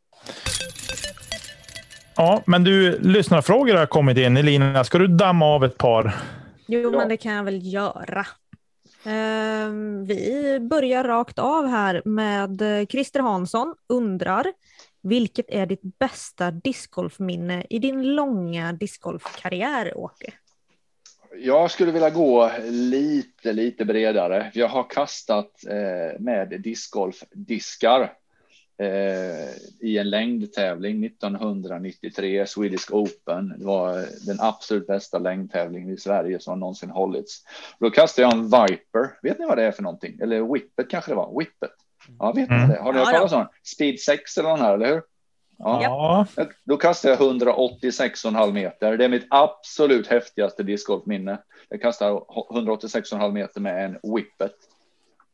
Ja, 2.15 2.41
men 2.45 2.63
du, 2.63 2.99
lyssnarfrågor 2.99 3.75
har 3.75 3.85
kommit 3.85 4.17
in. 4.17 4.37
Elina, 4.37 4.83
ska 4.83 4.97
du 4.97 5.07
damma 5.07 5.45
av 5.45 5.65
ett 5.65 5.77
par? 5.77 6.15
Jo, 6.67 6.91
men 6.91 7.09
det 7.09 7.17
kan 7.17 7.33
jag 7.33 7.43
väl 7.43 7.73
göra. 7.73 8.25
Uh, 9.05 9.71
vi 10.07 10.57
börjar 10.61 11.03
rakt 11.03 11.39
av 11.39 11.67
här 11.67 12.01
med 12.05 12.61
Christer 12.89 13.19
Hansson 13.19 13.75
undrar 13.89 14.45
vilket 15.01 15.45
är 15.49 15.65
ditt 15.65 15.99
bästa 15.99 16.51
discgolfminne 16.51 17.65
i 17.69 17.79
din 17.79 18.15
långa 18.15 18.73
discgolfkarriär, 18.73 19.97
Åke? 19.97 20.33
Jag 21.37 21.71
skulle 21.71 21.91
vilja 21.91 22.09
gå 22.09 22.51
lite, 22.69 23.53
lite 23.53 23.85
bredare. 23.85 24.51
Jag 24.53 24.67
har 24.67 24.89
kastat 24.89 25.51
eh, 25.67 26.19
med 26.19 26.61
discgolfdiskar 26.61 28.11
Eh, 28.81 29.49
i 29.79 29.97
en 29.97 30.09
längdtävling 30.09 31.05
1993, 31.05 32.45
Swedish 32.47 32.93
Open. 32.93 33.53
Det 33.57 33.65
var 33.65 33.93
den 34.27 34.37
absolut 34.39 34.87
bästa 34.87 35.19
längdtävlingen 35.19 35.89
i 35.89 35.97
Sverige 35.97 36.39
som 36.39 36.59
någonsin 36.59 36.89
hållits. 36.89 37.43
Då 37.79 37.89
kastade 37.89 38.27
jag 38.27 38.33
en 38.33 38.43
Viper. 38.43 39.19
Vet 39.21 39.39
ni 39.39 39.45
vad 39.45 39.57
det 39.57 39.63
är 39.63 39.71
för 39.71 39.83
någonting? 39.83 40.19
Eller 40.21 40.53
Whippet 40.53 40.89
kanske 40.89 41.11
det 41.11 41.15
var? 41.15 41.39
Whippet. 41.39 41.71
Ja, 42.19 42.31
vet 42.31 42.49
mm. 42.49 42.69
det? 42.69 42.81
Har 42.81 42.93
ni 42.93 42.99
hört 42.99 43.11
talas 43.11 43.33
om 43.33 43.47
Speed 43.63 43.99
6 43.99 44.37
eller 44.37 44.55
här, 44.55 44.73
eller 44.73 44.87
hur? 44.87 45.01
Ja. 45.57 46.25
ja. 46.35 46.45
Då 46.63 46.77
kastade 46.77 47.13
jag 47.13 47.21
186,5 47.21 48.51
meter. 48.51 48.97
Det 48.97 49.05
är 49.05 49.09
mitt 49.09 49.27
absolut 49.29 50.07
häftigaste 50.07 50.63
discgolfminne. 50.63 51.37
Jag 51.69 51.81
kastade 51.81 52.11
186,5 52.11 53.31
meter 53.31 53.61
med 53.61 53.85
en 53.85 54.13
Whippet. 54.15 54.55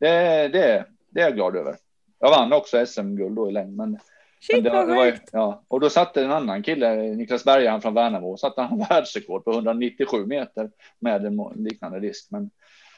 Det, 0.00 0.08
det, 0.48 0.84
det 1.10 1.20
är 1.20 1.24
jag 1.24 1.34
glad 1.34 1.56
över. 1.56 1.76
Jag 2.18 2.30
vann 2.30 2.52
också 2.52 2.86
SM-guld 2.86 3.36
då 3.36 3.48
i 3.48 3.52
längd. 3.52 3.76
Men, 3.76 3.98
Shit, 4.40 4.64
men 4.64 4.64
det, 4.64 4.86
det 4.86 4.94
var, 4.94 5.18
ja, 5.32 5.62
och 5.68 5.80
då 5.80 5.90
satte 5.90 6.24
en 6.24 6.32
annan 6.32 6.62
kille, 6.62 6.94
Niklas 6.96 7.44
Berghan 7.44 7.82
från 7.82 7.94
Värnamo, 7.94 8.36
satte 8.36 8.62
han 8.62 8.78
världsrekord 8.88 9.44
på 9.44 9.52
197 9.52 10.26
meter 10.26 10.70
med 10.98 11.26
en 11.26 11.40
liknande 11.54 12.00
disk. 12.00 12.26
Men 12.30 12.50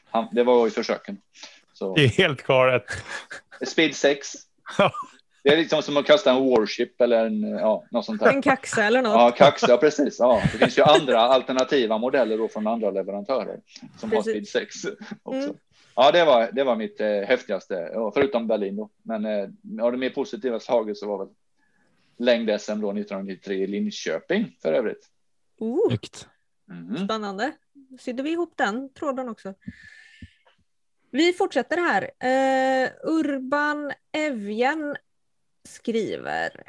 han, 0.05 0.29
det 0.33 0.45
var 0.45 0.67
i 0.67 0.71
försöken. 0.71 1.19
Så. 1.81 1.95
Det 1.95 2.05
är 2.05 2.09
helt 2.09 2.43
galet. 2.43 2.85
Speed 3.67 3.95
6. 3.95 4.33
Det 5.43 5.49
är 5.49 5.57
liksom 5.57 5.83
som 5.83 5.97
att 5.97 6.07
kasta 6.07 6.31
en 6.31 6.51
warship 6.51 7.01
eller 7.01 7.27
en, 7.27 7.43
ja, 7.43 7.85
något 7.91 8.05
sånt 8.05 8.21
där. 8.21 8.33
En 8.33 8.43
kaxa 8.43 8.85
eller 8.85 9.03
något. 9.03 9.13
Ja, 9.13 9.31
kaxa, 9.31 9.77
precis. 9.77 10.17
Ja, 10.19 10.43
det 10.53 10.59
finns 10.59 10.79
ju 10.79 10.83
andra 10.83 11.21
alternativa 11.21 11.99
modeller 11.99 12.39
då 12.39 12.49
från 12.49 12.67
andra 12.67 12.91
leverantörer 12.91 13.61
som 13.99 14.11
precis. 14.11 14.27
har 14.27 14.33
Speed 14.33 14.49
6 14.49 14.77
också. 15.23 15.41
Mm. 15.41 15.57
Ja, 15.97 16.13
det 16.13 16.25
var, 16.25 16.51
det 16.53 16.65
var 16.65 16.77
mitt 16.77 17.01
eh, 17.01 17.07
häftigaste, 17.07 17.91
förutom 18.15 18.47
Berlin 18.47 18.77
då. 18.77 18.91
Men 19.03 19.25
eh, 19.25 19.85
av 19.85 19.93
det 19.93 19.99
mer 19.99 20.11
positiva 20.11 20.61
slaget 20.61 20.99
så 20.99 21.07
var 21.07 21.19
väl 21.19 21.35
längd-SM 22.19 22.81
då 22.81 22.91
1993 22.91 23.55
i 23.55 23.67
Linköping 23.67 24.57
för 24.63 24.73
övrigt. 24.73 25.09
Oh, 25.59 25.97
mm. 26.71 27.05
Spännande. 27.05 27.53
Sitter 28.01 28.23
vi 28.23 28.31
ihop 28.31 28.53
den 28.57 28.93
tråden 28.93 29.29
också? 29.29 29.55
Vi 31.11 31.33
fortsätter 31.33 31.77
här. 31.77 32.03
Uh, 32.03 32.91
Urban 33.03 33.93
Evjen 34.13 34.97
skriver. 35.69 36.63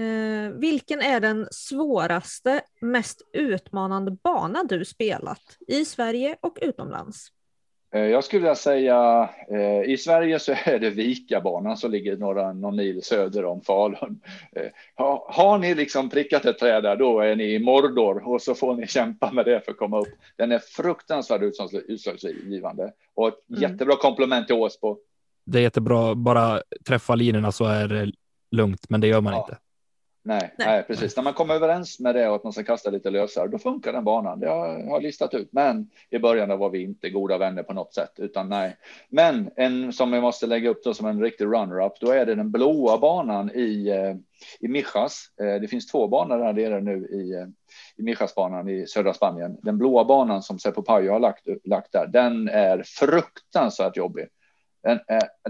Uh, 0.00 0.50
vilken 0.50 1.00
är 1.00 1.20
den 1.20 1.48
svåraste, 1.50 2.60
mest 2.80 3.22
utmanande 3.32 4.10
bana 4.10 4.64
du 4.64 4.84
spelat 4.84 5.58
i 5.68 5.84
Sverige 5.84 6.36
och 6.40 6.58
utomlands? 6.60 7.33
Eh, 7.94 8.06
jag 8.06 8.24
skulle 8.24 8.40
vilja 8.40 8.54
säga 8.54 9.28
eh, 9.50 9.90
i 9.90 9.96
Sverige 9.98 10.38
så 10.38 10.52
är 10.64 10.78
det 10.78 10.90
Vikabanan 10.90 11.76
som 11.76 11.90
ligger 11.90 12.16
några 12.16 12.52
någon 12.52 12.76
mil 12.76 13.02
söder 13.02 13.44
om 13.44 13.60
Falun. 13.60 14.20
Eh, 14.52 14.66
har, 14.94 15.24
har 15.28 15.58
ni 15.58 15.74
liksom 15.74 16.10
prickat 16.10 16.44
ett 16.44 16.58
träd 16.58 16.82
där, 16.82 16.96
då 16.96 17.20
är 17.20 17.36
ni 17.36 17.44
i 17.44 17.58
Mordor 17.58 18.28
och 18.28 18.42
så 18.42 18.54
får 18.54 18.74
ni 18.74 18.86
kämpa 18.86 19.32
med 19.32 19.44
det 19.44 19.60
för 19.64 19.72
att 19.72 19.78
komma 19.78 20.00
upp. 20.00 20.08
Den 20.36 20.52
är 20.52 20.58
fruktansvärt 20.58 21.42
utslagsgivande 21.88 22.92
och 23.14 23.28
ett 23.28 23.50
mm. 23.50 23.62
jättebra 23.62 23.96
komplement 23.96 24.46
till 24.46 24.56
Åsbo. 24.56 24.96
Det 25.46 25.58
är 25.58 25.62
jättebra, 25.62 26.14
bara 26.14 26.62
träffa 26.86 27.14
linorna 27.14 27.52
så 27.52 27.64
är 27.64 27.88
det 27.88 28.12
lugnt, 28.50 28.90
men 28.90 29.00
det 29.00 29.06
gör 29.06 29.20
man 29.20 29.32
ja. 29.32 29.40
inte. 29.40 29.58
Nej, 30.26 30.54
nej, 30.58 30.68
nej, 30.68 30.82
precis. 30.82 31.16
När 31.16 31.22
man 31.22 31.32
kommer 31.32 31.54
överens 31.54 32.00
med 32.00 32.14
det 32.14 32.28
och 32.28 32.36
att 32.36 32.44
man 32.44 32.52
ska 32.52 32.62
kasta 32.62 32.90
lite 32.90 33.10
lösare, 33.10 33.48
då 33.48 33.58
funkar 33.58 33.92
den 33.92 34.04
banan. 34.04 34.40
Det 34.40 34.48
har 34.48 34.78
jag 34.78 35.02
listat 35.02 35.34
ut. 35.34 35.48
Men 35.52 35.90
i 36.10 36.18
början 36.18 36.58
var 36.58 36.70
vi 36.70 36.82
inte 36.82 37.10
goda 37.10 37.38
vänner 37.38 37.62
på 37.62 37.72
något 37.72 37.94
sätt, 37.94 38.10
utan 38.16 38.48
nej. 38.48 38.76
Men 39.08 39.50
en 39.56 39.92
som 39.92 40.10
vi 40.10 40.20
måste 40.20 40.46
lägga 40.46 40.70
upp 40.70 40.84
då 40.84 40.94
som 40.94 41.06
en 41.06 41.22
riktig 41.22 41.44
runner-up, 41.44 41.92
då 42.00 42.10
är 42.10 42.26
det 42.26 42.34
den 42.34 42.50
blåa 42.50 42.98
banan 42.98 43.50
i, 43.54 43.88
eh, 43.88 44.16
i 44.60 44.68
Mijas. 44.68 45.26
Eh, 45.40 45.60
det 45.60 45.68
finns 45.68 45.86
två 45.86 46.08
banor 46.08 46.38
där 46.38 46.52
nere 46.52 46.80
nu 46.80 47.06
i, 47.06 47.32
eh, 47.32 47.46
i 47.96 48.02
Mijasbanan 48.02 48.68
i 48.68 48.86
södra 48.86 49.14
Spanien. 49.14 49.56
Den 49.62 49.78
blåa 49.78 50.04
banan 50.04 50.42
som 50.42 50.58
Seppo 50.58 50.82
Pajo 50.82 51.12
har 51.12 51.20
lagt, 51.20 51.46
lagt 51.64 51.92
där, 51.92 52.06
den 52.06 52.48
är 52.48 52.82
fruktansvärt 52.86 53.96
jobbig. 53.96 54.26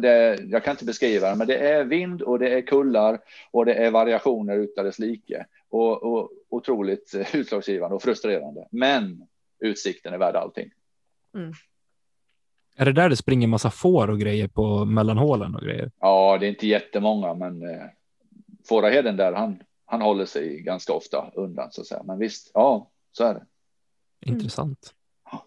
Det, 0.00 0.38
jag 0.42 0.64
kan 0.64 0.70
inte 0.70 0.84
beskriva 0.84 1.30
det, 1.30 1.36
men 1.36 1.46
det 1.46 1.58
är 1.58 1.84
vind 1.84 2.22
och 2.22 2.38
det 2.38 2.54
är 2.54 2.62
kullar 2.62 3.18
och 3.50 3.66
det 3.66 3.74
är 3.74 3.90
variationer 3.90 4.56
utan 4.56 4.84
dess 4.84 4.98
like 4.98 5.46
och, 5.68 6.02
och 6.02 6.30
otroligt 6.48 7.14
utslagsgivande 7.32 7.96
och 7.96 8.02
frustrerande. 8.02 8.68
Men 8.70 9.26
utsikten 9.60 10.14
är 10.14 10.18
värd 10.18 10.36
allting. 10.36 10.70
Mm. 11.34 11.52
Är 12.76 12.84
det 12.84 12.92
där 12.92 13.08
det 13.08 13.16
springer 13.16 13.46
massa 13.46 13.70
får 13.70 14.10
och 14.10 14.20
grejer 14.20 14.48
på 14.48 14.84
mellanhålen 14.84 15.54
och 15.54 15.62
grejer? 15.62 15.90
Ja, 16.00 16.38
det 16.40 16.46
är 16.46 16.50
inte 16.50 16.66
jättemånga, 16.66 17.34
men 17.34 17.62
eh, 17.62 17.84
Fåraheden 18.68 19.16
där, 19.16 19.32
han, 19.32 19.62
han 19.84 20.00
håller 20.00 20.26
sig 20.26 20.60
ganska 20.60 20.92
ofta 20.92 21.30
undan 21.34 21.72
så 21.72 21.80
att 21.80 21.86
säga. 21.86 22.02
Men 22.02 22.18
visst, 22.18 22.50
ja, 22.54 22.90
så 23.12 23.24
är 23.24 23.34
det. 23.34 23.46
Intressant. 24.30 24.94
Mm. 25.32 25.44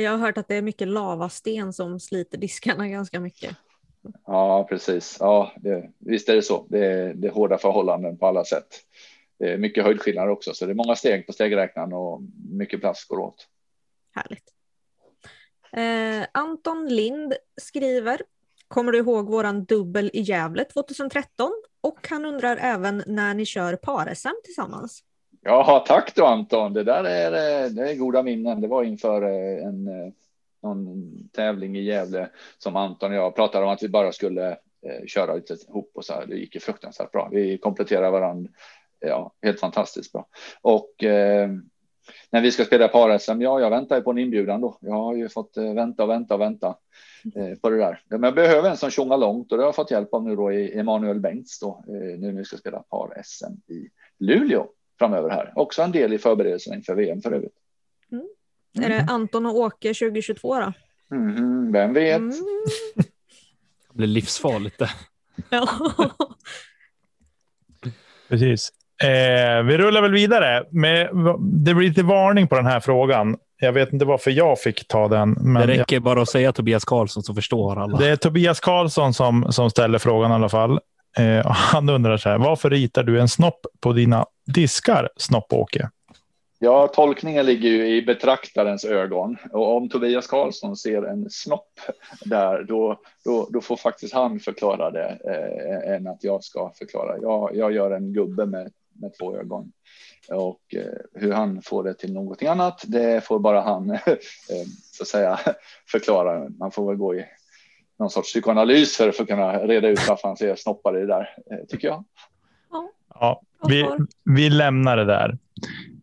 Jag 0.00 0.10
har 0.10 0.18
hört 0.18 0.38
att 0.38 0.48
det 0.48 0.54
är 0.54 0.62
mycket 0.62 0.88
lavasten 0.88 1.72
som 1.72 2.00
sliter 2.00 2.38
diskarna 2.38 2.88
ganska 2.88 3.20
mycket. 3.20 3.56
Ja, 4.26 4.66
precis. 4.68 5.16
Ja, 5.20 5.52
det, 5.56 5.90
visst 5.98 6.28
är 6.28 6.34
det 6.34 6.42
så. 6.42 6.66
Det 6.68 6.86
är, 6.86 7.14
det 7.14 7.28
är 7.28 7.32
hårda 7.32 7.58
förhållanden 7.58 8.18
på 8.18 8.26
alla 8.26 8.44
sätt. 8.44 8.66
Det 9.38 9.52
är 9.52 9.58
mycket 9.58 9.84
höjdskillnader 9.84 10.30
också, 10.30 10.54
så 10.54 10.66
det 10.66 10.72
är 10.72 10.74
många 10.74 10.96
steg 10.96 11.26
på 11.26 11.32
stegräknaren 11.32 11.92
och 11.92 12.22
mycket 12.50 12.80
plats 12.80 13.04
går 13.04 13.18
åt. 13.18 13.48
Härligt. 14.14 14.52
Eh, 15.72 16.28
Anton 16.34 16.88
Lind 16.88 17.34
skriver, 17.60 18.22
kommer 18.68 18.92
du 18.92 18.98
ihåg 18.98 19.30
våran 19.30 19.64
dubbel 19.64 20.10
i 20.12 20.20
Gävle 20.20 20.64
2013? 20.64 21.50
Och 21.80 22.08
han 22.08 22.24
undrar 22.24 22.56
även 22.56 23.02
när 23.06 23.34
ni 23.34 23.44
kör 23.44 23.76
par-SM 23.76 24.34
tillsammans. 24.44 25.04
Ja, 25.42 25.84
tack 25.86 26.14
då 26.14 26.24
Anton. 26.24 26.72
Det 26.72 26.84
där 26.84 27.04
är, 27.04 27.32
eh, 27.32 27.70
det 27.70 27.90
är 27.90 27.94
goda 27.94 28.22
minnen. 28.22 28.60
Det 28.60 28.68
var 28.68 28.84
inför 28.84 29.22
eh, 29.22 29.66
en 29.66 29.88
eh, 29.88 30.12
någon 30.62 31.12
tävling 31.32 31.76
i 31.76 31.82
Gävle 31.82 32.28
som 32.58 32.76
Anton 32.76 33.10
och 33.10 33.16
jag 33.16 33.34
pratade 33.34 33.64
om 33.64 33.72
att 33.72 33.82
vi 33.82 33.88
bara 33.88 34.12
skulle 34.12 34.56
köra 35.06 35.34
lite 35.34 35.56
ihop 35.68 35.90
och 35.94 36.04
så 36.04 36.12
här. 36.12 36.26
Det 36.26 36.36
gick 36.36 36.54
ju 36.54 36.60
fruktansvärt 36.60 37.12
bra. 37.12 37.28
Vi 37.32 37.58
kompletterar 37.58 38.10
varandra 38.10 38.50
ja, 39.00 39.32
helt 39.42 39.60
fantastiskt 39.60 40.12
bra. 40.12 40.26
Och 40.60 41.04
eh, 41.04 41.48
när 42.30 42.40
vi 42.40 42.52
ska 42.52 42.64
spela 42.64 42.88
par-SM, 42.88 43.42
ja, 43.42 43.60
jag 43.60 43.70
väntar 43.70 44.00
på 44.00 44.10
en 44.10 44.18
inbjudan 44.18 44.60
då. 44.60 44.78
Jag 44.80 44.92
har 44.92 45.14
ju 45.14 45.28
fått 45.28 45.56
vänta 45.56 46.02
och 46.02 46.10
vänta 46.10 46.34
och 46.34 46.40
vänta 46.40 46.76
eh, 47.34 47.58
på 47.58 47.70
det 47.70 47.78
där. 47.78 48.02
Men 48.08 48.22
jag 48.22 48.34
behöver 48.34 48.70
en 48.70 48.76
som 48.76 48.90
tjongar 48.90 49.16
långt 49.16 49.52
och 49.52 49.58
det 49.58 49.64
har 49.64 49.68
jag 49.68 49.74
fått 49.74 49.90
hjälp 49.90 50.14
av 50.14 50.24
nu 50.24 50.36
då 50.36 50.52
i 50.52 50.78
Emanuel 50.78 51.20
Bengts 51.20 51.60
då, 51.60 51.84
eh, 51.88 52.18
nu 52.18 52.32
när 52.32 52.38
vi 52.38 52.44
ska 52.44 52.56
spela 52.56 52.78
par-SM 52.78 53.72
i 53.72 53.88
Luleå 54.18 54.66
framöver 54.98 55.30
här. 55.30 55.52
Också 55.56 55.82
en 55.82 55.92
del 55.92 56.12
i 56.12 56.18
förberedelserna 56.18 56.76
inför 56.76 56.94
VM 56.94 57.20
för 57.20 57.32
övrigt. 57.32 57.54
Mm. 58.12 58.26
Är 58.84 58.88
det 58.88 59.06
Anton 59.12 59.46
och 59.46 59.56
Åke 59.56 59.88
2022 59.88 60.54
då? 60.54 60.72
Mm, 61.16 61.72
vem 61.72 61.92
vet? 61.92 62.18
Mm. 62.18 62.32
Det 63.88 63.96
blir 63.96 64.06
livsfarligt 64.06 64.78
det. 64.78 64.90
Ja. 65.50 65.68
Precis. 68.28 68.72
Eh, 69.02 69.62
vi 69.62 69.78
rullar 69.78 70.02
väl 70.02 70.12
vidare. 70.12 70.64
Med, 70.70 71.10
det 71.40 71.74
blir 71.74 71.88
lite 71.88 72.02
varning 72.02 72.48
på 72.48 72.54
den 72.54 72.66
här 72.66 72.80
frågan. 72.80 73.36
Jag 73.60 73.72
vet 73.72 73.92
inte 73.92 74.04
varför 74.04 74.30
jag 74.30 74.60
fick 74.60 74.88
ta 74.88 75.08
den. 75.08 75.30
Men 75.40 75.54
det 75.54 75.66
räcker 75.66 75.96
jag... 75.96 76.02
bara 76.02 76.22
att 76.22 76.28
säga 76.28 76.52
Tobias 76.52 76.84
Karlsson 76.84 77.22
så 77.22 77.34
förstår 77.34 77.82
alla. 77.82 77.98
Det 77.98 78.08
är 78.08 78.16
Tobias 78.16 78.60
Karlsson 78.60 79.14
som, 79.14 79.52
som 79.52 79.70
ställer 79.70 79.98
frågan 79.98 80.30
i 80.30 80.34
alla 80.34 80.48
fall. 80.48 80.80
Eh, 81.18 81.46
han 81.46 81.88
undrar 81.88 82.16
så 82.16 82.28
här, 82.28 82.38
varför 82.38 82.70
ritar 82.70 83.02
du 83.02 83.20
en 83.20 83.28
snopp 83.28 83.66
på 83.80 83.92
dina 83.92 84.26
diskar, 84.46 85.08
Snopp-Åke? 85.16 85.90
Ja, 86.60 86.88
tolkningen 86.88 87.46
ligger 87.46 87.68
ju 87.68 87.96
i 87.96 88.02
betraktarens 88.02 88.84
ögon 88.84 89.36
och 89.52 89.76
om 89.76 89.88
Tobias 89.88 90.26
Karlsson 90.26 90.76
ser 90.76 91.02
en 91.02 91.30
snopp 91.30 91.80
där, 92.24 92.62
då, 92.62 93.00
då, 93.24 93.48
då 93.50 93.60
får 93.60 93.76
faktiskt 93.76 94.14
han 94.14 94.40
förklara 94.40 94.90
det 94.90 95.18
eh, 95.24 95.94
än 95.94 96.06
att 96.06 96.24
jag 96.24 96.44
ska 96.44 96.72
förklara. 96.78 97.18
Jag, 97.22 97.56
jag 97.56 97.72
gör 97.72 97.90
en 97.90 98.12
gubbe 98.12 98.46
med, 98.46 98.72
med 98.92 99.12
två 99.18 99.36
ögon 99.36 99.72
och 100.28 100.74
eh, 100.74 101.20
hur 101.20 101.32
han 101.32 101.62
får 101.62 101.84
det 101.84 101.94
till 101.94 102.12
någonting 102.12 102.48
annat, 102.48 102.84
det 102.86 103.24
får 103.24 103.38
bara 103.38 103.60
han 103.60 103.90
eh, 103.90 103.98
så 104.92 105.02
att 105.02 105.08
säga 105.08 105.40
förklara. 105.90 106.48
Man 106.48 106.70
får 106.70 106.86
väl 106.88 106.96
gå 106.96 107.14
i 107.14 107.24
någon 107.98 108.10
sorts 108.10 108.32
psykoanalys 108.32 108.96
för 108.96 109.08
att 109.08 109.26
kunna 109.26 109.52
reda 109.52 109.88
ut 109.88 110.08
varför 110.08 110.28
han 110.28 110.36
ser 110.36 110.56
snoppar 110.56 110.96
i 110.96 111.00
det 111.00 111.06
där, 111.06 111.28
eh, 111.50 111.66
tycker 111.68 111.88
jag. 111.88 112.04
Ja, 113.20 113.42
vi, 113.68 113.86
vi 114.24 114.50
lämnar 114.50 114.96
det 114.96 115.04
där 115.04 115.38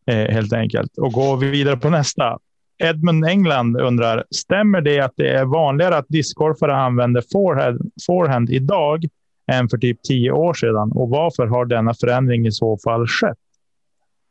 eh, 0.06 0.34
helt 0.34 0.54
enkelt 0.54 0.98
och 0.98 1.12
går 1.12 1.38
vidare 1.38 1.78
på 1.78 1.90
nästa. 1.90 2.40
Edmund 2.78 3.26
England 3.26 3.78
undrar, 3.78 4.26
stämmer 4.36 4.82
det 4.82 5.00
att 5.00 5.14
det 5.16 5.30
är 5.30 5.46
vanligare 5.46 5.98
att 5.98 6.06
discgolfare 6.08 6.76
använder 6.76 7.24
forehand, 7.32 7.92
forehand 8.06 8.50
idag 8.50 9.06
än 9.52 9.70
för 9.70 9.78
typ 9.78 10.04
tio 10.04 10.32
år 10.32 10.54
sedan? 10.54 10.92
Och 10.92 11.10
varför 11.10 11.48
har 11.48 11.66
denna 11.66 11.94
förändring 11.94 12.48
i 12.48 12.52
så 12.52 12.78
fall 12.78 13.08
skett? 13.08 13.38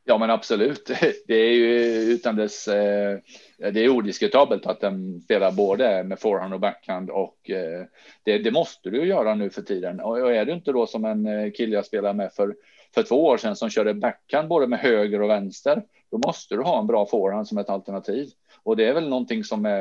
Ja, 0.04 0.18
men 0.18 0.30
absolut. 0.30 0.86
Det 1.26 1.34
är 1.34 1.52
ju 1.52 1.72
utan 2.12 2.36
dess. 2.36 2.68
Eh, 2.68 3.18
det 3.58 3.84
är 3.84 3.88
odiskutabelt 3.88 4.66
att 4.66 4.80
den 4.80 5.20
spelar 5.20 5.52
både 5.52 6.04
med 6.04 6.20
forehand 6.20 6.54
och 6.54 6.60
backhand 6.60 7.10
och 7.10 7.50
eh, 7.50 7.86
det, 8.22 8.38
det, 8.38 8.50
måste 8.50 8.90
du 8.90 9.06
göra 9.06 9.34
nu 9.34 9.50
för 9.50 9.62
tiden. 9.62 10.00
Och 10.00 10.34
är 10.34 10.44
du 10.44 10.52
inte 10.52 10.72
då 10.72 10.86
som 10.86 11.04
en 11.04 11.26
eh, 11.26 11.52
kille 11.52 11.74
jag 11.74 11.86
spelade 11.86 12.14
med 12.14 12.32
för 12.32 12.54
för 12.94 13.02
två 13.02 13.24
år 13.24 13.36
sedan 13.36 13.56
som 13.56 13.70
körde 13.70 13.94
backhand 13.94 14.48
både 14.48 14.66
med 14.66 14.78
höger 14.78 15.22
och 15.22 15.30
vänster, 15.30 15.82
då 16.10 16.18
måste 16.18 16.54
du 16.54 16.62
ha 16.62 16.80
en 16.80 16.86
bra 16.86 17.06
forehand 17.06 17.48
som 17.48 17.58
ett 17.58 17.70
alternativ. 17.70 18.28
Och 18.62 18.76
det 18.76 18.88
är 18.88 18.94
väl 18.94 19.08
någonting 19.08 19.44
som 19.44 19.66
är, 19.66 19.80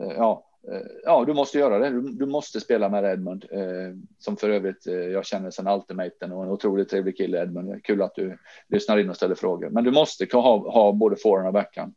eh, 0.00 0.12
ja, 0.16 0.46
ja, 1.04 1.24
du 1.24 1.34
måste 1.34 1.58
göra 1.58 1.78
det. 1.78 1.90
Du, 1.90 2.00
du 2.00 2.26
måste 2.26 2.60
spela 2.60 2.88
med 2.88 3.04
Edmund, 3.04 3.44
eh, 3.50 3.60
som 4.18 4.36
för 4.36 4.50
övrigt 4.50 4.86
eh, 4.86 4.94
jag 4.94 5.26
känner 5.26 5.50
sedan 5.50 5.68
Ultimaten 5.68 6.32
och 6.32 6.44
en 6.44 6.50
otroligt 6.50 6.88
trevlig 6.88 7.16
kille 7.16 7.42
Edmund. 7.42 7.84
Kul 7.84 8.02
att 8.02 8.14
du 8.14 8.38
lyssnar 8.68 8.98
in 8.98 9.10
och 9.10 9.16
ställer 9.16 9.34
frågor, 9.34 9.70
men 9.70 9.84
du 9.84 9.90
måste 9.90 10.26
ha, 10.32 10.70
ha 10.72 10.92
både 10.92 11.16
forehand 11.22 11.46
och 11.46 11.52
backhand. 11.52 11.94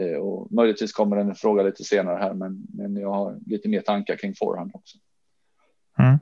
Eh, 0.00 0.16
och 0.16 0.52
möjligtvis 0.52 0.92
kommer 0.92 1.16
en 1.16 1.34
fråga 1.34 1.62
lite 1.62 1.84
senare 1.84 2.16
här, 2.16 2.34
men, 2.34 2.66
men 2.74 2.96
jag 2.96 3.10
har 3.10 3.38
lite 3.46 3.68
mer 3.68 3.80
tankar 3.80 4.16
kring 4.16 4.34
forehand 4.38 4.70
också. 4.74 4.98
Mm. 5.98 6.18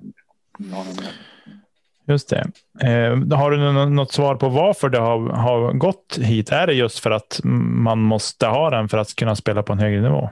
Just 2.07 2.29
det. 2.29 2.51
Eh, 2.81 3.39
har 3.39 3.51
du 3.51 3.91
något 3.91 4.13
svar 4.13 4.37
på 4.37 4.49
varför 4.49 4.89
det 4.89 4.99
har, 4.99 5.29
har 5.29 5.73
gått 5.73 6.19
hit? 6.21 6.53
Är 6.53 6.67
det 6.67 6.73
just 6.73 6.99
för 6.99 7.11
att 7.11 7.41
man 7.45 7.99
måste 7.99 8.47
ha 8.47 8.71
den 8.71 8.89
för 8.89 8.99
att 8.99 9.15
kunna 9.15 9.37
spela 9.37 9.63
på 9.63 9.73
en 9.73 9.79
högre 9.79 10.01
nivå? 10.01 10.31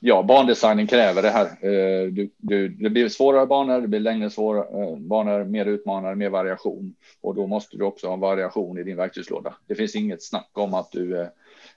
Ja, 0.00 0.22
bandesignen 0.22 0.86
kräver 0.86 1.22
det 1.22 1.30
här. 1.30 1.46
Eh, 1.46 2.06
du, 2.12 2.30
du, 2.36 2.68
det 2.68 2.90
blir 2.90 3.08
svårare 3.08 3.46
banor, 3.46 3.80
det 3.80 3.88
blir 3.88 4.00
längre 4.00 4.30
svåra 4.30 4.58
eh, 4.58 4.96
banor, 4.96 5.44
mer 5.44 5.66
utmanare, 5.66 6.14
mer 6.14 6.30
variation 6.30 6.94
och 7.20 7.34
då 7.34 7.46
måste 7.46 7.76
du 7.76 7.84
också 7.84 8.08
ha 8.08 8.16
variation 8.16 8.78
i 8.78 8.82
din 8.82 8.96
verktygslåda. 8.96 9.54
Det 9.66 9.74
finns 9.74 9.96
inget 9.96 10.22
snack 10.22 10.50
om 10.52 10.74
att 10.74 10.92
du 10.92 11.20
eh, 11.20 11.26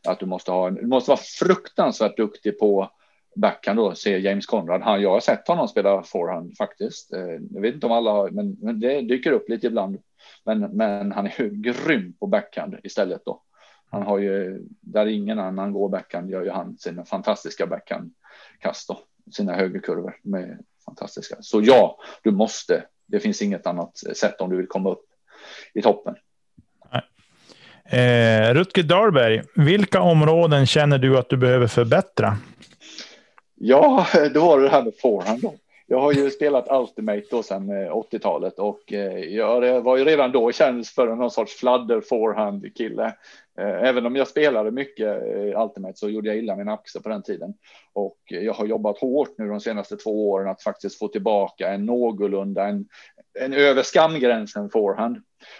att 0.07 0.19
du 0.19 0.25
måste 0.25 0.51
ha 0.51 0.67
en. 0.67 0.75
Du 0.75 0.87
måste 0.87 1.11
vara 1.11 1.19
fruktansvärt 1.39 2.17
duktig 2.17 2.59
på 2.59 2.91
backhand 3.35 3.79
då, 3.79 3.95
ser 3.95 4.17
James 4.17 4.45
Conrad. 4.45 4.81
Han, 4.81 5.01
jag 5.01 5.11
har 5.11 5.19
sett 5.19 5.47
honom 5.47 5.67
spela 5.67 6.03
forehand 6.03 6.57
faktiskt. 6.57 7.11
Jag 7.51 7.61
vet 7.61 7.73
inte 7.73 7.85
om 7.85 7.91
alla 7.91 8.11
har, 8.11 8.29
men, 8.29 8.57
men 8.61 8.79
det 8.79 9.01
dyker 9.01 9.31
upp 9.31 9.49
lite 9.49 9.67
ibland. 9.67 9.97
Men, 10.43 10.59
men 10.59 11.11
han 11.11 11.25
är 11.25 11.41
ju 11.41 11.49
grym 11.49 12.13
på 12.19 12.27
backhand 12.27 12.75
istället 12.83 13.21
då. 13.25 13.41
Han 13.89 14.03
har 14.03 14.19
ju, 14.19 14.61
där 14.81 15.05
ingen 15.05 15.39
annan 15.39 15.73
går 15.73 15.89
backhand 15.89 16.29
gör 16.29 16.43
ju 16.43 16.49
han 16.49 16.77
sina 16.77 17.05
fantastiska 17.05 17.67
backhandkast 17.67 18.87
då. 18.87 18.99
Sina 19.31 19.53
högerkurvor 19.53 20.19
med 20.21 20.59
fantastiska. 20.85 21.35
Så 21.39 21.61
ja, 21.61 21.99
du 22.23 22.31
måste. 22.31 22.83
Det 23.05 23.19
finns 23.19 23.41
inget 23.41 23.67
annat 23.67 23.97
sätt 23.97 24.41
om 24.41 24.49
du 24.49 24.57
vill 24.57 24.67
komma 24.67 24.89
upp 24.89 25.05
i 25.73 25.81
toppen. 25.81 26.15
Eh, 27.89 28.53
Rutger 28.53 28.83
Dahlberg, 28.83 29.41
vilka 29.55 30.01
områden 30.01 30.65
känner 30.65 30.97
du 30.97 31.17
att 31.17 31.29
du 31.29 31.37
behöver 31.37 31.67
förbättra? 31.67 32.37
Ja, 33.55 34.07
då 34.33 34.45
var 34.45 34.57
det 34.57 34.63
det 34.63 34.69
här 34.69 34.83
med 34.83 34.93
forehand 35.01 35.41
då. 35.41 35.55
Jag 35.89 35.99
har 35.99 36.13
ju 36.13 36.29
spelat 36.29 36.71
Ultimate 36.71 37.23
då 37.29 37.43
sedan 37.43 37.69
eh, 37.69 37.91
80-talet 37.91 38.59
och 38.59 38.93
eh, 38.93 39.19
jag 39.19 39.81
var 39.81 39.97
ju 39.97 40.05
redan 40.05 40.31
då 40.31 40.51
känd 40.51 40.87
för 40.87 41.15
någon 41.15 41.31
sorts 41.31 41.55
fladder 41.55 42.01
forehand 42.01 42.75
kille. 42.75 43.05
Eh, 43.59 43.83
även 43.83 44.05
om 44.05 44.15
jag 44.15 44.27
spelade 44.27 44.71
mycket 44.71 45.21
Ultimate 45.55 45.97
så 45.97 46.09
gjorde 46.09 46.27
jag 46.27 46.37
illa 46.37 46.55
min 46.55 46.69
axel 46.69 47.01
på 47.01 47.09
den 47.09 47.23
tiden 47.23 47.53
och 47.93 48.17
jag 48.25 48.53
har 48.53 48.65
jobbat 48.65 48.97
hårt 48.97 49.37
nu 49.37 49.47
de 49.47 49.59
senaste 49.59 49.97
två 49.97 50.29
åren 50.29 50.49
att 50.49 50.63
faktiskt 50.63 50.99
få 50.99 51.07
tillbaka 51.07 51.69
en 51.69 51.85
någorlunda 51.85 52.67
en, 52.67 52.85
en 53.39 53.53
över 53.53 53.83
skamgränsen 53.83 54.69
forehand. 54.69 55.17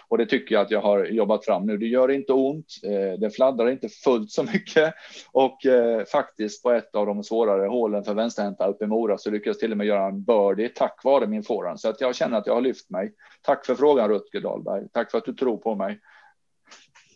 Och 0.08 0.18
det 0.18 0.26
tycker 0.26 0.54
jag 0.54 0.62
att 0.62 0.70
jag 0.70 0.80
har 0.80 1.04
jobbat 1.04 1.44
fram 1.44 1.66
nu. 1.66 1.76
Det 1.76 1.86
gör 1.86 2.10
inte 2.10 2.32
ont. 2.32 2.66
Eh, 2.84 3.20
det 3.20 3.30
fladdrar 3.30 3.70
inte 3.70 3.88
fullt 3.88 4.30
så 4.30 4.42
mycket 4.42 4.94
och 5.32 5.66
eh, 5.66 6.04
faktiskt 6.04 6.62
på 6.62 6.70
ett 6.70 6.94
av 6.94 7.06
de 7.06 7.24
svårare 7.24 7.68
hålen 7.68 8.04
för 8.04 8.14
vänsterhänta 8.14 8.66
uppe 8.66 8.84
i 8.84 8.88
Mora 8.88 9.18
så 9.18 9.30
lyckades 9.30 9.56
jag 9.56 9.60
till 9.60 9.72
och 9.72 9.78
med 9.78 9.86
göra 9.86 10.06
en 10.06 10.24
birdie 10.24 10.68
tack 10.68 11.04
vare 11.04 11.26
min 11.26 11.42
forehand. 11.42 11.80
Så 11.80 11.88
att 11.88 12.00
jag 12.00 12.16
känner 12.16 12.38
att 12.38 12.46
jag 12.46 12.54
har 12.54 12.60
lyft 12.60 12.90
mig. 12.90 13.12
Tack 13.42 13.66
för 13.66 13.74
frågan 13.74 14.08
Rutger 14.08 14.40
Dahlberg. 14.40 14.88
Tack 14.92 15.10
för 15.10 15.18
att 15.18 15.24
du 15.24 15.34
tror 15.34 15.56
på 15.56 15.74
mig. 15.74 15.98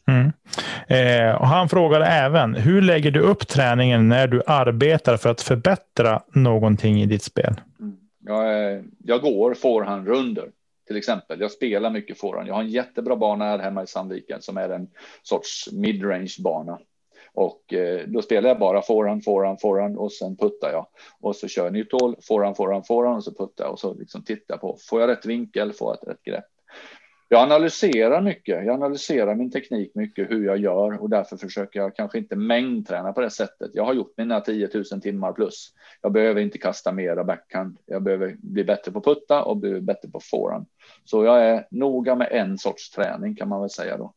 Mm. 0.07 0.33
Eh, 0.89 1.35
och 1.35 1.47
han 1.47 1.69
frågade 1.69 2.07
även, 2.07 2.55
hur 2.55 2.83
lägger 2.83 3.11
du 3.11 3.21
upp 3.21 3.49
träningen 3.49 4.09
när 4.09 4.27
du 4.27 4.43
arbetar 4.47 5.17
för 5.17 5.31
att 5.31 5.41
förbättra 5.41 6.23
någonting 6.35 7.03
i 7.03 7.07
ditt 7.07 7.23
spel? 7.23 7.61
Mm. 7.81 7.97
Jag, 8.25 8.85
jag 8.99 9.21
går 9.21 9.55
forehand-runder 9.55 10.45
till 10.87 10.97
exempel. 10.97 11.41
Jag 11.41 11.51
spelar 11.51 11.91
mycket 11.91 12.19
forehand. 12.19 12.49
Jag 12.49 12.55
har 12.55 12.63
en 12.63 12.69
jättebra 12.69 13.17
bana 13.17 13.45
här 13.45 13.59
hemma 13.59 13.83
i 13.83 13.87
Sandviken 13.87 14.43
som 14.43 14.57
är 14.57 14.69
en 14.69 14.91
sorts 15.23 15.73
midrange 15.73 16.37
bana. 16.45 16.79
Och 17.35 17.75
eh, 17.75 18.07
då 18.07 18.23
spelar 18.23 18.49
jag 18.49 18.59
bara 18.59 18.83
forehand, 18.83 19.25
forehand, 19.25 19.61
forehand 19.61 19.97
och 19.97 20.13
sen 20.13 20.37
puttar 20.37 20.73
jag. 20.73 20.87
Och 21.21 21.37
så 21.37 21.49
kör 21.49 21.65
jag 21.65 21.73
nytt 21.73 21.93
hål, 21.93 22.17
forehand, 22.23 22.57
forehand, 22.57 22.87
forehand 22.87 23.17
och 23.17 23.25
så 23.25 23.35
puttar 23.35 23.65
jag 23.65 23.73
och 23.73 23.79
så 23.79 23.95
liksom 23.95 24.25
tittar 24.25 24.57
på. 24.57 24.79
Får 24.89 25.01
jag 25.01 25.09
rätt 25.09 25.27
vinkel? 25.27 25.73
Får 25.73 25.89
jag 25.89 26.03
ett 26.03 26.09
rätt 26.09 26.23
grepp? 26.23 26.45
Jag 27.33 27.43
analyserar 27.43 28.21
mycket. 28.21 28.67
Jag 28.67 28.75
analyserar 28.75 29.35
min 29.35 29.51
teknik 29.51 29.95
mycket, 29.95 30.31
hur 30.31 30.45
jag 30.45 30.59
gör 30.59 31.03
och 31.03 31.11
därför 31.11 31.37
försöker 31.37 31.81
jag 31.81 31.97
kanske 31.97 32.19
inte 32.19 32.37
mängdträna 32.37 33.13
på 33.13 33.21
det 33.21 33.31
sättet. 33.31 33.71
Jag 33.75 33.85
har 33.85 33.95
gjort 33.95 34.15
mina 34.17 34.41
10 34.41 34.71
000 34.75 35.01
timmar 35.01 35.33
plus. 35.33 35.73
Jag 36.01 36.13
behöver 36.13 36.41
inte 36.41 36.59
kasta 36.59 36.93
mera 36.93 37.25
backhand. 37.25 37.79
Jag 37.87 38.03
behöver 38.03 38.37
bli 38.39 38.65
bättre 38.65 38.93
på 38.93 39.01
putta 39.01 39.43
och 39.43 39.57
bli 39.57 39.81
bättre 39.81 40.09
på 40.09 40.21
forehand. 40.31 40.67
Så 41.05 41.25
jag 41.25 41.45
är 41.47 41.67
noga 41.71 42.15
med 42.15 42.29
en 42.31 42.59
sorts 42.59 42.91
träning 42.91 43.37
kan 43.37 43.49
man 43.49 43.61
väl 43.61 43.71
säga 43.71 43.97
då. 43.97 44.15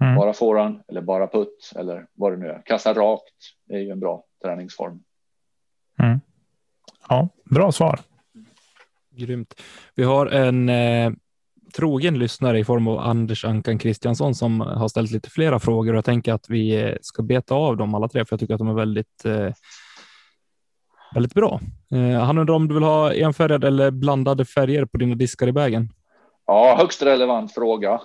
Mm. 0.00 0.16
Bara 0.16 0.32
forehand 0.32 0.82
eller 0.88 1.00
bara 1.00 1.26
putt 1.26 1.72
eller 1.76 2.06
vad 2.12 2.32
det 2.32 2.36
nu 2.36 2.46
är. 2.46 2.62
Kasta 2.64 2.92
rakt 2.94 3.34
är 3.68 3.78
ju 3.78 3.90
en 3.90 4.00
bra 4.00 4.24
träningsform. 4.42 5.02
Mm. 5.98 6.20
Ja, 7.08 7.28
bra 7.44 7.72
svar. 7.72 8.00
Grymt. 9.10 9.62
Vi 9.94 10.02
har 10.02 10.26
en 10.26 10.68
eh, 10.68 11.12
trogen 11.72 12.18
lyssnare 12.18 12.58
i 12.58 12.64
form 12.64 12.88
av 12.88 12.98
Anders 12.98 13.44
Ankan 13.44 13.78
Kristiansson 13.78 14.34
som 14.34 14.60
har 14.60 14.88
ställt 14.88 15.10
lite 15.10 15.30
flera 15.30 15.58
frågor 15.58 15.92
och 15.92 15.96
jag 15.96 16.04
tänker 16.04 16.32
att 16.32 16.50
vi 16.50 16.82
eh, 16.82 16.94
ska 17.00 17.22
beta 17.22 17.54
av 17.54 17.76
dem 17.76 17.94
alla 17.94 18.08
tre 18.08 18.24
för 18.24 18.32
jag 18.32 18.40
tycker 18.40 18.54
att 18.54 18.58
de 18.58 18.68
är 18.68 18.74
väldigt 18.74 19.24
eh, 19.24 19.52
väldigt 21.14 21.34
bra. 21.34 21.60
Eh, 21.92 22.20
han 22.20 22.38
undrar 22.38 22.54
om 22.54 22.68
du 22.68 22.74
vill 22.74 22.82
ha 22.82 23.14
enfärgade 23.14 23.66
eller 23.66 23.90
blandade 23.90 24.44
färger 24.44 24.84
på 24.84 24.98
dina 24.98 25.14
diskar 25.14 25.48
i 25.48 25.52
vägen? 25.52 25.92
Ja, 26.46 26.76
högst 26.78 27.02
relevant 27.02 27.54
fråga. 27.54 28.00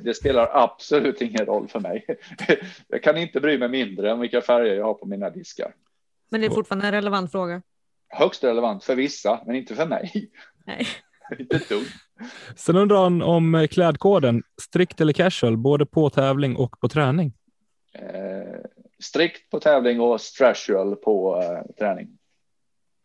Det 0.00 0.16
spelar 0.16 0.50
absolut 0.52 1.20
ingen 1.20 1.46
roll 1.46 1.68
för 1.68 1.80
mig. 1.80 2.06
Jag 2.88 3.02
kan 3.02 3.16
inte 3.16 3.40
bry 3.40 3.58
mig 3.58 3.68
mindre 3.68 4.12
om 4.12 4.20
vilka 4.20 4.40
färger 4.40 4.74
jag 4.74 4.84
har 4.84 4.94
på 4.94 5.06
mina 5.06 5.30
diskar. 5.30 5.74
Men 6.30 6.40
det 6.40 6.46
är 6.46 6.50
fortfarande 6.50 6.86
en 6.86 6.92
relevant 6.92 7.32
fråga. 7.32 7.62
Högst 8.08 8.44
relevant 8.44 8.84
för 8.84 8.94
vissa, 8.94 9.40
men 9.46 9.56
inte 9.56 9.74
för 9.74 9.86
mig. 9.86 10.30
Nej. 10.66 10.86
inte 11.38 11.56
ett 11.56 11.68
dugg. 11.68 11.86
Sen 12.56 12.76
undrar 12.76 13.02
han 13.02 13.22
om 13.22 13.68
klädkoden, 13.70 14.42
strikt 14.62 15.00
eller 15.00 15.12
casual, 15.12 15.56
både 15.56 15.86
på 15.86 16.10
tävling 16.10 16.56
och 16.56 16.80
på 16.80 16.88
träning? 16.88 17.32
Eh, 17.92 18.60
strikt 19.02 19.50
på 19.50 19.60
tävling 19.60 20.00
och 20.00 20.20
strasual 20.20 20.96
på 20.96 21.42
eh, 21.42 21.74
träning. 21.78 22.08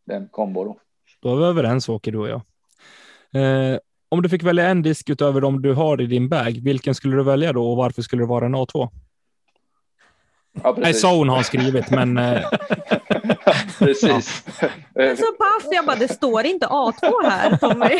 Den 0.05 0.27
kombo 0.27 0.63
då. 0.63 0.77
Då 1.21 1.33
är 1.33 1.35
vi 1.35 1.43
överens 1.43 1.89
Åke, 1.89 2.11
du 2.11 2.17
och 2.17 2.29
jag. 2.29 2.41
Eh, 3.33 3.79
om 4.09 4.21
du 4.21 4.29
fick 4.29 4.43
välja 4.43 4.67
en 4.67 4.81
disk 4.81 5.09
utöver 5.09 5.41
de 5.41 5.61
du 5.61 5.73
har 5.73 6.01
i 6.01 6.05
din 6.05 6.29
bag, 6.29 6.59
vilken 6.63 6.95
skulle 6.95 7.15
du 7.15 7.23
välja 7.23 7.53
då 7.53 7.71
och 7.71 7.77
varför 7.77 8.01
skulle 8.01 8.21
det 8.21 8.27
vara 8.27 8.45
en 8.45 8.55
A2? 8.55 8.89
Ja, 10.63 10.75
Nej, 10.77 10.93
Zone 10.93 11.31
har 11.31 11.43
skrivit, 11.43 11.91
men... 11.91 12.19
Eh, 13.45 13.53
precis. 13.79 14.43
Ja. 14.93 15.15
Så 15.15 15.31
pass, 15.37 15.67
jag 15.71 15.85
bara, 15.85 15.95
det 15.95 16.07
står 16.07 16.45
inte 16.45 16.65
A2 16.67 17.23
här, 17.23 17.57
Tommy. 17.57 17.99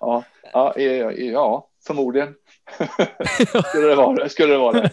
ja, 0.00 0.24
ja, 0.52 0.74
ja, 1.12 1.68
förmodligen. 1.86 2.34
skulle 3.68 3.86
det 3.86 3.94
vara 3.94 4.16
det. 4.16 4.28
Skulle 4.28 4.52
det, 4.52 4.58
vara 4.58 4.80
det. 4.80 4.90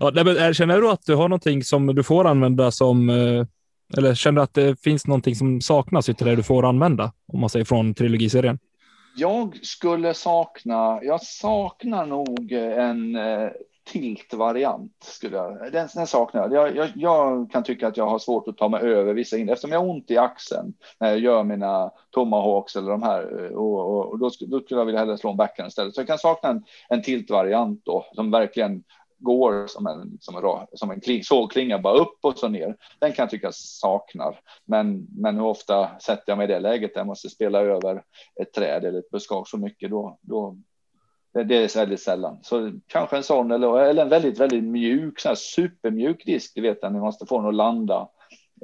ja, 0.00 0.52
känner 0.52 0.80
du 0.80 0.90
att 0.90 1.06
du 1.06 1.14
har 1.14 1.28
någonting 1.28 1.64
som 1.64 1.86
du 1.86 2.02
får 2.02 2.24
använda 2.24 2.70
som 2.70 3.10
eh, 3.10 3.46
eller 3.96 4.14
känner 4.14 4.36
du 4.36 4.42
att 4.42 4.54
det 4.54 4.80
finns 4.80 5.06
någonting 5.06 5.34
som 5.34 5.60
saknas 5.60 6.08
i 6.08 6.12
det 6.12 6.36
du 6.36 6.42
får 6.42 6.68
använda, 6.68 7.12
om 7.32 7.40
man 7.40 7.50
säger 7.50 7.64
från 7.64 7.94
trilogiserien? 7.94 8.58
Jag 9.16 9.58
skulle 9.62 10.14
sakna, 10.14 11.00
jag 11.02 11.22
saknar 11.22 12.06
nog 12.06 12.52
en 12.52 13.16
eh, 13.16 13.48
tilt-variant. 13.84 14.92
Skulle 15.02 15.36
jag, 15.36 15.72
den, 15.72 15.88
den 15.94 16.06
saknar 16.06 16.50
jag. 16.50 16.76
Jag, 16.76 16.90
jag. 16.94 17.50
kan 17.50 17.62
tycka 17.62 17.88
att 17.88 17.96
jag 17.96 18.06
har 18.06 18.18
svårt 18.18 18.48
att 18.48 18.56
ta 18.56 18.68
mig 18.68 18.80
över 18.80 19.14
vissa 19.14 19.36
in 19.36 19.48
eftersom 19.48 19.72
jag 19.72 19.80
har 19.80 19.88
ont 19.88 20.10
i 20.10 20.16
axeln 20.16 20.74
när 21.00 21.08
jag 21.08 21.18
gör 21.18 21.44
mina 21.44 21.90
tomahawks 22.10 22.76
eller 22.76 22.90
de 22.90 23.02
här 23.02 23.44
eh, 23.44 23.50
och, 23.50 23.78
och, 23.78 24.06
och 24.06 24.18
då, 24.18 24.30
då, 24.40 24.60
skulle 24.60 24.80
jag 24.80 24.84
vilja 24.86 25.00
hellre 25.00 25.18
slå 25.18 25.30
en 25.30 25.36
backhand 25.36 25.68
istället. 25.68 25.94
Så 25.94 26.00
jag 26.00 26.08
kan 26.08 26.18
sakna 26.18 26.48
en, 26.48 26.64
en 26.88 27.02
tilt-variant 27.02 27.80
då 27.84 28.06
som 28.14 28.30
verkligen 28.30 28.82
går 29.22 29.66
som 29.66 29.86
en, 29.86 30.18
som 30.20 30.36
en, 30.36 30.66
som 30.72 30.90
en 30.90 31.00
kling, 31.00 31.24
sågklinga 31.24 31.78
bara 31.78 31.98
upp 31.98 32.18
och 32.20 32.38
så 32.38 32.48
ner. 32.48 32.76
Den 32.98 33.12
kan 33.12 33.22
jag 33.22 33.30
tycka 33.30 33.52
saknar. 33.52 34.40
Men, 34.64 35.06
men 35.16 35.36
hur 35.36 35.44
ofta 35.44 35.98
sätter 35.98 36.24
jag 36.26 36.38
mig 36.38 36.44
i 36.44 36.52
det 36.52 36.60
läget 36.60 36.94
där 36.94 37.00
jag 37.00 37.06
måste 37.06 37.28
spela 37.28 37.60
över 37.60 38.02
ett 38.40 38.52
träd 38.52 38.84
eller 38.84 38.98
ett 38.98 39.10
buskage 39.10 39.48
så 39.48 39.58
mycket 39.58 39.90
då, 39.90 40.18
då 40.20 40.56
det, 41.32 41.54
är 41.54 41.78
väldigt 41.78 42.00
sällan. 42.00 42.38
Så 42.42 42.72
kanske 42.86 43.16
en 43.16 43.22
sån 43.22 43.50
eller, 43.50 43.80
eller 43.80 44.02
en 44.02 44.08
väldigt, 44.08 44.40
väldigt 44.40 44.64
mjuk, 44.64 45.20
sån 45.20 45.30
här 45.30 45.36
supermjuk 45.36 46.24
disk. 46.26 46.52
Du 46.54 46.60
vet 46.60 46.82
när 46.82 46.90
ni 46.90 47.00
måste 47.00 47.26
få 47.26 47.38
den 47.38 47.48
att 47.48 47.54
landa 47.54 48.08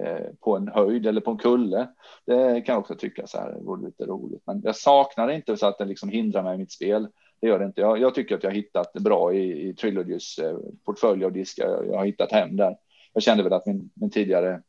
eh, 0.03 0.27
på 0.41 0.57
en 0.57 0.69
höjd 0.69 1.07
eller 1.07 1.21
på 1.21 1.31
en 1.31 1.39
kulle. 1.39 1.89
Det 2.27 2.61
kan 2.61 2.73
jag 2.73 2.81
också 2.81 2.95
tycka 2.95 3.27
så 3.27 3.39
här 3.39 3.59
vore 3.61 3.87
lite 3.87 4.05
roligt, 4.05 4.43
men 4.47 4.61
jag 4.65 4.77
saknar 4.77 5.27
det 5.27 5.35
inte 5.35 5.57
så 5.57 5.67
att 5.67 5.79
det 5.79 5.85
liksom 5.85 6.09
hindrar 6.09 6.43
mig 6.43 6.55
i 6.55 6.59
mitt 6.59 6.73
spel 6.73 7.09
det 7.41 7.49
gör 7.49 7.59
det 7.59 7.65
inte. 7.65 7.81
Jag, 7.81 8.01
jag 8.01 8.15
tycker 8.15 8.35
att 8.35 8.43
jag 8.43 8.51
har 8.51 8.57
hittat 8.57 8.93
bra 8.93 9.35
i, 9.35 9.69
i 9.69 9.75
Trilogys 9.75 10.39
eh, 10.39 10.59
portfölj 10.85 11.25
av 11.25 11.33
diskar. 11.33 11.69
Jag, 11.69 11.87
jag, 11.87 11.99
har 11.99 12.07
hittat 12.07 12.33
hem 12.33 12.57
där. 12.57 12.77
Jag 13.13 13.23
kände 13.23 13.43
väl 13.43 13.53
att 13.53 13.67
min, 13.67 13.91
min 13.95 14.11
tidigare 14.11 14.63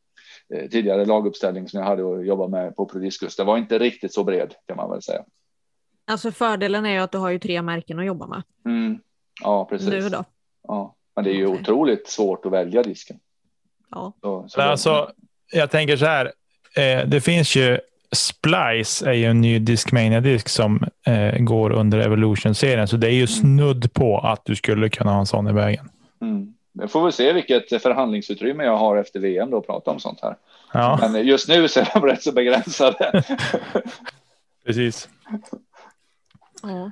eh, 0.54 0.68
tidigare 0.68 1.04
laguppställning 1.04 1.68
som 1.68 1.80
jag 1.80 1.86
hade 1.86 2.14
att 2.14 2.26
jobba 2.26 2.48
med 2.48 2.76
på 2.76 2.86
Prodiscus, 2.86 3.36
det 3.36 3.44
var 3.44 3.58
inte 3.58 3.78
riktigt 3.78 4.14
så 4.14 4.24
bred 4.24 4.54
kan 4.66 4.76
man 4.76 4.90
väl 4.90 5.02
säga. 5.02 5.24
Alltså 6.10 6.32
fördelen 6.32 6.86
är 6.86 6.90
ju 6.90 6.98
att 6.98 7.12
du 7.12 7.18
har 7.18 7.30
ju 7.30 7.38
tre 7.38 7.62
märken 7.62 7.98
att 7.98 8.04
jobba 8.04 8.26
med. 8.26 8.42
Mm. 8.66 8.98
Ja, 9.42 9.64
precis. 9.64 9.88
Nu 9.88 10.08
då? 10.08 10.24
Ja, 10.68 10.94
men 11.16 11.24
det 11.24 11.30
är 11.30 11.34
ju 11.34 11.46
okay. 11.46 11.60
otroligt 11.60 12.08
svårt 12.08 12.46
att 12.46 12.52
välja 12.52 12.82
disken. 12.82 13.18
Ja. 13.90 14.12
Så, 14.20 14.44
så 14.48 14.60
alltså, 14.60 15.10
jag 15.52 15.70
tänker 15.70 15.96
så 15.96 16.04
här. 16.04 16.32
Eh, 16.76 17.06
det 17.06 17.20
finns 17.20 17.56
ju 17.56 17.78
Splice 18.12 19.02
är 19.02 19.12
ju 19.12 19.24
en 19.24 19.40
ny 19.40 19.58
Discmania-disk 19.58 20.48
som 20.48 20.84
eh, 21.06 21.38
går 21.38 21.72
under 21.72 21.98
Evolution-serien, 21.98 22.88
så 22.88 22.96
det 22.96 23.06
är 23.06 23.12
ju 23.12 23.16
mm. 23.16 23.26
snudd 23.26 23.92
på 23.92 24.18
att 24.18 24.44
du 24.44 24.56
skulle 24.56 24.88
kunna 24.88 25.12
ha 25.12 25.20
en 25.20 25.26
sån 25.26 25.48
i 25.48 25.52
vägen. 25.52 25.88
Mm. 26.20 26.54
Jag 26.72 26.90
får 26.90 27.02
väl 27.02 27.12
se 27.12 27.32
vilket 27.32 27.82
förhandlingsutrymme 27.82 28.64
jag 28.64 28.76
har 28.76 28.96
efter 28.96 29.20
VM 29.20 29.50
då 29.50 29.58
att 29.58 29.66
prata 29.66 29.90
om 29.90 30.00
sånt 30.00 30.20
här. 30.22 30.36
Ja. 30.72 31.08
Men 31.12 31.26
just 31.26 31.48
nu 31.48 31.68
så 31.68 31.80
är 31.80 31.88
de 31.94 32.06
rätt 32.06 32.22
så 32.22 32.32
begränsade. 32.32 33.22
Precis. 34.66 35.08
Ja. 36.62 36.90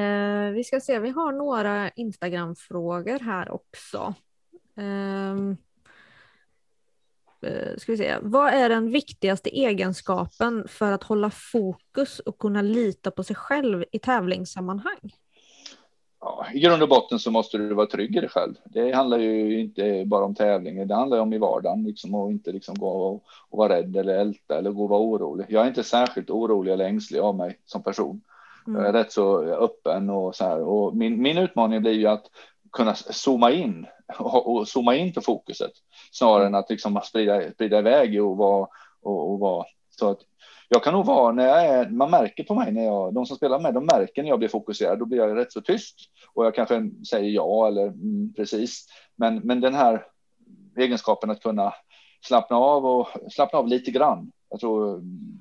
Eh, 0.00 0.50
vi 0.52 0.64
ska 0.64 0.80
se, 0.80 0.98
vi 0.98 1.10
har 1.10 1.32
några 1.32 1.90
Instagram-frågor 1.90 3.18
här 3.18 3.50
också. 3.50 4.14
Ehm, 4.76 5.56
eh, 7.42 7.76
ska 7.76 7.92
vi 7.92 7.98
se, 7.98 8.16
vad 8.22 8.54
är 8.54 8.68
den 8.68 8.90
viktigaste 8.90 9.50
egenskapen 9.50 10.68
för 10.68 10.92
att 10.92 11.02
hålla 11.02 11.30
fokus 11.30 12.18
och 12.20 12.38
kunna 12.38 12.62
lita 12.62 13.10
på 13.10 13.24
sig 13.24 13.36
själv 13.36 13.84
i 13.92 13.98
tävlingssammanhang? 13.98 15.12
Ja, 16.20 16.46
I 16.54 16.60
grund 16.60 16.82
och 16.82 16.88
botten 16.88 17.18
så 17.18 17.30
måste 17.30 17.58
du 17.58 17.74
vara 17.74 17.86
trygg 17.86 18.16
i 18.16 18.20
dig 18.20 18.28
själv. 18.28 18.54
Det 18.64 18.92
handlar 18.92 19.18
ju 19.18 19.60
inte 19.60 20.04
bara 20.06 20.24
om 20.24 20.34
tävlingar, 20.34 20.84
det 20.84 20.94
handlar 20.94 21.18
om 21.18 21.32
i 21.32 21.38
vardagen 21.38 21.84
liksom, 21.84 22.14
och 22.14 22.30
inte 22.30 22.52
liksom 22.52 22.74
gå 22.78 22.88
och, 22.88 23.14
och 23.48 23.58
vara 23.58 23.76
rädd 23.76 23.96
eller 23.96 24.14
älta 24.14 24.58
eller 24.58 24.70
gå 24.70 24.82
och 24.82 24.88
vara 24.88 25.00
orolig. 25.00 25.46
Jag 25.48 25.64
är 25.64 25.68
inte 25.68 25.84
särskilt 25.84 26.30
orolig 26.30 26.72
eller 26.72 26.84
ängslig 26.84 27.20
av 27.20 27.36
mig 27.36 27.58
som 27.64 27.82
person. 27.82 28.20
Mm. 28.66 28.80
Jag 28.80 28.88
är 28.88 28.92
rätt 28.92 29.12
så 29.12 29.44
öppen 29.44 30.10
och 30.10 30.36
så 30.36 30.44
här. 30.44 30.62
Och 30.62 30.96
min, 30.96 31.22
min 31.22 31.38
utmaning 31.38 31.82
blir 31.82 31.92
ju 31.92 32.06
att 32.06 32.24
kunna 32.72 32.94
zooma 32.94 33.50
in 33.50 33.86
och, 34.18 34.68
zooma 34.68 34.94
in 34.94 35.12
på 35.12 35.20
fokuset 35.20 35.72
snarare 36.12 36.46
än 36.46 36.54
att 36.54 36.70
liksom 36.70 37.00
sprida, 37.04 37.50
sprida 37.52 37.78
iväg 37.78 38.24
och 38.24 38.36
vara 38.36 38.68
och, 39.02 39.32
och 39.32 39.38
vara 39.38 39.64
så 39.90 40.10
att 40.10 40.20
jag 40.72 40.84
kan 40.84 40.92
nog 40.92 41.06
vara 41.06 41.32
när 41.32 41.46
jag 41.46 41.66
är, 41.66 41.88
man 41.88 42.10
märker 42.10 42.44
på 42.44 42.54
mig 42.54 42.72
när 42.72 42.84
jag, 42.84 43.14
de 43.14 43.26
som 43.26 43.36
spelar 43.36 43.60
med, 43.60 43.74
de 43.74 43.86
märker 43.86 44.22
när 44.22 44.28
jag 44.28 44.38
blir 44.38 44.48
fokuserad, 44.48 44.98
då 44.98 45.04
blir 45.04 45.18
jag 45.18 45.36
rätt 45.36 45.52
så 45.52 45.60
tyst 45.60 45.96
och 46.34 46.46
jag 46.46 46.54
kanske 46.54 46.90
säger 47.10 47.30
ja 47.30 47.66
eller 47.66 47.86
mm, 47.86 48.32
precis. 48.36 48.86
Men, 49.16 49.36
men 49.36 49.60
den 49.60 49.74
här 49.74 50.06
egenskapen 50.76 51.30
att 51.30 51.42
kunna 51.42 51.74
slappna 52.22 52.56
av 52.56 52.86
och 52.86 53.08
slappna 53.32 53.58
av 53.58 53.68
lite 53.68 53.90
grann. 53.90 54.32
Jag 54.50 54.60
tror 54.60 54.94
mm, 54.94 55.38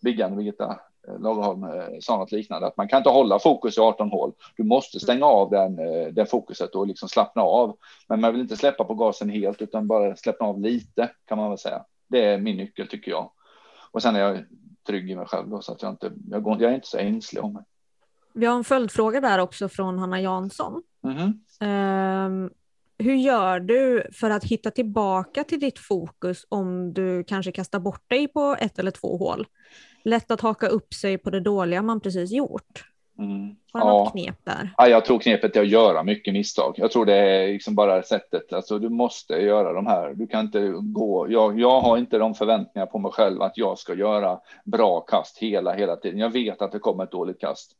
Biggan, 0.00 0.36
Birgitta 0.36 0.80
eh, 1.08 1.20
Lagerholm 1.20 1.64
eh, 1.64 1.98
sa 2.00 2.16
något 2.16 2.32
liknande, 2.32 2.66
att 2.66 2.76
man 2.76 2.88
kan 2.88 2.96
inte 2.96 3.10
hålla 3.10 3.38
fokus 3.38 3.78
i 3.78 3.80
18 3.80 4.10
hål. 4.10 4.32
Du 4.56 4.62
måste 4.62 5.00
stänga 5.00 5.26
av 5.26 5.50
den, 5.50 5.78
eh, 5.78 6.08
den 6.08 6.26
fokuset 6.26 6.74
och 6.74 6.86
liksom 6.86 7.08
slappna 7.08 7.42
av. 7.42 7.76
Men 8.08 8.20
man 8.20 8.32
vill 8.32 8.42
inte 8.42 8.56
släppa 8.56 8.84
på 8.84 8.94
gasen 8.94 9.30
helt, 9.30 9.62
utan 9.62 9.86
bara 9.86 10.16
släppa 10.16 10.44
av 10.44 10.60
lite 10.60 11.10
kan 11.24 11.38
man 11.38 11.48
väl 11.48 11.58
säga. 11.58 11.84
Det 12.08 12.24
är 12.24 12.38
min 12.38 12.56
nyckel 12.56 12.88
tycker 12.88 13.10
jag. 13.10 13.30
Och 13.90 14.02
sen 14.02 14.16
är 14.16 14.20
jag 14.20 14.44
trygg 14.86 15.10
i 15.10 15.16
mig 15.16 15.26
själv 15.26 15.48
då, 15.48 15.62
så 15.62 15.72
att 15.72 15.82
jag 15.82 15.90
inte, 15.90 16.12
jag, 16.30 16.42
går, 16.42 16.62
jag 16.62 16.70
är 16.70 16.74
inte 16.74 16.88
så 16.88 16.98
ängslig 16.98 17.44
om 17.44 17.52
mig. 17.52 17.64
Vi 18.32 18.46
har 18.46 18.56
en 18.56 18.64
följdfråga 18.64 19.20
där 19.20 19.38
också 19.38 19.68
från 19.68 19.98
Hanna 19.98 20.20
Jansson. 20.20 20.82
Mm 21.04 21.16
-hmm. 21.18 22.26
um, 22.26 22.50
hur 22.98 23.14
gör 23.14 23.60
du 23.60 24.06
för 24.12 24.30
att 24.30 24.44
hitta 24.44 24.70
tillbaka 24.70 25.44
till 25.44 25.60
ditt 25.60 25.78
fokus 25.78 26.46
om 26.48 26.92
du 26.92 27.24
kanske 27.24 27.52
kastar 27.52 27.78
bort 27.78 28.10
dig 28.10 28.28
på 28.28 28.56
ett 28.60 28.78
eller 28.78 28.90
två 28.90 29.16
hål? 29.16 29.46
lätt 30.04 30.30
att 30.30 30.40
haka 30.40 30.68
upp 30.68 30.94
sig 30.94 31.18
på 31.18 31.30
det 31.30 31.40
dåliga 31.40 31.82
man 31.82 32.00
precis 32.00 32.30
gjort. 32.30 32.84
Mm. 33.20 33.56
Har 33.72 33.80
du 33.80 33.86
ja. 33.86 33.92
något 33.92 34.12
knep 34.12 34.36
där? 34.44 34.74
Ja, 34.76 34.88
jag 34.88 35.04
tror 35.04 35.18
knepet 35.18 35.56
är 35.56 35.60
att 35.60 35.68
göra 35.68 36.02
mycket 36.02 36.34
misstag. 36.34 36.74
Jag 36.76 36.90
tror 36.90 37.06
det 37.06 37.14
är 37.14 37.52
liksom 37.52 37.74
bara 37.74 38.02
sättet. 38.02 38.52
Alltså, 38.52 38.78
du 38.78 38.88
måste 38.88 39.34
göra 39.34 39.72
de 39.72 39.86
här. 39.86 40.14
Du 40.14 40.26
kan 40.26 40.44
inte 40.44 40.74
gå. 40.82 41.26
Jag, 41.30 41.60
jag 41.60 41.80
har 41.80 41.98
inte 41.98 42.18
de 42.18 42.34
förväntningar 42.34 42.86
på 42.86 42.98
mig 42.98 43.12
själv 43.12 43.42
att 43.42 43.58
jag 43.58 43.78
ska 43.78 43.94
göra 43.94 44.38
bra 44.64 45.00
kast 45.00 45.38
hela, 45.38 45.72
hela 45.72 45.96
tiden. 45.96 46.18
Jag 46.18 46.30
vet 46.30 46.62
att 46.62 46.72
det 46.72 46.78
kommer 46.78 47.04
ett 47.04 47.12
dåligt 47.12 47.40
kast. 47.40 47.72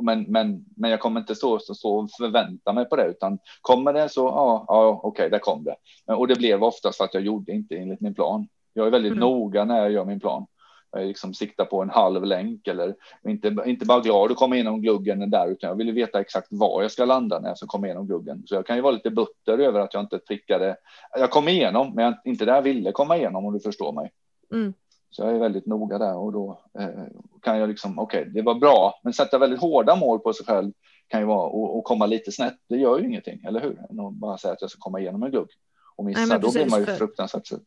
Men, 0.00 0.22
men, 0.22 0.64
men 0.76 0.90
jag 0.90 1.00
kommer 1.00 1.20
inte 1.20 1.34
stå, 1.34 1.58
stå, 1.58 1.74
stå 1.74 1.96
och 1.96 2.10
förvänta 2.10 2.72
mig 2.72 2.84
på 2.84 2.96
det, 2.96 3.06
utan 3.06 3.38
kommer 3.60 3.92
det 3.92 4.08
så, 4.08 4.20
ja, 4.20 4.64
ja 4.68 4.88
okej, 4.88 5.08
okay, 5.08 5.28
där 5.28 5.38
kom 5.38 5.64
det. 5.64 5.76
Och 6.14 6.28
det 6.28 6.34
blev 6.34 6.64
oftast 6.64 7.00
att 7.00 7.14
jag 7.14 7.22
gjorde 7.22 7.52
inte 7.52 7.76
enligt 7.76 8.00
min 8.00 8.14
plan. 8.14 8.48
Jag 8.74 8.86
är 8.86 8.90
väldigt 8.90 9.12
mm. 9.12 9.20
noga 9.20 9.64
när 9.64 9.78
jag 9.78 9.92
gör 9.92 10.04
min 10.04 10.20
plan 10.20 10.46
liksom 10.96 11.34
sikta 11.34 11.64
på 11.64 11.82
en 11.82 11.90
halv 11.90 12.24
länk 12.24 12.68
eller 12.68 12.94
inte, 13.28 13.56
inte 13.66 13.86
bara 13.86 14.00
glad 14.00 14.30
att 14.30 14.36
komma 14.36 14.54
igenom 14.54 14.82
gluggen 14.82 15.30
där, 15.30 15.48
utan 15.48 15.68
jag 15.68 15.76
vill 15.76 15.92
veta 15.92 16.20
exakt 16.20 16.48
var 16.50 16.82
jag 16.82 16.90
ska 16.90 17.04
landa 17.04 17.40
när 17.40 17.48
jag 17.48 17.58
ska 17.58 17.66
komma 17.66 17.86
igenom 17.86 18.06
gluggen. 18.06 18.42
Så 18.46 18.54
jag 18.54 18.66
kan 18.66 18.76
ju 18.76 18.82
vara 18.82 18.92
lite 18.92 19.10
butter 19.10 19.58
över 19.58 19.80
att 19.80 19.94
jag 19.94 20.02
inte 20.02 20.18
prickade. 20.18 20.76
Jag 21.18 21.30
kom 21.30 21.48
igenom, 21.48 21.94
men 21.94 22.14
inte 22.24 22.44
där 22.44 22.54
jag 22.54 22.62
ville 22.62 22.92
komma 22.92 23.16
igenom 23.16 23.46
om 23.46 23.52
du 23.52 23.60
förstår 23.60 23.92
mig. 23.92 24.12
Mm. 24.52 24.74
Så 25.10 25.22
jag 25.22 25.34
är 25.34 25.38
väldigt 25.38 25.66
noga 25.66 25.98
där 25.98 26.16
och 26.16 26.32
då 26.32 26.60
eh, 26.78 26.88
kan 27.42 27.58
jag 27.58 27.68
liksom, 27.68 27.98
okej, 27.98 28.20
okay, 28.20 28.32
det 28.32 28.42
var 28.42 28.54
bra, 28.54 29.00
men 29.02 29.12
sätta 29.12 29.38
väldigt 29.38 29.60
hårda 29.60 29.96
mål 29.96 30.18
på 30.18 30.32
sig 30.32 30.46
själv 30.46 30.72
kan 31.08 31.20
ju 31.20 31.26
vara 31.26 31.46
och, 31.46 31.78
och 31.78 31.84
komma 31.84 32.06
lite 32.06 32.32
snett. 32.32 32.56
Det 32.68 32.76
gör 32.76 32.98
ju 32.98 33.06
ingenting, 33.06 33.44
eller 33.44 33.60
hur? 33.60 33.78
Än 33.90 34.00
att 34.00 34.12
bara 34.12 34.38
säga 34.38 34.52
att 34.52 34.60
jag 34.60 34.70
ska 34.70 34.80
komma 34.80 35.00
igenom 35.00 35.22
en 35.22 35.30
glugg 35.30 35.48
och 35.96 36.04
missa, 36.04 36.26
Nej, 36.26 36.38
då 36.40 36.52
blir 36.52 36.70
man 36.70 36.80
ju 36.80 36.86
fruktansvärt 36.86 37.46
sur. 37.46 37.60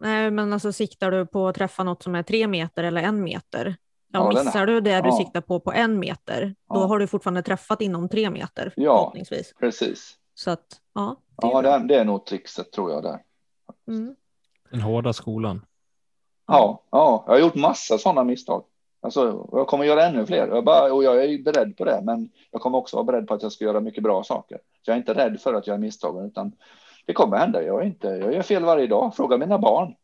Nej, 0.00 0.30
men 0.30 0.52
alltså 0.52 0.72
siktar 0.72 1.10
du 1.10 1.26
på 1.26 1.48
att 1.48 1.54
träffa 1.54 1.84
något 1.84 2.02
som 2.02 2.14
är 2.14 2.22
tre 2.22 2.46
meter 2.46 2.84
eller 2.84 3.02
en 3.02 3.22
meter, 3.22 3.76
Ja, 4.12 4.28
missar 4.28 4.66
du 4.66 4.80
det 4.80 5.00
du 5.00 5.08
ja. 5.08 5.16
siktar 5.16 5.40
på 5.40 5.60
på 5.60 5.72
en 5.72 5.98
meter, 5.98 6.54
då 6.74 6.80
har 6.80 6.98
du 6.98 7.06
fortfarande 7.06 7.42
träffat 7.42 7.80
inom 7.80 8.08
tre 8.08 8.30
meter 8.30 8.72
ja, 8.76 8.96
förhoppningsvis. 8.96 9.54
Precis. 9.60 10.16
Så 10.34 10.50
att, 10.50 10.66
ja. 10.94 11.16
Det 11.36 11.46
är, 11.46 11.50
ja, 11.50 11.62
det, 11.62 11.86
det 11.86 11.94
är 11.94 12.04
nog 12.04 12.26
trixet 12.26 12.72
tror 12.72 12.90
jag 12.90 13.02
där. 13.02 13.18
Mm. 13.88 14.14
Den 14.70 14.80
hårda 14.80 15.12
skolan. 15.12 15.66
Ja, 16.46 16.84
ja, 16.90 17.24
jag 17.26 17.34
har 17.34 17.40
gjort 17.40 17.54
massa 17.54 17.98
sådana 17.98 18.24
misstag. 18.24 18.64
Alltså, 19.02 19.48
jag 19.52 19.66
kommer 19.66 19.84
göra 19.84 20.06
ännu 20.06 20.26
fler 20.26 20.48
jag 20.48 20.64
bara, 20.64 20.92
och 20.92 21.04
jag 21.04 21.24
är 21.24 21.42
beredd 21.42 21.76
på 21.76 21.84
det, 21.84 22.00
men 22.02 22.30
jag 22.50 22.60
kommer 22.60 22.78
också 22.78 22.96
vara 22.96 23.04
beredd 23.04 23.26
på 23.26 23.34
att 23.34 23.42
jag 23.42 23.52
ska 23.52 23.64
göra 23.64 23.80
mycket 23.80 24.02
bra 24.02 24.24
saker. 24.24 24.56
Så 24.56 24.90
jag 24.90 24.94
är 24.94 24.98
inte 24.98 25.14
rädd 25.14 25.40
för 25.40 25.54
att 25.54 25.66
göra 25.66 25.78
misstag, 25.78 26.26
utan 26.26 26.52
det 27.10 27.14
kommer 27.14 27.36
hända. 27.36 27.62
Jag 27.62 27.82
är 27.82 27.86
inte. 27.86 28.08
Jag 28.08 28.34
gör 28.34 28.42
fel 28.42 28.64
varje 28.64 28.86
dag. 28.86 29.16
Fråga 29.16 29.36
mina 29.36 29.58
barn. 29.58 29.94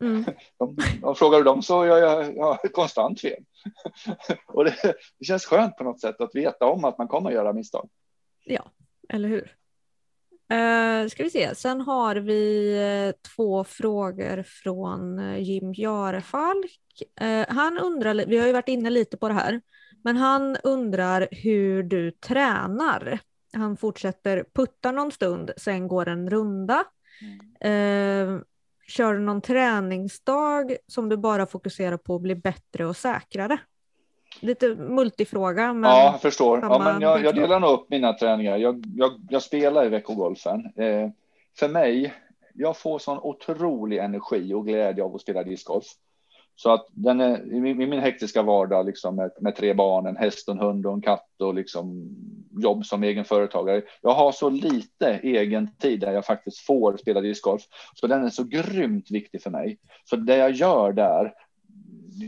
Mm. 0.00 0.24
De, 0.58 0.76
de 1.02 1.14
frågar 1.14 1.42
dem 1.42 1.62
så 1.62 1.86
gör 1.86 1.98
jag, 1.98 2.36
jag 2.36 2.72
konstant 2.72 3.20
fel. 3.20 3.44
och 4.46 4.64
det, 4.64 4.76
det, 5.18 5.24
känns 5.24 5.44
skönt 5.44 5.76
på 5.76 5.84
något 5.84 6.00
sätt 6.00 6.20
att 6.20 6.34
veta 6.34 6.66
om 6.66 6.84
att 6.84 6.98
man 6.98 7.08
kommer 7.08 7.30
göra 7.30 7.52
misstag. 7.52 7.88
Ja, 8.44 8.70
eller 9.08 9.28
hur? 9.28 9.52
Uh, 10.52 11.08
ska 11.08 11.22
vi 11.22 11.30
se, 11.30 11.54
sen 11.54 11.80
har 11.80 12.16
vi 12.16 12.74
uh, 12.78 13.14
två 13.36 13.64
frågor 13.64 14.42
från 14.42 15.18
uh, 15.18 15.42
Jim 15.42 15.74
Jarefalk. 15.74 17.02
han 17.48 17.78
undrar, 17.78 18.14
vi 18.26 18.38
har 18.38 18.46
ju 18.46 18.52
varit 18.52 18.68
inne 18.68 18.90
lite 18.90 19.16
på 19.16 19.28
det 19.28 19.34
här, 19.34 19.60
men 20.04 20.16
han 20.16 20.56
undrar 20.56 21.28
hur 21.30 21.82
du 21.82 22.10
tränar. 22.10 23.20
Han 23.56 23.76
fortsätter 23.76 24.44
putta 24.54 24.92
någon 24.92 25.12
stund, 25.12 25.50
sen 25.56 25.88
går 25.88 26.08
en 26.08 26.30
runda. 26.30 26.84
Mm. 27.60 28.44
kör 28.88 29.14
du 29.14 29.20
någon 29.20 29.40
träningsdag 29.40 30.76
som 30.86 31.08
du 31.08 31.16
bara 31.16 31.46
fokuserar 31.46 31.96
på 31.96 32.14
att 32.14 32.22
bli 32.22 32.34
bättre 32.34 32.86
och 32.86 32.96
säkrare? 32.96 33.58
lite 34.40 34.74
multifråga. 34.74 35.72
Men 35.72 35.90
ja, 35.90 36.04
jag 36.04 36.20
förstår. 36.20 36.58
Ja, 36.62 36.78
men 36.78 37.02
jag, 37.02 37.24
jag 37.24 37.34
delar 37.34 37.60
nog 37.60 37.70
upp 37.70 37.90
mina 37.90 38.12
träningar. 38.12 38.56
Jag, 38.56 38.84
jag, 38.96 39.12
jag 39.30 39.42
spelar 39.42 39.86
i 39.86 39.88
veckogolfen. 39.88 40.72
Eh, 40.76 41.10
för 41.58 41.68
mig, 41.68 42.14
jag 42.54 42.76
får 42.76 42.98
sån 42.98 43.18
otrolig 43.18 43.98
energi 43.98 44.54
och 44.54 44.66
glädje 44.66 45.04
av 45.04 45.14
att 45.14 45.20
spela 45.20 45.42
discgolf. 45.42 45.86
Så 46.56 46.70
att 46.70 46.86
den 46.90 47.20
är 47.20 47.52
i 47.52 47.60
min, 47.60 47.76
min 47.76 48.00
hektiska 48.00 48.42
vardag 48.42 48.86
liksom 48.86 49.16
med, 49.16 49.30
med, 49.40 49.56
tre 49.56 49.74
barn, 49.74 50.06
en 50.06 50.16
häst, 50.16 50.48
en 50.48 50.58
hund 50.58 50.86
och 50.86 50.92
en 50.92 51.02
katt 51.02 51.40
och 51.40 51.54
liksom 51.54 52.08
jobb 52.62 52.86
som 52.86 53.02
egen 53.02 53.24
företagare. 53.24 53.82
Jag 54.02 54.14
har 54.14 54.32
så 54.32 54.50
lite 54.50 55.20
egen 55.22 55.76
tid 55.78 56.00
där 56.00 56.12
jag 56.12 56.24
faktiskt 56.24 56.58
får 56.58 56.96
spela 56.96 57.20
discgolf, 57.20 57.62
så 57.94 58.06
den 58.06 58.24
är 58.24 58.30
så 58.30 58.44
grymt 58.44 59.10
viktig 59.10 59.42
för 59.42 59.50
mig. 59.50 59.78
Så 60.04 60.16
det 60.16 60.36
jag 60.36 60.50
gör 60.50 60.92
där, 60.92 61.34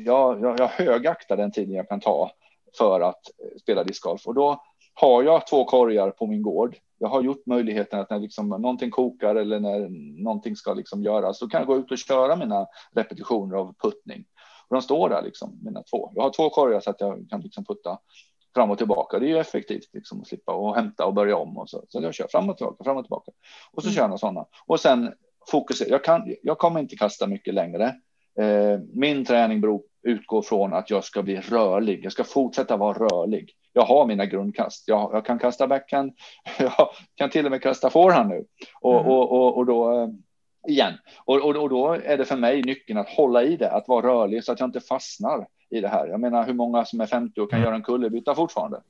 jag, 0.05 0.40
jag, 0.42 0.60
jag 0.60 0.68
högaktar 0.68 1.36
den 1.36 1.52
tiden 1.52 1.74
jag 1.74 1.88
kan 1.88 2.00
ta 2.00 2.30
för 2.78 3.00
att 3.00 3.20
spela 3.62 3.84
discgolf 3.84 4.26
och 4.26 4.34
då 4.34 4.62
har 4.94 5.22
jag 5.22 5.46
två 5.46 5.64
korgar 5.64 6.10
på 6.10 6.26
min 6.26 6.42
gård. 6.42 6.76
Jag 6.99 7.09
har 7.09 7.23
gjort 7.23 7.47
möjligheten 7.47 8.01
att 8.01 8.11
när 8.11 8.19
liksom 8.19 8.49
någonting 8.49 8.91
kokar 8.91 9.35
eller 9.35 9.61
när 9.61 9.89
någonting 10.23 10.57
ska 10.57 10.75
liksom 10.75 11.03
göras 11.03 11.39
så 11.39 11.49
kan 11.49 11.61
jag 11.61 11.66
gå 11.66 11.77
ut 11.77 11.91
och 11.91 11.99
köra 11.99 12.37
mina 12.37 12.66
repetitioner 12.95 13.57
av 13.57 13.75
puttning. 13.83 14.25
Och 14.69 14.77
de 14.77 14.83
står 14.83 15.09
där 15.09 15.23
liksom, 15.23 15.59
mina 15.62 15.83
två. 15.83 16.12
Jag 16.15 16.23
har 16.23 16.31
två 16.31 16.51
korgar 16.51 16.81
så 16.81 16.91
att 16.91 17.01
jag 17.01 17.27
kan 17.31 17.41
liksom 17.41 17.65
putta 17.65 17.99
fram 18.55 18.70
och 18.70 18.79
tillbaka. 18.79 19.19
Det 19.19 19.27
är 19.27 19.29
ju 19.29 19.39
effektivt 19.39 19.89
liksom 19.93 20.20
att 20.20 20.27
slippa 20.27 20.53
och 20.53 20.75
hämta 20.75 21.07
och 21.07 21.15
börja 21.15 21.37
om 21.37 21.59
och 21.59 21.70
så. 21.70 21.85
Så 21.89 22.03
jag 22.03 22.15
kör 22.15 22.29
fram 22.31 22.51
och 22.51 22.57
tillbaka, 22.57 22.85
fram 22.85 22.97
och 22.97 23.05
tillbaka. 23.05 23.33
Och 23.73 23.83
så 23.83 23.89
mm. 23.89 23.95
kör 23.97 24.09
jag 24.09 24.20
sådana. 24.20 24.47
Och 24.66 24.81
sen 24.81 25.12
fokusera. 25.51 25.89
Jag, 25.89 26.05
kan, 26.05 26.35
jag 26.43 26.59
kommer 26.59 26.81
inte 26.81 26.97
kasta 26.97 27.27
mycket 27.27 27.55
längre. 27.55 27.95
Eh, 28.39 28.81
min 28.94 29.24
träning 29.24 29.62
utgår 30.02 30.43
från 30.43 30.73
att 30.73 30.90
jag 30.90 31.05
ska 31.05 31.23
bli 31.23 31.40
rörlig. 31.40 32.05
Jag 32.05 32.12
ska 32.12 32.24
fortsätta 32.24 32.77
vara 32.77 32.98
rörlig. 32.98 33.55
Jag 33.73 33.82
har 33.82 34.06
mina 34.06 34.27
grundkast. 34.27 34.89
Jag, 34.89 35.10
jag 35.12 35.27
kan 35.27 35.39
kasta 35.39 35.66
backhand. 35.66 36.12
Jag 36.59 36.89
kan 37.15 37.31
till 37.31 37.44
och 37.44 37.51
med 37.51 37.62
kasta 37.62 37.90
forehand 37.90 38.28
nu. 38.28 38.44
Och, 38.81 39.01
mm. 39.01 39.12
och, 39.12 39.32
och, 39.32 39.56
och, 39.56 39.66
då 39.66 40.02
eh, 40.02 40.09
igen. 40.69 40.93
Och, 41.24 41.36
och, 41.36 41.56
och 41.56 41.69
då 41.69 41.93
är 41.93 42.19
det 42.19 42.24
för 42.24 42.36
mig 42.36 42.62
nyckeln 42.62 42.98
att 42.98 43.09
hålla 43.09 43.43
i 43.43 43.56
det, 43.56 43.70
att 43.70 43.89
vara 43.89 44.06
rörlig 44.06 44.44
så 44.44 44.52
att 44.52 44.60
jag 44.60 44.69
inte 44.69 44.81
fastnar 44.81 45.47
i 45.70 45.81
det 45.81 45.89
här. 45.89 46.06
Jag 46.06 46.20
menar 46.20 46.47
hur 46.47 46.55
många 46.55 46.85
som 46.85 47.01
är 47.01 47.06
50 47.06 47.40
och 47.40 47.51
kan 47.51 47.59
mm. 47.59 47.66
göra 47.66 47.77
en 47.77 47.82
kullerbytta 47.82 48.35
fortfarande. 48.35 48.81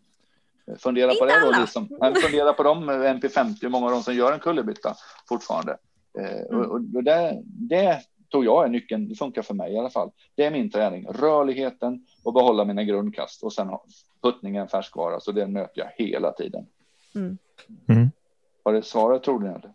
Fundera 0.79 1.15
på 1.15 1.25
det 1.25 1.41
då, 1.45 1.61
liksom. 1.61 1.89
fundera 2.23 2.53
på 2.53 2.62
dem 2.62 2.91
MP50, 2.91 3.55
hur 3.62 3.69
många 3.69 3.87
av 3.87 3.93
dem 3.93 4.03
som 4.03 4.15
gör 4.15 4.33
en 4.33 4.39
kullerbytta 4.39 4.95
fortfarande. 5.29 5.77
Eh, 6.19 6.41
mm. 6.41 6.61
Och, 6.61 6.75
och 6.95 7.05
det, 7.05 7.43
det 7.45 8.03
tror 8.31 8.45
jag 8.45 8.65
är 8.65 8.69
nyckeln. 8.69 9.09
Det 9.09 9.15
funkar 9.15 9.43
för 9.43 9.55
mig 9.55 9.73
i 9.73 9.79
alla 9.79 9.91
fall. 9.91 10.11
Det 10.35 10.45
är 10.45 10.51
min 10.51 10.71
träning, 10.71 11.07
rörligheten 11.09 12.07
och 12.23 12.33
behålla 12.33 12.65
mina 12.65 12.85
grundkast 12.85 13.43
och 13.43 13.53
sen 13.53 13.69
puttningen 14.23 14.69
färskvara. 14.69 15.21
Så 15.21 15.33
det 15.33 15.47
möter 15.47 15.81
jag 15.81 16.07
hela 16.07 16.33
tiden. 16.33 16.67
Mm. 17.15 17.39
Mm. 17.89 18.11
Var 18.63 18.73
det 18.73 18.83
svaret 18.83 19.23
tror 19.23 19.41
du? 19.41 19.47
Eller? 19.47 19.73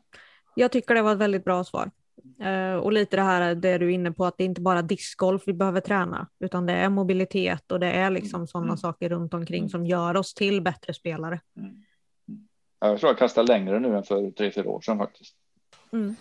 Jag 0.55 0.71
tycker 0.71 0.95
det 0.95 1.01
var 1.01 1.11
ett 1.11 1.17
väldigt 1.17 1.45
bra 1.45 1.63
svar. 1.63 1.91
Uh, 2.41 2.75
och 2.75 2.93
lite 2.93 3.15
det 3.15 3.21
här 3.21 3.55
det 3.55 3.77
du 3.77 3.85
är 3.85 3.89
inne 3.89 4.11
på 4.11 4.25
att 4.25 4.37
det 4.37 4.43
är 4.43 4.45
inte 4.45 4.61
bara 4.61 4.81
discgolf 4.81 5.43
vi 5.45 5.53
behöver 5.53 5.81
träna 5.81 6.27
utan 6.39 6.65
det 6.65 6.73
är 6.73 6.89
mobilitet 6.89 7.71
och 7.71 7.79
det 7.79 7.91
är 7.91 8.09
liksom 8.09 8.37
mm. 8.37 8.47
sådana 8.47 8.67
mm. 8.67 8.77
saker 8.77 9.09
runt 9.09 9.33
omkring 9.33 9.59
mm. 9.59 9.69
som 9.69 9.85
gör 9.85 10.17
oss 10.17 10.33
till 10.33 10.61
bättre 10.61 10.93
spelare. 10.93 11.41
Mm. 11.57 11.83
Jag 12.79 12.99
tror 12.99 13.09
jag 13.09 13.17
kastar 13.17 13.43
längre 13.43 13.79
nu 13.79 13.97
än 13.97 14.03
för 14.03 14.31
tre, 14.31 14.51
fyra 14.51 14.69
år 14.69 14.81
sedan 14.81 14.97
faktiskt. 14.97 15.35
Mm. 15.93 16.15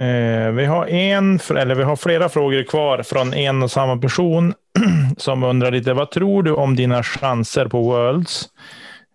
Eh, 0.00 0.50
vi 0.50 0.64
har 0.64 0.86
en, 0.86 1.40
eller 1.56 1.74
vi 1.74 1.82
har 1.82 1.96
flera 1.96 2.28
frågor 2.28 2.62
kvar 2.62 3.02
från 3.02 3.34
en 3.34 3.62
och 3.62 3.70
samma 3.70 3.96
person 3.96 4.54
som 5.16 5.42
undrar 5.42 5.70
lite. 5.70 5.92
Vad 5.92 6.10
tror 6.10 6.42
du 6.42 6.52
om 6.52 6.76
dina 6.76 7.02
chanser 7.02 7.66
på 7.66 7.82
Worlds? 7.82 8.48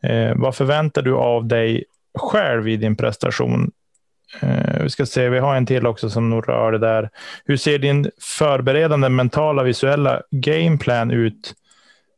Eh, 0.04 0.32
vad 0.36 0.56
förväntar 0.56 1.02
du 1.02 1.16
av 1.16 1.48
dig 1.48 1.84
själv 2.20 2.68
i 2.68 2.78
din 2.78 2.96
prestation? 2.96 3.72
Eh, 4.42 4.84
vi 4.84 4.90
ska 4.90 5.06
se, 5.06 5.30
vi 5.30 5.40
har 5.40 5.56
en 5.56 5.66
till 5.66 5.88
också 5.88 6.10
som 6.10 6.30
nog 6.30 6.50
rör 6.50 6.72
det 6.72 6.80
där. 6.80 7.10
Hur 7.46 7.58
ser 7.58 7.80
din 7.80 8.12
förberedande 8.40 9.10
mentala 9.10 9.64
visuella 9.64 10.22
gameplan 10.32 11.12
ut 11.12 11.54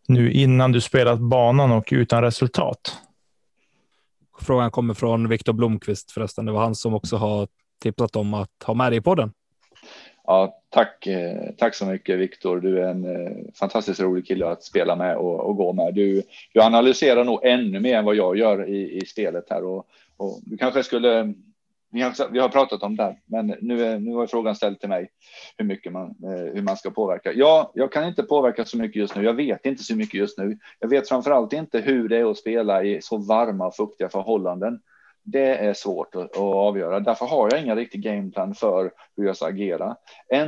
nu 0.07 0.31
innan 0.31 0.71
du 0.71 0.81
spelat 0.81 1.19
banan 1.19 1.71
och 1.71 1.89
utan 1.91 2.21
resultat? 2.23 2.97
Frågan 4.41 4.71
kommer 4.71 4.93
från 4.93 5.27
Viktor 5.27 5.53
Blomqvist 5.53 6.11
förresten. 6.11 6.45
Det 6.45 6.51
var 6.51 6.61
han 6.61 6.75
som 6.75 6.93
också 6.93 7.17
har 7.17 7.47
tipsat 7.79 8.15
om 8.15 8.33
att 8.33 8.63
ha 8.65 8.73
med 8.73 8.91
dig 8.91 8.97
i 8.97 9.01
podden. 9.01 9.33
Ja, 10.23 10.61
tack. 10.69 11.07
Eh, 11.07 11.51
tack 11.57 11.75
så 11.75 11.85
mycket 11.85 12.19
Viktor. 12.19 12.59
Du 12.59 12.79
är 12.79 12.89
en 12.89 13.05
eh, 13.05 13.31
fantastiskt 13.59 13.99
rolig 13.99 14.27
kille 14.27 14.47
att 14.47 14.63
spela 14.63 14.95
med 14.95 15.17
och, 15.17 15.39
och 15.39 15.55
gå 15.55 15.73
med. 15.73 15.93
Du, 15.93 16.23
du 16.53 16.61
analyserar 16.61 17.23
nog 17.23 17.39
ännu 17.43 17.79
mer 17.79 17.97
än 17.97 18.05
vad 18.05 18.15
jag 18.15 18.37
gör 18.37 18.69
i, 18.69 18.97
i 18.97 19.05
spelet 19.05 19.45
här 19.49 19.63
och, 19.63 19.87
och 20.17 20.39
du 20.43 20.57
kanske 20.57 20.83
skulle 20.83 21.33
vi 21.95 22.01
har, 22.01 22.31
vi 22.31 22.39
har 22.39 22.49
pratat 22.49 22.83
om 22.83 22.95
det, 22.95 23.15
men 23.25 23.55
nu 23.61 23.85
är, 23.85 23.99
nu 23.99 24.21
är 24.21 24.27
frågan 24.27 24.55
ställd 24.55 24.79
till 24.79 24.89
mig 24.89 25.09
hur 25.57 25.65
mycket 25.65 25.91
man, 25.91 26.15
eh, 26.23 26.53
hur 26.53 26.61
man 26.61 26.77
ska 26.77 26.89
påverka. 26.89 27.33
Ja, 27.33 27.71
jag 27.75 27.91
kan 27.91 28.07
inte 28.07 28.23
påverka 28.23 28.65
så 28.65 28.77
mycket 28.77 28.95
just 28.95 29.15
nu. 29.15 29.23
Jag 29.23 29.33
vet 29.33 29.65
inte 29.65 29.83
så 29.83 29.95
mycket 29.95 30.13
just 30.13 30.37
nu. 30.37 30.57
Jag 30.79 30.87
vet 30.87 31.09
framför 31.09 31.31
allt 31.31 31.53
inte 31.53 31.79
hur 31.79 32.09
det 32.09 32.17
är 32.17 32.31
att 32.31 32.37
spela 32.37 32.83
i 32.83 33.01
så 33.01 33.17
varma 33.17 33.67
och 33.67 33.75
fuktiga 33.75 34.09
förhållanden 34.09 34.79
det 35.25 35.57
är 35.57 35.73
svårt 35.73 36.15
att, 36.15 36.37
avgöra. 36.37 36.99
Därför 36.99 37.25
har 37.25 37.49
jag 37.51 37.61
ingen 37.61 37.75
riktig 37.75 38.01
gameplan 38.01 38.55
för 38.55 38.91
hur 39.17 39.25
jag 39.25 39.35
ska 39.35 39.45
agera. 39.45 39.95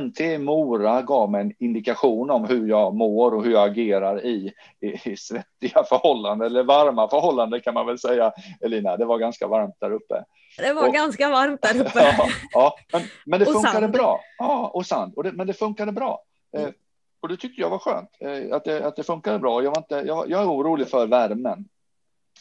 NT 0.00 0.20
Mora 0.38 1.02
gav 1.02 1.30
mig 1.30 1.40
en 1.40 1.54
indikation 1.58 2.30
om 2.30 2.44
hur 2.44 2.68
jag 2.68 2.94
mår 2.94 3.34
och 3.34 3.44
hur 3.44 3.52
jag 3.52 3.70
agerar 3.70 4.24
i, 4.24 4.52
i, 4.80 5.10
i 5.10 5.16
svettiga 5.16 5.84
förhållanden 5.88 6.46
eller 6.46 6.62
varma 6.62 7.08
förhållanden 7.08 7.60
kan 7.60 7.74
man 7.74 7.86
väl 7.86 7.98
säga. 7.98 8.32
Elina, 8.60 8.96
det 8.96 9.04
var 9.04 9.18
ganska 9.18 9.46
varmt 9.46 9.76
där 9.80 9.90
uppe. 9.90 10.24
Det 10.58 10.72
var 10.72 10.88
och, 10.88 10.94
ganska 10.94 11.30
varmt 11.30 11.62
där 11.62 11.80
uppe. 11.80 12.00
ja, 12.16 12.30
ja 12.52 12.74
men, 12.92 13.02
men, 13.26 13.40
det 13.40 13.46
funkade 13.46 13.88
bra. 13.88 14.20
Ja, 14.38 14.70
och 14.74 14.86
sand. 14.86 15.14
Och 15.16 15.24
det, 15.24 15.32
men 15.32 15.46
det 15.46 15.54
funkade 15.54 15.92
bra. 15.92 16.22
Eh, 16.56 16.62
mm. 16.62 16.74
och 17.20 17.28
det 17.28 17.36
tyckte 17.36 17.60
jag 17.60 17.70
var 17.70 17.78
skönt 17.78 18.10
eh, 18.20 18.56
att 18.56 18.64
det, 18.64 18.86
att 18.86 18.96
det 18.96 19.02
funkade 19.02 19.38
bra. 19.38 19.62
Jag, 19.62 19.70
var 19.70 19.78
inte, 19.78 20.02
jag, 20.06 20.30
jag 20.30 20.42
är 20.42 20.46
orolig 20.46 20.88
för 20.88 21.06
värmen. 21.06 21.68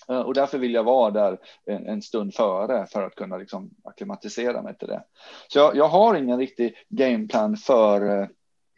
Eh, 0.10 0.19
och 0.19 0.34
därför 0.34 0.57
vill 0.57 0.74
jag 0.74 0.84
vara 0.84 1.11
där 1.11 1.38
en, 1.65 1.88
en 1.88 2.02
stund 2.02 2.34
före 2.34 2.86
för 2.86 3.03
att 3.03 3.15
kunna 3.15 3.38
liksom 3.38 3.69
akklimatisera 3.84 4.61
mig 4.61 4.78
till 4.78 4.88
det. 4.88 5.03
Så 5.48 5.60
jag, 5.60 5.76
jag 5.76 5.88
har 5.88 6.15
ingen 6.15 6.40
riktig 6.40 6.76
gameplan 6.90 7.57
för, 7.57 8.19
eh, 8.22 8.28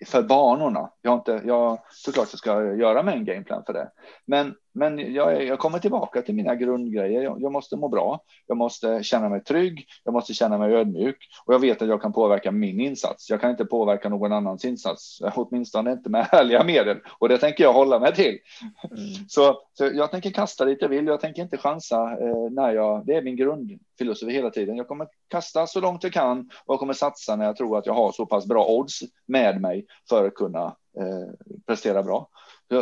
för 0.06 0.24
banorna. 0.24 0.92
Jag 1.02 1.12
har 1.12 1.18
inte, 1.18 1.42
jag, 1.46 1.80
såklart 1.92 2.28
jag 2.32 2.40
ska 2.40 2.64
göra 2.64 3.04
mig 3.04 3.18
en 3.18 3.26
gameplan 3.26 3.64
för 3.66 3.74
det. 3.74 3.92
Men 4.26 4.56
men 4.80 5.14
jag, 5.14 5.46
jag 5.46 5.60
kommer 5.60 5.80
tillbaka 5.80 6.22
till 6.22 6.36
mina 6.36 6.56
grundgrejer. 6.56 7.22
Jag, 7.22 7.42
jag, 7.42 7.52
måste 7.52 7.76
må 7.76 7.88
bra. 7.88 8.20
Jag 8.48 8.58
måste 8.58 9.04
känna 9.04 9.30
mig 9.30 9.44
trygg. 9.44 9.86
Jag 10.04 10.14
måste 10.14 10.34
känna 10.34 10.58
mig 10.58 10.74
ödmjuk 10.74 11.18
och 11.46 11.54
jag 11.54 11.60
vet 11.60 11.82
att 11.82 11.88
jag 11.88 12.02
kan 12.02 12.14
påverka 12.14 12.52
min 12.52 12.80
insats. 12.80 13.30
Jag 13.30 13.42
kan 13.42 13.52
inte 13.52 13.66
påverka 13.66 14.10
någon 14.10 14.34
annans 14.34 14.66
insats, 14.66 15.22
åtminstone 15.36 15.92
inte 15.92 16.10
med 16.10 16.26
härliga 16.26 16.64
medel 16.64 16.98
och 17.20 17.30
det 17.30 17.38
tänker 17.38 17.64
jag 17.64 17.74
hålla 17.74 18.00
mig 18.00 18.16
till. 18.16 18.38
Mm. 18.84 19.28
Så, 19.28 19.62
så, 19.74 19.86
jag 19.94 20.12
tänker 20.12 20.32
kasta 20.32 20.66
lite 20.66 20.88
vill. 20.88 21.08
Jag 21.08 21.22
tänker 21.22 21.42
inte 21.42 21.58
chansa 21.58 22.12
eh, 22.12 22.52
när 22.52 22.74
jag. 22.74 23.06
Det 23.06 23.14
är 23.16 23.22
min 23.22 23.36
grundfilosofi 23.36 24.34
hela 24.34 24.50
tiden. 24.50 24.78
Jag 24.78 24.88
kommer 24.88 25.08
kasta 25.28 25.68
så 25.68 25.82
långt 25.82 26.04
jag 26.04 26.14
kan 26.14 26.40
och 26.66 26.74
jag 26.74 26.80
kommer 26.80 26.94
satsa 26.94 27.36
när 27.36 27.46
jag 27.46 27.56
tror 27.56 27.78
att 27.78 27.86
jag 27.86 27.94
har 27.94 28.12
så 28.12 28.26
pass 28.26 28.46
bra 28.46 28.66
odds 28.68 29.00
med 29.26 29.62
mig 29.62 29.86
för 30.10 30.28
att 30.28 30.36
kunna 30.36 30.66
eh, 31.00 31.50
prestera 31.68 32.04
bra. 32.04 32.30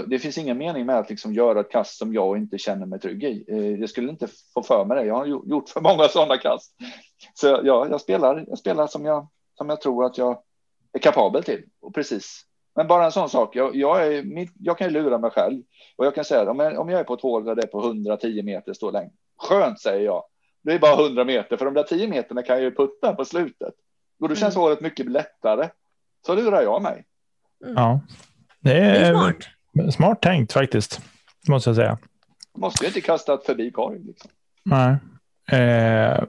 Det 0.08 0.20
finns 0.20 0.38
ingen 0.38 0.58
mening 0.58 0.86
med 0.86 1.00
att 1.00 1.10
liksom 1.10 1.34
göra 1.34 1.60
ett 1.60 1.72
kast 1.72 1.98
som 1.98 2.14
jag 2.14 2.38
inte 2.38 2.58
känner 2.58 2.86
mig 2.86 3.00
trygg 3.00 3.24
i. 3.24 3.46
Eh, 3.48 3.80
jag 3.80 3.90
skulle 3.90 4.10
inte 4.10 4.28
få 4.54 4.64
för 4.64 4.86
mig 4.86 4.98
det. 4.98 5.06
Jag 5.06 5.16
har 5.16 5.26
gjort 5.26 5.70
för 5.70 5.82
många 5.82 6.04
sådana 6.08 6.38
kast. 6.38 6.76
Så 7.34 7.48
ja, 7.48 7.88
jag 7.90 8.02
spelar, 8.02 8.46
jag 8.48 8.58
spelar 8.58 8.88
som 8.88 9.06
jag, 9.06 9.28
som 9.58 9.70
jag 9.70 9.82
tror 9.82 10.06
att 10.06 10.18
jag 10.18 10.42
är 10.94 11.00
kapabel 11.00 11.44
till. 11.44 11.64
Och 11.82 11.96
precis. 11.96 12.44
Men 12.76 12.88
bara 12.88 13.06
en 13.06 13.12
sån 13.12 13.30
sak. 13.30 13.56
Jag, 13.56 13.76
jag, 13.76 14.08
är, 14.08 14.48
jag 14.60 14.78
kan 14.78 14.88
ju 14.88 14.94
lura 14.94 15.18
mig 15.18 15.32
själv 15.32 15.64
och 15.96 16.06
jag 16.06 16.16
kan 16.16 16.26
säga 16.26 16.42
att 16.42 16.48
om 16.48 16.60
jag, 16.60 16.80
om 16.80 16.90
jag 16.90 17.00
är 17.00 17.04
på 17.04 17.14
ett 17.14 17.22
hål 17.22 17.46
där 17.46 17.56
det 17.56 17.64
är 17.64 17.68
på 17.68 17.80
110 17.80 18.44
meter 18.44 18.74
står 18.74 18.92
längd. 18.92 19.12
Skönt 19.38 19.82
säger 19.82 20.06
jag. 20.06 20.24
Det 20.64 20.74
är 20.74 20.80
bara 20.80 21.04
100 21.06 21.24
meter 21.24 21.58
för 21.58 21.66
de 21.66 21.74
där 21.74 21.84
10 21.84 22.08
meterna 22.08 22.44
kan 22.44 22.56
jag 22.56 22.64
ju 22.64 22.76
putta 22.76 23.16
på 23.16 23.26
slutet. 23.26 23.74
Och 24.20 24.30
då 24.30 24.36
känns 24.36 24.56
mm. 24.56 24.62
hålet 24.64 24.82
mycket 24.82 25.12
lättare. 25.12 25.70
Så 26.26 26.36
lurar 26.36 26.62
jag 26.62 26.82
mig. 26.82 27.06
Mm. 27.64 27.76
Ja, 27.76 28.00
det 28.60 28.74
är, 28.74 28.94
det 28.94 29.08
är 29.08 29.14
smart. 29.14 29.57
Smart 29.91 30.22
tänkt 30.22 30.54
faktiskt, 30.54 31.02
måste 31.48 31.70
jag 31.70 31.76
säga. 31.76 31.98
Måste 32.58 32.84
ju 32.84 32.88
inte 32.88 33.02
kasta 33.02 33.38
förbi 33.45 33.72
korg. 33.72 33.99
Liksom. 33.99 34.32
Nej. 34.64 34.98
Eh, 35.62 36.24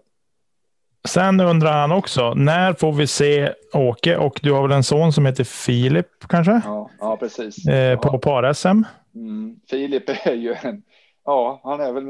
sen 1.08 1.40
undrar 1.40 1.80
han 1.80 1.92
också, 1.92 2.34
när 2.34 2.74
får 2.74 2.92
vi 2.92 3.06
se 3.06 3.52
Åke? 3.72 4.16
Och 4.16 4.40
du 4.42 4.52
har 4.52 4.62
väl 4.62 4.76
en 4.76 4.82
son 4.82 5.12
som 5.12 5.26
heter 5.26 5.44
Filip 5.44 6.28
kanske? 6.28 6.60
Ja, 6.64 6.90
ja 7.00 7.16
precis. 7.16 7.66
Eh, 7.66 7.98
på 7.98 8.08
ja. 8.12 8.18
par-SM? 8.18 8.84
Mm, 9.14 9.56
Filip 9.70 10.08
är 10.08 10.34
ju 10.34 10.54
en, 10.62 10.82
ja, 11.28 11.60
han 11.62 11.80
är 11.80 11.92
väl 11.92 12.04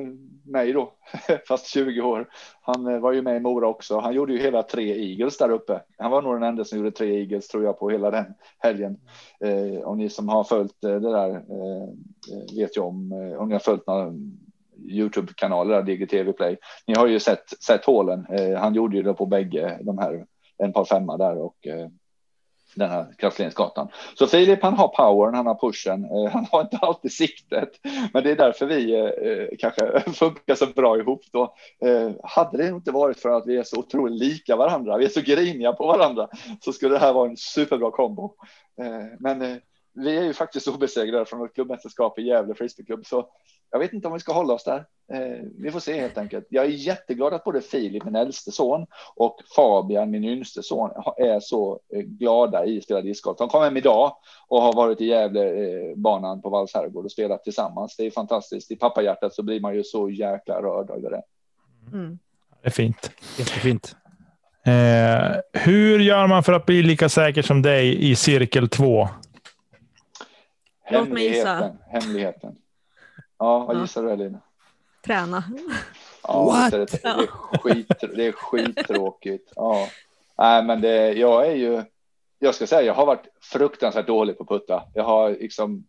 mig 0.45 0.73
då, 0.73 0.93
fast 1.49 1.66
20 1.66 2.01
år. 2.01 2.28
Han 2.62 2.86
eh, 2.86 2.99
var 2.99 3.12
ju 3.12 3.23
med 3.23 3.36
i 3.36 3.40
Mora 3.40 3.69
också. 3.69 3.99
Han 3.99 4.15
gjorde 4.15 4.32
ju 4.32 4.39
hela 4.39 4.62
tre 4.62 5.11
Eagles 5.11 5.39
där 5.39 5.51
uppe. 5.51 5.81
Han 5.99 6.11
var 6.11 6.23
nog 6.23 6.35
den 6.35 6.43
enda 6.43 6.65
som 6.65 6.78
gjorde 6.78 6.90
tre 6.90 7.20
Eagles 7.20 7.49
tror 7.49 7.65
jag 7.65 7.78
på 7.78 7.90
hela 7.90 8.11
den 8.11 8.35
helgen. 8.59 8.99
Eh, 9.45 9.81
om 9.82 9.99
ni 9.99 10.09
som 10.09 10.28
har 10.28 10.45
följt 10.45 10.85
eh, 10.85 10.90
det 10.90 11.12
där 11.12 11.31
eh, 11.31 11.82
eh, 12.32 12.57
vet 12.57 12.77
ju 12.77 12.81
om, 12.81 13.12
om 13.39 13.49
ni 13.49 13.55
har 13.55 13.61
följt 13.61 13.86
några 13.86 14.12
Youtube-kanaler 14.89 15.74
där, 15.74 15.82
DGTV 15.82 16.32
Play. 16.32 16.57
Ni 16.86 16.95
har 16.95 17.07
ju 17.07 17.20
sett, 17.20 17.62
sett 17.65 17.85
hålen. 17.85 18.27
han 18.59 18.74
gjorde 18.74 18.97
ju 18.97 19.03
det 19.03 19.15
på 19.15 19.27
bägge 19.27 19.78
de 19.82 19.99
här, 19.99 20.27
en 20.59 20.73
par 20.73 20.85
femma 20.85 21.16
där 21.16 21.39
och 21.39 21.57
den 22.78 22.90
här 22.90 23.06
Kraftledningsgatan. 23.18 23.88
Så 24.14 24.26
Filip 24.26 24.62
han 24.62 24.74
har 24.74 24.88
powern, 24.88 25.34
han 25.34 25.46
har 25.46 25.55
pushen, 25.55 26.05
eh, 26.05 26.32
han 26.32 26.46
har 26.50 26.60
inte 26.60 26.76
alltid 26.76 27.12
siktet, 27.12 27.68
men 28.12 28.22
det 28.22 28.30
är 28.30 28.36
därför 28.36 28.66
vi 28.66 28.94
eh, 28.94 29.05
eh 29.05 29.48
kanske 29.59 30.00
funkar 30.12 30.55
så 30.55 30.66
bra 30.66 30.98
ihop 30.98 31.22
då. 31.32 31.55
Eh, 31.84 32.10
hade 32.22 32.59
det 32.59 32.68
inte 32.68 32.90
varit 32.90 33.20
för 33.20 33.28
att 33.28 33.46
vi 33.46 33.56
är 33.56 33.62
så 33.62 33.78
otroligt 33.78 34.20
lika 34.20 34.56
varandra, 34.56 34.98
vi 34.98 35.05
är 35.05 35.09
så 35.09 35.20
griniga 35.20 35.72
på 35.72 35.86
varandra, 35.86 36.28
så 36.60 36.72
skulle 36.72 36.94
det 36.94 37.00
här 37.00 37.12
vara 37.12 37.30
en 37.30 37.36
superbra 37.36 37.90
kombo. 37.90 38.34
Eh, 38.80 39.16
men 39.18 39.42
eh, 39.42 39.56
vi 39.94 40.16
är 40.16 40.22
ju 40.22 40.32
faktiskt 40.32 40.68
obesegrade 40.68 41.24
från 41.24 41.44
ett 41.44 41.55
klubbmästerskap 41.55 42.18
i 42.18 42.22
Gävle 42.22 42.55
frisbeeklubb, 42.55 43.06
så 43.06 43.28
jag 43.70 43.78
vet 43.78 43.93
inte 43.93 44.07
om 44.09 44.15
vi 44.15 44.20
ska 44.20 44.32
hålla 44.32 44.55
oss 44.55 44.65
där. 44.65 44.85
Eh, 45.12 45.45
vi 45.59 45.70
får 45.70 45.81
se 45.81 46.01
helt 46.01 46.19
enkelt. 46.19 46.47
Jag 46.49 46.65
är 46.65 46.69
jätteglad 46.69 47.35
att 47.35 47.45
både 47.45 47.61
Filip, 47.61 48.05
min 48.05 48.16
äldste 48.16 48.53
son, 48.53 48.86
och 49.15 49.36
Fabian, 49.57 50.11
min 50.11 50.24
yngste 50.24 50.62
son, 50.62 50.90
är 51.16 51.40
så 51.40 51.81
eh, 51.95 52.01
glada 52.01 52.66
i 52.66 52.78
att 52.78 52.85
spela 52.85 53.01
discgolf. 53.01 53.39
De 53.39 53.49
kom 53.49 53.62
hem 53.62 53.77
idag 53.77 54.12
och 54.49 54.62
har 54.62 54.73
varit 54.73 55.01
i 55.01 55.07
Gävlebanan 55.07 56.43
på 56.43 56.51
Valls 56.51 56.74
herrgård 56.74 57.05
och 57.05 57.12
spelat 57.12 57.45
tillsammans. 57.45 57.97
Det 57.97 58.07
är 58.07 58.11
fantastiskt. 58.11 58.70
I 58.70 58.77
pappahjärtat 58.77 59.35
så 59.35 59.43
blir 59.43 59.61
man 59.61 59.74
ju 59.74 59.85
så 59.85 60.11
jäkla 60.11 60.62
rörd 60.62 60.90
över 60.90 61.11
det. 61.11 61.23
Mm. 61.93 62.19
Det 62.62 62.69
är 62.69 62.70
fint. 62.70 63.11
Jättefint. 63.39 63.97
Eh, 64.66 65.61
hur 65.62 65.99
gör 65.99 66.27
man 66.27 66.43
för 66.43 66.53
att 66.53 66.66
bli 66.66 66.82
lika 66.82 67.09
säker 67.09 67.43
som 67.43 67.62
dig 67.62 68.11
i 68.11 68.16
cirkel 68.16 68.69
2? 68.69 69.09
Låt 70.90 71.09
mig 71.09 71.24
gissa. 71.24 71.77
Hemligheten. 71.86 72.57
Ja, 73.39 73.65
vad 73.65 73.81
gissar 73.81 74.02
du 74.02 74.10
Elina? 74.10 74.40
Träna. 75.05 75.44
Ja, 76.23 76.44
What? 76.44 76.70
Det, 76.70 76.86
det, 77.02 77.09
är 77.09 77.27
skit, 77.27 77.94
det 78.01 78.27
är 78.27 78.32
skittråkigt. 78.32 79.52
Ja. 79.56 79.89
Nej, 80.39 80.65
men 80.65 80.81
det, 80.81 81.12
jag 81.12 81.47
är 81.47 81.55
ju, 81.55 81.82
jag 82.39 82.55
ska 82.55 82.66
säga, 82.66 82.82
jag 82.82 82.94
har 82.94 83.06
varit 83.06 83.27
fruktansvärt 83.40 84.06
dålig 84.06 84.39
på 84.39 84.44
putta. 84.44 84.82
Jag 84.94 85.05
har 85.05 85.31
liksom 85.31 85.85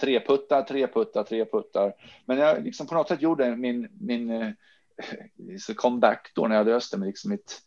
tre 0.00 0.20
puttar, 0.20 0.62
tre 0.62 0.86
puttar, 0.86 1.22
tre 1.22 1.44
puttar. 1.44 1.92
Men 2.24 2.38
jag 2.38 2.64
liksom 2.64 2.86
på 2.86 2.94
något 2.94 3.08
sätt 3.08 3.22
gjorde 3.22 3.56
min, 3.56 3.88
min 4.00 4.30
eh, 4.30 4.52
comeback 5.76 6.32
då 6.34 6.48
när 6.48 6.56
jag 6.56 6.66
löste 6.66 6.96
mig 6.96 7.06
liksom 7.06 7.30
mitt 7.30 7.62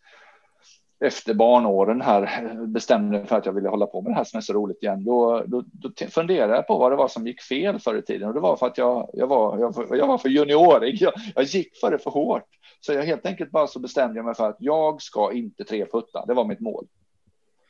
efter 1.00 1.34
barnåren 1.34 2.02
här 2.02 2.54
bestämde 2.68 3.26
för 3.26 3.36
att 3.36 3.46
jag 3.46 3.54
ville 3.54 3.70
hålla 3.70 3.86
på 3.86 4.02
med 4.02 4.12
det 4.12 4.16
här 4.16 4.24
som 4.24 4.38
är 4.38 4.42
så 4.42 4.54
roligt 4.54 4.84
igen. 4.84 5.06
Då, 5.06 5.44
då, 5.48 5.64
då 5.72 5.90
funderade 6.10 6.56
jag 6.56 6.68
på 6.68 6.78
vad 6.78 6.92
det 6.92 6.96
var 6.96 7.08
som 7.08 7.28
gick 7.28 7.42
fel 7.42 7.80
förr 7.80 7.96
i 7.96 8.02
tiden 8.02 8.28
och 8.28 8.34
det 8.34 8.40
var 8.40 8.56
för 8.56 8.68
att 8.68 8.78
jag, 8.78 9.10
jag, 9.14 9.28
var, 9.28 9.60
jag, 9.60 9.98
jag 9.98 10.08
var 10.08 10.18
för 10.18 10.30
juniorig. 10.30 11.02
Jag, 11.02 11.14
jag 11.36 11.44
gick 11.44 11.78
för 11.78 11.92
det 11.92 12.00
för 12.00 12.12
hårt. 12.12 12.46
Så 12.80 12.94
jag 12.94 13.04
helt 13.04 13.26
enkelt 13.26 13.52
bara 13.52 13.68
så 13.68 13.80
bestämde 13.80 14.20
jag 14.20 14.26
mig 14.26 14.36
för 14.36 14.50
att 14.50 14.58
jag 14.60 15.02
ska 15.02 15.32
inte 15.34 15.64
treputta. 15.64 16.26
Det 16.26 16.34
var 16.34 16.46
mitt 16.46 16.60
mål. 16.60 16.88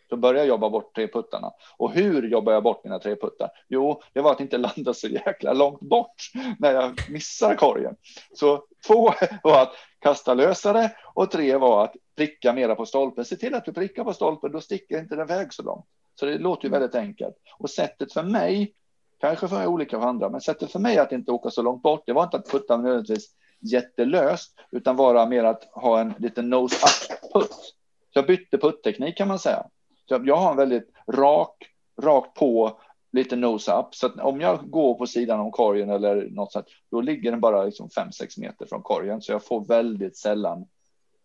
Då 0.09 0.17
började 0.17 0.39
jag 0.39 0.47
jobba 0.47 0.69
bort 0.69 0.95
treputtarna. 0.95 1.51
Och 1.77 1.91
hur 1.91 2.27
jobbar 2.27 2.53
jag 2.53 2.63
bort 2.63 2.83
mina 2.83 2.99
treputtar? 2.99 3.49
Jo, 3.67 4.01
det 4.13 4.21
var 4.21 4.31
att 4.31 4.39
inte 4.39 4.57
landa 4.57 4.93
så 4.93 5.07
jäkla 5.07 5.53
långt 5.53 5.79
bort 5.79 6.31
när 6.59 6.73
jag 6.73 6.91
missar 7.09 7.55
korgen. 7.55 7.95
Så 8.33 8.63
två 8.87 9.13
var 9.43 9.61
att 9.61 9.73
kasta 9.99 10.33
lösare 10.33 10.91
och 11.13 11.31
tre 11.31 11.57
var 11.57 11.83
att 11.83 11.95
pricka 12.19 12.53
mera 12.53 12.75
på 12.75 12.85
stolpen. 12.85 13.25
Se 13.25 13.35
till 13.35 13.55
att 13.55 13.65
du 13.65 13.73
prickar 13.73 14.03
på 14.03 14.13
stolpen, 14.13 14.51
då 14.51 14.61
sticker 14.61 14.99
inte 14.99 15.15
den 15.15 15.27
väg 15.27 15.53
så 15.53 15.63
långt. 15.63 15.85
Så 16.15 16.25
det 16.25 16.37
låter 16.37 16.65
ju 16.65 16.71
väldigt 16.71 16.95
enkelt. 16.95 17.35
Och 17.57 17.69
sättet 17.69 18.13
för 18.13 18.23
mig, 18.23 18.73
kanske 19.19 19.47
för 19.47 19.65
olika 19.65 19.99
för 19.99 20.07
andra, 20.07 20.29
men 20.29 20.41
sättet 20.41 20.71
för 20.71 20.79
mig 20.79 20.97
att 20.97 21.11
inte 21.11 21.31
åka 21.31 21.49
så 21.49 21.61
långt 21.61 21.81
bort, 21.81 22.03
det 22.05 22.13
var 22.13 22.23
inte 22.23 22.37
att 22.37 22.51
putta 22.51 22.77
nödvändigtvis 22.77 23.29
jättelöst, 23.59 24.59
utan 24.71 24.95
vara 24.95 25.25
mer 25.25 25.43
att 25.43 25.63
ha 25.63 25.99
en 25.99 26.13
liten 26.17 26.49
nose 26.49 26.75
up 26.75 27.31
putt. 27.33 27.75
Så 28.13 28.19
jag 28.19 28.27
bytte 28.27 28.57
putteknik 28.57 29.17
kan 29.17 29.27
man 29.27 29.39
säga. 29.39 29.63
Så 30.09 30.21
jag 30.25 30.35
har 30.35 30.51
en 30.51 30.57
väldigt 30.57 30.91
rak, 31.07 31.65
rakt 32.01 32.33
på, 32.33 32.79
lite 33.11 33.35
nose 33.35 33.73
up. 33.73 33.95
Så 33.95 34.09
om 34.21 34.41
jag 34.41 34.69
går 34.69 34.93
på 34.93 35.07
sidan 35.07 35.39
om 35.39 35.51
korgen 35.51 35.89
eller 35.89 36.29
något 36.29 36.51
sånt, 36.51 36.67
då 36.91 37.01
ligger 37.01 37.31
den 37.31 37.39
bara 37.39 37.63
liksom 37.63 37.87
5-6 37.87 38.39
meter 38.39 38.65
från 38.65 38.81
korgen. 38.81 39.21
Så 39.21 39.31
jag 39.31 39.45
får 39.45 39.65
väldigt 39.65 40.17
sällan 40.17 40.65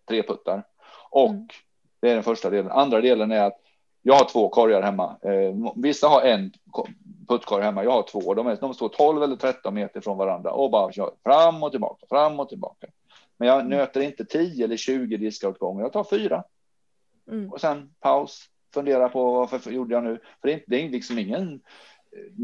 tre 0.08 0.22
puttar. 0.22 0.62
Och 1.14 1.30
mm. 1.30 1.46
det 2.00 2.10
är 2.10 2.14
den 2.14 2.22
första 2.22 2.50
delen. 2.50 2.70
Andra 2.70 3.00
delen 3.00 3.32
är 3.32 3.40
att 3.40 3.60
jag 4.02 4.14
har 4.14 4.24
två 4.24 4.48
korgar 4.48 4.82
hemma. 4.82 5.16
Eh, 5.22 5.72
vissa 5.76 6.08
har 6.08 6.22
en 6.22 6.52
puttkorg 7.28 7.64
hemma. 7.64 7.84
Jag 7.84 7.90
har 7.90 8.02
två. 8.02 8.34
De, 8.34 8.46
är, 8.46 8.56
de 8.56 8.74
står 8.74 8.88
12 8.88 9.22
eller 9.22 9.36
13 9.36 9.74
meter 9.74 10.00
från 10.00 10.18
varandra 10.18 10.50
och 10.50 10.70
bara 10.70 10.92
kör 10.92 11.10
fram 11.24 11.62
och 11.62 11.70
tillbaka, 11.70 12.06
fram 12.08 12.40
och 12.40 12.48
tillbaka. 12.48 12.86
Men 13.36 13.48
jag 13.48 13.60
mm. 13.60 13.68
nöter 13.70 14.00
inte 14.00 14.24
10 14.24 14.64
eller 14.64 14.76
20 14.76 15.16
diskar 15.16 15.48
åt 15.48 15.58
gången. 15.58 15.82
Jag 15.82 15.92
tar 15.92 16.04
fyra. 16.04 16.44
Mm. 17.30 17.52
Och 17.52 17.60
sen 17.60 17.94
paus, 18.00 18.44
fundera 18.74 19.08
på 19.08 19.32
varför 19.32 19.70
gjorde 19.70 19.94
jag 19.94 20.04
nu? 20.04 20.18
För 20.40 20.48
det 20.48 20.54
är, 20.54 20.64
det 20.66 20.84
är 20.84 20.88
liksom 20.88 21.18
ingen 21.18 21.60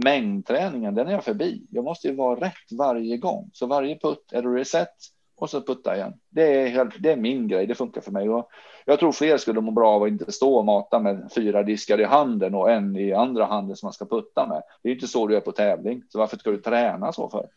mängdträningen, 0.04 0.94
den 0.94 1.08
är 1.08 1.12
jag 1.12 1.24
förbi. 1.24 1.66
Jag 1.70 1.84
måste 1.84 2.08
ju 2.08 2.14
vara 2.14 2.40
rätt 2.40 2.72
varje 2.78 3.16
gång. 3.16 3.50
Så 3.52 3.66
varje 3.66 3.98
putt 3.98 4.32
är 4.32 4.42
reset 4.42 4.94
och 5.40 5.50
så 5.50 5.62
putta 5.62 5.96
igen. 5.96 6.12
Det 6.28 6.68
är, 6.68 6.92
det 6.98 7.12
är 7.12 7.16
min 7.16 7.48
grej, 7.48 7.66
det 7.66 7.74
funkar 7.74 8.00
för 8.00 8.10
mig. 8.10 8.28
Och 8.28 8.48
jag 8.84 8.98
tror 8.98 9.12
fler 9.12 9.36
skulle 9.36 9.60
må 9.60 9.70
bra 9.70 9.90
av 9.90 10.02
att 10.02 10.08
inte 10.08 10.32
stå 10.32 10.54
och 10.54 10.64
mata 10.64 10.98
med 10.98 11.28
fyra 11.34 11.62
diskar 11.62 12.00
i 12.00 12.04
handen 12.04 12.54
och 12.54 12.70
en 12.70 12.96
i 12.96 13.12
andra 13.12 13.44
handen 13.44 13.76
som 13.76 13.86
man 13.86 13.92
ska 13.92 14.04
putta 14.04 14.46
med. 14.46 14.62
Det 14.82 14.88
är 14.88 14.92
inte 14.92 15.08
så 15.08 15.26
du 15.26 15.36
är 15.36 15.40
på 15.40 15.52
tävling, 15.52 16.02
så 16.08 16.18
varför 16.18 16.36
ska 16.36 16.50
du 16.50 16.56
träna 16.56 17.12
så 17.12 17.28
för? 17.28 17.48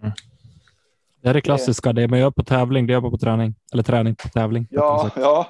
Mm. 0.00 0.12
Det 1.20 1.28
är 1.28 1.34
det 1.34 1.40
klassiska, 1.40 1.92
det 1.92 2.08
man 2.08 2.18
gör 2.18 2.30
på 2.30 2.42
tävling, 2.42 2.86
det 2.86 2.92
gör 2.92 3.00
man 3.00 3.10
på 3.10 3.18
träning. 3.18 3.54
Eller 3.72 3.82
träning 3.82 4.14
på 4.14 4.28
tävling. 4.28 4.66
Ja, 4.70 5.10
ja, 5.16 5.46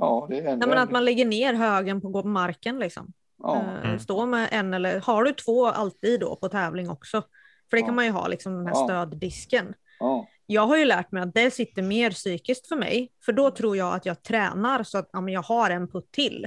Ja, 0.00 0.26
det 0.28 0.38
är 0.38 0.56
Nej, 0.56 0.68
men 0.68 0.78
att 0.78 0.90
man 0.90 1.04
lägger 1.04 1.24
ner 1.24 1.54
högen 1.54 2.00
på 2.00 2.22
marken 2.22 2.78
liksom. 2.78 3.12
Ja. 3.42 3.64
Uh, 3.84 3.98
stå 3.98 4.26
med 4.26 4.48
en 4.52 4.74
eller 4.74 5.00
har 5.00 5.24
du 5.24 5.32
två 5.32 5.66
alltid 5.66 6.20
då 6.20 6.36
på 6.36 6.48
tävling 6.48 6.90
också? 6.90 7.22
För 7.70 7.76
det 7.76 7.80
ja. 7.80 7.86
kan 7.86 7.94
man 7.94 8.04
ju 8.04 8.10
ha 8.10 8.28
liksom 8.28 8.56
den 8.56 8.66
här 8.66 8.74
ja. 8.74 8.84
stöddisken. 8.84 9.74
Ja. 10.00 10.26
Jag 10.52 10.66
har 10.66 10.76
ju 10.76 10.84
lärt 10.84 11.12
mig 11.12 11.22
att 11.22 11.34
det 11.34 11.50
sitter 11.50 11.82
mer 11.82 12.10
psykiskt 12.10 12.66
för 12.66 12.76
mig, 12.76 13.12
för 13.24 13.32
då 13.32 13.50
tror 13.50 13.76
jag 13.76 13.94
att 13.94 14.06
jag 14.06 14.22
tränar 14.22 14.82
så 14.82 14.98
att 14.98 15.10
ja, 15.12 15.20
men 15.20 15.34
jag 15.34 15.42
har 15.42 15.70
en 15.70 15.88
putt 15.88 16.12
till. 16.12 16.46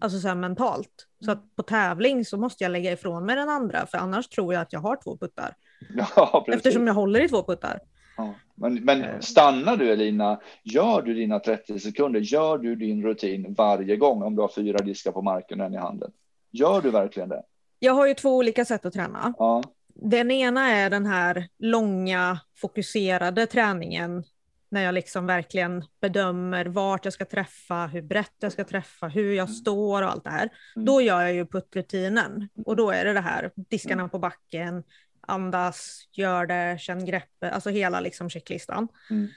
Alltså 0.00 0.18
så 0.18 0.28
här 0.28 0.34
mentalt. 0.34 1.06
Så 1.24 1.30
att 1.30 1.56
på 1.56 1.62
tävling 1.62 2.24
så 2.24 2.36
måste 2.36 2.64
jag 2.64 2.70
lägga 2.70 2.92
ifrån 2.92 3.26
mig 3.26 3.36
den 3.36 3.48
andra, 3.48 3.86
för 3.86 3.98
annars 3.98 4.28
tror 4.28 4.54
jag 4.54 4.60
att 4.60 4.72
jag 4.72 4.80
har 4.80 4.98
två 5.04 5.16
puttar. 5.16 5.54
Ja, 6.16 6.46
Eftersom 6.48 6.86
jag 6.86 6.94
håller 6.94 7.20
i 7.20 7.28
två 7.28 7.42
puttar. 7.42 7.80
Men, 8.54 8.74
men 8.74 9.04
eh. 9.04 9.20
stannar 9.20 9.76
du 9.76 9.92
Elina, 9.92 10.40
gör 10.62 11.02
du 11.02 11.14
dina 11.14 11.38
30 11.38 11.78
sekunder, 11.78 12.20
gör 12.20 12.58
du 12.58 12.76
din 12.76 13.02
rutin 13.02 13.54
varje 13.54 13.96
gång 13.96 14.22
om 14.22 14.36
du 14.36 14.42
har 14.42 14.48
fyra 14.48 14.78
diskar 14.78 15.12
på 15.12 15.22
marken 15.22 15.60
och 15.60 15.66
en 15.66 15.74
i 15.74 15.78
handen? 15.78 16.12
Gör 16.50 16.80
du 16.80 16.90
verkligen 16.90 17.28
det? 17.28 17.42
Jag 17.78 17.92
har 17.92 18.06
ju 18.06 18.14
två 18.14 18.36
olika 18.36 18.64
sätt 18.64 18.86
att 18.86 18.92
träna. 18.92 19.34
Ja. 19.38 19.62
Den 20.02 20.30
ena 20.30 20.68
är 20.68 20.90
den 20.90 21.06
här 21.06 21.48
långa 21.58 22.40
fokuserade 22.56 23.46
träningen 23.46 24.24
när 24.70 24.82
jag 24.82 24.94
liksom 24.94 25.26
verkligen 25.26 25.84
bedömer 26.00 26.66
vart 26.66 27.04
jag 27.04 27.14
ska 27.14 27.24
träffa, 27.24 27.86
hur 27.86 28.02
brett 28.02 28.34
jag 28.40 28.52
ska 28.52 28.64
träffa, 28.64 29.08
hur 29.08 29.32
jag 29.32 29.48
mm. 29.48 29.54
står 29.54 30.02
och 30.02 30.10
allt 30.10 30.24
det 30.24 30.30
här. 30.30 30.48
Mm. 30.76 30.86
Då 30.86 31.00
gör 31.00 31.20
jag 31.20 31.34
ju 31.34 31.46
puttrutinen 31.46 32.48
och 32.66 32.76
då 32.76 32.90
är 32.90 33.04
det 33.04 33.12
det 33.12 33.20
här 33.20 33.50
diskarna 33.54 34.08
på 34.08 34.18
backen, 34.18 34.82
andas, 35.20 36.08
gör 36.12 36.46
det, 36.46 36.80
känn 36.80 37.04
greppet, 37.04 37.52
alltså 37.52 37.70
hela 37.70 38.00
liksom 38.00 38.30
checklistan. 38.30 38.88
Mm. 39.10 39.28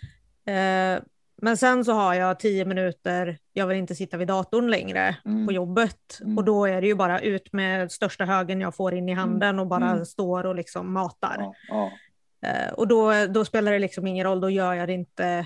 Eh, 0.46 1.04
men 1.44 1.58
sen 1.58 1.86
så 1.86 1.92
har 1.92 2.14
jag 2.14 2.40
tio 2.40 2.66
minuter, 2.66 3.38
jag 3.54 3.68
vill 3.68 3.78
inte 3.78 3.96
sitta 3.96 4.18
vid 4.18 4.28
datorn 4.28 4.70
längre 4.70 5.16
mm. 5.26 5.48
på 5.48 5.54
jobbet 5.54 6.20
mm. 6.22 6.38
och 6.38 6.44
då 6.44 6.66
är 6.66 6.82
det 6.82 6.88
ju 6.88 6.96
bara 6.96 7.20
ut 7.20 7.54
med 7.54 7.92
största 7.92 8.26
högen 8.26 8.62
jag 8.62 8.76
får 8.76 8.94
in 8.94 9.10
i 9.10 9.12
mm. 9.12 9.22
handen 9.22 9.60
och 9.60 9.68
bara 9.68 9.90
mm. 9.92 10.06
står 10.06 10.46
och 10.46 10.56
liksom 10.56 10.94
matar. 10.94 11.36
Ja, 11.40 11.54
ja. 11.70 11.92
Eh, 12.50 12.74
och 12.74 12.88
då, 12.88 13.12
då 13.30 13.46
spelar 13.46 13.72
det 13.72 13.80
liksom 13.80 14.08
ingen 14.08 14.26
roll, 14.26 14.42
då 14.42 14.50
gör 14.50 14.74
jag 14.74 14.90
det 14.90 14.94
inte 14.94 15.46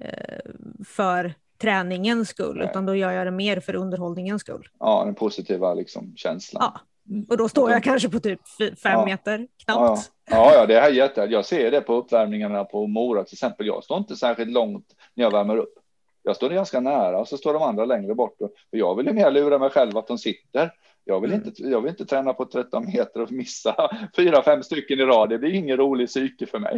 eh, 0.00 0.52
för 0.86 1.34
träningens 1.60 2.28
skull, 2.28 2.56
Nej. 2.56 2.66
utan 2.70 2.86
då 2.86 2.94
gör 2.94 3.10
jag 3.10 3.26
det 3.26 3.30
mer 3.30 3.60
för 3.60 3.74
underhållningens 3.74 4.40
skull. 4.40 4.68
Ja, 4.78 5.04
den 5.04 5.14
positiva 5.14 5.74
liksom, 5.74 6.12
känslan. 6.16 6.62
Ja. 6.74 6.80
Mm. 7.08 7.26
Och 7.28 7.36
då 7.36 7.48
står 7.48 7.70
jag 7.70 7.84
kanske 7.84 8.08
på 8.08 8.20
typ 8.20 8.40
fem 8.58 8.76
ja. 8.82 9.04
meter 9.04 9.46
knappt. 9.64 10.12
Ja, 10.30 10.52
ja, 10.54 10.66
det 10.66 10.74
är 10.74 10.90
jätte. 10.90 11.20
Jag 11.20 11.44
ser 11.44 11.70
det 11.70 11.80
på 11.80 11.94
uppvärmningarna 11.94 12.64
på 12.64 12.86
Mora 12.86 13.24
till 13.24 13.34
exempel. 13.34 13.66
Jag 13.66 13.84
står 13.84 13.98
inte 13.98 14.16
särskilt 14.16 14.50
långt 14.50 14.95
när 15.16 15.24
jag 15.24 15.30
värmer 15.30 15.56
upp. 15.56 15.74
Jag 16.22 16.36
står 16.36 16.50
ganska 16.50 16.80
nära 16.80 17.18
och 17.18 17.28
så 17.28 17.36
står 17.36 17.52
de 17.52 17.62
andra 17.62 17.84
längre 17.84 18.14
bort. 18.14 18.40
Och 18.40 18.52
jag 18.70 18.96
vill 18.96 19.06
ju 19.06 19.12
mer 19.12 19.30
lura 19.30 19.58
mig 19.58 19.70
själv 19.70 19.98
att 19.98 20.06
de 20.06 20.18
sitter. 20.18 20.70
Jag 21.04 21.20
vill, 21.20 21.32
mm. 21.32 21.46
inte, 21.46 21.62
jag 21.62 21.80
vill 21.80 21.90
inte 21.90 22.06
träna 22.06 22.32
på 22.32 22.44
13 22.44 22.86
meter 22.86 23.22
och 23.22 23.32
missa 23.32 23.90
fyra, 24.16 24.42
fem 24.42 24.62
stycken 24.62 25.00
i 25.00 25.02
rad. 25.02 25.28
Det 25.28 25.38
blir 25.38 25.54
ingen 25.54 25.76
rolig 25.76 26.08
psyke 26.08 26.46
för 26.46 26.58
mig. 26.58 26.74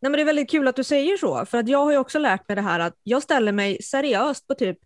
Nej, 0.00 0.10
men 0.10 0.12
det 0.12 0.20
är 0.20 0.24
väldigt 0.24 0.50
kul 0.50 0.68
att 0.68 0.76
du 0.76 0.84
säger 0.84 1.16
så, 1.16 1.46
för 1.46 1.58
att 1.58 1.68
jag 1.68 1.84
har 1.84 1.92
ju 1.92 1.98
också 1.98 2.18
lärt 2.18 2.48
mig 2.48 2.56
det 2.56 2.62
här 2.62 2.80
att 2.80 2.94
jag 3.02 3.22
ställer 3.22 3.52
mig 3.52 3.82
seriöst 3.82 4.46
på 4.46 4.54
typ 4.54 4.78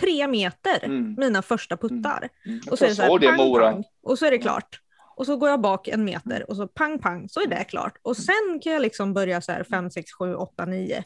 tre 0.00 0.28
meter, 0.28 0.84
mm. 0.84 1.14
mina 1.18 1.42
första 1.42 1.76
puttar. 1.76 2.28
Mm. 2.44 2.58
mm. 2.58 2.60
Och 2.70 2.78
så 2.78 2.84
är 2.84 2.88
det 2.88 2.94
så 2.94 3.02
här, 3.02 3.18
det, 3.18 3.26
pang, 3.26 3.54
pang, 3.54 3.84
och 4.02 4.18
så 4.18 4.26
är 4.26 4.30
det 4.30 4.38
klart. 4.38 4.80
Och 5.16 5.26
så 5.26 5.36
går 5.36 5.48
jag 5.48 5.60
bak 5.60 5.88
en 5.88 6.04
meter 6.04 6.50
och 6.50 6.56
så 6.56 6.68
pang, 6.68 6.98
pang, 6.98 7.28
så 7.28 7.40
är 7.40 7.46
det 7.46 7.64
klart. 7.64 7.98
Och 8.02 8.16
sen 8.16 8.60
kan 8.62 8.72
jag 8.72 8.82
liksom 8.82 9.14
börja 9.14 9.40
så 9.40 9.52
här 9.52 9.64
5, 9.64 9.90
6, 9.90 10.12
7, 10.12 10.34
8, 10.34 10.66
9 10.66 11.04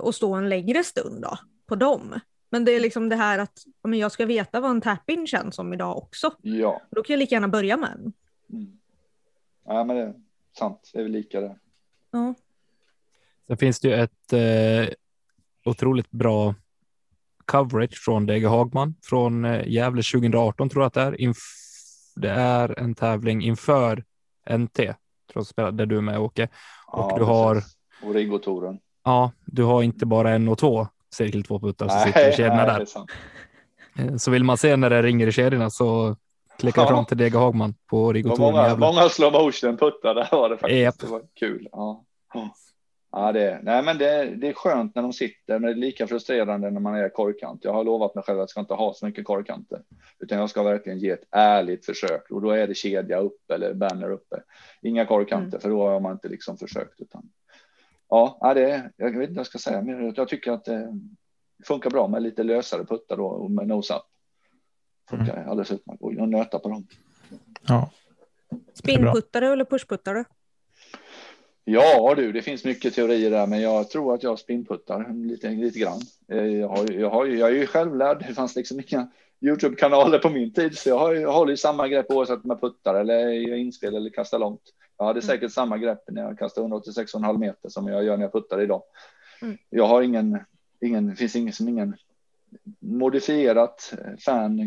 och 0.00 0.14
stå 0.14 0.34
en 0.34 0.48
längre 0.48 0.84
stund 0.84 1.22
då 1.22 1.38
på 1.66 1.74
dem. 1.74 2.20
Men 2.50 2.64
det 2.64 2.72
är 2.72 2.80
liksom 2.80 3.08
det 3.08 3.16
här 3.16 3.38
att 3.38 3.64
men 3.82 3.98
jag 3.98 4.12
ska 4.12 4.26
veta 4.26 4.60
vad 4.60 4.70
en 4.70 4.80
tap-in 4.80 5.26
känns 5.26 5.54
som 5.54 5.72
idag 5.72 5.98
också. 5.98 6.32
Ja. 6.42 6.82
Då 6.90 7.02
kan 7.02 7.14
jag 7.14 7.18
lika 7.18 7.34
gärna 7.34 7.48
börja 7.48 7.76
med 7.76 7.90
en. 7.90 8.12
Mm. 8.52 8.78
Ja, 9.64 9.84
men 9.84 9.96
det 9.96 10.02
är 10.02 10.14
sant. 10.58 10.90
Det 10.92 10.98
är 10.98 11.02
väl 11.02 11.12
lika 11.12 11.40
det. 11.40 11.58
Ja. 12.10 12.34
Sen 13.46 13.56
finns 13.56 13.80
det 13.80 13.88
ju 13.88 13.94
ett 13.94 14.32
eh, 14.32 14.94
otroligt 15.64 16.10
bra 16.10 16.54
coverage 17.44 18.04
från 18.04 18.26
DG 18.26 18.44
Hagman 18.44 18.94
från 19.02 19.44
eh, 19.44 19.68
Gävle 19.68 20.02
2018 20.02 20.68
tror 20.68 20.82
jag 20.82 20.86
att 20.86 20.94
det 20.94 21.00
är. 21.00 21.20
Inf 21.20 21.38
det 22.16 22.30
är 22.30 22.78
en 22.78 22.94
tävling 22.94 23.42
inför 23.42 24.04
NT, 24.50 24.76
tror 25.32 25.70
där 25.70 25.86
du 25.86 25.96
är 25.96 26.00
med 26.00 26.18
Åke. 26.18 26.48
Och 26.86 27.12
ja, 27.12 27.18
du 27.18 27.24
har. 27.24 27.62
Och 28.02 28.14
Rigotoren. 28.14 28.78
Ja, 29.04 29.32
du 29.44 29.64
har 29.64 29.82
inte 29.82 30.06
bara 30.06 30.30
en 30.30 30.48
och 30.48 30.58
två 30.58 30.86
cirkel 31.14 31.42
två 31.42 31.60
puttar 31.60 31.88
som 31.88 32.00
sitter 32.00 32.28
i 32.28 32.32
kedjorna 32.32 32.66
där. 32.66 32.86
Eh, 33.98 34.16
så 34.16 34.30
vill 34.30 34.44
man 34.44 34.56
se 34.56 34.76
när 34.76 34.90
det 34.90 35.02
ringer 35.02 35.26
i 35.26 35.32
kedjorna 35.32 35.70
så 35.70 36.16
klicka 36.58 36.80
ja. 36.80 36.88
fram 36.88 37.04
till 37.04 37.16
Dega 37.16 37.38
Hagman 37.38 37.74
på 37.90 38.12
Rigotoren. 38.12 38.52
Många, 38.52 38.76
många 38.76 39.08
slow 39.08 39.32
motion 39.32 39.76
puttar 39.76 40.14
där 40.14 40.28
var 40.32 40.48
det 40.48 40.58
faktiskt. 40.58 40.76
Yep. 40.76 40.98
Det 40.98 41.06
var 41.06 41.22
kul. 41.34 41.68
Ja. 41.72 42.04
Ja, 43.12 43.32
det, 43.32 43.60
nej, 43.62 43.82
men 43.82 43.98
det, 43.98 44.24
det 44.24 44.48
är 44.48 44.52
skönt 44.52 44.94
när 44.94 45.02
de 45.02 45.12
sitter, 45.12 45.58
men 45.58 45.62
det 45.62 45.70
är 45.70 45.74
lika 45.74 46.06
frustrerande 46.06 46.70
när 46.70 46.80
man 46.80 46.94
är 46.94 47.08
korkant. 47.08 47.64
Jag 47.64 47.72
har 47.72 47.84
lovat 47.84 48.14
mig 48.14 48.24
själv 48.24 48.38
att 48.38 48.42
jag 48.42 48.50
ska 48.50 48.60
inte 48.60 48.74
ha 48.74 48.94
så 48.94 49.06
mycket 49.06 49.24
korkkanter, 49.24 49.82
utan 50.18 50.38
jag 50.38 50.50
ska 50.50 50.62
verkligen 50.62 50.98
ge 50.98 51.10
ett 51.10 51.24
ärligt 51.30 51.86
försök 51.86 52.30
och 52.30 52.42
då 52.42 52.50
är 52.50 52.66
det 52.66 52.74
kedja 52.74 53.18
upp 53.18 53.50
eller 53.50 53.74
banner 53.74 54.10
uppe. 54.10 54.36
Inga 54.82 55.06
korkkanter, 55.06 55.48
mm. 55.48 55.60
för 55.60 55.68
då 55.68 55.88
har 55.88 56.00
man 56.00 56.12
inte 56.12 56.28
liksom 56.28 56.56
försökt. 56.56 57.00
Utan, 57.00 57.22
ja, 58.10 58.54
det, 58.54 58.90
jag 58.96 59.18
vet 59.18 59.28
inte 59.28 59.32
vad 59.32 59.38
jag 59.38 59.46
ska 59.46 59.58
säga, 59.58 59.82
men 59.82 60.14
jag 60.16 60.28
tycker 60.28 60.52
att 60.52 60.64
det 60.64 61.00
funkar 61.64 61.90
bra 61.90 62.08
med 62.08 62.22
lite 62.22 62.42
lösare 62.42 62.84
puttar 62.84 63.16
då 63.16 63.26
och 63.26 63.50
med 63.50 63.68
nose-up. 63.68 64.02
Funkar 65.10 65.36
mm. 65.36 65.50
alldeles 65.50 65.72
utmärkt 65.72 66.02
och 66.02 66.28
nöta 66.28 66.58
på 66.58 66.68
dem. 66.68 66.86
Ja. 67.68 67.90
Spinnputtare 68.74 69.52
eller 69.52 69.64
pushputtare? 69.64 70.24
Ja 71.64 72.14
du, 72.16 72.32
det 72.32 72.42
finns 72.42 72.64
mycket 72.64 72.94
teorier 72.94 73.30
där, 73.30 73.46
men 73.46 73.60
jag 73.60 73.90
tror 73.90 74.14
att 74.14 74.22
jag 74.22 74.38
spinnputtar 74.38 75.12
lite, 75.14 75.48
lite 75.48 75.78
grann. 75.78 76.00
Eh, 76.32 76.46
jag, 76.46 76.68
har, 76.68 76.92
jag, 76.92 77.10
har, 77.10 77.26
jag 77.26 77.50
är 77.50 77.54
ju 77.54 77.66
självlärd. 77.66 78.24
Det 78.28 78.34
fanns 78.34 78.56
liksom 78.56 78.80
inga 78.80 79.10
Youtube-kanaler 79.40 80.18
på 80.18 80.30
min 80.30 80.52
tid, 80.52 80.78
så 80.78 80.88
jag, 80.88 80.98
har, 80.98 81.14
jag 81.14 81.32
håller 81.32 81.50
ju 81.50 81.56
samma 81.56 81.88
grepp 81.88 82.10
oavsett 82.10 82.44
om 82.44 82.50
jag 82.50 82.60
puttar 82.60 82.94
eller 82.94 83.54
inspel 83.54 83.96
eller 83.96 84.10
kastar 84.10 84.38
långt. 84.38 84.62
Jag 85.00 85.06
hade 85.06 85.20
mm. 85.20 85.26
säkert 85.26 85.52
samma 85.52 85.78
grepp 85.78 86.02
när 86.08 86.22
jag 86.22 86.38
kastade 86.38 86.66
186,5 86.66 87.38
meter 87.38 87.68
som 87.68 87.88
jag 87.88 88.04
gör 88.04 88.16
när 88.16 88.24
jag 88.24 88.32
puttar 88.32 88.60
idag. 88.60 88.82
Mm. 89.42 89.58
Jag 89.70 89.86
har 89.86 90.02
ingen, 90.02 90.38
ingen, 90.80 91.16
finns 91.16 91.36
ingen 91.36 91.52
som 91.52 91.68
ingen 91.68 91.96
modifierat 92.78 93.94
fan. 94.18 94.58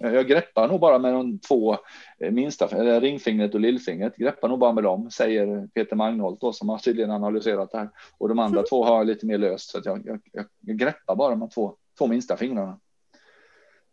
Jag 0.00 0.28
greppar 0.28 0.68
nog 0.68 0.80
bara 0.80 0.98
med 0.98 1.14
de 1.14 1.38
två 1.38 1.76
eh, 2.18 2.30
minsta, 2.30 2.68
eller 2.68 3.00
ringfingret 3.00 3.54
och 3.54 3.60
lillfingret. 3.60 4.16
Greppar 4.16 4.48
nog 4.48 4.58
bara 4.58 4.72
med 4.72 4.84
dem, 4.84 5.10
säger 5.10 5.68
Peter 5.74 5.96
Magnholt 5.96 6.40
då, 6.40 6.52
som 6.52 6.68
har 6.68 6.78
tydligen 6.78 7.10
analyserat 7.10 7.70
det 7.70 7.78
här. 7.78 7.90
Och 8.18 8.28
de 8.28 8.38
andra 8.38 8.62
två 8.62 8.84
har 8.84 8.96
jag 8.96 9.06
lite 9.06 9.26
mer 9.26 9.38
löst, 9.38 9.70
så 9.70 9.78
att 9.78 9.84
jag, 9.84 10.20
jag, 10.32 10.46
jag 10.60 10.76
greppar 10.76 11.16
bara 11.16 11.36
med 11.36 11.50
två, 11.50 11.74
två 11.98 12.06
minsta 12.06 12.36
fingrarna. 12.36 12.80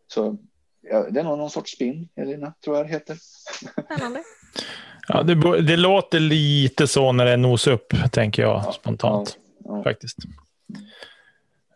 Så 0.08 0.38
ja, 0.82 1.10
det 1.10 1.20
är 1.20 1.24
nog 1.24 1.38
någon 1.38 1.50
sorts 1.50 1.72
spinn, 1.72 2.10
Elina, 2.16 2.54
tror 2.64 2.78
jag 2.78 2.86
det 2.86 2.90
heter. 2.90 3.18
Spännande. 3.86 4.24
Ja, 5.08 5.24
det, 5.24 5.62
det, 5.62 5.78
låter 5.78 6.20
lite 6.20 6.88
så 6.88 7.12
när 7.12 7.26
det 7.26 7.32
är 7.32 7.38
nos 7.38 7.68
upp, 7.68 7.94
tänker 8.12 8.42
jag 8.42 8.64
ja, 8.66 8.72
spontant. 8.72 9.38
Ja, 9.66 9.84
faktiskt. 9.84 10.18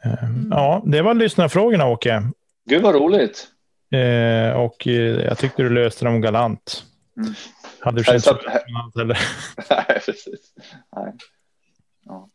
Mm. 0.04 0.48
Ja, 0.52 0.84
det 0.86 1.02
var 1.02 1.14
lyssnarfrågorna 1.14 1.88
Åke. 1.88 2.24
Gud 2.66 2.82
vad 2.82 2.96
roligt. 2.96 3.48
Eh, 3.92 4.52
och 4.62 4.88
eh, 4.88 5.26
jag 5.26 5.38
tyckte 5.38 5.64
du 5.64 5.70
löste 5.70 6.06
dem 6.06 6.22
galant. 6.22 6.84
Mm. 7.18 7.34
Hade 7.80 7.98
du 7.98 8.04
känt 8.04 8.24
så 8.24 8.34
galant 8.34 8.96
eller? 8.96 9.20
Nej, 9.70 10.02
precis. 10.06 10.54
Nej. 10.96 11.14
Ja. 12.06 12.30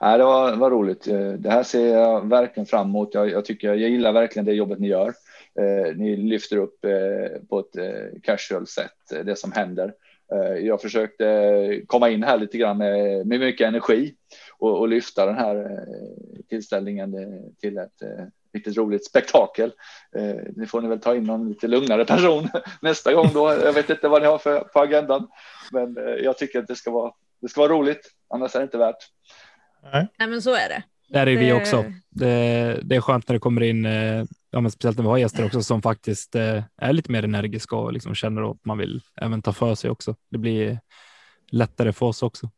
Nej, 0.00 0.18
det 0.18 0.24
var, 0.24 0.56
var 0.56 0.70
roligt. 0.70 1.08
Eh, 1.08 1.32
det 1.32 1.50
här 1.50 1.62
ser 1.62 1.86
jag 1.86 2.28
verkligen 2.28 2.66
fram 2.66 2.88
emot. 2.88 3.14
Jag, 3.14 3.30
jag 3.30 3.44
tycker 3.44 3.68
jag 3.68 3.90
gillar 3.90 4.12
verkligen 4.12 4.46
det 4.46 4.52
jobbet 4.52 4.78
ni 4.78 4.88
gör. 4.88 5.12
Eh, 5.60 5.96
ni 5.96 6.16
lyfter 6.16 6.56
upp 6.56 6.84
eh, 6.84 7.40
på 7.48 7.58
ett 7.58 7.76
eh, 7.76 8.20
casual 8.22 8.66
sätt 8.66 9.24
det 9.24 9.36
som 9.38 9.52
händer. 9.52 9.92
Jag 10.62 10.82
försökte 10.82 11.82
komma 11.86 12.08
in 12.08 12.22
här 12.22 12.38
lite 12.38 12.58
grann 12.58 12.78
med, 12.78 13.26
med 13.26 13.40
mycket 13.40 13.68
energi 13.68 14.14
och, 14.58 14.78
och 14.78 14.88
lyfta 14.88 15.26
den 15.26 15.34
här 15.34 15.56
eh, 15.56 16.40
tillställningen 16.48 17.14
eh, 17.14 17.40
till 17.60 17.78
ett 17.78 18.02
eh, 18.02 18.24
riktigt 18.52 18.76
roligt 18.76 19.06
spektakel. 19.06 19.72
Nu 20.56 20.66
får 20.66 20.80
ni 20.80 20.88
väl 20.88 21.00
ta 21.00 21.14
in 21.14 21.24
någon 21.24 21.48
lite 21.48 21.68
lugnare 21.68 22.04
person 22.04 22.48
nästa 22.82 23.14
gång 23.14 23.30
då. 23.34 23.52
Jag 23.52 23.72
vet 23.72 23.90
inte 23.90 24.08
vad 24.08 24.22
ni 24.22 24.28
har 24.28 24.38
för 24.38 24.60
på 24.60 24.80
agendan, 24.80 25.28
men 25.72 25.96
jag 26.22 26.38
tycker 26.38 26.58
att 26.58 26.66
det 26.66 26.76
ska 26.76 26.90
vara. 26.90 27.12
Det 27.40 27.48
ska 27.48 27.60
vara 27.60 27.72
roligt, 27.72 28.10
annars 28.34 28.54
är 28.54 28.58
det 28.58 28.64
inte 28.64 28.78
värt. 28.78 28.96
Nej, 29.92 30.08
Nej 30.18 30.28
men 30.28 30.42
så 30.42 30.54
är 30.54 30.68
det. 30.68 30.82
Där 31.10 31.26
är 31.26 31.36
vi 31.36 31.52
också. 31.52 31.84
Det, 32.10 32.80
det 32.82 32.96
är 32.96 33.00
skönt 33.00 33.28
när 33.28 33.34
det 33.34 33.40
kommer 33.40 33.60
in, 33.60 33.84
ja, 34.50 34.60
men 34.60 34.70
speciellt 34.70 34.96
när 34.96 35.04
vi 35.04 35.08
har 35.08 35.18
gäster 35.18 35.44
också 35.44 35.62
som 35.62 35.82
faktiskt 35.82 36.34
är 36.34 36.92
lite 36.92 37.12
mer 37.12 37.24
energiska 37.24 37.76
och 37.76 37.92
liksom 37.92 38.14
känner 38.14 38.50
att 38.50 38.64
man 38.64 38.78
vill 38.78 39.02
även 39.16 39.42
ta 39.42 39.52
för 39.52 39.74
sig 39.74 39.90
också. 39.90 40.16
Det 40.30 40.38
blir 40.38 40.80
lättare 41.50 41.92
för 41.92 42.06
oss 42.06 42.22
också. 42.22 42.50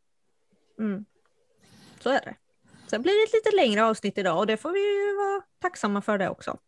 Mm. 0.79 1.05
Så 2.01 2.11
är 2.11 2.21
det. 2.21 2.35
Sen 2.87 3.03
blir 3.03 3.13
det 3.13 3.37
ett 3.37 3.45
lite 3.45 3.57
längre 3.57 3.85
avsnitt 3.85 4.19
idag 4.19 4.39
och 4.39 4.47
det 4.47 4.57
får 4.57 4.73
vi 4.73 4.79
ju 4.79 5.17
vara 5.17 5.43
tacksamma 5.59 6.03
för 6.03 6.19
det 6.19 6.29
också. 6.29 6.59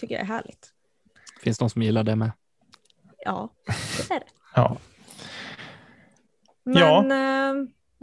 Tycker 0.00 0.14
jag 0.14 0.22
är 0.22 0.26
härligt. 0.26 0.72
Finns 1.40 1.58
de 1.58 1.70
som 1.70 1.82
gillar 1.82 2.04
det 2.04 2.16
med? 2.16 2.32
Ja, 3.24 3.54
det 4.08 4.14
är 4.14 4.20
det. 4.20 4.26
ja. 4.54 4.76
Men 6.64 6.76
ja. 6.76 7.50
Eh, 7.50 7.54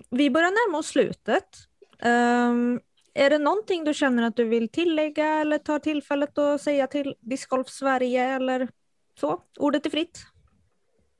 vi 0.09 0.29
börjar 0.29 0.51
närma 0.51 0.77
oss 0.77 0.87
slutet. 0.87 1.66
Um, 2.03 2.79
är 3.13 3.29
det 3.29 3.37
någonting 3.37 3.83
du 3.83 3.93
känner 3.93 4.23
att 4.23 4.35
du 4.35 4.43
vill 4.43 4.69
tillägga 4.69 5.25
eller 5.25 5.57
ta 5.57 5.79
tillfället 5.79 6.37
att 6.37 6.61
säga 6.61 6.87
till 6.87 7.15
Discgolf 7.19 7.67
Sverige 7.67 8.23
eller 8.23 8.67
så? 9.19 9.41
Ordet 9.59 9.85
är 9.85 9.89
fritt. 9.89 10.19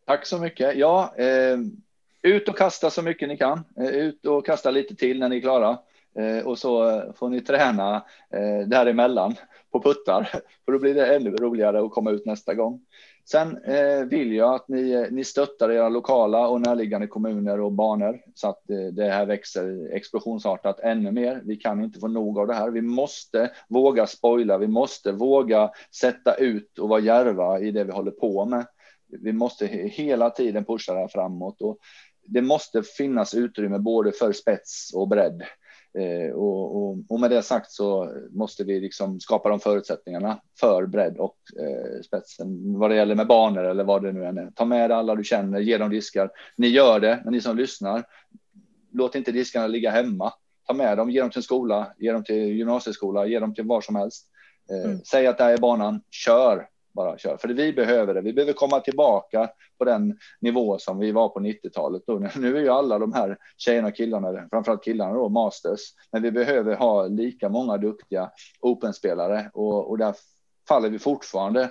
Tack 0.06 0.26
så 0.26 0.38
mycket. 0.38 0.78
Ja, 0.78 1.16
eh, 1.18 1.58
ut 2.22 2.50
och 2.50 2.58
kasta 2.58 2.90
så 2.90 3.02
mycket 3.02 3.28
ni 3.28 3.38
kan. 3.38 3.64
Eh, 3.78 3.88
ut 3.88 4.26
och 4.26 4.46
kasta 4.46 4.72
lite 4.72 4.96
till 4.96 5.20
när 5.20 5.30
ni 5.30 5.38
är 5.38 5.42
klara. 5.42 5.78
Eh, 6.20 6.48
och 6.48 6.58
så 6.58 6.90
eh, 6.90 7.14
får 7.14 7.30
ni 7.30 7.42
träna 7.42 7.96
eh, 8.34 8.68
däremellan 8.68 9.36
på 9.72 9.82
puttar, 9.82 10.24
för 10.66 10.72
då 10.72 10.80
blir 10.80 10.94
det 10.94 11.16
ännu 11.16 11.32
roligare 11.32 11.80
att 11.80 11.92
komma 11.92 12.12
ut 12.12 12.26
nästa 12.26 12.54
gång. 12.54 12.82
Sen 13.32 13.58
eh, 13.64 14.06
vill 14.06 14.34
jag 14.34 14.54
att 14.54 14.68
ni, 14.68 14.92
eh, 14.92 15.06
ni 15.12 15.24
stöttar 15.24 15.72
era 15.72 15.90
lokala 15.90 16.48
och 16.48 16.62
närliggande 16.62 17.08
kommuner 17.08 17.60
och 17.60 17.72
banor 17.72 18.22
så 18.34 18.50
att 18.50 18.70
eh, 18.70 18.78
det 18.78 19.10
här 19.10 19.26
växer 19.26 19.94
explosionsartat 19.94 20.80
ännu 20.80 21.12
mer. 21.12 21.42
Vi 21.46 21.56
kan 21.56 21.84
inte 21.84 22.00
få 22.00 22.08
nog 22.08 22.40
av 22.40 22.48
det 22.48 22.54
här. 22.54 22.70
Vi 22.70 22.82
måste 22.82 23.52
våga 23.70 24.08
spoila. 24.08 24.58
Vi 24.58 24.68
måste 24.68 25.12
våga 25.12 25.72
sätta 26.00 26.36
ut 26.36 26.80
och 26.80 26.90
vara 26.90 27.00
järva 27.00 27.60
i 27.60 27.72
det 27.72 27.84
vi 27.84 27.92
håller 27.92 28.12
på 28.12 28.46
med. 28.46 28.66
Vi 29.08 29.34
måste 29.34 29.68
hela 29.68 30.30
tiden 30.30 30.66
pusha 30.66 30.94
det 30.94 31.00
här 31.00 31.08
framåt 31.08 31.62
och 31.62 31.78
det 32.28 32.42
måste 32.42 32.84
finnas 32.84 33.34
utrymme 33.34 33.80
både 33.80 34.12
för 34.12 34.32
spets 34.32 34.94
och 34.94 35.08
bredd. 35.08 35.44
Eh, 35.98 36.32
och, 36.32 36.76
och, 36.76 36.98
och, 37.10 37.20
med 37.20 37.30
det 37.30 37.42
sagt 37.42 37.72
så 37.72 38.14
måste 38.32 38.64
vi 38.64 38.80
liksom 38.80 39.20
skapa 39.20 39.50
de 39.50 39.60
förutsättningarna 39.60 40.42
för 40.60 40.86
bredd 40.86 41.18
och 41.18 41.38
eh, 41.60 42.02
spetsen 42.02 42.80
vad 42.80 42.90
det 42.90 42.96
gäller 42.96 43.16
med 43.16 43.28
banor 43.28 43.64
eller 43.64 43.84
vad 43.84 44.04
det 44.04 44.12
nu 44.12 44.26
än 44.26 44.38
är. 44.38 44.52
Ta 44.56 44.66
med 44.66 44.92
alla 44.92 45.16
du 45.16 45.24
känner, 45.24 45.60
ge 45.60 45.78
dem 45.78 45.90
diskar. 45.90 46.30
Ni 46.56 46.68
gör 46.68 47.00
det, 47.00 47.22
men 47.24 47.34
ni 47.34 47.42
som 47.42 47.58
lyssnar, 47.58 48.04
låt 48.92 49.16
inte 49.16 49.32
diskarna 49.32 49.68
ligga 49.68 49.92
hemma. 49.92 50.34
Ta 50.68 50.74
med 50.74 50.98
dem, 50.98 51.10
ge 51.10 51.22
dem 51.22 51.30
till 51.30 51.44
skola, 51.44 51.94
ge 51.98 52.12
dem 52.12 52.24
till 52.24 52.36
gymnasieskola, 52.36 53.26
ge 53.26 53.40
dem 53.40 53.56
till 53.56 53.66
var 53.66 53.82
som 53.82 53.96
helst. 53.96 54.28
Eh, 54.72 54.90
mm. 54.90 55.00
Säg 55.04 55.28
att 55.28 55.38
det 55.38 55.44
här 55.44 55.54
är 55.54 55.58
banan, 55.58 56.02
kör 56.12 56.68
bara 56.98 57.18
kör. 57.18 57.38
För 57.38 57.48
vi 57.48 57.74
behöver 57.74 58.14
det. 58.14 58.22
Vi 58.22 58.34
behöver 58.34 58.54
komma 58.54 58.80
tillbaka 58.80 59.50
på 59.78 59.86
den 59.86 60.18
nivå 60.40 60.78
som 60.80 61.00
vi 61.00 61.12
var 61.12 61.30
på 61.30 61.40
90-talet. 61.40 62.04
Nu 62.36 62.58
är 62.58 62.62
ju 62.62 62.70
alla 62.70 63.00
de 63.00 63.14
här 63.14 63.38
tjejerna 63.58 63.88
och 63.88 63.96
killarna, 63.96 64.48
framförallt 64.50 64.84
killarna 64.84 65.14
då, 65.14 65.30
masters. 65.30 65.80
Men 66.12 66.22
vi 66.22 66.32
behöver 66.32 66.76
ha 66.76 67.08
lika 67.08 67.50
många 67.50 67.78
duktiga 67.78 68.32
open-spelare 68.62 69.50
och, 69.54 69.90
och 69.90 69.98
där 69.98 70.16
faller 70.68 70.90
vi 70.90 71.00
fortfarande 71.00 71.62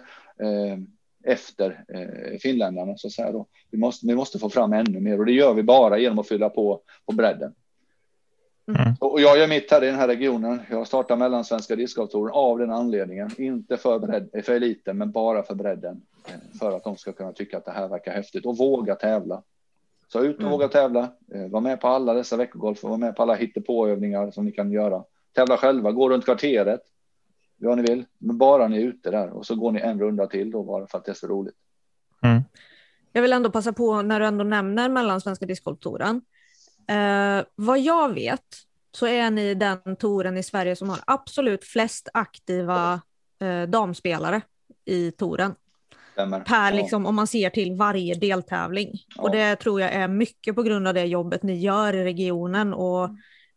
eh, 0.40 0.78
efter 1.24 1.84
eh, 1.88 2.38
finländarna 2.38 2.96
så 2.96 3.06
att 3.06 3.12
säga. 3.12 3.32
Då. 3.32 3.46
Vi, 3.70 3.78
måste, 3.78 4.06
vi 4.06 4.14
måste 4.14 4.38
få 4.38 4.50
fram 4.50 4.72
ännu 4.72 5.00
mer 5.00 5.18
och 5.18 5.26
det 5.26 5.32
gör 5.32 5.54
vi 5.54 5.62
bara 5.62 5.98
genom 5.98 6.18
att 6.18 6.28
fylla 6.28 6.50
på 6.50 6.80
på 7.06 7.12
bredden. 7.12 7.54
Mm. 8.68 8.94
Och 9.00 9.20
jag 9.20 9.38
gör 9.38 9.48
mitt 9.48 9.70
här 9.70 9.84
i 9.84 9.86
den 9.86 9.94
här 9.94 10.08
regionen. 10.08 10.60
Jag 10.70 10.86
startar 10.86 11.16
mellansvenska 11.16 11.76
discgolftouren 11.76 12.34
av 12.34 12.58
den 12.58 12.70
anledningen. 12.70 13.30
Inte 13.38 13.76
för, 13.76 13.98
bredd, 13.98 14.44
för 14.44 14.52
eliten, 14.52 14.98
men 14.98 15.12
bara 15.12 15.42
för 15.42 15.54
bredden. 15.54 16.02
För 16.58 16.76
att 16.76 16.84
de 16.84 16.96
ska 16.96 17.12
kunna 17.12 17.32
tycka 17.32 17.58
att 17.58 17.64
det 17.64 17.70
här 17.70 17.88
verkar 17.88 18.12
häftigt 18.12 18.46
och 18.46 18.58
våga 18.58 18.94
tävla. 18.94 19.42
Så 20.08 20.20
ut 20.20 20.36
och 20.36 20.40
mm. 20.40 20.52
våga 20.52 20.68
tävla. 20.68 21.12
Eh, 21.34 21.48
var 21.48 21.60
med 21.60 21.80
på 21.80 21.88
alla 21.88 22.14
dessa 22.14 22.36
veckogolf 22.36 22.84
och 22.84 22.90
var 22.90 22.96
med 22.96 23.16
på 23.16 23.22
alla 23.22 23.34
hittepåövningar 23.34 24.30
som 24.30 24.44
ni 24.44 24.52
kan 24.52 24.72
göra. 24.72 25.04
Tävla 25.32 25.56
själva, 25.56 25.92
gå 25.92 26.08
runt 26.08 26.24
kvarteret. 26.24 26.80
Vad 27.56 27.76
ni 27.76 27.82
vill, 27.82 28.04
men 28.18 28.38
bara 28.38 28.68
ni 28.68 28.76
är 28.76 28.86
ute 28.86 29.10
där 29.10 29.30
och 29.30 29.46
så 29.46 29.54
går 29.54 29.72
ni 29.72 29.80
en 29.80 30.00
runda 30.00 30.26
till 30.26 30.50
då 30.50 30.62
bara 30.62 30.86
för 30.86 30.98
att 30.98 31.04
det 31.04 31.12
är 31.12 31.14
så 31.14 31.26
roligt. 31.26 31.54
Mm. 32.22 32.42
Jag 33.12 33.22
vill 33.22 33.32
ändå 33.32 33.50
passa 33.50 33.72
på 33.72 34.02
när 34.02 34.20
du 34.20 34.26
ändå 34.26 34.44
nämner 34.44 34.88
mellansvenska 34.88 35.46
discgolftouren 35.46 36.20
Eh, 36.88 37.44
vad 37.54 37.78
jag 37.78 38.14
vet 38.14 38.66
så 38.92 39.06
är 39.06 39.30
ni 39.30 39.54
den 39.54 39.96
touren 39.96 40.36
i 40.36 40.42
Sverige 40.42 40.76
som 40.76 40.88
har 40.88 40.98
absolut 41.06 41.64
flest 41.64 42.08
aktiva 42.14 43.00
eh, 43.40 43.62
damspelare 43.62 44.40
i 44.84 45.10
touren. 45.10 45.54
Per, 46.46 46.72
liksom, 46.72 47.06
om 47.06 47.14
man 47.14 47.26
ser 47.26 47.50
till 47.50 47.76
varje 47.76 48.14
deltävling. 48.14 48.90
Ja. 49.16 49.22
Och 49.22 49.30
det 49.30 49.56
tror 49.56 49.80
jag 49.80 49.92
är 49.92 50.08
mycket 50.08 50.54
på 50.54 50.62
grund 50.62 50.88
av 50.88 50.94
det 50.94 51.04
jobbet 51.04 51.42
ni 51.42 51.58
gör 51.58 51.94
i 51.94 52.04
regionen. 52.04 52.74
Och 52.74 53.10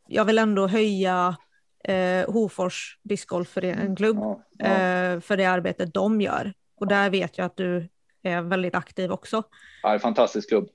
jag 0.07 0.25
vill 0.25 0.37
ändå 0.37 0.67
höja 0.67 1.35
eh, 1.83 2.31
Hofors 2.31 2.97
discgolfklubb 3.03 4.17
ja. 4.17 4.43
ja. 4.57 4.65
eh, 4.65 5.19
för 5.19 5.37
det 5.37 5.45
arbetet 5.45 5.93
de 5.93 6.21
gör. 6.21 6.53
Och 6.75 6.87
där 6.87 7.09
vet 7.09 7.37
jag 7.37 7.45
att 7.45 7.57
du 7.57 7.89
är 8.23 8.41
väldigt 8.41 8.75
aktiv 8.75 9.11
också. 9.11 9.43
Ja, 9.83 9.93
en 9.93 9.99
fantastisk 9.99 10.49
klubb. 10.49 10.69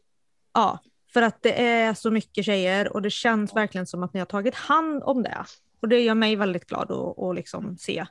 Ja, 0.54 0.78
för 1.14 1.22
att 1.22 1.42
det 1.42 1.62
är 1.62 1.94
så 1.94 2.10
mycket 2.10 2.44
tjejer 2.44 2.92
och 2.92 3.02
det 3.02 3.10
känns 3.10 3.56
verkligen 3.56 3.86
som 3.86 4.02
att 4.02 4.14
ni 4.14 4.20
har 4.20 4.26
tagit 4.26 4.54
hand 4.54 5.02
om 5.02 5.22
det. 5.22 5.44
Och 5.80 5.88
det 5.88 6.00
gör 6.00 6.14
mig 6.14 6.36
väldigt 6.36 6.66
glad 6.66 6.90
att, 6.90 7.18
att 7.18 7.34
liksom 7.34 7.76
se. 7.78 8.06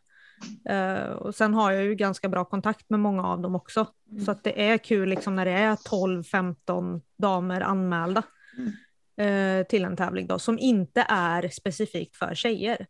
Uh, 0.70 1.12
och 1.12 1.36
sen 1.36 1.54
har 1.54 1.72
jag 1.72 1.84
ju 1.84 1.96
ganska 1.96 2.30
bra 2.30 2.46
kontakt 2.46 2.90
med 2.90 3.00
många 3.00 3.24
av 3.24 3.42
dem 3.42 3.56
också. 3.56 3.88
Mm. 4.12 4.26
Så 4.26 4.32
att 4.32 4.44
det 4.44 4.62
är 4.70 4.78
kul 4.78 5.10
liksom 5.10 5.36
när 5.36 5.46
det 5.46 5.52
är 5.52 5.76
12-15 5.76 7.02
damer 7.18 7.62
anmälda 7.62 8.24
mm. 8.58 9.60
uh, 9.60 9.66
till 9.66 9.86
en 9.86 9.98
tävling 9.98 10.28
då, 10.28 10.40
som 10.40 10.60
inte 10.60 11.06
är 11.10 11.50
specifikt 11.50 12.16
för 12.16 12.36
tjejer. 12.36 12.88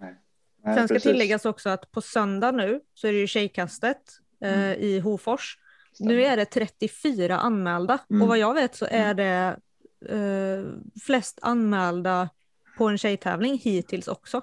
Nej. 0.00 0.14
Nej, 0.64 0.76
sen 0.76 0.88
ska 0.88 0.94
precis. 0.94 1.10
tilläggas 1.10 1.44
också 1.44 1.68
att 1.68 1.90
på 1.90 2.00
söndag 2.00 2.52
nu 2.52 2.80
så 2.94 3.06
är 3.06 3.12
det 3.12 3.18
ju 3.18 3.26
tjejkastet 3.26 4.02
uh, 4.44 4.52
mm. 4.52 4.80
i 4.80 4.98
Hofors. 5.00 5.58
Nu 6.00 6.24
är 6.24 6.36
det 6.36 6.44
34 6.44 7.38
anmälda 7.38 7.98
mm. 8.10 8.22
och 8.22 8.28
vad 8.28 8.38
jag 8.38 8.54
vet 8.54 8.74
så 8.74 8.86
är 8.90 9.10
mm. 9.10 9.16
det 9.16 9.56
eh, 10.08 10.64
flest 11.02 11.38
anmälda 11.42 12.28
på 12.78 12.88
en 12.88 12.98
tjejtävling 12.98 13.58
hittills 13.58 14.08
också. 14.08 14.42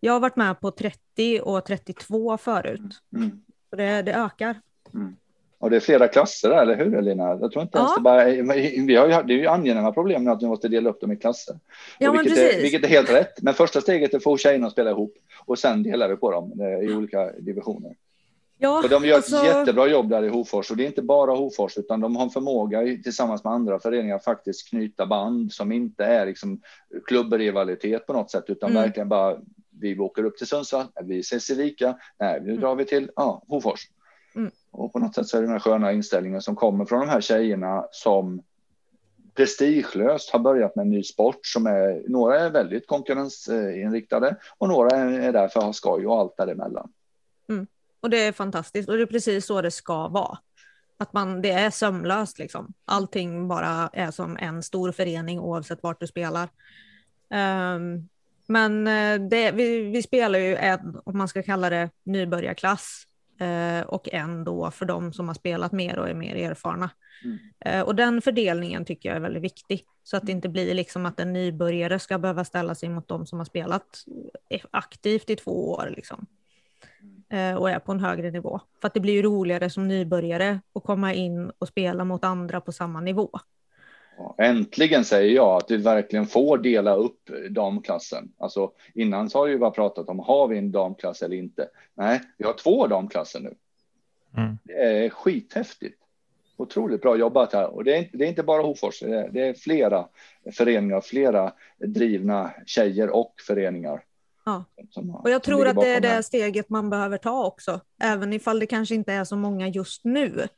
Jag 0.00 0.12
har 0.12 0.20
varit 0.20 0.36
med 0.36 0.60
på 0.60 0.70
30 0.70 1.40
och 1.40 1.64
32 1.64 2.38
förut. 2.38 3.02
Mm. 3.16 3.30
Så 3.70 3.76
det, 3.76 4.02
det 4.02 4.12
ökar. 4.12 4.60
Mm. 4.94 5.16
Och 5.58 5.70
det 5.70 5.76
är 5.76 5.80
flera 5.80 6.08
klasser 6.08 6.50
eller 6.50 6.76
hur 6.76 6.94
Elina? 6.94 7.38
Jag 7.40 7.52
tror 7.52 7.62
inte 7.62 7.78
ja. 7.78 7.80
ens 7.80 7.94
det 7.94 8.00
bara, 8.00 8.24
vi 8.86 8.96
har 8.96 9.06
ju, 9.06 9.22
det 9.26 9.34
är 9.34 9.38
ju 9.38 9.46
angenäma 9.46 9.92
problem 9.92 10.28
att 10.28 10.42
vi 10.42 10.46
måste 10.46 10.68
dela 10.68 10.90
upp 10.90 11.00
dem 11.00 11.12
i 11.12 11.16
klasser. 11.16 11.58
Ja, 11.98 12.12
vilket, 12.12 12.38
är, 12.38 12.62
vilket 12.62 12.84
är 12.84 12.88
helt 12.88 13.10
rätt. 13.10 13.42
Men 13.42 13.54
första 13.54 13.80
steget 13.80 14.12
är 14.12 14.16
att 14.16 14.22
få 14.22 14.36
tjejerna 14.36 14.66
att 14.66 14.72
spela 14.72 14.90
ihop 14.90 15.14
och 15.46 15.58
sen 15.58 15.82
delar 15.82 16.08
vi 16.08 16.16
på 16.16 16.30
dem 16.30 16.60
eh, 16.60 16.90
i 16.90 16.94
olika 16.94 17.32
divisioner. 17.32 17.94
Ja, 18.62 18.82
och 18.82 18.88
de 18.88 19.04
gör 19.04 19.16
alltså... 19.16 19.36
ett 19.36 19.44
jättebra 19.44 19.86
jobb 19.86 20.08
där 20.08 20.22
i 20.22 20.28
Hofors 20.28 20.70
och 20.70 20.76
det 20.76 20.84
är 20.84 20.86
inte 20.86 21.02
bara 21.02 21.32
Hofors 21.32 21.78
utan 21.78 22.00
de 22.00 22.16
har 22.16 22.22
en 22.22 22.30
förmåga 22.30 22.80
tillsammans 22.80 23.44
med 23.44 23.52
andra 23.52 23.78
föreningar 23.78 24.18
faktiskt 24.18 24.68
knyta 24.68 25.06
band 25.06 25.52
som 25.52 25.72
inte 25.72 26.04
är 26.04 26.26
liksom 26.26 26.60
klubbrivalitet 27.06 28.06
på 28.06 28.12
något 28.12 28.30
sätt 28.30 28.44
utan 28.46 28.70
mm. 28.70 28.82
verkligen 28.82 29.08
bara 29.08 29.38
vi 29.80 29.98
åker 29.98 30.24
upp 30.24 30.38
till 30.38 30.46
Sundsvall, 30.46 30.86
vi 31.02 31.20
ses 31.20 31.50
i 31.50 31.54
Vika, 31.54 31.98
nej 32.18 32.40
nu 32.40 32.56
drar 32.56 32.74
vi 32.74 32.84
till 32.84 33.10
ja, 33.16 33.42
Hofors. 33.48 33.88
Mm. 34.34 34.50
Och 34.70 34.92
på 34.92 34.98
något 34.98 35.14
sätt 35.14 35.26
så 35.26 35.36
är 35.36 35.40
det 35.40 35.46
den 35.46 35.52
här 35.52 35.60
sköna 35.60 35.92
inställningen 35.92 36.42
som 36.42 36.56
kommer 36.56 36.84
från 36.84 37.00
de 37.00 37.08
här 37.08 37.20
tjejerna 37.20 37.86
som 37.90 38.42
prestigelöst 39.34 40.30
har 40.30 40.38
börjat 40.38 40.76
med 40.76 40.82
en 40.82 40.90
ny 40.90 41.02
sport 41.02 41.46
som 41.46 41.66
är, 41.66 42.02
några 42.08 42.40
är 42.40 42.50
väldigt 42.50 42.86
konkurrensinriktade 42.86 44.36
och 44.58 44.68
några 44.68 44.96
är 44.96 45.32
där 45.32 45.48
för 45.48 45.60
att 45.60 45.66
ha 45.66 45.72
skoj 45.72 46.06
och 46.06 46.18
allt 46.18 46.36
däremellan. 46.36 46.92
Mm. 47.48 47.66
Och 48.02 48.10
det 48.10 48.24
är 48.24 48.32
fantastiskt 48.32 48.88
och 48.88 48.96
det 48.96 49.02
är 49.02 49.06
precis 49.06 49.46
så 49.46 49.62
det 49.62 49.70
ska 49.70 50.08
vara. 50.08 50.38
Att 50.98 51.12
man, 51.12 51.42
det 51.42 51.50
är 51.50 51.70
sömlöst 51.70 52.38
liksom. 52.38 52.72
Allting 52.84 53.48
bara 53.48 53.90
är 53.92 54.10
som 54.10 54.36
en 54.36 54.62
stor 54.62 54.92
förening 54.92 55.40
oavsett 55.40 55.82
vart 55.82 56.00
du 56.00 56.06
spelar. 56.06 56.48
Um, 57.74 58.08
men 58.46 58.86
eh, 58.86 59.28
det, 59.28 59.50
vi, 59.50 59.90
vi, 59.90 60.02
spelar 60.02 60.38
ju 60.38 60.56
en, 60.56 61.00
om 61.04 61.18
man 61.18 61.28
ska 61.28 61.42
kalla 61.42 61.70
det 61.70 61.90
nybörjarklass 62.04 63.06
uh, 63.42 63.86
och 63.86 64.08
en 64.12 64.44
då 64.44 64.70
för 64.70 64.86
de 64.86 65.12
som 65.12 65.28
har 65.28 65.34
spelat 65.34 65.72
mer 65.72 65.98
och 65.98 66.08
är 66.08 66.14
mer 66.14 66.36
erfarna. 66.36 66.90
Mm. 67.24 67.38
Uh, 67.66 67.82
och 67.82 67.94
den 67.94 68.22
fördelningen 68.22 68.84
tycker 68.84 69.08
jag 69.08 69.16
är 69.16 69.20
väldigt 69.20 69.42
viktig 69.42 69.84
så 70.02 70.16
att 70.16 70.26
det 70.26 70.32
inte 70.32 70.48
blir 70.48 70.74
liksom 70.74 71.06
att 71.06 71.20
en 71.20 71.32
nybörjare 71.32 71.98
ska 71.98 72.18
behöva 72.18 72.44
ställa 72.44 72.74
sig 72.74 72.88
mot 72.88 73.08
de 73.08 73.26
som 73.26 73.38
har 73.38 73.46
spelat 73.46 74.04
aktivt 74.70 75.30
i 75.30 75.36
två 75.36 75.70
år. 75.70 75.92
Liksom. 75.96 76.26
Eh, 77.32 77.54
och 77.54 77.70
är 77.70 77.78
på 77.78 77.92
en 77.92 78.00
högre 78.00 78.30
nivå. 78.30 78.60
För 78.80 78.88
att 78.88 78.94
det 78.94 79.00
blir 79.00 79.12
ju 79.12 79.22
roligare 79.22 79.70
som 79.70 79.88
nybörjare 79.88 80.60
att 80.74 80.82
komma 80.82 81.14
in 81.14 81.52
och 81.58 81.68
spela 81.68 82.04
mot 82.04 82.24
andra 82.24 82.60
på 82.60 82.72
samma 82.72 83.00
nivå. 83.00 83.30
Äntligen 84.38 85.04
säger 85.04 85.34
jag 85.34 85.56
att 85.56 85.70
vi 85.70 85.76
verkligen 85.76 86.26
får 86.26 86.58
dela 86.58 86.94
upp 86.94 87.30
damklassen. 87.50 88.32
Alltså 88.38 88.70
innan 88.94 89.30
så 89.30 89.38
har 89.38 89.46
vi 89.46 89.58
bara 89.58 89.70
pratat 89.70 90.08
om 90.08 90.18
har 90.18 90.48
vi 90.48 90.58
en 90.58 90.72
damklass 90.72 91.22
eller 91.22 91.36
inte. 91.36 91.68
Nej, 91.94 92.20
vi 92.38 92.44
har 92.44 92.52
två 92.52 92.86
damklasser 92.86 93.40
nu. 93.40 93.54
Mm. 94.36 94.58
Det 94.64 95.04
är 95.04 95.10
skithäftigt. 95.10 95.98
Otroligt 96.56 97.02
bra 97.02 97.16
jobbat 97.16 97.52
här 97.52 97.74
och 97.74 97.84
det 97.84 97.96
är, 97.96 98.08
det 98.12 98.24
är 98.24 98.28
inte 98.28 98.42
bara 98.42 98.62
Hofors. 98.62 99.00
Det 99.00 99.16
är, 99.16 99.28
det 99.28 99.48
är 99.48 99.54
flera 99.54 100.06
föreningar, 100.52 101.00
flera 101.00 101.52
drivna 101.78 102.50
tjejer 102.66 103.10
och 103.10 103.34
föreningar 103.46 104.02
Ja. 104.44 104.64
Och 105.22 105.30
jag 105.30 105.42
tror 105.42 105.68
att 105.68 105.76
det 105.76 105.94
är 105.94 106.00
det 106.00 106.22
steget 106.22 106.68
man 106.68 106.90
behöver 106.90 107.18
ta 107.18 107.44
också, 107.44 107.80
även 108.02 108.32
ifall 108.32 108.58
det 108.58 108.66
kanske 108.66 108.94
inte 108.94 109.12
är 109.12 109.24
så 109.24 109.36
många 109.36 109.68
just 109.68 110.04
nu. 110.04 110.48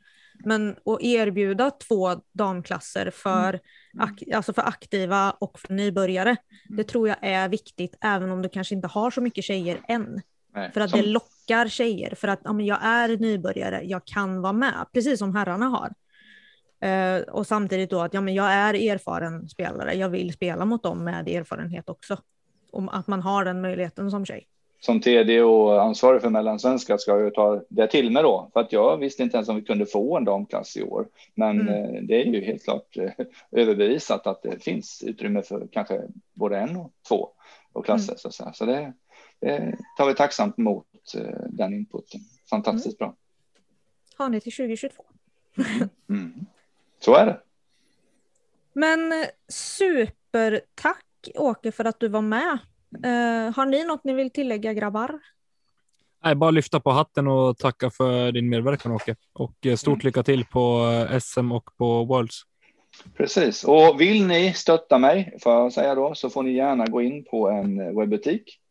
Men 0.44 0.70
att 0.70 1.02
erbjuda 1.02 1.70
två 1.70 2.20
damklasser 2.32 3.10
för, 3.10 3.48
mm. 3.94 4.08
ak 4.08 4.22
alltså 4.34 4.52
för 4.52 4.62
aktiva 4.62 5.30
och 5.30 5.58
för 5.58 5.72
nybörjare, 5.72 6.30
mm. 6.30 6.76
det 6.76 6.84
tror 6.84 7.08
jag 7.08 7.16
är 7.20 7.48
viktigt, 7.48 7.96
även 8.00 8.30
om 8.30 8.42
du 8.42 8.48
kanske 8.48 8.74
inte 8.74 8.88
har 8.88 9.10
så 9.10 9.20
mycket 9.20 9.44
tjejer 9.44 9.80
än. 9.88 10.20
Nej, 10.54 10.70
för 10.72 10.80
att 10.80 10.90
som... 10.90 11.00
det 11.00 11.06
lockar 11.06 11.68
tjejer, 11.68 12.14
för 12.14 12.28
att 12.28 12.40
ja, 12.44 12.52
men 12.52 12.66
jag 12.66 12.78
är 12.82 13.16
nybörjare, 13.16 13.80
jag 13.84 14.04
kan 14.04 14.40
vara 14.40 14.52
med, 14.52 14.86
precis 14.92 15.18
som 15.18 15.36
herrarna 15.36 15.66
har. 15.66 15.92
Uh, 16.84 17.22
och 17.22 17.46
samtidigt 17.46 17.90
då 17.90 18.00
att 18.00 18.14
ja, 18.14 18.20
men 18.20 18.34
jag 18.34 18.52
är 18.52 18.74
erfaren 18.74 19.48
spelare, 19.48 19.94
jag 19.94 20.08
vill 20.08 20.32
spela 20.32 20.64
mot 20.64 20.82
dem 20.82 21.04
med 21.04 21.28
erfarenhet 21.28 21.88
också 21.88 22.18
om 22.74 22.88
att 22.88 23.06
man 23.06 23.22
har 23.22 23.44
den 23.44 23.60
möjligheten 23.60 24.10
som 24.10 24.26
tjej. 24.26 24.46
som 24.80 25.00
TD 25.00 25.40
och 25.40 25.82
ansvarig 25.82 26.22
för 26.22 26.30
Mellansvenska 26.30 26.98
ska 26.98 27.20
jag 27.20 27.34
ta 27.34 27.62
det 27.68 27.86
till 27.86 28.10
mig 28.10 28.22
då. 28.22 28.50
För 28.52 28.60
att 28.60 28.72
jag 28.72 28.96
visste 28.96 29.22
inte 29.22 29.36
ens 29.36 29.48
om 29.48 29.56
vi 29.56 29.62
kunde 29.62 29.86
få 29.86 30.16
en 30.16 30.24
damklass 30.24 30.76
i 30.76 30.82
år. 30.82 31.06
Men 31.34 31.60
mm. 31.60 31.74
Eh, 31.74 32.02
det 32.02 32.22
är 32.22 32.24
ju 32.24 32.44
helt 32.44 32.64
klart 32.64 32.96
eh, 32.96 33.10
överbevisat 33.52 34.26
att 34.26 34.42
det 34.42 34.64
finns 34.64 35.02
utrymme 35.06 35.42
för 35.42 35.68
kanske 35.72 36.02
både 36.32 36.58
en 36.58 36.76
och 36.76 36.92
två 37.08 37.28
och 37.72 37.84
klasser. 37.84 38.12
Mm. 38.12 38.18
Så, 38.18 38.30
så, 38.30 38.50
så 38.54 38.64
det, 38.66 38.92
det, 39.40 39.76
tar 39.96 40.06
vi 40.06 40.14
tacksamt 40.14 40.58
emot 40.58 40.86
eh, 41.16 41.40
den 41.48 41.74
inputen. 41.74 42.20
Fantastiskt 42.50 43.00
mm. 43.00 43.10
bra. 43.10 43.16
Har 44.16 44.28
ni 44.28 44.40
till 44.40 44.52
2022? 44.52 45.04
Mm. 45.56 45.88
mm. 46.08 46.46
Så 47.00 47.14
är 47.14 47.26
det. 47.26 47.40
Men 48.72 49.12
supertack 49.48 51.04
Åke 51.34 51.72
för 51.72 51.84
att 51.84 52.00
du 52.00 52.08
var 52.08 52.22
med. 52.22 52.58
Uh, 52.94 53.56
har 53.56 53.66
ni 53.66 53.84
något 53.84 54.04
ni 54.04 54.12
vill 54.12 54.30
tillägga 54.30 54.72
grabbar? 54.72 55.20
Nej, 56.24 56.34
bara 56.34 56.50
lyfta 56.50 56.80
på 56.80 56.90
hatten 56.90 57.28
och 57.28 57.58
tacka 57.58 57.90
för 57.90 58.32
din 58.32 58.48
medverkan 58.48 58.92
Åke 58.92 59.16
och 59.32 59.66
eh, 59.66 59.76
stort 59.76 59.94
mm. 59.94 60.06
lycka 60.06 60.22
till 60.22 60.44
på 60.44 60.90
eh, 61.10 61.18
SM 61.18 61.52
och 61.52 61.76
på 61.76 62.04
Worlds. 62.04 62.42
Precis, 63.16 63.64
och 63.64 64.00
vill 64.00 64.26
ni 64.26 64.52
stötta 64.52 64.98
mig, 64.98 65.38
får 65.42 65.52
jag 65.52 65.72
säga 65.72 65.94
då, 65.94 66.14
så 66.14 66.30
får 66.30 66.42
ni 66.42 66.52
gärna 66.52 66.86
gå 66.86 67.02
in 67.02 67.24
på 67.24 67.48
en 67.48 67.96
webbutik 67.96 68.42
eh, 68.42 68.63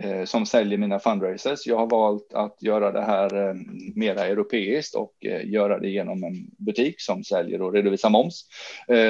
Eh, 0.00 0.24
som 0.24 0.46
säljer 0.46 0.78
mina 0.78 0.98
fundraisers. 0.98 1.66
Jag 1.66 1.76
har 1.76 1.86
valt 1.86 2.34
att 2.34 2.62
göra 2.62 2.92
det 2.92 3.00
här 3.00 3.48
eh, 3.48 3.54
mera 3.94 4.26
europeiskt 4.26 4.94
och 4.94 5.26
eh, 5.26 5.50
göra 5.50 5.78
det 5.78 5.88
genom 5.88 6.24
en 6.24 6.50
butik 6.58 7.00
som 7.00 7.24
säljer 7.24 7.62
och 7.62 7.72
redovisar 7.72 8.10
moms. 8.10 8.44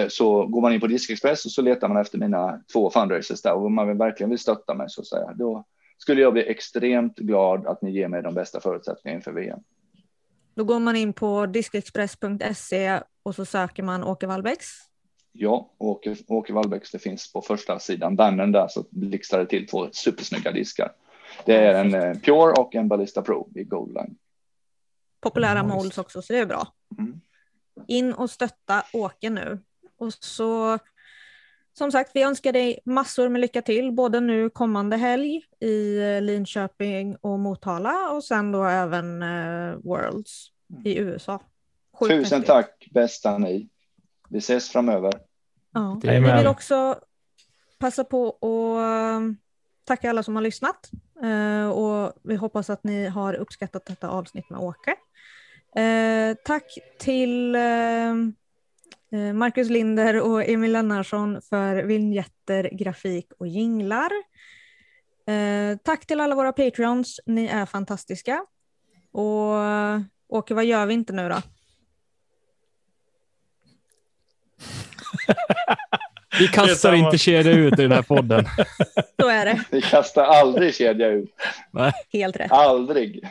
Så 0.08 0.46
går 0.46 0.60
man 0.60 0.72
in 0.72 0.80
på 0.80 0.86
Diskexpress 0.86 1.44
och 1.44 1.50
så 1.50 1.62
letar 1.62 1.88
man 1.88 1.96
efter 1.96 2.18
mina 2.18 2.60
två 2.72 2.90
fundraisers 2.90 3.42
där 3.42 3.52
och 3.52 3.66
om 3.66 3.74
man 3.74 3.98
verkligen 3.98 4.30
vill 4.30 4.38
stötta 4.38 4.74
mig 4.74 4.86
så 4.90 5.00
att 5.00 5.06
säga, 5.06 5.32
då 5.34 5.64
skulle 5.98 6.22
jag 6.22 6.32
bli 6.32 6.50
extremt 6.50 7.18
glad 7.18 7.66
att 7.66 7.82
ni 7.82 7.90
ger 7.90 8.08
mig 8.08 8.22
de 8.22 8.34
bästa 8.34 8.60
förutsättningarna 8.60 9.16
inför 9.16 9.32
VM. 9.32 9.58
Då 10.54 10.64
går 10.64 10.78
man 10.78 10.96
in 10.96 11.12
på 11.12 11.46
diskexpress.se 11.46 13.00
och 13.22 13.34
så 13.34 13.44
söker 13.44 13.82
man 13.82 14.04
Åke 14.04 14.26
Wallbäcks. 14.26 14.87
Ja, 15.32 15.70
Åke, 15.78 16.16
Åke 16.26 16.52
Wallbäcks, 16.52 16.90
det 16.90 16.98
finns 16.98 17.32
på 17.32 17.42
första 17.42 17.78
sidan. 17.78 18.16
Bannern 18.16 18.52
där 18.52 18.68
så 18.68 18.84
blixtrar 18.90 19.40
det 19.40 19.46
till 19.46 19.66
två 19.66 19.88
supersnygga 19.92 20.52
diskar. 20.52 20.92
Det 21.44 21.56
är 21.56 21.84
en 21.84 21.94
eh, 21.94 22.18
Pure 22.18 22.52
och 22.52 22.74
en 22.74 22.88
Ballista 22.88 23.22
Pro 23.22 23.48
i 23.54 23.64
Goldline. 23.64 24.16
Populära 25.20 25.58
mm. 25.58 25.68
molds 25.68 25.98
också, 25.98 26.22
så 26.22 26.32
det 26.32 26.38
är 26.38 26.46
bra. 26.46 26.68
Mm. 26.98 27.20
In 27.86 28.12
och 28.12 28.30
stötta 28.30 28.82
Åke 28.92 29.30
nu. 29.30 29.58
Och 29.98 30.12
så 30.12 30.78
som 31.78 31.92
sagt, 31.92 32.10
vi 32.14 32.22
önskar 32.22 32.52
dig 32.52 32.78
massor 32.84 33.28
med 33.28 33.40
lycka 33.40 33.62
till, 33.62 33.92
både 33.92 34.20
nu 34.20 34.50
kommande 34.50 34.96
helg 34.96 35.42
i 35.60 35.98
eh, 35.98 36.22
Linköping 36.22 37.16
och 37.16 37.38
Motala 37.38 38.10
och 38.10 38.24
sen 38.24 38.52
då 38.52 38.64
även 38.64 39.22
uh, 39.22 39.76
Worlds 39.76 40.48
i 40.84 40.98
USA. 40.98 41.40
Sjukt 41.98 42.12
Tusen 42.12 42.42
tack 42.42 42.88
bästa 42.90 43.38
ni. 43.38 43.68
Vi 44.28 44.38
ses 44.38 44.70
framöver. 44.70 45.12
Ja. 45.74 46.00
Vi 46.02 46.20
vill 46.20 46.46
också 46.46 47.00
passa 47.78 48.04
på 48.04 48.28
att 48.28 49.22
eh, 49.22 49.34
tacka 49.84 50.10
alla 50.10 50.22
som 50.22 50.34
har 50.36 50.42
lyssnat 50.42 50.90
och 51.74 52.12
vi 52.22 52.36
hoppas 52.36 52.70
att 52.70 52.84
ni 52.84 53.06
har 53.06 53.34
uppskattat 53.34 53.86
detta 53.86 54.08
avsnitt 54.08 54.50
med 54.50 54.60
Åke. 54.60 54.94
Tack 56.44 56.78
till 56.98 57.56
Eh, 59.12 59.32
Marcus 59.32 59.70
Linder 59.70 60.20
och 60.20 60.48
Emil 60.48 60.72
Lennarsson 60.72 61.42
för 61.42 61.82
vignetter, 61.82 62.70
grafik 62.72 63.32
och 63.38 63.46
jinglar. 63.46 64.10
Eh, 65.26 65.78
tack 65.82 66.06
till 66.06 66.20
alla 66.20 66.34
våra 66.34 66.52
Patreons, 66.52 67.20
ni 67.26 67.46
är 67.46 67.66
fantastiska. 67.66 68.44
Och 69.12 69.54
Åke, 70.28 70.54
vad 70.54 70.64
gör 70.64 70.86
vi 70.86 70.94
inte 70.94 71.12
nu 71.12 71.28
då? 71.28 71.36
Vi 76.38 76.48
kastar 76.48 76.92
inte 76.92 77.18
kedja 77.18 77.52
ut 77.52 77.78
i 77.78 77.82
den 77.82 77.92
här 77.92 78.02
podden. 78.02 78.48
Så 79.20 79.28
är 79.28 79.44
det. 79.44 79.60
Vi 79.70 79.82
kastar 79.82 80.24
aldrig 80.24 80.74
kedja 80.74 81.08
ut. 81.08 81.30
Nej. 81.70 81.92
Helt 82.12 82.36
rätt. 82.36 82.52
Aldrig. 82.52 83.28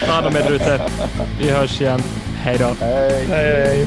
Ta 0.00 0.06
hand 0.06 0.26
om 0.26 0.36
er 0.36 0.52
ute. 0.52 0.80
Vi 1.40 1.50
hörs 1.50 1.80
igen. 1.80 2.00
Hej 2.36 2.58
då. 2.58 2.76
Hej. 2.80 3.26
hej, 3.28 3.66
hej. 3.66 3.86